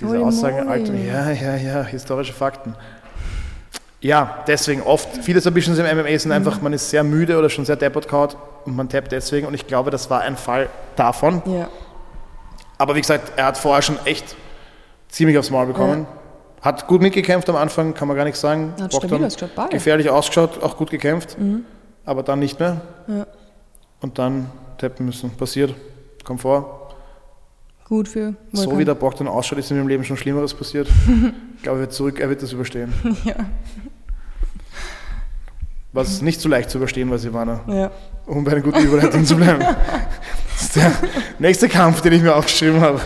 Diese 0.00 0.10
Holy 0.10 0.22
Aussagen. 0.22 0.68
Alter, 0.68 0.94
ja, 0.94 1.30
ja, 1.30 1.56
ja, 1.56 1.82
historische 1.84 2.32
Fakten. 2.32 2.74
Ja, 4.00 4.44
deswegen 4.46 4.82
oft, 4.82 5.08
viele 5.24 5.40
Submissions 5.40 5.78
im 5.78 5.84
MMA 5.84 6.02
Mhm. 6.10 6.18
sind 6.18 6.32
einfach, 6.32 6.60
man 6.60 6.72
ist 6.72 6.88
sehr 6.88 7.02
müde 7.02 7.36
oder 7.36 7.50
schon 7.50 7.64
sehr 7.64 7.74
deppert 7.76 8.06
kaut 8.06 8.36
und 8.64 8.76
man 8.76 8.88
tappt 8.88 9.10
deswegen 9.10 9.46
und 9.46 9.54
ich 9.54 9.66
glaube, 9.66 9.90
das 9.90 10.08
war 10.08 10.20
ein 10.20 10.36
Fall 10.36 10.68
davon. 10.94 11.42
Ja, 11.46 11.68
Aber 12.80 12.94
wie 12.94 13.00
gesagt, 13.00 13.32
er 13.36 13.46
hat 13.46 13.58
vorher 13.58 13.82
schon 13.82 13.98
echt 14.04 14.36
ziemlich 15.08 15.36
aufs 15.36 15.50
Maul 15.50 15.66
bekommen. 15.66 16.06
Hat 16.62 16.86
gut 16.86 17.02
mitgekämpft 17.02 17.48
am 17.48 17.56
Anfang, 17.56 17.92
kann 17.94 18.06
man 18.06 18.16
gar 18.16 18.22
nichts 18.24 18.40
sagen. 18.40 18.72
Hat 18.80 18.94
stabil 18.94 19.24
ausgeschaut, 19.24 19.50
beide. 19.56 19.70
Gefährlich 19.70 20.08
ausgeschaut, 20.10 20.62
auch 20.62 20.76
gut 20.76 20.90
gekämpft. 20.90 21.36
Aber 22.04 22.22
dann 22.22 22.38
nicht 22.38 22.60
mehr. 22.60 22.80
Ja. 23.08 23.26
Und 24.00 24.18
dann 24.20 24.48
tappen 24.78 25.06
müssen. 25.06 25.30
Passiert. 25.30 25.74
Kommt 26.22 26.40
vor. 26.42 26.77
Gut 27.88 28.08
für 28.08 28.34
So 28.52 28.62
Volkan. 28.64 28.78
wie 28.78 28.84
der 28.84 28.94
Bogdan 28.94 29.28
ausschaut, 29.28 29.58
ist 29.58 29.70
in 29.70 29.78
meinem 29.78 29.88
Leben 29.88 30.04
schon 30.04 30.16
Schlimmeres 30.16 30.54
passiert. 30.54 30.88
ich 31.56 31.62
glaube, 31.62 31.78
er 31.78 31.80
wird 31.82 31.92
zurück, 31.92 32.20
er 32.20 32.28
wird 32.28 32.42
das 32.42 32.52
überstehen. 32.52 32.92
Ja, 33.24 33.34
Was 35.92 36.20
nicht 36.22 36.40
so 36.40 36.48
leicht 36.48 36.70
zu 36.70 36.78
überstehen 36.78 37.10
war, 37.10 37.18
Silvana. 37.18 37.60
ja. 37.66 37.90
Um 38.26 38.44
bei 38.44 38.52
einer 38.52 38.60
guten 38.60 38.80
Überleitung 38.80 39.24
zu 39.24 39.36
bleiben. 39.36 39.64
Das 40.58 40.62
ist 40.66 40.76
der 40.76 40.92
nächste 41.38 41.68
Kampf, 41.68 42.00
den 42.00 42.12
ich 42.14 42.20
mir 42.22 42.34
aufgeschrieben 42.34 42.80
habe. 42.80 43.00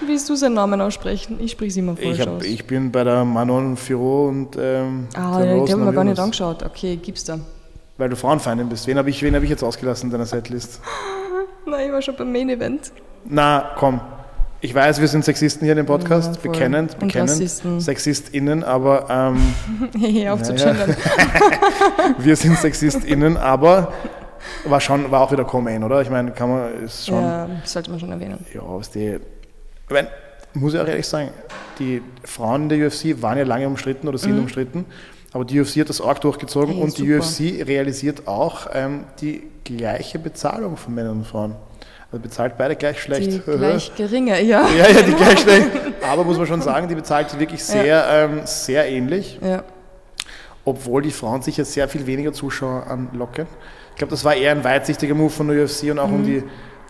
Wie 0.00 0.08
willst 0.08 0.28
du 0.28 0.34
seinen 0.34 0.54
Namen 0.54 0.80
aussprechen? 0.80 1.38
Ich 1.40 1.52
spreche 1.52 1.68
es 1.70 1.76
immer 1.76 1.94
falsch 1.94 2.18
Ich, 2.18 2.20
hab, 2.20 2.28
aus. 2.38 2.44
ich 2.44 2.66
bin 2.66 2.90
bei 2.90 3.04
der 3.04 3.24
Manon 3.24 3.76
Firo 3.76 4.26
und 4.28 4.56
ähm, 4.58 5.06
ah, 5.14 5.38
ja, 5.44 5.64
den 5.64 5.70
haben 5.72 5.84
wir 5.84 5.92
gar 5.92 6.02
nicht 6.02 6.18
angeschaut. 6.18 6.64
Okay, 6.64 6.96
gib's 6.96 7.22
da. 7.22 7.38
Weil 7.98 8.08
du 8.08 8.16
Frauenfeindin 8.16 8.68
bist. 8.68 8.88
Wen 8.88 8.98
habe 8.98 9.10
ich, 9.10 9.22
wen 9.22 9.36
hab 9.36 9.44
ich 9.44 9.48
jetzt 9.50 9.62
ausgelassen 9.62 10.08
in 10.08 10.10
deiner 10.10 10.26
Setlist? 10.26 10.80
Nein, 11.66 11.86
ich 11.86 11.92
war 11.92 12.02
schon 12.02 12.16
beim 12.16 12.32
Main 12.32 12.48
Event. 12.48 12.90
Na, 13.26 13.70
komm. 13.78 14.00
Ich 14.60 14.74
weiß, 14.74 15.00
wir 15.00 15.06
sind 15.06 15.24
Sexisten 15.24 15.64
hier 15.64 15.72
in 15.72 15.76
dem 15.76 15.86
Podcast. 15.86 16.34
Ja, 16.34 16.40
voll. 16.40 16.50
bekennend, 16.50 16.94
Und 16.94 17.00
bekennend. 17.00 17.30
Rassisten. 17.30 17.80
SexistInnen, 17.80 18.64
aber 18.64 19.06
ähm, 19.08 19.54
Hey, 20.00 20.28
auf 20.28 20.42
zu 20.42 20.52
Naja. 20.52 20.74
wir 22.18 22.34
sind 22.34 22.58
SexistInnen, 22.58 23.36
aber 23.36 23.92
war 24.64 24.80
schon, 24.80 25.10
war 25.12 25.20
auch 25.20 25.30
wieder 25.30 25.44
Co-Main, 25.44 25.84
oder? 25.84 26.02
Ich 26.02 26.10
meine, 26.10 26.32
kann 26.32 26.50
man, 26.50 26.84
ist 26.84 27.06
schon, 27.06 27.22
ja, 27.22 27.46
Ja, 27.46 27.60
sollte 27.64 27.90
man 27.90 28.00
schon 28.00 28.10
erwähnen. 28.10 28.44
was 28.54 28.90
die, 28.90 29.18
mein, 29.90 30.08
muss 30.54 30.74
ich 30.74 30.80
auch 30.80 30.86
ehrlich 30.88 31.06
sagen, 31.06 31.30
die 31.78 32.02
Frauen 32.24 32.64
in 32.64 32.68
der 32.68 32.88
UFC 32.88 33.22
waren 33.22 33.38
ja 33.38 33.44
lange 33.44 33.66
umstritten 33.68 34.08
oder 34.08 34.18
sind 34.18 34.36
umstritten, 34.40 34.86
aber 35.32 35.44
die 35.44 35.60
UFC 35.60 35.76
hat 35.76 35.88
das 35.88 36.00
arg 36.00 36.20
durchgezogen 36.20 36.74
Hey, 36.74 36.82
und 36.82 36.98
die 36.98 37.12
super. 37.12 37.24
UFC 37.24 37.64
realisiert 37.68 38.26
auch 38.26 38.66
ähm, 38.72 39.04
die 39.20 39.44
gleiche 39.62 40.18
Bezahlung 40.18 40.76
von 40.76 40.94
Männern 40.94 41.18
und 41.18 41.26
Frauen. 41.28 41.54
Also 42.10 42.22
bezahlt 42.22 42.56
beide 42.56 42.74
gleich 42.76 43.02
schlecht. 43.02 43.32
Die 43.32 43.38
gleich 43.58 43.94
geringe, 43.94 44.40
ja. 44.42 44.66
Ja, 44.78 44.88
ja, 44.88 45.02
die 45.02 45.12
gleich 45.14 45.40
schlecht. 45.40 45.66
Aber 46.10 46.24
muss 46.24 46.38
man 46.38 46.46
schon 46.46 46.62
sagen, 46.62 46.88
die 46.88 46.94
bezahlt 46.94 47.28
sie 47.30 47.38
wirklich 47.38 47.62
sehr, 47.62 48.06
ähm, 48.10 48.40
sehr 48.44 48.88
ähnlich, 48.88 49.38
Ja, 49.42 49.62
obwohl 50.64 51.02
die 51.02 51.10
Frauen 51.10 51.42
sicher 51.42 51.64
sehr 51.64 51.88
viel 51.88 52.06
weniger 52.06 52.32
Zuschauer 52.32 52.86
anlocken. 52.86 53.46
Ich 53.90 53.96
glaube, 53.96 54.10
das 54.10 54.24
war 54.24 54.34
eher 54.34 54.52
ein 54.52 54.62
weitsichtiger 54.64 55.14
Move 55.14 55.30
von 55.30 55.48
der 55.48 55.64
UFC 55.64 55.90
und 55.90 55.98
auch 55.98 56.08
Mhm. 56.08 56.14
um 56.14 56.24
die, 56.24 56.42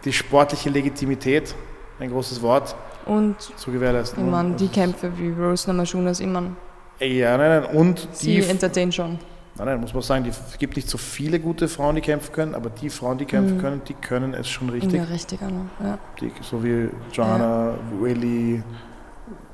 die 0.04 0.12
sportliche 0.12 0.70
Legitimität, 0.70 1.54
ein 2.00 2.10
großes 2.10 2.42
Wort, 2.42 2.74
und 3.06 3.36
zu 3.40 3.72
gewährleisten. 3.72 4.22
ich 4.24 4.30
meine, 4.30 4.54
die 4.54 4.68
Kämpfe 4.68 5.10
wie 5.16 5.30
Rose 5.30 5.66
Namajunas, 5.68 6.20
ich 6.20 6.26
meine, 6.26 6.54
Ja, 7.00 7.36
nein, 7.38 7.62
nein. 7.62 7.76
Und 7.76 8.06
sie 8.12 8.40
die, 8.40 8.46
entertain 8.48 8.92
schon. 8.92 9.18
Nein, 9.58 9.66
nein, 9.66 9.80
muss 9.80 9.92
man 9.94 10.02
sagen, 10.02 10.24
die- 10.24 10.30
es 10.30 10.58
gibt 10.58 10.76
nicht 10.76 10.88
so 10.88 10.98
viele 10.98 11.38
gute 11.40 11.68
Frauen, 11.68 11.94
die 11.96 12.00
kämpfen 12.00 12.32
können, 12.32 12.54
aber 12.54 12.70
die 12.70 12.90
Frauen, 12.90 13.18
die 13.18 13.24
kämpfen 13.24 13.58
können, 13.58 13.82
die 13.88 13.94
können 13.94 14.34
es 14.34 14.48
schon 14.48 14.68
richtig. 14.70 14.94
Ja, 14.94 15.04
richtig, 15.04 15.40
Anna. 15.42 15.66
Ja. 15.82 15.98
Die, 16.20 16.30
so 16.42 16.62
wie 16.64 16.88
Joanna, 17.12 17.74
Willy, 18.00 18.62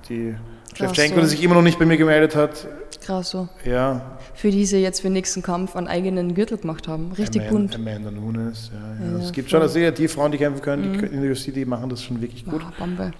die 0.09 0.35
Krass, 0.75 0.95
Shevchenko, 0.97 1.17
so. 1.17 1.21
die 1.23 1.27
sich 1.29 1.43
immer 1.43 1.55
noch 1.55 1.63
nicht 1.63 1.79
bei 1.79 1.87
mir 1.87 1.97
gemeldet 1.97 2.35
hat. 2.37 2.67
Krass 3.01 3.31
so. 3.31 3.49
Ja, 3.65 4.19
Für 4.35 4.51
die 4.51 4.65
sie 4.67 4.79
jetzt 4.79 5.01
für 5.01 5.09
den 5.09 5.13
nächsten 5.13 5.43
Kampf 5.43 5.77
einen 5.77 5.87
eigenen 5.89 6.35
Gürtel 6.35 6.59
gemacht 6.59 6.89
haben. 6.89 7.13
Richtig 7.13 7.43
Amanda, 7.43 7.59
bunt. 7.59 7.75
Amanda 7.77 8.11
Nunes, 8.11 8.71
ja, 8.73 9.05
ja. 9.07 9.13
Ja, 9.19 9.19
es 9.25 9.33
gibt 9.33 9.49
voll. 9.51 9.61
Mhm. 9.61 9.63
schon, 9.63 9.63
also 9.63 9.79
ja, 9.79 9.91
die 9.91 10.09
Frauen, 10.09 10.33
die 10.33 10.39
kämpfen 10.39 10.63
können, 10.63 10.93
die 10.93 10.99
können 10.99 11.13
in 11.15 11.23
der 11.23 11.31
UFC, 11.31 11.53
die 11.53 11.65
machen 11.65 11.89
das 11.91 12.03
schon 12.03 12.21
wirklich 12.21 12.45
gut. 12.45 12.63
Ah, 12.65 12.73
Bombe. 12.79 13.13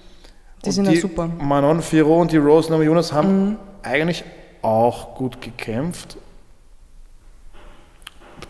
Die 0.65 0.67
Und 0.69 0.73
sind 0.73 0.87
ja 0.91 1.01
super. 1.01 1.29
Manon 1.29 1.83
Firo 1.83 2.21
und 2.21 2.33
die 2.33 2.39
Rose 2.39 2.71
Namajunas 2.73 3.13
haben 3.13 3.51
Mhm. 3.51 3.57
eigentlich 3.83 4.25
auch 4.63 5.15
gut 5.15 5.41
gekämpft. 5.43 6.17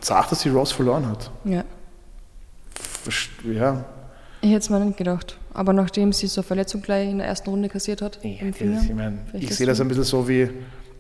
Zart, 0.00 0.30
dass 0.30 0.40
die 0.42 0.48
Rose 0.50 0.74
verloren 0.74 1.06
hat. 1.08 1.30
Ja. 1.44 1.64
Ja, 3.44 3.84
Ich 4.40 4.48
hätte 4.50 4.58
es 4.58 4.70
mir 4.70 4.80
nicht 4.80 4.96
gedacht. 4.96 5.38
Aber 5.52 5.72
nachdem 5.72 6.12
sie 6.12 6.26
so 6.26 6.40
eine 6.40 6.46
Verletzung 6.46 6.82
gleich 6.82 7.08
in 7.08 7.18
der 7.18 7.26
ersten 7.26 7.50
Runde 7.50 7.68
kassiert 7.68 8.02
hat, 8.02 8.18
Ja, 8.22 8.52
Finger, 8.52 8.80
ich 8.82 8.94
mein, 8.94 9.20
ich 9.34 9.54
sehe 9.54 9.66
das 9.66 9.80
ein 9.80 9.88
bisschen 9.88 10.04
so 10.04 10.28
wie, 10.28 10.50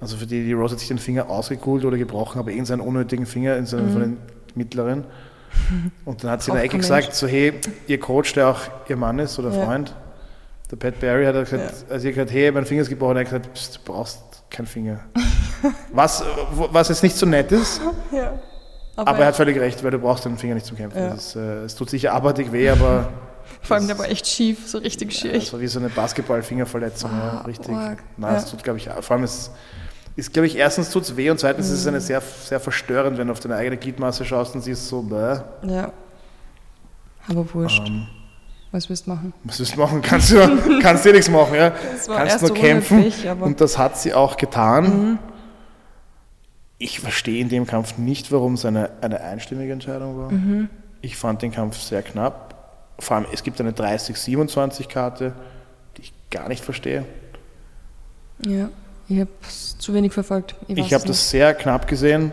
also 0.00 0.16
für 0.16 0.26
die, 0.26 0.44
die 0.44 0.52
Rose 0.52 0.72
hat 0.72 0.78
sich 0.80 0.88
den 0.88 0.98
Finger 0.98 1.28
ausgekugelt 1.28 1.84
oder 1.84 1.96
gebrochen, 1.96 2.38
aber 2.38 2.52
in 2.52 2.64
seinen 2.64 2.80
unnötigen 2.80 3.26
Finger, 3.26 3.56
in 3.56 3.66
seinen 3.66 3.90
von 3.90 4.00
den 4.00 4.16
mittleren. 4.54 5.04
Und 6.04 6.22
dann 6.22 6.30
hat 6.32 6.42
sie 6.42 6.50
in 6.50 6.56
der 6.56 6.64
Ecke 6.64 6.76
gesagt, 6.78 7.14
so 7.14 7.26
hey, 7.26 7.52
ihr 7.86 7.98
Coach, 8.00 8.34
der 8.34 8.48
auch 8.48 8.60
ihr 8.88 8.96
Mann 8.96 9.18
ist 9.18 9.38
oder 9.38 9.50
Ja. 9.50 9.64
Freund, 9.64 9.94
der 10.70 10.76
Pat 10.76 11.00
Barry 11.00 11.24
hat 11.24 11.34
gesagt, 11.34 11.84
als 11.90 12.04
ihr 12.04 12.12
gesagt, 12.12 12.32
hey, 12.32 12.50
mein 12.52 12.66
Finger 12.66 12.82
ist 12.82 12.88
gebrochen, 12.88 13.10
hat 13.18 13.18
er 13.18 13.24
gesagt, 13.24 13.52
Psst, 13.54 13.76
du 13.76 13.92
brauchst 13.92 14.20
keinen 14.50 14.66
Finger. 14.66 15.00
was, 15.92 16.22
was 16.70 16.88
jetzt 16.88 17.02
nicht 17.02 17.16
so 17.16 17.26
nett 17.26 17.50
ist, 17.52 17.80
ja. 18.12 18.34
Aber, 18.96 19.18
er 19.20 19.26
hat 19.26 19.36
völlig 19.36 19.58
recht, 19.58 19.82
weil 19.84 19.90
du 19.90 19.98
brauchst 19.98 20.24
den 20.24 20.38
Finger 20.38 20.54
nicht 20.54 20.66
zum 20.66 20.76
Kämpfen. 20.76 20.98
Ja. 21.00 21.14
Ist, 21.14 21.36
äh, 21.36 21.64
es 21.64 21.74
tut 21.74 21.90
sicher 21.90 22.12
abartig 22.12 22.52
weh, 22.52 22.68
aber 22.70 23.08
vor 23.62 23.76
allem 23.76 23.86
der 23.86 23.98
war 23.98 24.08
echt 24.08 24.26
schief, 24.26 24.68
so 24.68 24.78
richtig 24.78 25.12
Ja, 25.12 25.20
schief. 25.32 25.42
das 25.44 25.52
war 25.52 25.60
wie 25.60 25.66
so 25.66 25.78
eine 25.78 25.88
Basketball-Fingerverletzung, 25.88 27.10
ja, 27.10 27.40
Ah, 27.40 27.44
richtig. 27.46 27.74
arg. 27.74 28.02
Nein, 28.16 28.32
Ja. 28.32 28.38
es 28.38 28.50
tut, 28.50 28.62
glaube 28.62 28.78
ich, 28.78 28.88
vor 29.00 29.16
allem 29.16 29.24
es 29.24 29.50
ist, 30.16 30.32
glaube 30.32 30.46
ich, 30.46 30.56
erstens 30.56 30.90
tut 30.90 31.02
es 31.02 31.16
weh 31.16 31.28
und 31.30 31.40
zweitens 31.40 31.66
ist 31.66 31.72
es 31.78 31.82
Mhm. 31.84 31.88
eine 31.88 32.00
sehr, 32.00 32.20
sehr 32.20 32.60
verstörend, 32.60 33.18
wenn 33.18 33.26
du 33.26 33.32
auf 33.32 33.40
deine 33.40 33.56
eigene 33.56 33.76
Gliedmaße 33.76 34.24
schaust 34.24 34.54
und 34.54 34.60
siehst 34.62 34.86
so, 34.88 35.02
bäh, 35.02 35.38
Ja. 35.66 35.90
Aber 37.28 37.46
wurscht. 37.54 37.82
ähm, 37.86 38.06
Was 38.70 38.88
willst 38.88 39.06
du 39.06 39.10
machen? 39.10 39.32
was 39.44 39.58
willst 39.58 39.74
du 39.76 39.80
machen? 39.80 40.02
Kannst 40.02 40.30
du 40.32 40.36
kannst 40.82 41.04
dir 41.04 41.12
nichts 41.12 41.30
machen, 41.30 41.54
ja. 41.54 41.72
Kannst 42.06 42.42
nur 42.42 42.54
kämpfen 42.54 43.02
Pech, 43.04 43.28
aber- 43.28 43.40
Mhm. 43.46 43.52
und 43.52 43.60
das 43.60 43.78
hat 43.78 43.96
sie 43.98 44.12
auch 44.14 44.36
getan. 44.36 45.18
Ich 46.78 47.00
verstehe 47.00 47.40
in 47.40 47.48
dem 47.48 47.66
Kampf 47.66 47.98
nicht, 47.98 48.32
warum 48.32 48.54
es 48.54 48.64
eine, 48.64 48.90
eine 49.00 49.20
einstimmige 49.20 49.72
Entscheidung 49.72 50.18
war. 50.18 50.30
Mhm. 50.32 50.68
Ich 51.00 51.16
fand 51.16 51.42
den 51.42 51.52
Kampf 51.52 51.78
sehr 51.80 52.02
knapp. 52.02 52.54
Vor 52.98 53.16
allem, 53.16 53.26
es 53.32 53.42
gibt 53.42 53.60
eine 53.60 53.72
30-27-Karte, 53.72 55.32
die 55.96 56.02
ich 56.02 56.12
gar 56.30 56.48
nicht 56.48 56.64
verstehe. 56.64 57.04
Ja. 58.46 58.68
Ich 59.08 59.20
habe 59.20 59.30
es 59.46 59.76
zu 59.78 59.92
wenig 59.92 60.12
verfolgt. 60.12 60.56
Ich, 60.66 60.78
Ich 60.78 60.94
habe 60.94 61.06
das 61.06 61.28
sehr 61.30 61.54
knapp 61.54 61.86
gesehen. 61.86 62.32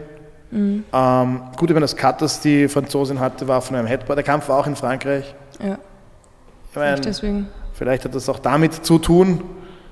Mhm. 0.51 0.83
Ähm, 0.93 1.41
gut, 1.57 1.69
ich 1.69 1.73
meine, 1.73 1.81
das 1.81 1.95
Cut, 1.95 2.21
das 2.21 2.39
die 2.39 2.67
Franzosin 2.67 3.19
hatte, 3.19 3.47
war 3.47 3.61
von 3.61 3.75
einem 3.75 3.87
Headbutt. 3.87 4.15
Der 4.17 4.23
Kampf 4.23 4.47
war 4.49 4.59
auch 4.59 4.67
in 4.67 4.75
Frankreich. 4.75 5.33
Ja, 5.59 5.73
Ich 5.73 5.77
vielleicht 6.71 6.91
meine, 6.99 7.01
deswegen. 7.01 7.47
vielleicht 7.73 8.05
hat 8.05 8.15
das 8.15 8.27
auch 8.29 8.39
damit 8.39 8.73
zu 8.85 8.97
tun. 8.99 9.43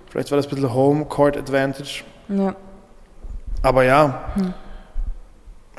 Vielleicht 0.10 0.32
war 0.32 0.38
das 0.38 0.48
ein 0.48 0.50
bisschen 0.56 0.74
Home 0.74 1.06
Court 1.06 1.38
Advantage. 1.38 2.04
Ja. 2.30 2.56
Aber 3.62 3.84
ja, 3.84 4.32
Hm. 4.36 4.54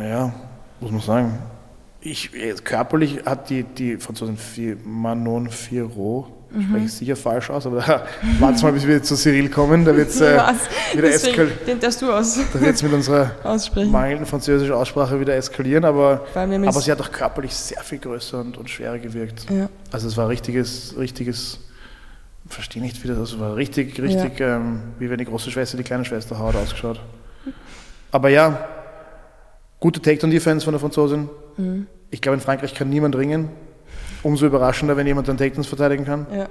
ja, 0.04 0.32
muss 0.80 0.90
man 0.90 1.00
sagen. 1.00 1.38
Ich, 2.02 2.34
äh, 2.34 2.54
körperlich 2.54 3.20
hat 3.26 3.50
die, 3.50 3.62
die 3.62 3.96
Franzosin 3.98 4.36
Fi- 4.36 4.76
Manon 4.84 5.48
Firo, 5.50 6.28
Mhm. 6.52 6.62
spreche 6.64 6.84
ich 6.86 6.92
sicher 6.94 7.16
falsch 7.16 7.48
aus, 7.50 7.66
aber 7.66 7.80
da, 7.86 8.04
warte 8.40 8.62
mal, 8.64 8.72
bis 8.72 8.86
wir 8.86 9.02
zu 9.02 9.14
Cyril 9.16 9.50
kommen. 9.50 9.84
Da 9.84 9.94
wird 9.94 10.08
es 10.08 10.20
äh, 10.20 10.34
wieder 10.94 11.02
Deswegen, 11.08 11.40
eskal 11.42 11.46
den 11.66 11.78
darfst 11.80 12.02
du 12.02 12.10
aus, 12.12 12.38
da 12.52 12.60
wird's 12.60 12.82
mit 12.82 12.92
unserer 12.92 13.30
mangelnden 13.86 14.26
französischen 14.26 14.72
Aussprache 14.74 15.20
wieder 15.20 15.36
eskalieren, 15.36 15.84
aber, 15.84 16.22
aber 16.34 16.72
sie 16.80 16.90
hat 16.90 17.00
auch 17.00 17.12
körperlich 17.12 17.54
sehr 17.54 17.82
viel 17.82 17.98
größer 17.98 18.40
und, 18.40 18.56
und 18.58 18.68
schwerer 18.70 18.98
gewirkt. 18.98 19.46
Ja. 19.50 19.68
Also 19.92 20.08
es 20.08 20.16
war 20.16 20.28
richtiges, 20.28 20.94
richtiges, 20.98 21.60
verstehe 22.48 22.82
nicht 22.82 23.02
wie 23.04 23.08
das, 23.08 23.18
also 23.18 23.38
war 23.40 23.54
richtig, 23.56 24.00
richtig, 24.00 24.40
ähm, 24.40 24.80
wie 24.98 25.08
wenn 25.10 25.18
die 25.18 25.26
große 25.26 25.50
Schwester 25.50 25.76
die 25.76 25.84
kleine 25.84 26.04
Schwester 26.04 26.38
haut 26.38 26.56
ausgeschaut. 26.56 27.00
Aber 28.12 28.28
ja, 28.28 28.68
gute 29.78 30.00
Takedown-Defense 30.00 30.64
von 30.64 30.72
der 30.72 30.80
Franzosin. 30.80 31.28
Mhm. 31.56 31.86
Ich 32.10 32.20
glaube, 32.20 32.34
in 32.34 32.40
Frankreich 32.40 32.74
kann 32.74 32.88
niemand 32.90 33.16
ringen. 33.16 33.48
Umso 34.22 34.46
überraschender, 34.46 34.96
wenn 34.96 35.06
jemand 35.06 35.28
dann 35.28 35.38
Takedowns 35.38 35.66
verteidigen 35.66 36.04
kann. 36.04 36.26
Ja. 36.34 36.48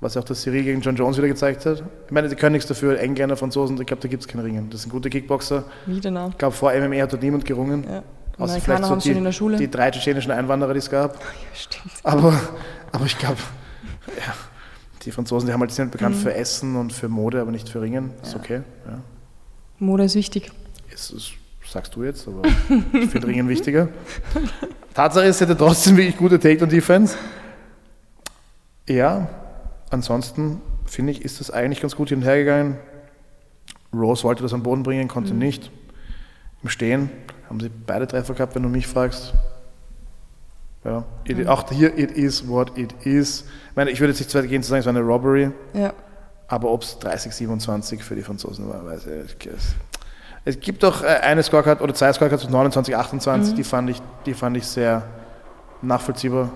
Was 0.00 0.16
auch 0.16 0.24
das 0.24 0.42
Cyril 0.42 0.62
gegen 0.62 0.82
John 0.82 0.94
Jones 0.94 1.16
wieder 1.16 1.26
gezeigt 1.28 1.64
hat. 1.64 1.82
Ich 2.04 2.12
meine, 2.12 2.28
die 2.28 2.36
können 2.36 2.52
nichts 2.52 2.68
dafür. 2.68 3.00
Engländer, 3.00 3.36
Franzosen, 3.36 3.80
ich 3.80 3.86
glaube, 3.86 4.02
da 4.02 4.08
gibt 4.08 4.22
es 4.22 4.28
kein 4.28 4.40
Ringen. 4.42 4.68
Das 4.70 4.82
sind 4.82 4.90
gute 4.90 5.08
Kickboxer. 5.08 5.64
Wieder 5.86 6.10
nah. 6.10 6.28
Ich 6.28 6.36
glaube, 6.38 6.54
vor 6.54 6.72
MMA 6.72 6.96
hat 7.02 7.12
dort 7.12 7.22
niemand 7.22 7.44
gerungen. 7.46 7.84
Ja. 7.88 8.02
Außer 8.38 8.60
vielleicht 8.60 8.84
so 8.84 8.96
die, 8.96 9.12
in 9.12 9.24
der 9.24 9.32
Schule. 9.32 9.56
die 9.56 9.70
drei 9.70 9.90
tschetschenischen 9.90 10.30
Einwanderer, 10.30 10.74
die 10.74 10.80
es 10.80 10.90
gab. 10.90 11.14
ja, 11.14 11.20
stimmt. 11.54 11.90
Aber, 12.02 12.38
aber 12.92 13.06
ich 13.06 13.16
glaube, 13.18 13.38
ja, 14.18 14.34
die 15.02 15.10
Franzosen, 15.10 15.46
die 15.46 15.54
haben 15.54 15.60
halt 15.60 15.72
sind 15.72 15.90
bekannt 15.90 16.16
Mhm. 16.16 16.20
für 16.20 16.34
Essen 16.34 16.76
und 16.76 16.92
für 16.92 17.08
Mode, 17.08 17.40
aber 17.40 17.50
nicht 17.50 17.66
für 17.70 17.80
Ringen. 17.80 18.10
Ist 18.22 18.36
okay. 18.36 18.60
Ja. 18.86 18.98
Mode 19.78 20.04
ist 20.04 20.14
wichtig. 20.14 20.50
Ist, 20.92 21.10
ist, 21.10 21.32
sagst 21.70 21.94
du 21.96 22.04
jetzt, 22.04 22.26
aber 22.28 22.42
ich 22.92 23.10
finde 23.10 23.26
Ringen 23.26 23.48
wichtiger. 23.48 23.88
Tatsache 24.94 25.26
ist, 25.26 25.38
sie 25.38 25.44
hatte 25.44 25.56
trotzdem 25.56 25.96
wirklich 25.96 26.16
gute 26.16 26.38
Takedown-Defense. 26.38 27.16
Ja, 28.88 29.28
ansonsten 29.90 30.60
finde 30.86 31.12
ich, 31.12 31.22
ist 31.24 31.40
das 31.40 31.50
eigentlich 31.50 31.80
ganz 31.80 31.96
gut 31.96 32.08
hin 32.08 32.18
und 32.18 32.24
her 32.24 32.38
gegangen. 32.38 32.78
Rose 33.92 34.24
wollte 34.24 34.42
das 34.42 34.52
am 34.52 34.62
Boden 34.62 34.82
bringen, 34.82 35.08
konnte 35.08 35.32
Mhm. 35.32 35.38
nicht. 35.40 35.70
Im 36.62 36.68
Stehen 36.68 37.10
haben 37.48 37.60
sie 37.60 37.68
beide 37.68 38.06
Treffer 38.06 38.34
gehabt, 38.34 38.54
wenn 38.54 38.62
du 38.62 38.68
mich 38.68 38.86
fragst. 38.86 39.34
Ja, 40.84 41.04
it, 41.24 41.38
Mhm. 41.38 41.48
auch 41.48 41.70
hier, 41.70 41.96
it 41.98 42.12
is 42.12 42.46
what 42.48 42.78
it 42.78 42.94
is. 43.04 43.44
Ich 43.70 43.76
meine, 43.76 43.90
ich 43.90 43.98
würde 44.00 44.12
jetzt 44.12 44.20
nicht 44.20 44.30
zu 44.30 44.38
weit 44.38 44.48
gehen 44.48 44.62
zu 44.62 44.68
sagen, 44.70 44.80
es 44.80 44.86
war 44.86 44.94
eine 44.94 45.00
Robbery, 45.04 45.50
Ja. 45.74 45.92
Aber 46.48 46.70
ob 46.70 46.82
es 46.82 46.98
30-27 47.00 48.00
für 48.02 48.14
die 48.14 48.22
Franzosen 48.22 48.68
war, 48.68 48.84
weiß 48.84 49.06
ich 49.06 49.22
nicht. 49.44 49.46
Es- 50.44 50.60
gibt 50.60 50.82
doch 50.84 51.02
äh, 51.02 51.06
eine 51.06 51.42
Scorecard 51.42 51.80
oder 51.80 51.92
zwei 51.92 52.12
Scorecards 52.12 52.44
mit 52.44 52.52
29-28, 52.54 53.50
Mhm. 53.52 53.54
die, 53.56 53.64
fand 53.64 53.90
ich, 53.90 54.02
die 54.26 54.34
fand 54.34 54.56
ich 54.56 54.66
sehr 54.66 55.02
nachvollziehbar. 55.82 56.50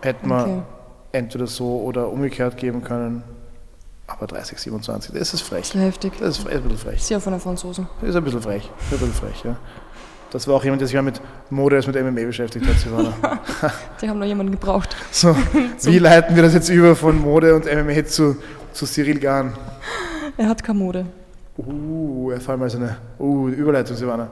Hätten 0.00 0.28
wir 0.28 0.40
Okay. 0.42 0.62
entweder 1.12 1.46
so 1.46 1.80
oder 1.82 2.08
umgekehrt 2.08 2.56
geben 2.56 2.82
können. 2.82 3.22
Aber 4.06 4.24
30-27, 4.26 5.12
das 5.12 5.34
ist 5.34 5.42
frech. 5.42 5.66
So 5.66 5.78
heftig. 5.78 6.14
Das 6.18 6.38
ist, 6.38 6.46
ist 6.46 6.50
ein 6.50 6.62
bisschen 6.62 6.78
frech. 6.78 7.02
Sehr 7.04 7.20
von 7.20 7.32
den 7.34 7.40
Franzosen. 7.42 7.86
Das 8.00 8.08
ist 8.10 8.16
ein 8.16 8.24
bisschen 8.24 8.40
frech. 8.40 8.62
Ist 8.64 8.92
ein 8.92 8.98
bisschen 9.06 9.12
frech, 9.12 9.44
ja. 9.44 9.56
Das 10.30 10.46
war 10.46 10.54
auch 10.56 10.64
jemand, 10.64 10.80
der 10.82 10.88
sich 10.88 10.94
mal 10.94 11.02
mit 11.02 11.20
Mode 11.50 11.76
als 11.76 11.86
mit 11.86 11.96
MMA 11.96 12.26
beschäftigt 12.26 12.66
hat, 12.66 12.78
Silvana. 12.78 13.12
Die 14.02 14.08
haben 14.08 14.18
noch 14.18 14.26
jemanden 14.26 14.52
gebraucht. 14.52 14.94
So, 15.10 15.34
wie 15.82 15.98
leiten 15.98 16.36
wir 16.36 16.42
das 16.42 16.54
jetzt 16.54 16.68
über 16.68 16.94
von 16.94 17.18
Mode 17.18 17.54
und 17.54 17.64
MMA 17.64 18.04
zu, 18.04 18.36
zu 18.72 18.84
Cyril 18.86 19.18
Gahn? 19.20 19.54
Er 20.36 20.48
hat 20.48 20.62
keine 20.62 20.78
Mode. 20.78 21.06
Uh, 21.56 22.32
vor 22.38 22.50
allem 22.50 22.60
mal 22.60 22.70
so 22.70 22.78
eine 22.78 22.96
uh, 23.18 23.48
Überleitung, 23.48 23.96
Silvana. 23.96 24.30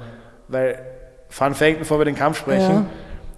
Weil, 0.49 0.79
Fun 1.29 1.55
Fact, 1.55 1.79
bevor 1.81 1.99
wir 1.99 2.05
den 2.05 2.15
Kampf 2.15 2.39
sprechen, 2.39 2.71
Ja. 2.75 2.87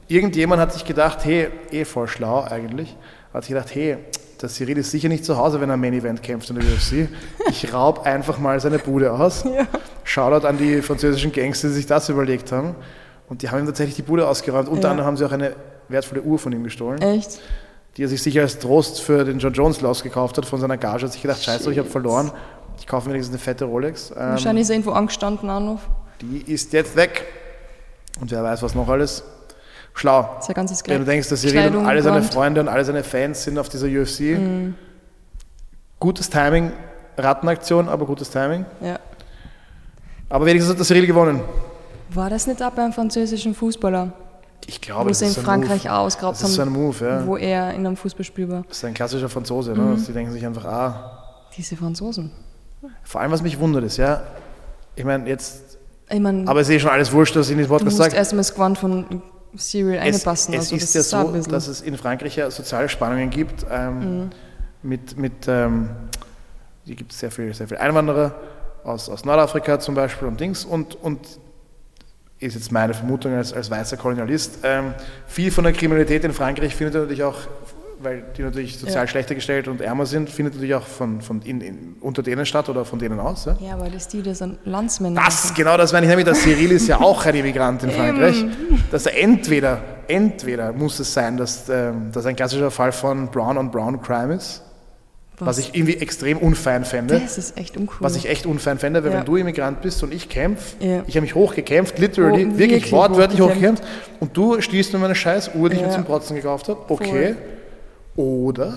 irgendjemand 0.08 0.60
hat 0.60 0.72
sich 0.72 0.84
gedacht, 0.84 1.24
hey, 1.24 1.48
eh 1.70 1.84
voll 1.84 2.08
schlau 2.08 2.42
eigentlich, 2.42 2.96
hat 3.32 3.44
sich 3.44 3.54
gedacht, 3.54 3.74
hey, 3.74 3.98
der 4.42 4.48
Cyril 4.48 4.78
ist 4.78 4.90
sicher 4.90 5.08
nicht 5.08 5.24
zu 5.24 5.36
Hause, 5.36 5.60
wenn 5.60 5.68
er 5.70 5.74
am 5.74 5.80
Main 5.80 5.94
Event 5.94 6.22
kämpft 6.22 6.50
in 6.50 6.56
der 6.56 6.64
UFC. 6.64 7.08
Ich 7.48 7.72
raub 7.72 8.04
einfach 8.06 8.38
mal 8.38 8.58
seine 8.60 8.78
Bude 8.78 9.12
aus. 9.12 9.44
Ja. 9.54 9.66
Shoutout 10.04 10.46
an 10.46 10.56
die 10.56 10.80
französischen 10.80 11.32
Gangster, 11.32 11.68
die 11.68 11.74
sich 11.74 11.86
das 11.86 12.08
überlegt 12.08 12.50
haben. 12.52 12.74
Und 13.28 13.42
die 13.42 13.50
haben 13.50 13.58
ihm 13.60 13.66
tatsächlich 13.66 13.96
die 13.96 14.02
Bude 14.02 14.26
ausgeräumt. 14.26 14.68
Unter 14.68 14.84
Ja. 14.88 14.90
anderem 14.92 15.06
haben 15.06 15.16
sie 15.18 15.24
auch 15.26 15.32
eine 15.32 15.54
wertvolle 15.88 16.22
Uhr 16.22 16.38
von 16.38 16.50
ihm 16.52 16.64
gestohlen, 16.64 17.00
Echt? 17.02 17.40
die 17.96 18.04
er 18.04 18.08
sich 18.08 18.22
sicher 18.22 18.40
als 18.42 18.58
Trost 18.58 19.00
für 19.02 19.24
den 19.24 19.38
John 19.38 19.52
Jones 19.52 19.80
Loss 19.82 20.02
gekauft 20.02 20.38
hat 20.38 20.46
von 20.46 20.60
seiner 20.60 20.78
Gage. 20.78 21.04
Hat 21.04 21.12
sich 21.12 21.20
gedacht, 21.20 21.42
scheiße, 21.42 21.70
ich 21.72 21.78
habe 21.78 21.88
verloren. 21.88 22.30
Ich 22.78 22.86
kaufe 22.86 23.08
mir 23.08 23.14
wenigstens 23.14 23.34
eine 23.36 23.42
fette 23.44 23.64
Rolex. 23.66 24.10
Ähm, 24.10 24.16
Wahrscheinlich 24.16 24.62
ist 24.62 24.70
er 24.70 24.74
irgendwo 24.76 24.92
angestanden 24.92 25.46
noch. 25.46 25.80
die 26.22 26.38
ist 26.52 26.72
jetzt 26.72 26.96
weg. 26.96 27.24
Und 28.20 28.30
wer 28.30 28.42
weiß, 28.42 28.62
was 28.62 28.74
noch 28.74 28.88
alles. 28.88 29.22
Schlau. 29.98 30.36
Sein 30.40 30.54
ganzes 30.54 30.82
Wenn 30.86 30.92
du 30.92 30.98
Geld. 31.04 31.08
denkst, 31.08 31.28
dass 31.28 31.40
Cyril 31.40 31.74
und 31.76 31.86
alle 31.86 32.02
seine. 32.02 32.22
Freunde 32.22 32.60
und 32.60 32.68
alle 32.68 32.84
seine 32.84 33.02
Fans 33.02 33.42
sind 33.44 33.58
auf 33.58 33.68
dieser 33.68 33.86
UFC. 33.88 34.38
Gutes 36.00 36.30
Timing, 36.30 36.72
Rattenaktion, 37.16 37.88
aber 37.88 38.06
gutes 38.06 38.30
Timing. 38.30 38.64
Ja. 38.80 38.98
Aber 40.28 40.46
wenigstens 40.46 40.70
hat 40.72 40.78
der 40.78 40.86
Cyril 40.86 41.06
gewonnen. 41.06 41.40
War 42.10 42.30
das 42.30 42.46
nicht 42.46 42.62
auch 42.62 42.70
beim 42.70 42.92
französischen 42.92 43.54
Fußballer, 43.54 44.12
Ich 44.66 44.80
glaube, 44.80 45.06
wo 45.06 45.08
das 45.08 45.18
sie 45.18 45.24
in 45.24 45.30
ist 45.30 45.34
so 45.34 45.40
ein 45.40 45.44
Frankreich 45.44 45.84
Move. 45.84 45.92
ausgeraubt 45.94 46.40
Das 46.40 46.48
ist 46.48 46.54
so 46.54 46.62
ein 46.62 46.68
haben, 46.68 46.74
Move, 46.74 47.04
ja. 47.04 47.26
wo 47.26 47.36
er 47.36 47.74
in 47.74 47.84
einem 47.86 47.96
Fußballspiel 47.96 48.48
war? 48.48 48.64
Das 48.68 48.78
ist 48.78 48.84
ein 48.84 48.94
klassischer 48.94 49.28
Franzose. 49.28 49.72
Ne? 49.72 49.80
Mhm. 49.82 50.04
Die 50.06 50.12
denken 50.12 50.32
sich 50.32 50.46
einfach, 50.46 50.64
ah. 50.64 51.24
Diese 51.56 51.76
Franzosen. 51.76 52.30
Vor 53.02 53.20
allem, 53.20 53.32
was 53.32 53.42
mich 53.42 53.58
wundert, 53.58 53.82
ist, 53.84 53.96
ja, 53.96 54.22
ich 54.94 55.04
meine, 55.04 55.28
jetzt, 55.28 55.78
Ich 56.08 56.20
meine, 56.20 56.46
aber 56.48 56.60
es 56.60 56.68
ist 56.68 56.76
eh 56.76 56.80
schon 56.80 56.90
alles 56.90 57.10
wurscht, 57.12 57.34
was 57.36 57.48
ich 57.48 57.52
in 57.52 57.58
das 57.58 57.66
du 57.66 57.72
Podcast 57.72 57.84
musst 57.86 57.96
sage. 57.98 58.14
erstmal 58.16 58.38
das 58.40 58.54
Gewand 58.54 58.78
von 58.78 59.22
Es, 59.54 59.74
einpassen. 59.74 60.54
es 60.54 60.72
also 60.72 60.76
ist 60.76 60.94
ja 60.94 61.02
so, 61.02 61.28
ein 61.28 61.42
dass 61.44 61.68
es 61.68 61.80
in 61.80 61.96
Frankreich 61.96 62.36
ja 62.36 62.50
soziale 62.50 62.88
Spannungen 62.88 63.30
gibt. 63.30 63.66
Ähm, 63.70 63.98
Mhm. 64.00 64.30
Mit, 64.80 65.18
mit 65.18 65.48
ähm, 65.48 65.90
hier 66.84 66.94
gibt 66.94 67.12
es 67.12 67.18
sehr 67.18 67.32
viele 67.32 67.52
sehr 67.52 67.66
viel 67.66 67.78
Einwanderer 67.78 68.34
aus, 68.84 69.08
aus 69.08 69.24
Nordafrika 69.24 69.80
zum 69.80 69.94
Beispiel 69.94 70.28
und 70.28 70.38
Dings. 70.38 70.64
Und, 70.64 70.94
und 70.94 71.20
ist 72.38 72.54
jetzt 72.54 72.70
meine 72.70 72.94
Vermutung 72.94 73.34
als, 73.34 73.52
als 73.52 73.70
weißer 73.70 73.96
Kolonialist. 73.96 74.58
Ähm, 74.62 74.94
viel 75.26 75.50
von 75.50 75.64
der 75.64 75.72
Kriminalität 75.72 76.24
in 76.24 76.32
Frankreich 76.32 76.74
findet 76.74 76.94
natürlich 76.94 77.24
auch, 77.24 77.36
weil 78.00 78.22
die 78.36 78.42
natürlich 78.42 78.78
sozial 78.78 79.04
Ja. 79.04 79.08
schlechter 79.08 79.34
gestellt 79.34 79.68
und 79.68 79.80
ärmer 79.80 80.06
sind, 80.06 80.30
findet 80.30 80.54
natürlich 80.54 80.74
auch 80.74 80.86
von, 80.86 81.20
von 81.20 81.42
in, 81.42 81.60
in, 81.60 81.96
unter 82.00 82.22
denen 82.22 82.46
statt 82.46 82.68
oder 82.68 82.84
von 82.84 82.98
denen 82.98 83.18
aus. 83.20 83.44
Ja? 83.46 83.56
Ja, 83.60 83.74
aber 83.74 83.88
das 83.90 84.08
die, 84.08 84.22
das 84.22 84.38
sind 84.38 84.58
Landsmänner. 84.64 85.20
Das, 85.24 85.52
genau 85.54 85.76
das 85.76 85.92
meine 85.92 86.06
ich 86.06 86.08
nämlich. 86.08 86.24
Der 86.26 86.34
Cyril 86.34 86.72
ist 86.72 86.86
ja 86.88 87.00
auch 87.00 87.24
ein 87.26 87.34
Immigrant 87.34 87.82
in 87.82 87.90
Frankreich. 87.90 88.44
Dass 88.90 89.06
er 89.06 89.20
entweder, 89.22 89.80
entweder 90.08 90.72
muss 90.72 90.98
es 91.00 91.12
sein, 91.12 91.36
dass 91.36 91.68
ähm, 91.68 92.10
das 92.12 92.24
ein 92.26 92.36
klassischer 92.36 92.70
Fall 92.70 92.92
von 92.92 93.28
Brown 93.30 93.58
on 93.58 93.70
Brown 93.70 94.00
Crime 94.00 94.34
ist, 94.34 94.62
was, 95.40 95.58
ich 95.58 95.72
irgendwie 95.72 95.96
extrem 95.98 96.38
unfein 96.38 96.84
fände. 96.84 97.20
Das 97.20 97.38
ist 97.38 97.56
echt 97.56 97.76
uncool. 97.76 97.98
Was 98.00 98.16
ich 98.16 98.28
echt 98.28 98.44
unfein 98.44 98.76
fände, 98.80 99.04
weil 99.04 99.12
Ja. 99.12 99.18
wenn 99.18 99.24
du 99.24 99.36
Immigrant 99.36 99.82
bist 99.82 100.02
und 100.02 100.12
ich 100.12 100.28
kämpfe, 100.28 100.84
Ja. 100.84 101.02
ich 101.06 101.14
habe 101.14 101.20
mich 101.20 101.36
hochgekämpft, 101.36 101.96
literally, 102.00 102.44
Oh, 102.46 102.58
wirklich, 102.58 102.58
wirklich 102.58 102.92
wortwörtlich 102.92 103.40
hochgekämpft. 103.40 103.84
und 104.18 104.36
du 104.36 104.60
stießt 104.60 104.92
mir 104.94 104.98
meine 104.98 105.14
scheiß 105.14 105.52
Uhr, 105.54 105.68
die 105.68 105.76
ich 105.76 105.82
Ja. 105.82 105.86
mir 105.88 105.94
zum 105.94 106.04
Protzen 106.04 106.34
gekauft 106.34 106.68
habe. 106.68 106.80
Okay. 106.88 107.36
Oder 108.18 108.74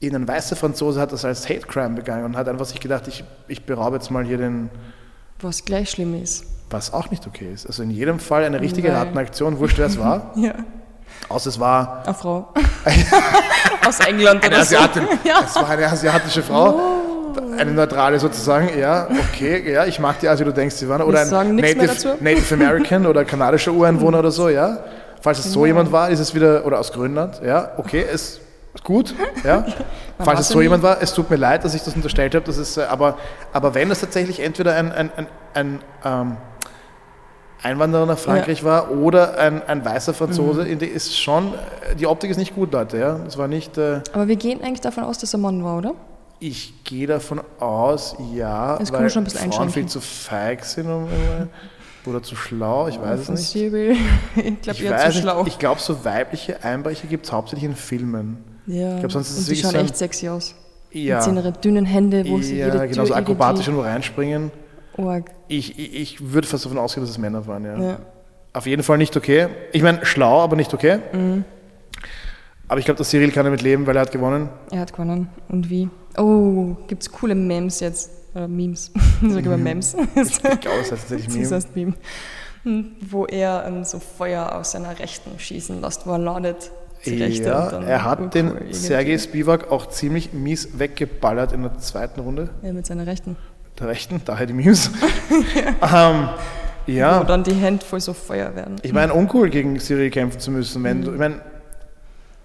in 0.00 0.14
ein 0.16 0.26
weißer 0.26 0.56
Franzose 0.56 0.98
hat 1.00 1.12
das 1.12 1.24
als 1.26 1.46
Hate 1.48 1.66
Crime 1.66 1.90
begangen 1.94 2.24
und 2.24 2.36
hat 2.38 2.48
einfach 2.48 2.64
sich 2.64 2.80
gedacht, 2.80 3.06
ich, 3.06 3.22
ich 3.48 3.64
beraube 3.66 3.96
jetzt 3.96 4.10
mal 4.10 4.24
hier 4.24 4.38
den, 4.38 4.70
Was 5.40 5.64
gleich 5.66 5.90
schlimm 5.90 6.20
ist. 6.20 6.44
was 6.70 6.92
auch 6.94 7.10
nicht 7.10 7.26
okay 7.26 7.52
ist. 7.52 7.66
Also 7.66 7.82
in 7.82 7.90
jedem 7.90 8.18
Fall 8.18 8.44
eine 8.44 8.60
richtige 8.60 8.88
Weil- 8.88 8.96
Rattenaktion, 8.96 9.58
wurscht 9.58 9.76
wer 9.78 9.86
es 9.86 9.98
war. 9.98 10.32
Ja. 10.36 10.54
Außer 11.28 11.50
es 11.50 11.60
war 11.60 12.02
Eine 12.06 12.14
Frau. 12.14 12.48
Aus 13.86 14.00
England 14.00 14.44
oder 14.46 14.64
so. 14.64 14.76
Asiatin. 14.76 15.02
Ja. 15.24 15.42
Es 15.44 15.54
war 15.54 15.68
eine 15.68 15.86
asiatische 15.86 16.42
Frau. 16.42 16.80
Eine 17.58 17.72
neutrale 17.72 18.18
sozusagen, 18.18 18.70
ja, 18.78 19.08
okay, 19.32 19.70
ja, 19.72 19.84
ich 19.86 19.98
mag 20.00 20.18
die, 20.20 20.28
als 20.28 20.40
wie 20.40 20.44
du 20.44 20.52
denkst, 20.52 20.76
sie 20.76 20.88
waren. 20.88 21.02
Oder 21.02 21.20
ein 21.22 21.56
Native. 21.56 22.16
Native 22.20 22.54
American 22.54 23.06
oder 23.06 23.24
kanadischer 23.24 23.72
Ureinwohner 23.72 24.20
oder 24.20 24.30
so, 24.30 24.48
ja. 24.48 24.78
Falls 25.24 25.38
es 25.38 25.52
so 25.52 25.64
jemand 25.64 25.90
war, 25.90 26.10
ist 26.10 26.20
es 26.20 26.34
wieder, 26.34 26.66
oder 26.66 26.78
aus 26.78 26.92
Grönland, 26.92 27.40
ja, 27.42 27.70
okay, 27.78 28.04
ist 28.12 28.42
gut, 28.82 29.14
ja. 29.42 29.64
Falls 30.18 30.40
es 30.40 30.50
ja 30.50 30.52
so 30.52 30.60
jemand 30.60 30.82
war, 30.82 31.00
es 31.00 31.14
tut 31.14 31.30
mir 31.30 31.36
leid, 31.36 31.64
dass 31.64 31.74
ich 31.74 31.82
das 31.82 31.94
unterstellt 31.94 32.34
habe, 32.34 32.44
das 32.44 32.58
ist, 32.58 32.76
äh, 32.76 32.82
aber, 32.82 33.16
aber 33.50 33.74
wenn 33.74 33.90
es 33.90 34.00
tatsächlich 34.00 34.40
entweder 34.40 34.74
ein, 34.74 34.92
ein, 34.92 35.10
ein, 35.16 35.26
ein 35.54 35.78
ähm, 36.04 36.36
Einwanderer 37.62 38.04
nach 38.04 38.18
Frankreich 38.18 38.64
war 38.64 38.90
oder 38.90 39.38
ein, 39.38 39.66
ein 39.66 39.82
weißer 39.82 40.12
Franzose, 40.12 40.66
Mhm. 40.66 40.78
ist 40.80 41.18
schon, 41.18 41.54
äh, 41.54 41.94
die 41.94 42.06
Optik 42.06 42.30
ist 42.30 42.36
nicht 42.36 42.54
gut, 42.54 42.74
Leute, 42.74 42.98
ja. 42.98 43.18
Das 43.24 43.38
war 43.38 43.48
nicht, 43.48 43.78
äh, 43.78 44.02
Aber 44.12 44.28
wir 44.28 44.36
gehen 44.36 44.62
eigentlich 44.62 44.82
davon 44.82 45.04
aus, 45.04 45.16
dass 45.16 45.32
er 45.32 45.38
Mann 45.38 45.64
war, 45.64 45.78
oder? 45.78 45.94
ich 46.38 46.84
gehe 46.84 47.06
davon 47.06 47.40
aus, 47.58 48.16
ja, 48.34 48.76
Das 48.76 48.92
weil 48.92 49.08
schon 49.08 49.24
ein 49.24 49.52
Frauen 49.52 49.70
viel 49.70 49.86
zu 49.86 50.02
feig 50.02 50.62
sind 50.66 50.86
um, 50.88 51.08
oder 52.06 52.22
zu 52.22 52.36
schlau, 52.36 52.88
ich 52.88 53.00
weiß 53.00 53.28
es 53.28 53.54
nicht. 53.54 53.54
Ich 54.36 54.60
glaube, 54.62 54.78
Ich 54.78 54.82
eher 54.84 54.98
zu 55.10 55.12
schlau. 55.20 55.42
nicht, 55.44 55.52
ich 55.54 55.58
glaube, 55.58 55.80
so 55.80 56.04
weibliche 56.04 56.62
Einbrecher 56.64 57.06
gibt 57.06 57.26
es 57.26 57.32
hauptsächlich 57.32 57.68
in 57.70 57.76
Filmen. 57.76 58.38
ja. 58.66 58.98
glaub, 58.98 59.12
sonst 59.12 59.30
ist 59.30 59.32
es 59.32 59.38
Und 59.38 59.44
sie 59.44 59.50
wirklich 59.50 59.62
schauen 59.62 59.72
so 59.72 59.78
echt 59.78 59.96
sexy 59.96 60.28
aus. 60.28 60.54
Ja, 60.92 61.16
Mit 61.16 61.24
seinen 61.24 61.52
dünnen 61.60 61.84
Händen, 61.86 62.28
wo 62.28 62.38
sie 62.40 62.58
ja 62.58 62.66
jede 62.66 62.86
genau, 62.88 63.02
so 63.04 63.08
Tür 63.08 63.16
akrobatisch 63.16 63.66
irgendwie- 63.66 63.82
nur 63.82 63.84
reinspringen. 63.90 64.50
Org. 64.96 65.30
Ich, 65.48 65.76
ich, 65.78 65.94
ich 65.94 66.32
würde 66.32 66.46
fast 66.46 66.64
davon 66.64 66.78
ausgehen, 66.78 67.02
dass 67.04 67.10
es 67.10 67.18
Männer 67.18 67.46
waren, 67.48 67.64
ja. 67.64 67.78
Ja. 67.82 67.98
Auf 68.52 68.66
jeden 68.66 68.84
Fall 68.84 68.98
nicht 68.98 69.16
okay. 69.16 69.48
Ich 69.72 69.82
meine, 69.82 70.06
schlau, 70.06 70.40
aber 70.40 70.54
nicht 70.54 70.72
okay. 70.72 70.98
Mhm. 71.12 71.44
Aber 72.68 72.78
ich 72.78 72.84
glaube, 72.84 72.96
der 72.98 73.06
Cyril 73.06 73.32
kann 73.32 73.44
damit 73.44 73.60
leben, 73.62 73.86
weil 73.86 73.96
er 73.96 74.02
hat 74.02 74.12
gewonnen. 74.12 74.48
Er 74.70 74.80
hat 74.80 74.92
gewonnen. 74.92 75.28
Und 75.48 75.68
wie? 75.68 75.88
Oh, 76.16 76.76
gibt's 76.86 77.10
coole 77.10 77.34
Memes 77.34 77.80
jetzt? 77.80 78.10
Oder 78.34 78.48
Memes. 78.48 78.90
Ich 79.22 79.32
sag 79.32 79.44
immer 79.44 79.56
Memes. 79.56 79.94
Ich 80.14 80.38
das 80.40 80.42
heißt 80.44 80.90
tatsächlich 80.90 81.26
Das 81.26 81.36
Meme. 81.36 81.50
heißt 81.56 81.76
Meme. 81.76 81.92
Hm, 82.64 82.92
Wo 83.10 83.26
er 83.26 83.64
ähm, 83.66 83.84
so 83.84 83.98
Feuer 83.98 84.54
aus 84.54 84.72
seiner 84.72 84.98
Rechten 84.98 85.38
schießen 85.38 85.80
lässt, 85.80 86.06
wo 86.06 86.12
er 86.12 86.18
ladet. 86.18 86.70
Die 87.04 87.22
Rechte 87.22 87.54
und 87.54 87.82
Ja, 87.82 87.88
er 87.88 88.04
hat 88.04 88.34
den. 88.34 88.72
Sergei 88.72 89.18
Spivak 89.18 89.70
auch 89.70 89.88
ziemlich 89.90 90.32
mies 90.32 90.78
weggeballert 90.78 91.52
in 91.52 91.62
der 91.62 91.76
zweiten 91.78 92.20
Runde. 92.20 92.48
Ja, 92.62 92.72
mit 92.72 92.86
seiner 92.86 93.06
Rechten. 93.06 93.36
Der 93.78 93.88
rechten, 93.88 94.22
daher 94.24 94.46
die 94.46 94.54
Memes. 94.54 94.90
ähm, 95.82 96.28
Wo 96.86 96.92
ja, 96.92 97.22
dann 97.24 97.44
die 97.44 97.52
Hände 97.52 97.84
voll 97.84 98.00
so 98.00 98.14
Feuer 98.14 98.54
werden. 98.56 98.76
ich 98.82 98.92
meine, 98.94 99.12
uncool 99.12 99.50
gegen 99.50 99.78
Cyril 99.78 100.10
kämpfen 100.10 100.40
zu 100.40 100.50
müssen. 100.50 100.82
Wenn 100.82 101.00
Mhm. 101.00 101.04
du, 101.04 101.12
ich 101.12 101.18
meine, 101.18 101.40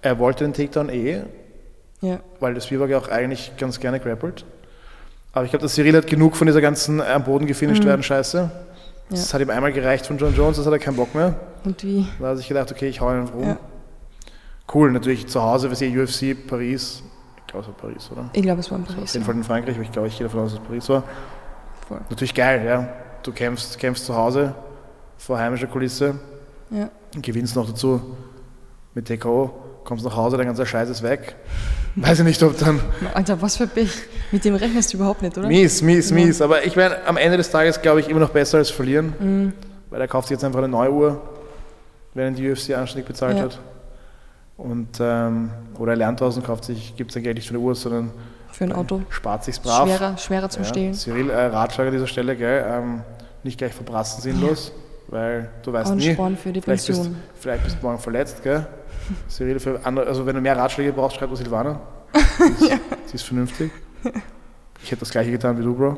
er 0.02 0.20
wollte 0.20 0.44
den 0.44 0.54
Takedown 0.54 0.90
eh, 0.90 1.22
Ja. 2.02 2.20
weil 2.42 2.54
der 2.54 2.62
Spivak 2.62 2.90
ja 2.90 2.98
auch 2.98 3.08
eigentlich 3.10 3.54
ganz 3.58 3.80
gerne 3.80 4.00
grappelt. 4.02 4.44
Aber 5.34 5.46
ich 5.46 5.52
glaube, 5.52 5.62
der 5.62 5.70
Cyril 5.70 5.96
hat 5.96 6.08
genug 6.08 6.36
von 6.36 6.48
dieser 6.48 6.62
ganzen 6.62 7.02
am 7.02 7.24
Boden 7.24 7.46
gefinisht 7.46 7.84
werden 7.86 8.02
Scheiße. 8.04 8.50
Das 9.10 9.34
hat 9.34 9.42
ihm 9.42 9.50
einmal 9.50 9.72
gereicht 9.74 10.06
von 10.06 10.18
John 10.18 10.36
Jones, 10.36 10.58
das 10.58 10.66
hat 10.66 10.74
er 10.74 10.80
keinen 10.80 10.96
Bock 10.96 11.14
mehr. 11.16 11.36
Und 11.66 11.84
wie? 11.84 12.08
Da 12.20 12.26
hat 12.26 12.34
er 12.34 12.38
sich 12.38 12.48
gedacht, 12.48 12.72
okay, 12.72 12.88
ich 12.88 13.02
hau 13.02 13.12
ihn 13.12 13.28
rum. 13.28 13.44
Ja. 13.44 13.58
Cool, 14.74 14.92
natürlich 14.92 15.28
zu 15.28 15.42
Hause, 15.42 15.70
wir 15.70 15.76
sehen 15.76 16.00
UFC, 16.00 16.36
Paris. 16.48 17.02
Ich 17.38 17.48
glaube, 17.52 17.66
es 17.66 17.68
war 17.68 17.76
Paris, 17.90 18.10
oder? 18.12 18.30
Ich 18.34 18.42
glaube, 18.44 18.60
es 18.60 18.70
war 18.70 18.78
in 18.78 18.84
Auf 18.86 18.96
Paris. 18.96 19.14
jeden 19.14 19.26
Fall 19.26 19.36
in 19.36 19.44
Frankreich, 19.44 19.76
aber 19.76 19.84
ich 19.84 19.92
glaube, 19.92 20.08
ich 20.08 20.18
gehe 20.18 20.28
davon 20.28 20.42
aus, 20.42 20.52
dass 20.54 20.62
es 20.62 20.68
Paris 20.68 20.90
war. 20.90 21.04
Voll. 21.88 22.00
Natürlich 22.10 22.36
geil, 22.36 22.64
ja. 22.66 22.88
Du 23.24 23.32
kämpfst, 23.32 23.80
kämpfst 23.80 24.06
zu 24.06 24.16
Hause 24.16 24.54
vor 25.18 25.40
heimischer 25.40 25.68
Kulisse, 25.68 26.16
Ja. 26.70 26.90
gewinnst 27.20 27.56
noch 27.56 27.68
dazu 27.68 28.16
mit 28.94 29.06
TKO, 29.06 29.50
kommst 29.84 30.06
nach 30.06 30.16
Hause, 30.16 30.38
dein 30.38 30.46
ganzer 30.46 30.68
Scheiß 30.68 30.88
ist 30.90 31.02
weg. 31.02 31.36
Weiß 31.96 32.20
ich 32.20 32.26
nicht, 32.26 32.42
ob 32.44 32.58
dann. 32.58 32.80
Alter, 33.14 33.42
was 33.42 33.58
für 33.58 33.68
Pech. 33.68 33.92
Mit 34.32 34.46
dem 34.46 34.56
rechnest 34.56 34.94
du 34.94 34.98
überhaupt 34.98 35.22
nicht, 35.22 35.38
oder? 35.38 35.48
Mies, 35.48 35.82
mies, 35.82 36.10
Ja. 36.12 36.16
mies. 36.16 36.42
Aber 36.42 36.64
ich 36.66 36.76
meine, 36.76 37.06
am 37.08 37.18
Ende 37.18 37.38
des 37.38 37.50
Tages 37.50 37.82
glaube 37.82 38.00
ich 38.00 38.10
immer 38.10 38.20
noch 38.20 38.30
besser 38.30 38.60
als 38.60 38.70
verlieren, 38.70 39.14
Mhm. 39.20 39.54
weil 39.90 40.00
er 40.00 40.08
kauft 40.08 40.28
sich 40.28 40.36
jetzt 40.36 40.44
einfach 40.44 40.60
eine 40.60 40.68
neue 40.68 40.92
Uhr, 40.92 41.22
wenn 42.14 42.26
er 42.26 42.32
die 42.32 42.50
UFC 42.50 42.74
anständig 42.76 43.08
bezahlt 43.08 43.38
Ja. 43.38 43.44
hat. 43.46 43.60
Und, 44.58 44.90
ähm, 45.00 45.50
oder 45.78 45.94
er 45.94 45.98
lernt 45.98 46.20
draußen, 46.22 46.44
kauft 46.44 46.66
sich, 46.66 46.96
gibt 46.96 47.12
sein 47.12 47.24
Geld 47.24 47.38
nicht 47.38 47.48
für 47.48 47.54
eine 47.56 47.60
Uhr, 47.64 47.74
sondern 47.76 48.12
Für 48.52 48.66
ein 48.66 48.74
Auto. 48.74 49.02
spart 49.10 49.44
sich's 49.46 49.60
brav. 49.60 49.88
Schwerer, 49.88 50.18
schwerer 50.18 50.50
zum 50.50 50.64
Ja, 50.64 50.70
Stehlen. 50.70 50.94
Cyril, 50.94 51.30
äh, 51.30 51.46
Ratschlag 51.46 51.88
an 51.88 51.94
dieser 51.94 52.08
Stelle, 52.08 52.36
gell? 52.36 52.66
Ähm, 52.70 53.02
nicht 53.44 53.58
gleich 53.58 53.74
verbrassen 53.74 54.22
sinnlos, 54.22 54.74
weil 55.08 55.50
du 55.64 55.72
weißt 55.74 55.96
nie. 55.96 56.10
Ansporn 56.10 56.36
für 56.38 56.52
die 56.52 56.62
Vielleicht 56.62 56.88
bist, 56.88 57.00
Pension. 57.02 57.16
vielleicht 57.40 57.64
bist 57.64 57.78
du 57.82 57.86
morgen 57.86 58.00
verletzt, 58.00 58.44
gell? 58.44 58.68
Cyril, 59.30 59.60
für 59.60 59.80
andere, 59.84 60.08
also 60.08 60.26
wenn 60.26 60.36
du 60.36 60.42
mehr 60.42 60.58
Ratschläge 60.58 60.94
brauchst, 60.94 61.18
schreib 61.18 61.30
mir 61.30 61.36
Silvana. 61.38 61.80
Sie 62.60 62.66
ist, 62.66 62.82
sie 63.06 63.16
ist 63.16 63.24
vernünftig. 63.24 63.72
Ich 64.82 64.92
hätte 64.92 65.02
das 65.02 65.12
gleiche 65.12 65.30
getan 65.30 65.58
wie 65.60 65.64
du, 65.64 65.76
Bro. 65.76 65.98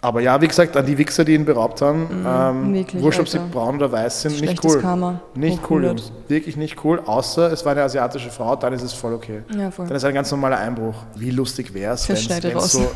Aber 0.00 0.20
ja, 0.20 0.40
wie 0.40 0.46
gesagt, 0.46 0.76
an 0.76 0.86
die 0.86 0.96
Wichser, 0.96 1.24
die 1.24 1.34
ihn 1.34 1.44
beraubt 1.44 1.82
haben, 1.82 2.06
ähm, 2.24 2.72
wirklich, 2.72 3.02
wurscht, 3.02 3.18
ob 3.18 3.28
sie 3.28 3.40
braun 3.50 3.76
oder 3.76 3.90
weiß 3.90 4.22
sind, 4.22 4.40
nicht 4.40 4.64
cool. 4.64 4.80
Karma. 4.80 5.20
Nicht 5.34 5.60
cool, 5.68 5.84
100. 5.84 5.98
Jungs. 6.06 6.12
Wirklich 6.28 6.56
nicht 6.56 6.84
cool, 6.84 7.00
außer 7.04 7.52
es 7.52 7.64
war 7.64 7.72
eine 7.72 7.82
asiatische 7.82 8.30
Frau, 8.30 8.54
dann 8.54 8.72
ist 8.72 8.82
es 8.82 8.92
voll 8.92 9.12
okay. 9.12 9.42
Ja, 9.58 9.72
voll. 9.72 9.86
Dann 9.88 9.96
ist 9.96 10.04
ein 10.04 10.14
ganz 10.14 10.30
normaler 10.30 10.58
Einbruch. 10.58 10.94
Wie 11.16 11.30
lustig 11.30 11.74
wäre 11.74 11.94
es, 11.94 12.06
schneide 12.22 12.52
raus. 12.54 12.72
so, 12.72 12.88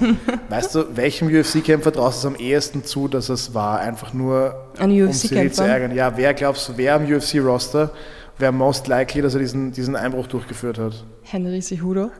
weißt 0.49 0.74
du, 0.77 0.97
welchem 0.97 1.27
UFC-Kämpfer 1.27 1.93
traust 1.93 2.20
es 2.20 2.27
am 2.27 2.37
ehesten 2.37 2.85
zu, 2.85 3.09
dass 3.09 3.29
es 3.29 3.53
war? 3.53 3.81
Einfach 3.81 4.12
nur, 4.12 4.55
Ein 4.79 4.91
um 5.03 5.12
Cyril 5.12 5.51
zu 5.51 5.65
ärgern. 5.65 5.93
Ja, 5.97 6.16
wer 6.16 6.35
glaubst 6.35 6.69
du, 6.69 6.74
wer 6.77 6.95
am 6.95 7.05
UFC-Roster 7.05 7.91
wäre 8.39 8.53
most 8.53 8.87
likely, 8.89 9.23
dass 9.23 9.35
er 9.35 9.41
diesen, 9.41 9.73
diesen 9.73 9.97
Einbruch 9.97 10.27
durchgeführt 10.27 10.79
hat? 10.79 11.05
Henry 11.23 11.61
Cejudo. 11.61 12.11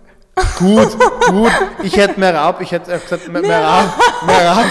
Gut, 0.59 0.97
gut. 1.29 1.51
Ich 1.83 1.97
hätte 1.97 2.19
Merab, 2.19 2.61
ich 2.63 2.73
hätte 2.73 2.91
gesagt, 2.99 3.29
Mer- 3.31 3.43
Merab, 3.43 4.67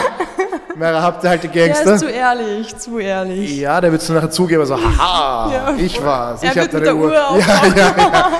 Merab, 0.82 1.02
Merab, 1.02 1.22
der 1.22 1.30
halt 1.30 1.44
die 1.44 1.48
Der 1.48 1.68
Gangster. 1.68 1.94
ist 1.96 2.00
zu 2.02 2.10
ehrlich, 2.10 2.78
zu 2.78 3.00
ehrlich. 3.00 3.58
Ja, 3.58 3.80
der 3.80 3.92
wird 3.92 4.02
es 4.02 4.10
nachher 4.10 4.30
zugeben, 4.30 4.66
so, 4.66 4.76
haha, 5.00 5.52
Ja, 5.54 5.76
ich 5.78 6.04
war's. 6.04 6.44
Er 6.44 6.52
ich 6.52 6.58
hab 6.58 6.72
deine 6.72 6.84
der 6.84 6.96
Uhr 6.96 7.14
Ja, 7.14 7.38
ja, 7.38 7.96
ja. 7.98 8.32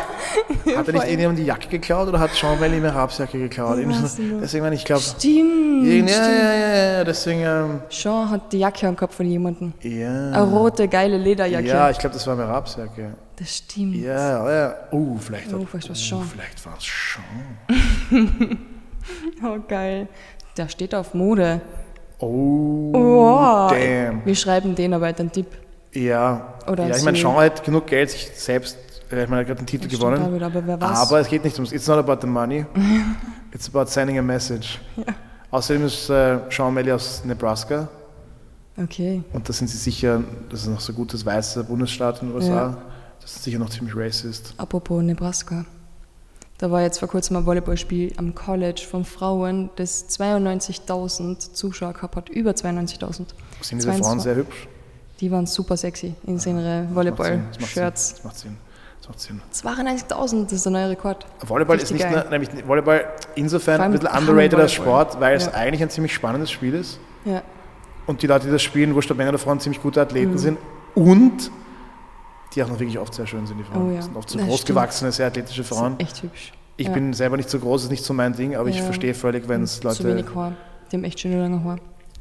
Hat 0.78 0.88
er 0.88 0.94
nicht 0.94 1.04
irgendjemand 1.06 1.40
die 1.40 1.46
Jacke 1.46 1.68
geklaut 1.68 2.08
oder 2.08 2.20
hat 2.20 2.32
Jean 2.34 2.60
Melly 2.60 2.80
Merabs 2.80 3.18
Jacke 3.18 3.38
geklaut? 3.40 3.78
Deswegen, 4.42 4.72
ich 4.74 4.86
glaube, 4.86 5.02
Stimmt, 5.02 5.86
ja, 6.10 6.30
ja, 6.30 6.54
ja, 6.54 6.94
ja, 6.98 7.04
deswegen, 7.04 7.42
ähm, 7.42 7.80
Sean 7.90 8.30
hat 8.30 8.52
die 8.54 8.60
Jacke 8.60 8.88
am 8.88 8.96
Kopf 8.96 9.16
von 9.16 9.26
jemandem. 9.26 9.74
ja. 9.82 10.32
Eine 10.32 10.44
rote, 10.44 10.88
geile 10.88 11.18
Lederjacke. 11.18 11.68
Ja, 11.68 11.90
ich 11.90 11.98
glaube, 11.98 12.14
das 12.14 12.26
war 12.28 12.36
Merabs 12.36 12.76
Jacke. 12.78 13.14
Das 13.38 13.58
stimmt. 13.58 13.96
Ja, 13.96 14.50
ja. 14.52 14.74
Oh, 14.92 15.18
vielleicht, 15.20 15.52
Oh, 15.54 15.60
hat- 15.62 15.68
vielleicht 15.70 15.90
war's 15.90 16.00
Jean. 16.02 16.24
vielleicht 16.32 16.66
war 16.66 16.74
es 16.78 16.84
Jean. 18.10 18.58
Oh, 19.44 19.58
geil. 19.68 20.08
Der 20.58 20.70
steht 20.70 20.94
auf 20.94 21.14
Mode. 21.14 21.62
Oh, 22.22 22.92
Oh, 22.94 23.68
damn. 23.70 24.26
Wir 24.26 24.36
schreiben 24.36 24.76
den 24.76 24.94
aber 24.94 25.08
einen 25.08 25.32
Tipp. 25.32 25.48
Ja, 25.94 26.54
Oder 26.68 26.88
ja 26.88 26.96
ich 26.96 27.04
meine, 27.04 27.18
Sean 27.18 27.36
hat 27.36 27.64
genug 27.64 27.88
Geld, 27.88 28.10
sich 28.12 28.30
selbst, 28.34 28.78
äh, 29.12 29.24
ich 29.24 29.30
meine, 29.30 29.38
er 29.38 29.40
hat 29.42 29.48
gerade 29.48 29.58
einen 29.60 29.68
Titel 29.68 29.88
Das 29.90 29.98
stimmt 29.98 30.16
gewonnen. 30.16 30.34
wieder, 30.36 30.46
aber 30.46 30.66
wer 30.66 30.80
weiß. 30.80 30.98
Aber 31.00 31.20
es 31.20 31.28
geht 31.28 31.44
nicht 31.44 31.56
ums, 31.58 31.72
it's 31.74 31.88
not 31.88 31.98
about 31.98 32.18
the 32.22 32.28
money, 32.28 32.66
it's 33.54 33.68
about 33.74 33.88
sending 33.92 34.18
a 34.18 34.22
message. 34.22 34.80
Außerdem 35.52 35.86
ist 35.86 36.10
äh, 36.10 36.38
Sean 36.50 36.74
Melly 36.74 36.94
aus 36.94 37.24
Nebraska 37.26 37.90
okay. 38.82 39.22
und 39.34 39.48
da 39.50 39.52
sind 39.52 39.68
sie 39.68 39.78
sicher, 39.78 40.24
das 40.50 40.62
ist 40.62 40.68
noch 40.68 40.80
so 40.80 40.94
gutes 40.94 41.26
weißer 41.26 41.64
Bundesstaat 41.64 42.22
in 42.22 42.30
den 42.30 42.38
USA, 42.38 42.54
Ja. 42.54 42.78
das 43.20 43.32
ist 43.36 43.44
sicher 43.44 43.60
noch 43.60 43.70
ziemlich 43.70 43.94
racist. 43.96 44.54
Apropos 44.58 45.04
Nebraska. 45.04 45.66
Da 46.62 46.70
war 46.70 46.82
jetzt 46.84 47.00
vor 47.00 47.08
kurzem 47.08 47.36
ein 47.38 47.46
Volleyballspiel 47.48 48.14
am 48.18 48.36
College 48.36 48.84
von 48.90 49.04
Frauen, 49.04 49.72
das 49.78 50.08
92.000 50.10 51.54
Zuschauer 51.54 51.94
gehabt 51.94 52.16
hat. 52.16 52.30
Über 52.30 52.52
92.000. 52.52 53.00
Sind 53.10 53.28
diese 53.80 53.88
22. 53.88 54.06
Frauen 54.06 54.20
sehr 54.20 54.36
hübsch? 54.36 54.68
Die 55.20 55.32
waren 55.32 55.48
super 55.48 55.76
sexy 55.76 56.14
in 56.26 56.34
macht 56.34 56.44
Sinn, 56.44 56.58
Volleyball-Shirts. 56.94 58.14
Das 58.14 58.24
macht 58.24 58.38
Sinn. 58.38 58.58
Das 59.00 59.10
macht 59.10 59.20
Sinn. 59.20 59.42
92.000, 59.52 60.44
das 60.44 60.54
ist 60.54 60.66
der 60.66 60.72
neue 60.72 60.90
Rekord. 60.92 61.26
Volleyball 61.48 61.78
ist 61.78 61.92
Richtig 61.92 62.06
nicht 62.06 62.14
geil. 62.14 62.22
nur, 62.24 62.30
nämlich 62.32 62.68
Volleyball 62.68 63.06
insofern 63.34 63.82
ein 63.82 63.92
bisschen 63.92 64.08
underrated 64.16 64.60
als. 64.60 64.72
Sport, 64.74 65.20
weil 65.20 65.36
es 65.38 65.48
Ja. 65.48 65.54
eigentlich 65.54 65.82
ein 65.82 65.90
ziemlich 65.90 66.14
spannendes 66.14 66.52
Spiel 66.52 66.76
ist. 66.76 67.00
Ja, 67.26 67.42
und 68.06 68.22
die 68.22 68.28
Leute, 68.28 68.46
die 68.46 68.52
das 68.52 68.62
spielen, 68.62 68.94
wurscht 68.94 69.10
ob 69.10 69.18
Männer 69.18 69.30
oder 69.30 69.40
Frauen, 69.40 69.60
ziemlich 69.60 69.82
gute 69.82 70.00
Mhm. 70.00 70.06
Athleten 70.06 70.38
sind 70.38 70.58
und 70.94 71.50
die 72.56 72.64
auch 72.64 72.68
noch 72.68 72.80
wirklich 72.80 73.00
oft 73.00 73.14
sehr 73.14 73.28
schön 73.28 73.46
sind, 73.48 73.58
die 73.58 73.64
Frauen. 73.64 73.88
Oh 73.88 73.90
ja. 73.92 73.98
Das 73.98 74.06
sind 74.06 74.18
oft 74.18 74.30
so 74.30 74.38
Das 74.38 74.48
großgewachsene, 74.48 75.12
sehr 75.12 75.28
athletische 75.28 75.64
Frauen. 75.64 76.00
echt 76.00 76.22
hübsch. 76.24 76.52
Ich 76.78 76.88
ja. 76.88 76.94
bin 76.94 77.14
selber 77.14 77.38
nicht 77.38 77.50
so 77.50 77.60
groß, 77.60 77.84
ist 77.84 77.92
nicht 77.92 78.04
so 78.04 78.14
mein 78.14 78.34
Ding, 78.34 78.56
aber 78.56 78.70
ich 78.70 78.78
Ja. 78.78 78.84
verstehe 78.84 79.14
völlig, 79.14 79.48
wenn 79.48 79.64
es 79.64 79.78
So 79.78 79.88
Leute... 79.88 80.04
wenig 80.06 80.26
Haar. 80.36 80.54
Die 80.92 80.96
haben 80.98 81.04
echt 81.04 81.20
schöne 81.20 81.40
lange 81.42 81.64
Haar. 81.64 81.78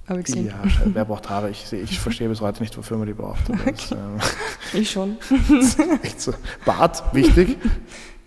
Habe 0.09 0.21
ich 0.21 0.27
gesehen. 0.27 0.47
ja, 0.49 0.55
wer 0.87 1.05
braucht 1.07 1.31
Haare? 1.31 1.51
Ich, 1.51 1.73
ich 1.73 2.01
verstehe 2.01 2.29
bis 2.29 2.41
heute 2.41 2.61
nicht, 2.63 2.77
wofür 2.77 2.97
man 2.99 3.07
die 3.07 3.13
braucht. 3.15 3.49
Aber 3.49 3.71
das 3.71 3.93
ähm, 3.93 4.17
Ich 4.73 4.91
schon. 4.91 5.17
echt 6.03 6.21
so. 6.21 6.33
Bart, 6.65 7.03
wichtig. 7.15 7.57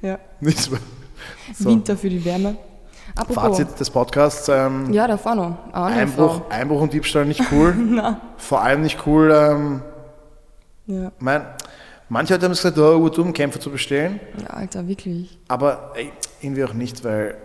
Ja. 0.02 0.18
Nicht 0.40 0.60
so. 0.60 0.78
So. 1.58 1.70
Winter 1.70 1.98
für 1.98 2.10
die 2.10 2.24
Wärme. 2.24 2.56
Apropos. 3.16 3.58
Fazit 3.58 3.80
des 3.80 3.90
Podcasts. 3.90 4.48
Ähm, 4.50 4.92
Ja, 4.94 5.08
da 5.08 5.36
noch. 5.36 5.58
Eine 5.74 5.76
andere 5.76 6.00
Einbruch. 6.00 6.42
Einbruch 6.50 6.82
und 6.82 6.94
Diebstahl 6.94 7.26
nicht 7.26 7.42
cool. 7.52 7.76
Vor 8.38 8.62
allem 8.62 8.82
nicht 8.82 9.06
cool. 9.06 9.32
Ähm, 9.36 9.82
Ja. 10.88 11.12
mein, 11.20 11.42
manche 12.14 12.34
Leute 12.34 12.46
haben 12.46 12.52
gesagt, 12.54 12.78
oh, 12.78 12.98
urdumm, 12.98 13.34
Kämpfe 13.34 13.60
zu 13.60 13.70
bestellen. 13.70 14.20
ja, 14.42 14.48
Alter, 14.52 14.88
wirklich. 14.88 15.38
Aber 15.48 15.92
ey, 15.96 16.12
irgendwie 16.42 16.64
auch 16.64 16.74
nicht, 16.74 17.04
weil 17.04 17.36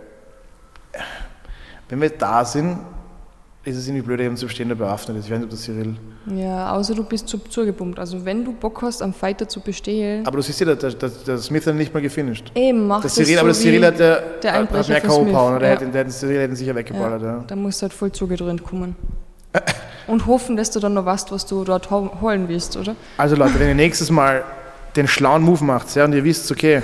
wenn 1.89 2.01
wir 2.01 2.09
da 2.09 2.45
sind, 2.45 2.77
ist 3.65 3.75
es 3.77 3.87
irgendwie 3.87 4.03
blöd, 4.05 4.19
jemanden 4.19 4.37
zu 4.37 4.45
bestehen, 4.47 4.67
der 4.69 4.75
bewaffnet 4.75 5.17
ist. 5.17 5.25
Ich 5.25 5.31
weiß 5.31 5.39
nicht, 5.39 5.45
ob 5.45 5.51
das 5.51 5.61
Cyril. 5.63 5.95
Ja, 6.33 6.71
außer 6.73 6.95
du 6.95 7.03
bist 7.03 7.27
zu, 7.27 7.37
zugepumpt. 7.39 7.99
Also 7.99 8.23
wenn 8.23 8.45
du 8.45 8.53
Bock 8.53 8.81
hast, 8.81 9.01
am 9.01 9.13
Fighter 9.13 9.47
zu 9.47 9.59
bestehlen, 9.59 10.25
Aber 10.25 10.37
du 10.37 10.43
siehst 10.43 10.59
ja, 10.61 10.73
der, 10.73 10.91
der, 10.91 11.09
der 11.09 11.37
Smith 11.39 11.67
hat 11.67 11.75
nicht 11.75 11.93
mal 11.93 11.99
gefinisht. 12.01 12.51
eben 12.55 12.87
mach 12.87 13.01
Der 13.01 13.03
das 13.09 13.15
Cyril, 13.15 13.33
so 13.35 13.39
aber 13.39 13.47
der 13.49 13.55
Cyril 13.55 13.85
hat, 13.85 13.99
der, 13.99 14.21
der 14.41 14.53
hat 14.53 14.87
mehr 14.87 15.01
K.O. 15.01 15.25
Power. 15.25 15.59
Der, 15.59 15.69
ja. 15.69 15.75
hätte, 15.75 15.91
der, 15.91 16.03
den 16.05 16.11
Cyril 16.11 16.39
hätte 16.39 16.53
ihn 16.53 16.55
sicher 16.55 16.73
weggeballert. 16.75 17.21
Ja. 17.21 17.43
Da 17.45 17.55
musst 17.55 17.81
du 17.81 17.83
halt 17.83 17.93
voll 17.93 18.11
zugedröhnt 18.11 18.63
kommen. 18.63 18.95
Und 20.07 20.25
hoffen, 20.25 20.55
dass 20.57 20.71
du 20.71 20.79
dann 20.79 20.93
noch 20.93 21.05
weißt, 21.05 21.31
was 21.31 21.45
du 21.45 21.63
dort 21.63 21.91
ho- 21.91 22.11
holen 22.21 22.47
willst, 22.47 22.77
oder? 22.77 22.95
Also 23.17 23.35
Leute, 23.35 23.59
wenn 23.59 23.67
ihr 23.69 23.75
nächstes 23.75 24.09
Mal 24.09 24.43
den 24.95 25.07
schlauen 25.07 25.43
Move 25.43 25.63
macht 25.63 25.93
ja, 25.95 26.05
und 26.05 26.13
ihr 26.13 26.23
wisst, 26.23 26.51
okay, 26.51 26.81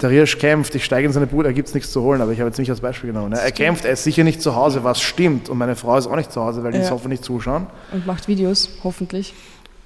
der 0.00 0.10
Riersch 0.10 0.38
kämpft, 0.38 0.74
ich 0.74 0.84
steige 0.84 1.06
in 1.06 1.12
seine 1.12 1.26
Bude, 1.26 1.48
da 1.48 1.52
gibt 1.52 1.68
es 1.68 1.74
nichts 1.74 1.90
zu 1.92 2.00
holen, 2.02 2.20
aber 2.22 2.32
ich 2.32 2.40
habe 2.40 2.48
jetzt 2.48 2.58
mich 2.58 2.70
als 2.70 2.80
Beispiel 2.80 3.12
genommen. 3.12 3.30
Ne? 3.30 3.40
Er 3.40 3.52
kämpft, 3.52 3.84
er 3.84 3.92
ist 3.92 4.04
sicher 4.04 4.24
nicht 4.24 4.40
zu 4.40 4.54
Hause, 4.56 4.82
was 4.84 5.00
stimmt. 5.00 5.48
Und 5.48 5.58
meine 5.58 5.76
Frau 5.76 5.96
ist 5.98 6.06
auch 6.06 6.16
nicht 6.16 6.32
zu 6.32 6.40
Hause, 6.40 6.62
weil 6.64 6.72
die 6.72 6.78
Ja. 6.78 6.84
ins 6.84 6.90
hoffentlich 6.90 7.20
zuschauen. 7.20 7.66
Und 7.92 8.06
macht 8.06 8.26
Videos, 8.28 8.70
hoffentlich. 8.84 9.34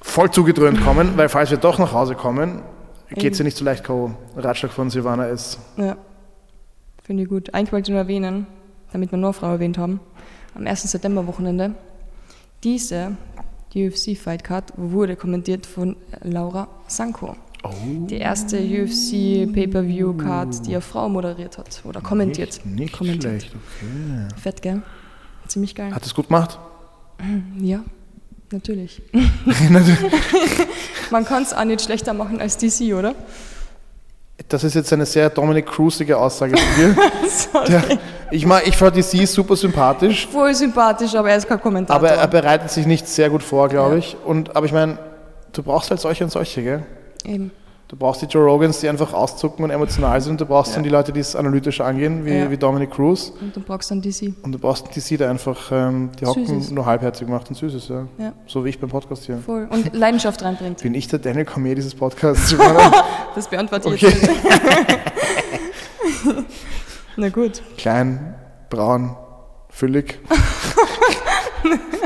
voll 0.00 0.30
zugedröhnt 0.30 0.82
kommen, 0.84 1.16
weil 1.16 1.28
falls 1.30 1.50
wir 1.50 1.56
doch 1.58 1.78
nach 1.78 1.92
Hause 1.94 2.14
kommen, 2.14 2.60
geht 3.10 3.34
sie 3.36 3.42
nicht 3.42 3.56
so 3.56 3.64
leicht 3.64 3.84
K.O. 3.84 4.10
Ratschlag 4.36 4.70
von 4.72 4.90
Silvana 4.90 5.26
ist, 5.28 5.58
Ja. 5.78 5.96
Finde 7.02 7.22
ich 7.24 7.28
gut. 7.28 7.52
Eigentlich 7.54 7.72
wollte 7.72 7.90
ich 7.90 7.92
nur 7.92 8.00
erwähnen, 8.00 8.46
damit 8.92 9.10
wir 9.10 9.18
nur 9.18 9.32
Frau 9.34 9.50
erwähnt 9.50 9.78
haben, 9.78 10.00
am 10.54 10.66
1. 10.66 10.82
September-Wochenende, 10.90 11.74
diese 12.62 13.12
UFC-Fight-Card 13.74 14.72
wurde 14.76 15.16
kommentiert 15.16 15.66
von 15.66 15.96
Laura 16.22 16.68
Sanko. 16.86 17.36
Die 18.08 18.16
erste 18.16 18.58
UFC 18.58 19.50
Pay-Per-View-Card, 19.52 20.66
die 20.66 20.72
eine 20.72 20.80
Frau 20.82 21.08
moderiert 21.08 21.56
hat 21.56 21.82
oder 21.84 22.02
kommentiert. 22.02 22.60
nicht, 22.64 22.78
nicht 22.78 22.92
kommentiert. 22.92 23.42
schlecht. 23.42 23.54
Okay. 23.54 24.40
Fett, 24.40 24.62
gell? 24.62 24.82
Ziemlich 25.48 25.74
geil. 25.74 25.94
Hat 25.94 26.04
es 26.04 26.14
gut 26.14 26.28
gemacht? 26.28 26.58
Ja, 27.58 27.82
natürlich. 28.50 29.02
Man 31.10 31.24
kann 31.24 31.42
es 31.42 31.54
auch 31.54 31.64
nicht 31.64 31.80
schlechter 31.82 32.12
machen 32.12 32.40
als 32.40 32.58
DC, 32.58 32.94
oder? 32.94 33.14
Das 34.48 34.64
ist 34.64 34.74
jetzt 34.74 34.92
eine 34.92 35.06
sehr 35.06 35.30
Dominic 35.30 35.66
Cruzige 35.66 36.18
Aussage 36.18 36.56
von 36.56 36.76
dir. 36.76 36.96
Der, 37.68 37.98
ich 38.30 38.44
mag, 38.44 38.66
ich 38.66 38.76
fand 38.76 38.96
die 38.96 39.02
sie 39.02 39.26
super 39.26 39.54
sympathisch, 39.56 40.26
Voll 40.30 40.52
sympathisch, 40.54 41.14
aber 41.14 41.30
er 41.30 41.36
ist 41.36 41.48
kein 41.48 41.60
Kommentator. 41.60 41.96
aber 41.96 42.10
er 42.10 42.26
bereitet 42.26 42.70
sich 42.70 42.84
nicht 42.84 43.06
sehr 43.06 43.30
gut 43.30 43.42
vor, 43.42 43.68
glaube 43.68 43.92
Ja. 43.92 43.98
ich. 43.98 44.16
Und, 44.24 44.54
aber 44.56 44.66
ich 44.66 44.72
meine, 44.72 44.98
du 45.52 45.62
brauchst 45.62 45.90
halt 45.90 46.00
solche 46.00 46.24
und 46.24 46.30
solche, 46.30 46.62
gell? 46.62 46.82
Eben. 47.24 47.52
Du 47.86 47.96
brauchst 47.96 48.22
die 48.22 48.26
Joe 48.26 48.44
Rogans, 48.44 48.80
die 48.80 48.88
einfach 48.88 49.12
auszucken 49.12 49.62
und 49.62 49.70
emotional 49.70 50.18
sind. 50.20 50.40
Du 50.40 50.46
brauchst 50.46 50.70
Ja. 50.72 50.76
dann 50.76 50.84
die 50.84 50.88
Leute, 50.90 51.12
die 51.12 51.20
es 51.20 51.36
analytisch 51.36 51.80
angehen, 51.82 52.24
wie, 52.24 52.32
Ja. 52.34 52.50
wie 52.50 52.56
Dominic 52.56 52.90
Cruz. 52.90 53.32
Und 53.40 53.54
du 53.54 53.60
brauchst 53.60 53.90
dann 53.90 54.00
DC. 54.00 54.32
Und 54.42 54.52
du 54.52 54.58
brauchst 54.58 54.86
einen 54.86 54.94
DC, 54.94 55.18
der 55.18 55.28
einfach 55.30 55.70
ähm, 55.70 56.10
die 56.18 56.24
Hocken 56.26 56.58
ist. 56.60 56.70
nur 56.72 56.86
halbherzig 56.86 57.28
macht 57.28 57.50
und 57.50 57.56
süß 57.56 57.74
ist, 57.74 57.90
ja. 57.90 58.06
Ja. 58.18 58.32
So 58.46 58.64
wie 58.64 58.70
ich 58.70 58.80
beim 58.80 58.88
Podcast 58.88 59.24
hier. 59.26 59.36
Voll. 59.38 59.68
Und 59.70 59.94
Leidenschaft 59.94 60.42
reinbringt. 60.42 60.82
Bin 60.82 60.94
ich 60.94 61.08
der 61.08 61.18
Daniel 61.18 61.44
Cormier 61.44 61.74
dieses 61.74 61.94
Podcasts? 61.94 62.54
Das 63.34 63.48
beantworte 63.48 63.92
ich 63.94 64.04
Okay. 64.06 64.16
jetzt. 64.22 64.30
Na 67.16 67.28
gut. 67.28 67.62
Klein, 67.76 68.34
braun, 68.70 69.14
füllig. 69.68 70.18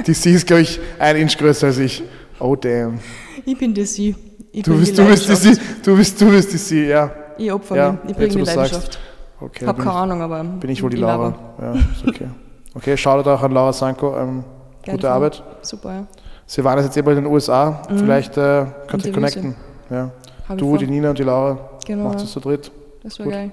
DC 0.07 0.27
ist, 0.27 0.47
glaube 0.47 0.63
ich, 0.63 0.81
ein 0.99 1.17
Inch 1.17 1.37
größer 1.39 1.69
als 1.69 1.79
ich. 1.79 2.03
Oh 2.41 2.57
damn. 2.57 2.99
Ich 3.45 3.57
bin 3.59 3.75
DC. 3.75 4.15
Ich 4.53 4.63
Du 4.63 4.79
bist, 4.79 4.93
die 4.93 5.03
du 5.03 5.09
bist. 5.09 5.29
DC, 5.29 5.61
du 5.85 5.97
bist, 5.97 6.21
du 6.21 6.31
bist 6.31 6.53
DC, 6.53 6.89
ja. 6.89 7.11
Ich 7.37 7.53
opfer 7.53 7.77
Ja, 7.77 7.93
mich. 7.93 8.11
Ich 8.11 8.17
bringe 8.17 8.29
die. 8.35 8.41
Leidenschaft. 8.43 8.99
Okay, 9.41 9.67
Hab 9.67 9.77
keine 9.79 9.91
ich, 9.91 9.97
Ahnung, 9.97 10.23
aber. 10.23 10.43
bin 10.43 10.71
ich 10.71 10.83
wohl 10.83 10.91
die 10.91 10.97
ich 10.97 11.03
Laura. 11.03 11.29
laber. 11.29 11.39
Ja, 11.61 11.73
ist 11.75 12.07
okay. 12.07 12.29
Okay, 12.75 12.97
Shoutout 12.97 13.31
auch 13.31 13.43
an 13.43 13.53
Laura 13.53 13.73
Sanko. 13.73 14.17
Ähm, 14.19 14.45
gute 14.85 15.01
Frau. 15.07 15.09
Arbeit. 15.15 15.43
Super, 15.63 15.93
ja. 15.93 16.07
Sie 16.47 16.65
waren 16.65 16.83
jetzt 16.83 16.95
bald 17.05 17.19
in 17.19 17.25
den 17.25 17.33
USA. 17.33 17.83
Vielleicht 17.89 18.37
äh, 18.37 18.65
könnt 18.89 19.05
ihr 19.05 19.13
connecten. 19.13 19.55
Ja. 19.91 20.11
Ich 20.51 20.57
Du, 20.57 20.77
die 20.79 20.87
Nina 20.87 21.11
und 21.11 21.19
die 21.19 21.23
Laura. 21.25 21.59
Genau. 21.87 22.05
Macht 22.05 22.21
es 22.23 22.33
zu 22.33 22.41
dritt. 22.41 22.73
Das 23.03 23.19
war 23.19 23.25
Gut. 23.27 23.35
geil. 23.35 23.53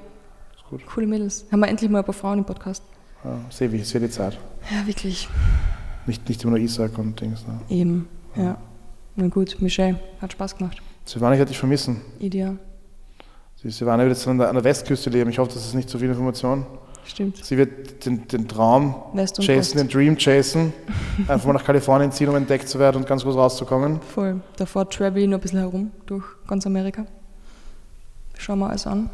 Ist 0.55 0.63
gut. 0.69 0.85
Coole 0.87 1.05
Mädels. 1.07 1.45
Haben 1.51 1.59
wir 1.59 1.67
endlich 1.67 1.89
mal 1.91 1.99
ein 1.99 2.05
paar 2.05 2.13
Frauen 2.13 2.39
im 2.39 2.45
Podcast. 2.45 2.81
Ja, 3.23 3.31
sehe 3.49 3.71
wie, 3.71 3.79
sehe 3.83 3.99
die 4.01 4.09
Zeit. 4.09 4.37
Ja, 4.71 4.87
wirklich. 4.87 5.27
Nicht, 6.05 6.27
nicht 6.29 6.41
immer 6.43 6.51
nur 6.51 6.59
Isaac 6.59 6.97
und 6.97 7.19
Dings. 7.19 7.45
Ne? 7.45 7.59
Eben. 7.69 8.07
Ja. 8.35 8.57
Na 9.15 9.27
gut, 9.27 9.57
Michelle. 9.61 9.99
Hat 10.21 10.33
Spaß 10.33 10.57
gemacht. 10.57 10.77
Silvana, 11.05 11.33
ich 11.33 11.39
werde 11.39 11.49
dich 11.49 11.59
vermissen. 11.59 12.01
Ideal. 12.19 12.57
Sie- 13.61 13.69
Silvana 13.69 14.03
wird 14.03 14.15
jetzt 14.15 14.27
an 14.27 14.37
der, 14.37 14.49
an 14.49 14.55
der 14.55 14.63
Westküste 14.63 15.09
leben. 15.09 15.29
Ich 15.29 15.39
hoffe, 15.39 15.51
das 15.53 15.65
ist 15.65 15.73
nicht 15.73 15.89
zu 15.89 15.97
viel 15.99 16.09
Information. 16.09 16.65
Stimmt. 17.05 17.45
Sie 17.45 17.55
wird 17.55 18.03
den, 18.05 18.27
den 18.27 18.47
Traum 18.47 18.95
chasen, 19.39 19.77
den 19.77 19.87
Dream 19.87 20.17
chasen, 20.17 20.73
einfach 21.27 21.45
mal 21.45 21.53
nach 21.53 21.63
Kalifornien 21.63 22.11
ziehen, 22.11 22.27
um 22.29 22.35
entdeckt 22.35 22.67
zu 22.67 22.79
werden 22.79 22.97
und 22.97 23.07
ganz 23.07 23.21
groß 23.23 23.35
rauszukommen. 23.35 24.01
Voll. 24.01 24.41
Davor 24.57 24.89
travel 24.89 25.21
ich 25.21 25.29
noch 25.29 25.37
ein 25.37 25.41
bisschen 25.41 25.59
herum 25.59 25.91
durch 26.07 26.23
ganz 26.47 26.65
Amerika. 26.65 27.05
Schauen 28.37 28.57
wir 28.59 28.69
alles 28.69 28.87
an. 28.87 29.09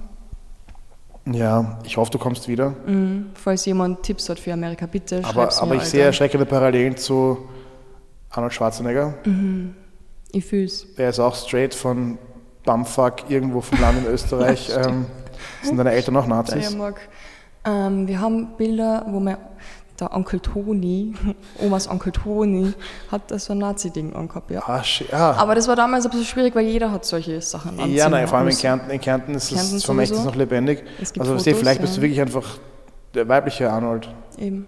Ja, 1.25 1.79
ich 1.83 1.97
hoffe, 1.97 2.11
du 2.11 2.17
kommst 2.17 2.47
wieder. 2.47 2.73
Mhm. 2.87 3.27
Falls 3.35 3.65
jemand 3.65 4.01
Tipps 4.03 4.27
hat 4.29 4.39
für 4.39 4.53
Amerika, 4.53 4.85
bitte 4.87 5.17
Aber, 5.17 5.27
schreib's 5.33 5.57
aber 5.59 5.67
mir, 5.71 5.75
ich 5.75 5.79
Alter. 5.81 5.91
sehe 5.91 6.03
erschreckende 6.05 6.45
Parallelen 6.45 6.95
zu 6.97 7.37
Arnold 8.31 8.53
Schwarzenegger. 8.53 9.13
Ich 10.31 10.45
fühl's. 10.45 10.85
Der 10.97 11.09
ist 11.09 11.19
auch 11.19 11.35
straight 11.35 11.73
von 11.73 12.17
Bumfuck 12.63 13.29
irgendwo 13.29 13.61
vom 13.61 13.79
Land 13.81 14.05
in 14.05 14.05
Österreich. 14.13 14.71
ähm, 14.75 15.05
sind 15.61 15.77
deine 15.77 15.91
Eltern 15.91 16.17
auch 16.17 16.27
Nazis? 16.27 16.75
Ähm, 17.63 18.07
wir 18.07 18.19
haben 18.19 18.55
Bilder, 18.57 19.05
wo 19.07 19.19
mein, 19.19 19.37
der 19.99 20.13
Onkel 20.15 20.39
Toni, 20.39 21.13
Omas 21.59 21.87
Onkel 21.87 22.11
Toni, 22.11 22.73
hat 23.11 23.29
das 23.29 23.45
so 23.45 23.53
ein 23.53 23.59
Nazi-Ding 23.59 24.15
angehabt, 24.15 24.49
ja. 24.49 24.63
Ah, 24.65 24.83
ah. 25.11 25.33
Aber 25.37 25.53
das 25.53 25.67
war 25.67 25.75
damals 25.75 26.05
ein 26.05 26.11
bisschen 26.11 26.27
schwierig, 26.27 26.55
weil 26.55 26.65
jeder 26.65 26.91
hat 26.91 27.05
solche 27.05 27.39
Sachen 27.41 27.79
anziehen. 27.79 27.95
Ja, 27.95 28.09
nein, 28.09 28.27
vor 28.27 28.39
allem 28.39 28.47
in. 28.47 28.57
Kärnten, 28.57 28.89
in 28.89 28.99
Kärnten 28.99 29.35
ist 29.35 29.49
Kärnten 29.49 29.73
das 29.73 29.83
Vermächtnis 29.83 30.23
noch 30.23 30.35
lebendig. 30.35 30.83
Also 30.99 31.37
Fotos, 31.37 31.43
vielleicht 31.43 31.81
bist 31.81 31.97
du 31.97 32.01
ja. 32.01 32.03
wirklich 32.03 32.21
einfach 32.21 32.57
der 33.13 33.27
weibliche 33.27 33.69
Arnold. 33.69 34.09
Eben. 34.39 34.67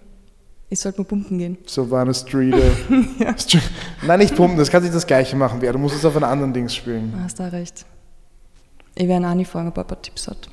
Ich 0.74 0.80
sollte 0.80 1.02
mal 1.02 1.06
pumpen 1.06 1.38
gehen. 1.38 1.58
Sylvana 1.68 2.14
Street. 2.16 2.56
äh, 2.56 2.60
Str- 3.38 3.62
Nein, 4.08 4.20
nicht 4.20 4.36
pumpen, 4.36 4.58
das 4.58 4.72
kann 4.72 4.82
nicht 4.82 4.96
das 4.96 5.06
gleiche 5.06 5.36
machen 5.36 5.62
wie 5.62 5.68
er. 5.68 5.74
Du 5.74 5.78
musst 5.78 5.96
es 5.96 6.04
auf 6.04 6.16
einen 6.16 6.24
anderen 6.26 6.52
Dings 6.52 6.74
spielen. 6.76 7.14
Du 7.16 7.24
hast 7.24 7.40
da 7.40 7.48
recht. 7.50 7.86
Ich 8.96 9.08
werde 9.08 9.28
Ani 9.28 9.46
fragen, 9.46 9.68
ob 9.68 9.78
er 9.78 9.84
ein 9.84 9.88
paar 9.88 10.02
Tipps 10.02 10.28
hat. 10.28 10.50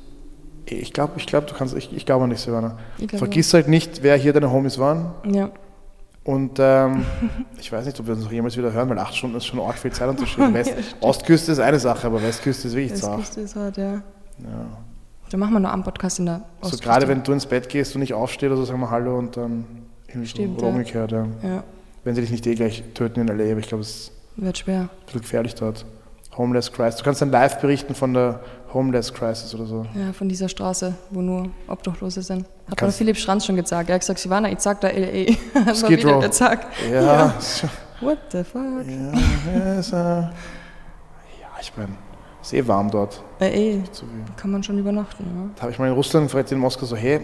Ich 0.67 0.93
glaube, 0.93 1.13
ich 1.17 1.25
glaub, 1.25 1.47
du 1.47 1.55
kannst, 1.55 1.75
ich, 1.75 1.91
ich 1.91 2.05
glaube 2.05 2.27
nicht, 2.27 2.39
Sylvana. 2.39 2.77
Ich 2.99 3.07
glaub 3.07 3.17
Vergiss 3.19 3.51
halt 3.55 3.67
nicht, 3.67 4.03
wer 4.03 4.15
hier 4.15 4.31
deine 4.31 4.51
Homies 4.51 4.77
waren. 4.77 5.11
Ja, 5.25 5.49
Und 6.23 6.57
ähm, 6.59 7.03
ich 7.59 7.71
weiß 7.71 7.85
nicht, 7.87 7.99
ob 7.99 8.05
wir 8.05 8.13
uns 8.13 8.23
noch 8.23 8.31
jemals 8.31 8.55
wieder 8.55 8.71
hören, 8.71 8.89
weil 8.89 8.99
acht 8.99 9.15
Stunden 9.15 9.37
ist 9.37 9.45
schon 9.47 9.59
arg 9.59 9.79
viel 9.79 9.91
Zeitunterschied. 9.91 10.53
West, 10.53 10.69
Ja. 10.69 10.75
Ostküste 11.07 11.51
ist 11.51 11.59
eine 11.59 11.79
Sache, 11.79 12.05
aber 12.05 12.21
Westküste 12.21 12.67
ist 12.67 12.75
wirklich 12.75 12.93
zart. 12.99 13.17
Küste 13.21 13.41
ist 13.41 13.55
halt, 13.55 13.75
ja. 13.77 13.93
Ja. 13.93 14.01
Dann 15.31 15.39
machen 15.39 15.53
wir 15.53 15.59
noch 15.61 15.73
einen 15.73 15.83
Podcast 15.83 16.19
in 16.19 16.27
der 16.27 16.37
So 16.61 16.67
Ostküste. 16.67 16.85
gerade 16.85 17.07
wenn 17.07 17.23
du 17.23 17.31
ins 17.31 17.45
Bett 17.47 17.67
gehst 17.69 17.95
und 17.95 18.01
nicht 18.01 18.13
aufstehst 18.13 18.51
oder 18.51 18.57
so, 18.57 18.65
sagen 18.65 18.79
wir 18.81 18.91
Hallo 18.91 19.17
und 19.17 19.35
dann 19.37 19.65
irgendwie 20.11 20.27
so, 20.27 20.35
Stimmt, 20.35 20.57
oder 20.59 20.67
ja. 20.67 20.73
umgekehrt. 20.73 21.11
Ja. 21.11 21.27
Ja, 21.43 21.63
Wenn 22.03 22.15
sie 22.15 22.21
dich 22.21 22.31
nicht 22.31 22.45
eh 22.47 22.55
gleich 22.55 22.83
töten 22.93 23.21
in 23.21 23.27
L.A., 23.29 23.51
aber 23.51 23.59
ich 23.59 23.67
glaube, 23.67 23.81
es 23.81 24.11
wird 24.37 24.57
schwer. 24.57 24.81
ein 24.81 24.89
bisschen 25.05 25.21
gefährlich 25.21 25.55
dort. 25.55 25.85
Homeless 26.37 26.71
Crisis. 26.71 26.95
Du 26.97 27.03
kannst 27.03 27.21
dann 27.21 27.29
live 27.29 27.59
berichten 27.59 27.93
von 27.93 28.13
der 28.13 28.39
Homeless 28.73 29.13
Crisis 29.13 29.53
oder 29.53 29.65
so. 29.65 29.85
Ja, 29.93 30.13
von 30.13 30.29
dieser 30.29 30.47
Straße, 30.47 30.93
wo 31.09 31.21
nur 31.21 31.49
Obdachlose 31.67 32.21
sind. 32.21 32.45
Hat 32.45 32.69
mir 32.69 32.75
Kannst- 32.77 32.97
Philipp 32.99 33.17
Schranz 33.17 33.45
schon 33.45 33.57
gesagt. 33.57 33.89
Er 33.89 33.95
hat 33.95 33.99
gesagt, 34.01 34.19
Silvana, 34.19 34.49
ich 34.49 34.59
sag 34.59 34.79
da 34.79 34.87
L.A. 34.87 35.33
Das 35.65 35.83
war 35.83 35.89
wieder 35.89 36.13
Row. 36.13 36.21
der 36.21 36.31
Tag. 36.31 36.67
Ja, 36.89 37.01
Ja. 37.01 37.35
so- 37.39 37.67
What 37.99 38.17
the 38.31 38.43
fuck? 38.45 38.61
ja, 39.53 39.73
ist, 39.77 39.91
äh, 39.91 39.95
ja 39.95 40.31
ich 41.61 41.71
meine, 41.77 41.89
es 42.41 42.47
ist 42.47 42.53
eh 42.53 42.67
warm 42.67 42.89
dort. 42.89 43.21
So 43.37 43.45
wie 43.45 43.83
kann 44.37 44.51
man 44.51 44.63
schon 44.63 44.79
übernachten, 44.79 45.23
ja. 45.23 45.49
Da 45.55 45.61
habe 45.63 45.71
ich 45.73 45.77
mal 45.79 45.87
in 45.87 45.93
Russland 45.93 46.27
gefragt, 46.27 46.51
in 46.51 46.57
Moskau 46.59 46.85
so, 46.85 46.95
hey, 46.95 47.19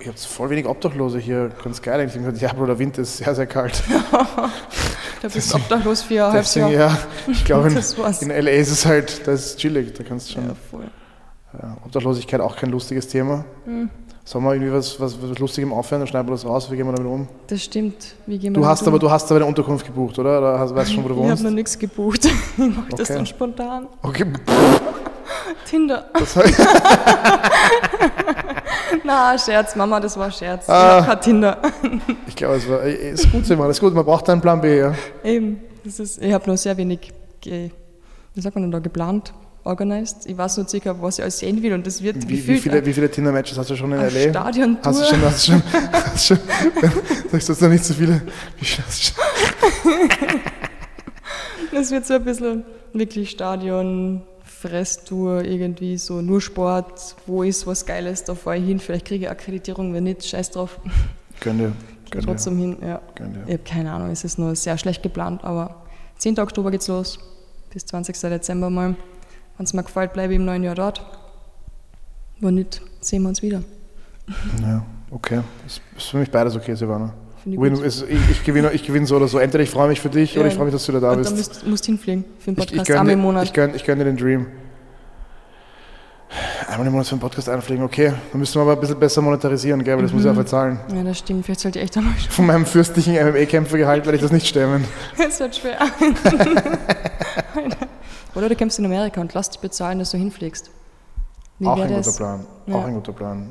ich 0.00 0.08
habe 0.08 0.16
voll 0.18 0.50
wenig 0.50 0.66
Obdachlose 0.66 1.18
hier, 1.18 1.50
ganz 1.62 1.80
geil 1.82 2.00
eigentlich. 2.00 2.14
Gesagt, 2.22 2.40
ja, 2.40 2.52
Bro, 2.52 2.66
der 2.66 2.78
Winter 2.78 3.02
ist 3.02 3.18
sehr, 3.18 3.34
sehr 3.34 3.46
kalt. 3.46 3.82
Da 5.22 5.28
bist 5.28 5.52
du 5.52 5.56
obdachlos 5.58 6.00
für 6.00 6.24
ein 6.24 6.32
halbes 6.32 6.54
Jahr. 6.54 6.70
ja, 6.70 6.98
ich 7.26 7.44
glaube, 7.44 7.68
in, 7.68 7.74
Das 7.74 8.22
in 8.22 8.30
L.A. 8.30 8.52
ist 8.52 8.70
es 8.70 8.86
halt, 8.86 9.26
da 9.26 9.32
ist 9.32 9.44
es 9.44 9.56
chillig, 9.56 9.92
da 9.92 10.02
kannst 10.02 10.30
du 10.30 10.32
schon. 10.34 10.46
Ja, 10.48 10.54
voll. 10.70 10.84
Ja, 11.52 11.76
Obdachlosigkeit 11.84 12.40
auch 12.40 12.56
kein 12.56 12.70
lustiges 12.70 13.06
Thema. 13.06 13.44
Hm. 13.66 13.90
Sollen 14.24 14.44
wir 14.44 14.54
irgendwie 14.54 14.72
was, 14.72 14.98
was, 14.98 15.20
was 15.20 15.38
Lustigem 15.38 15.74
aufhören, 15.74 16.00
dann 16.00 16.06
schneiden 16.08 16.26
wir 16.26 16.32
das 16.32 16.46
raus, 16.46 16.70
wie 16.70 16.76
gehen 16.76 16.86
wir 16.86 16.94
damit 16.94 17.10
um? 17.12 17.28
Das 17.48 17.62
stimmt. 17.62 18.14
Wie 18.26 18.38
gehen 18.38 18.54
wir 18.54 18.62
Du 18.62 18.66
hast, 18.66 18.80
damit 18.80 18.88
aber, 18.88 18.94
um? 18.96 19.00
du 19.00 19.10
hast 19.10 19.24
aber 19.30 19.36
eine 19.40 19.44
Unterkunft 19.44 19.84
gebucht, 19.84 20.18
oder? 20.18 20.38
Oder 20.38 20.58
hast, 20.58 20.74
weißt 20.74 20.90
du 20.90 20.94
schon, 20.94 21.04
wo 21.04 21.08
du 21.08 21.14
Ich 21.16 21.20
habe 21.20 21.30
wohnst? 21.32 21.44
noch 21.44 21.50
nichts 21.50 21.78
gebucht. 21.78 22.24
Ich 22.56 22.58
mache 22.58 22.88
das 22.92 23.00
Okay. 23.00 23.14
dann 23.16 23.26
spontan. 23.26 23.88
Okay, 24.00 24.24
Tinder. 25.66 26.08
das 26.14 26.34
war, 26.36 26.44
Na, 29.04 29.36
Scherz, 29.38 29.76
Mama, 29.76 30.00
das 30.00 30.16
war 30.16 30.30
Scherz. 30.30 30.68
Ah. 30.68 31.00
Ich 31.02 31.06
hab 31.06 31.22
Tinder. 31.22 31.58
ich 32.26 32.36
glaube, 32.36 32.56
es 32.56 32.68
war, 32.68 32.82
äh, 32.82 33.10
ist 33.12 33.30
gut, 33.30 33.46
Simon, 33.46 33.70
ist 33.70 33.80
gut, 33.80 33.94
man 33.94 34.04
braucht 34.04 34.28
einen 34.28 34.40
Plan 34.40 34.60
B, 34.60 34.78
ja. 34.78 34.94
Eben. 35.24 35.60
Das 35.84 35.98
ist, 35.98 36.22
ich 36.22 36.32
habe 36.32 36.46
nur 36.46 36.56
sehr 36.56 36.76
wenig, 36.76 37.12
ge, 37.40 37.70
wie 38.34 38.40
sagt 38.40 38.54
man 38.54 38.62
denn 38.64 38.70
da, 38.70 38.78
geplant, 38.80 39.32
organized. 39.64 40.26
Ich 40.26 40.36
weiß 40.36 40.58
nur 40.58 40.68
circa, 40.68 40.94
was 41.00 41.18
ich 41.18 41.22
alles 41.22 41.38
sehen 41.38 41.62
will 41.62 41.72
und 41.72 41.86
das 41.86 42.02
wird 42.02 42.16
Wie, 42.16 42.28
wie 42.28 42.36
gefühlt 42.36 42.60
viele, 42.60 42.84
wie 42.86 42.92
viele 42.92 43.10
Tinder-Matches 43.10 43.56
hast 43.58 43.70
du 43.70 43.76
schon 43.76 43.92
in 43.92 44.00
L.A.? 44.00 44.30
Stadiontour. 44.30 44.84
Hast 44.84 45.00
du 45.00 45.04
schon, 45.06 45.22
hast 45.22 45.48
du 45.48 45.52
schon, 45.52 45.62
hast 45.92 46.30
du 46.30 46.34
schon, 46.34 46.44
sagst 47.30 47.48
du 47.48 47.52
jetzt 47.52 47.62
noch 47.62 47.68
nicht 47.68 47.84
so 47.84 47.94
viele? 47.94 48.22
Wie? 48.58 48.66
Das 51.72 51.90
wird 51.90 52.06
so 52.06 52.14
ein 52.14 52.24
bisschen 52.24 52.64
wirklich 52.92 53.30
Stadion, 53.30 54.22
Fresstour, 54.60 55.44
irgendwie 55.44 55.96
so 55.96 56.20
nur 56.20 56.40
Sport, 56.40 57.16
wo 57.26 57.42
ist 57.42 57.66
was 57.66 57.86
Geiles, 57.86 58.24
da 58.24 58.34
fahre 58.34 58.58
ich 58.58 58.66
hin, 58.66 58.78
vielleicht 58.78 59.06
kriege 59.06 59.24
ich 59.24 59.30
Akkreditierung, 59.30 59.94
wenn 59.94 60.04
nicht, 60.04 60.24
scheiß 60.24 60.50
drauf. 60.50 60.78
Geh 61.40 61.50
gönn 61.50 62.24
trotzdem 62.24 62.58
hin, 62.58 62.76
ja. 62.82 63.00
gönn. 63.14 63.38
Ich 63.46 63.54
habe 63.54 63.62
keine 63.64 63.92
Ahnung, 63.92 64.10
es 64.10 64.24
ist 64.24 64.38
nur 64.38 64.54
sehr 64.56 64.76
schlecht 64.76 65.02
geplant, 65.02 65.44
aber 65.44 65.82
10. 66.18 66.38
Oktober 66.40 66.70
geht's 66.70 66.88
los, 66.88 67.18
bis 67.72 67.86
20. 67.86 68.18
Dezember 68.20 68.68
mal. 68.68 68.96
Wenn 69.56 69.64
es 69.64 69.72
mir 69.72 69.82
gefällt, 69.82 70.12
bleibe 70.12 70.34
ich 70.34 70.38
im 70.38 70.44
neuen 70.44 70.62
Jahr 70.62 70.74
dort. 70.74 71.04
Wenn 72.40 72.54
nicht, 72.54 72.82
sehen 73.00 73.22
wir 73.22 73.28
uns 73.28 73.42
wieder. 73.42 73.62
Ja, 74.60 74.84
okay. 75.10 75.40
Ist, 75.66 75.80
ist 75.96 76.06
für 76.08 76.18
mich 76.18 76.30
beides 76.30 76.56
okay, 76.56 76.74
Silvana. 76.74 77.14
Ich 77.46 77.58
Win, 77.58 77.74
ist, 77.74 78.04
ich, 78.08 78.18
ich, 78.30 78.44
gewinne, 78.44 78.70
ich 78.72 78.86
gewinne 78.86 79.06
so 79.06 79.16
oder 79.16 79.26
so. 79.28 79.38
Entweder 79.38 79.64
ich 79.64 79.70
freue 79.70 79.88
mich 79.88 80.00
für 80.00 80.10
dich 80.10 80.34
oder 80.36 80.42
Ja. 80.46 80.48
ich 80.48 80.54
freue 80.54 80.66
mich, 80.66 80.74
dass 80.74 80.84
du 80.84 80.92
wieder 80.92 81.00
da 81.00 81.12
Und 81.12 81.24
dann 81.24 81.34
bist. 81.34 81.48
musst, 81.48 81.66
musst 81.66 81.86
hinfliegen 81.86 82.24
für 82.38 82.52
den 82.52 82.58
Ich, 82.58 82.64
ich, 82.64 82.70
Podcast, 82.70 82.86
gönn 82.88 82.98
einmal 82.98 83.12
im 83.14 83.20
Monat. 83.20 83.44
ich, 83.44 83.52
gönn, 83.52 83.74
ich 83.74 83.84
gönn 83.84 83.98
dir 83.98 84.04
den 84.04 84.16
Dream. 84.16 84.46
Einmal 86.68 86.86
im 86.86 86.92
Monat 86.92 87.08
für 87.08 87.16
den 87.16 87.20
Podcast 87.20 87.48
einfliegen, 87.48 87.82
okay. 87.82 88.12
Dann 88.30 88.38
müssen 88.38 88.54
wir 88.56 88.62
aber 88.62 88.74
ein 88.74 88.80
bisschen 88.80 89.00
besser 89.00 89.20
monetarisieren, 89.22 89.82
gell, 89.82 89.96
weil 89.96 90.04
das 90.04 90.12
muss 90.12 90.22
ich 90.24 90.30
auch 90.30 90.34
bezahlen. 90.36 90.78
ja, 90.94 91.02
das 91.02 91.18
stimmt, 91.18 91.44
vielleicht 91.44 91.60
sollte 91.60 91.78
ich 91.80 91.84
echt 91.86 91.96
einmal 91.96 92.12
Von 92.28 92.46
meinem 92.46 92.66
fürstlichen 92.66 93.14
MMA-Kämpfergehalt 93.14 94.04
werde 94.04 94.16
ich 94.16 94.22
das 94.22 94.30
nicht 94.30 94.46
stemmen. 94.46 94.84
Es 95.18 95.40
wird 95.40 95.56
schwer. 95.56 95.78
Oder 98.36 98.48
du 98.48 98.54
kämpfst 98.54 98.78
in 98.78 98.84
Amerika 98.84 99.20
und 99.20 99.34
lass 99.34 99.50
dich 99.50 99.60
bezahlen, 99.60 99.98
dass 99.98 100.10
du 100.12 100.18
hinfliegst. 100.18 100.70
Wie 101.58 101.66
auch 101.66 101.76
ein 101.76 101.88
guter 101.88 101.96
das? 101.96 102.16
Plan. 102.16 102.46
Ja. 102.66 102.74
Auch 102.76 102.84
ein 102.84 102.94
guter 102.94 103.12
Plan. 103.12 103.50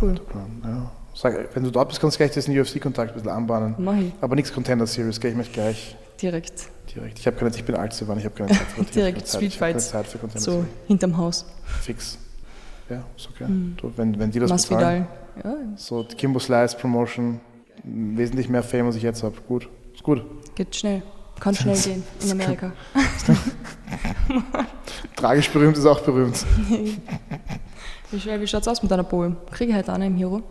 Cool, 0.00 0.14
Plan. 0.14 0.62
Ja. 0.64 0.90
Sag, 1.14 1.54
wenn 1.54 1.62
du 1.62 1.70
dort 1.70 1.88
bist, 1.88 2.00
kannst 2.00 2.16
du 2.16 2.18
gleich 2.18 2.32
diesen 2.32 2.58
UFC-Kontakt 2.58 3.12
ein 3.12 3.14
bisschen 3.14 3.30
anbahnen. 3.30 3.74
mach 3.78 3.96
ich. 3.96 4.12
Aber 4.20 4.34
nichts 4.34 4.52
Contender 4.52 4.86
Series, 4.86 5.20
gell? 5.20 5.30
Ich 5.30 5.36
möchte 5.36 5.52
gleich 5.54 5.96
Direkt. 6.20 6.64
direkt. 6.94 7.18
Ich 7.18 7.26
habe 7.26 7.36
keine, 7.36 7.50
ich 7.54 7.64
bin 7.64 7.74
alt, 7.76 7.92
Silvan, 7.92 8.18
ich 8.18 8.24
habe 8.24 8.34
keine 8.34 8.50
Zeit 8.50 8.66
Direkt 8.94 9.26
Zeit, 9.26 9.40
Street 9.40 9.52
ich 9.52 9.58
Fights. 9.58 9.90
Zeit 9.90 10.06
für 10.06 10.18
Contender 10.18 10.40
So 10.42 10.50
Series. 10.52 10.66
hinterm 10.88 11.16
Haus. 11.16 11.44
Fix. 11.82 12.18
Ja, 12.90 13.04
ist 13.16 13.28
okay. 13.30 13.46
Du, 13.76 13.92
wenn, 13.96 14.18
wenn 14.18 14.30
die 14.30 14.40
das 14.40 14.50
Masvidal. 14.50 15.06
bezahlen. 15.42 15.70
Ja, 15.72 15.76
So, 15.76 16.02
die 16.02 16.14
Kimbo 16.16 16.38
Slice 16.38 16.76
Promotion, 16.76 17.40
wesentlich 17.84 18.48
mehr 18.48 18.62
Fame, 18.62 18.86
als 18.86 18.96
ich 18.96 19.02
jetzt 19.02 19.22
habe. 19.22 19.34
Gut, 19.48 19.68
ist 19.94 20.02
gut. 20.02 20.22
geht 20.54 20.74
schnell. 20.76 21.02
Kann 21.40 21.54
schnell 21.54 21.76
gehen 21.76 22.02
in 22.22 22.30
Amerika. 22.32 22.72
Tragisch 25.16 25.50
berühmt 25.50 25.76
ist 25.76 25.86
auch 25.86 26.00
berühmt. 26.00 26.44
Wie, 28.10 28.40
wie 28.40 28.46
schaut's 28.46 28.68
aus 28.68 28.80
mit 28.82 28.90
deiner 28.92 29.02
Bowl? 29.02 29.34
Kriege 29.50 29.72
ich 29.72 29.76
heute 29.78 29.92
eine 29.92 30.06
im 30.06 30.14
Hero? 30.16 30.42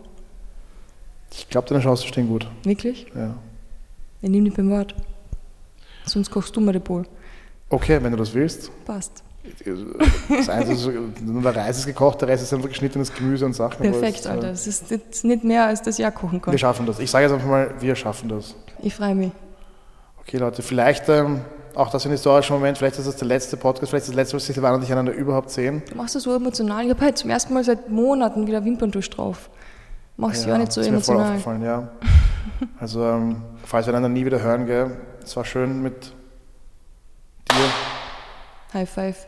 Ich 1.36 1.48
glaube, 1.48 1.68
deine 1.68 1.80
Chancen 1.80 2.06
stehen 2.06 2.28
gut. 2.28 2.46
Wirklich? 2.62 3.06
Ja. 3.14 3.34
Ich 4.22 4.30
nehme 4.30 4.48
dich 4.48 4.54
beim 4.54 4.70
Wort. 4.70 4.94
Sonst 6.06 6.30
kochst 6.30 6.54
du 6.56 6.60
mir 6.60 6.72
die 6.72 6.78
Bowl. 6.78 7.04
Okay, 7.70 8.02
wenn 8.02 8.12
du 8.12 8.18
das 8.18 8.32
willst. 8.34 8.70
Passt. 8.84 9.22
Das 10.28 10.48
eine 10.48 10.72
ist, 10.72 10.88
nur 11.22 11.42
der 11.42 11.56
Reis 11.56 11.78
ist 11.78 11.86
gekocht, 11.86 12.20
der 12.22 12.28
Rest 12.28 12.44
ist 12.44 12.54
einfach 12.54 12.68
geschnittenes 12.68 13.12
Gemüse 13.12 13.44
und 13.44 13.52
Sachen. 13.52 13.82
Perfekt, 13.82 14.20
es, 14.20 14.26
äh, 14.26 14.30
Alter. 14.30 14.50
Es 14.50 14.66
ist 14.66 14.90
jetzt 14.90 15.24
nicht 15.24 15.44
mehr, 15.44 15.66
als 15.66 15.82
das 15.82 15.98
Jahr 15.98 16.12
kochen 16.12 16.40
kann. 16.40 16.52
Wir 16.52 16.58
schaffen 16.58 16.86
das. 16.86 16.98
Ich 16.98 17.10
sage 17.10 17.24
jetzt 17.24 17.32
einfach 17.34 17.48
mal, 17.48 17.74
wir 17.78 17.94
schaffen 17.94 18.30
das. 18.30 18.54
Ich 18.82 18.94
freue 18.94 19.14
mich. 19.14 19.32
Okay, 20.20 20.38
Leute, 20.38 20.62
vielleicht 20.62 21.10
ähm, 21.10 21.42
auch 21.74 21.90
das 21.90 22.06
ein 22.06 22.12
historischer 22.12 22.54
Moment, 22.54 22.78
vielleicht 22.78 22.98
ist 22.98 23.06
das 23.06 23.16
der 23.16 23.28
letzte 23.28 23.58
Podcast, 23.58 23.90
vielleicht 23.90 24.04
ist 24.04 24.10
das 24.10 24.16
letzte, 24.16 24.36
was 24.36 24.46
Silvana 24.46 24.76
und 24.76 24.82
ich 24.82 24.90
einander 24.90 25.12
überhaupt 25.12 25.50
sehen. 25.50 25.82
Du 25.90 25.96
machst 25.96 26.14
das 26.14 26.22
so 26.22 26.34
emotional. 26.34 26.84
Ich 26.84 26.90
habe 26.90 27.00
halt 27.02 27.18
zum 27.18 27.28
ersten 27.28 27.52
Mal 27.52 27.64
seit 27.64 27.90
Monaten 27.90 28.46
wieder 28.46 28.64
Wimperntusch 28.64 29.10
drauf. 29.10 29.50
Mach's 30.16 30.44
ja, 30.44 30.56
nicht 30.58 30.72
so 30.72 30.80
ist 30.80 30.90
mir 30.90 31.00
voll 31.00 31.16
emotional. 31.16 31.30
aufgefallen, 31.32 31.62
ja. 31.62 31.88
Also, 32.78 33.04
ähm, 33.04 33.42
falls 33.64 33.86
wir 33.86 33.92
einander 33.94 34.08
nie 34.08 34.24
wieder 34.24 34.40
hören, 34.40 34.66
gell, 34.66 34.96
es 35.22 35.36
war 35.36 35.44
schön 35.44 35.82
mit 35.82 36.12
dir. 37.50 38.74
High 38.74 38.88
five. 38.88 39.26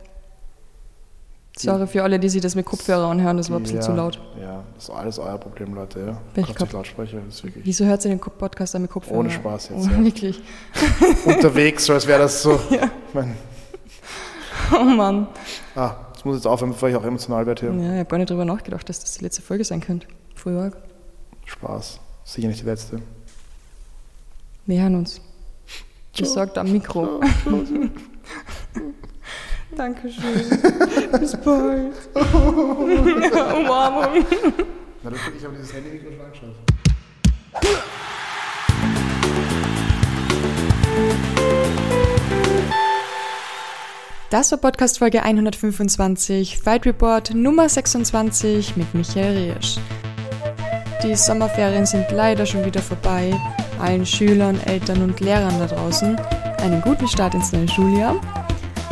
Sorry 1.57 1.87
für 1.87 2.03
alle, 2.03 2.19
die 2.19 2.29
sich 2.29 2.41
das 2.41 2.53
mit 2.53 2.65
Kopfhörer 2.65 3.07
anhören, 3.07 3.37
das 3.37 3.49
war 3.49 3.57
ein 3.57 3.63
bisschen 3.63 3.79
ja, 3.79 3.81
zu 3.83 3.93
laut. 3.93 4.19
Ja, 4.39 4.63
das 4.75 4.83
ist 4.85 4.89
alles 4.91 5.17
euer 5.19 5.37
Problem, 5.39 5.73
Leute. 5.73 5.99
Ja. 6.35 6.41
Euch 6.43 6.53
gehabt. 6.53 6.71
Lautsprecher, 6.71 7.17
das 7.25 7.35
ist 7.35 7.43
wirklich 7.43 7.65
Wieso 7.65 7.85
hört 7.85 8.05
ihr 8.05 8.09
den 8.09 8.19
Podcast 8.19 8.75
dann 8.75 8.83
mit 8.83 8.91
Kopfhörer? 8.91 9.17
Ohne 9.19 9.31
Spaß 9.31 9.69
jetzt, 9.69 9.87
Oh, 9.87 9.89
ja. 9.91 10.03
Wirklich. 10.03 10.41
unterwegs, 11.25 11.85
so 11.85 11.93
als 11.93 12.05
wäre 12.05 12.19
das 12.19 12.41
so. 12.43 12.59
Ich 12.69 13.13
mein, 13.13 13.35
Oh 14.79 14.83
Mann. 14.83 15.27
ah, 15.75 15.95
jetzt 16.13 16.25
muss 16.25 16.35
jetzt 16.35 16.45
aufhören, 16.45 16.71
bevor 16.71 16.89
ich 16.89 16.95
auch 16.95 17.03
emotional 17.05 17.45
werde 17.47 17.61
hier. 17.71 17.83
Ja, 17.83 17.93
ich 17.93 17.99
habe 17.99 18.05
gar 18.09 18.17
nicht 18.19 18.29
drüber 18.29 18.45
nachgedacht, 18.45 18.87
dass 18.87 18.99
das 18.99 19.13
die 19.17 19.23
letzte 19.23 19.41
Folge 19.41 19.63
sein 19.63 19.79
könnte. 19.81 20.07
Arg. 20.55 20.77
Spaß. 21.45 21.99
Sicher 22.23 22.47
nicht 22.47 22.61
die 22.61 22.65
letzte. 22.65 23.01
Wir 24.65 24.81
hören 24.81 24.95
uns. 24.95 25.21
Das 26.17 26.33
sagt 26.33 26.57
am 26.57 26.71
Mikro. 26.71 27.21
Dankeschön. 29.75 30.23
Bis 31.19 31.35
bald. 31.37 31.93
Umarmung. 33.55 34.25
Na, 35.03 35.09
das, 35.09 35.19
ich 35.37 35.43
habe 35.43 35.55
dieses 35.55 35.73
Handy-Mikro 35.73 36.11
schon 36.11 36.25
angeschaut. 36.25 36.55
Das 44.29 44.51
war 44.51 44.59
Podcast 44.59 44.99
Folge 44.99 45.23
125, 45.23 46.57
Fight 46.57 46.85
Report 46.85 47.33
Nummer 47.33 47.69
26 47.69 48.75
mit 48.75 48.93
Michael 48.93 49.53
Riesch. 49.53 49.77
Die 51.07 51.15
Sommerferien 51.15 51.85
sind 51.85 52.11
leider 52.11 52.45
schon 52.45 52.65
wieder 52.65 52.81
vorbei. 52.81 53.33
Allen 53.79 54.05
Schülern, 54.05 54.59
Eltern 54.65 55.01
und 55.01 55.21
Lehrern 55.21 55.57
da 55.57 55.65
draußen 55.65 56.17
einen 56.61 56.81
guten 56.81 57.07
Start 57.07 57.33
ins 57.33 57.53
neue 57.53 57.69
Schuljahr. 57.69 58.15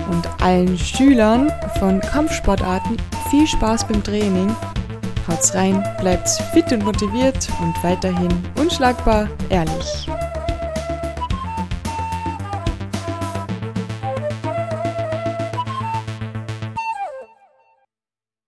Und 0.09 0.25
allen 0.41 0.77
Schülern 0.77 1.51
von 1.77 1.99
Kampfsportarten 1.99 2.95
viel 3.29 3.45
Spaß 3.45 3.85
beim 3.89 4.01
Training. 4.01 4.55
Haut's 5.27 5.53
rein, 5.55 5.83
bleibt 5.99 6.29
fit 6.53 6.71
und 6.71 6.85
motiviert 6.85 7.49
und 7.61 7.83
weiterhin 7.83 8.31
unschlagbar 8.55 9.27
ehrlich. 9.49 10.07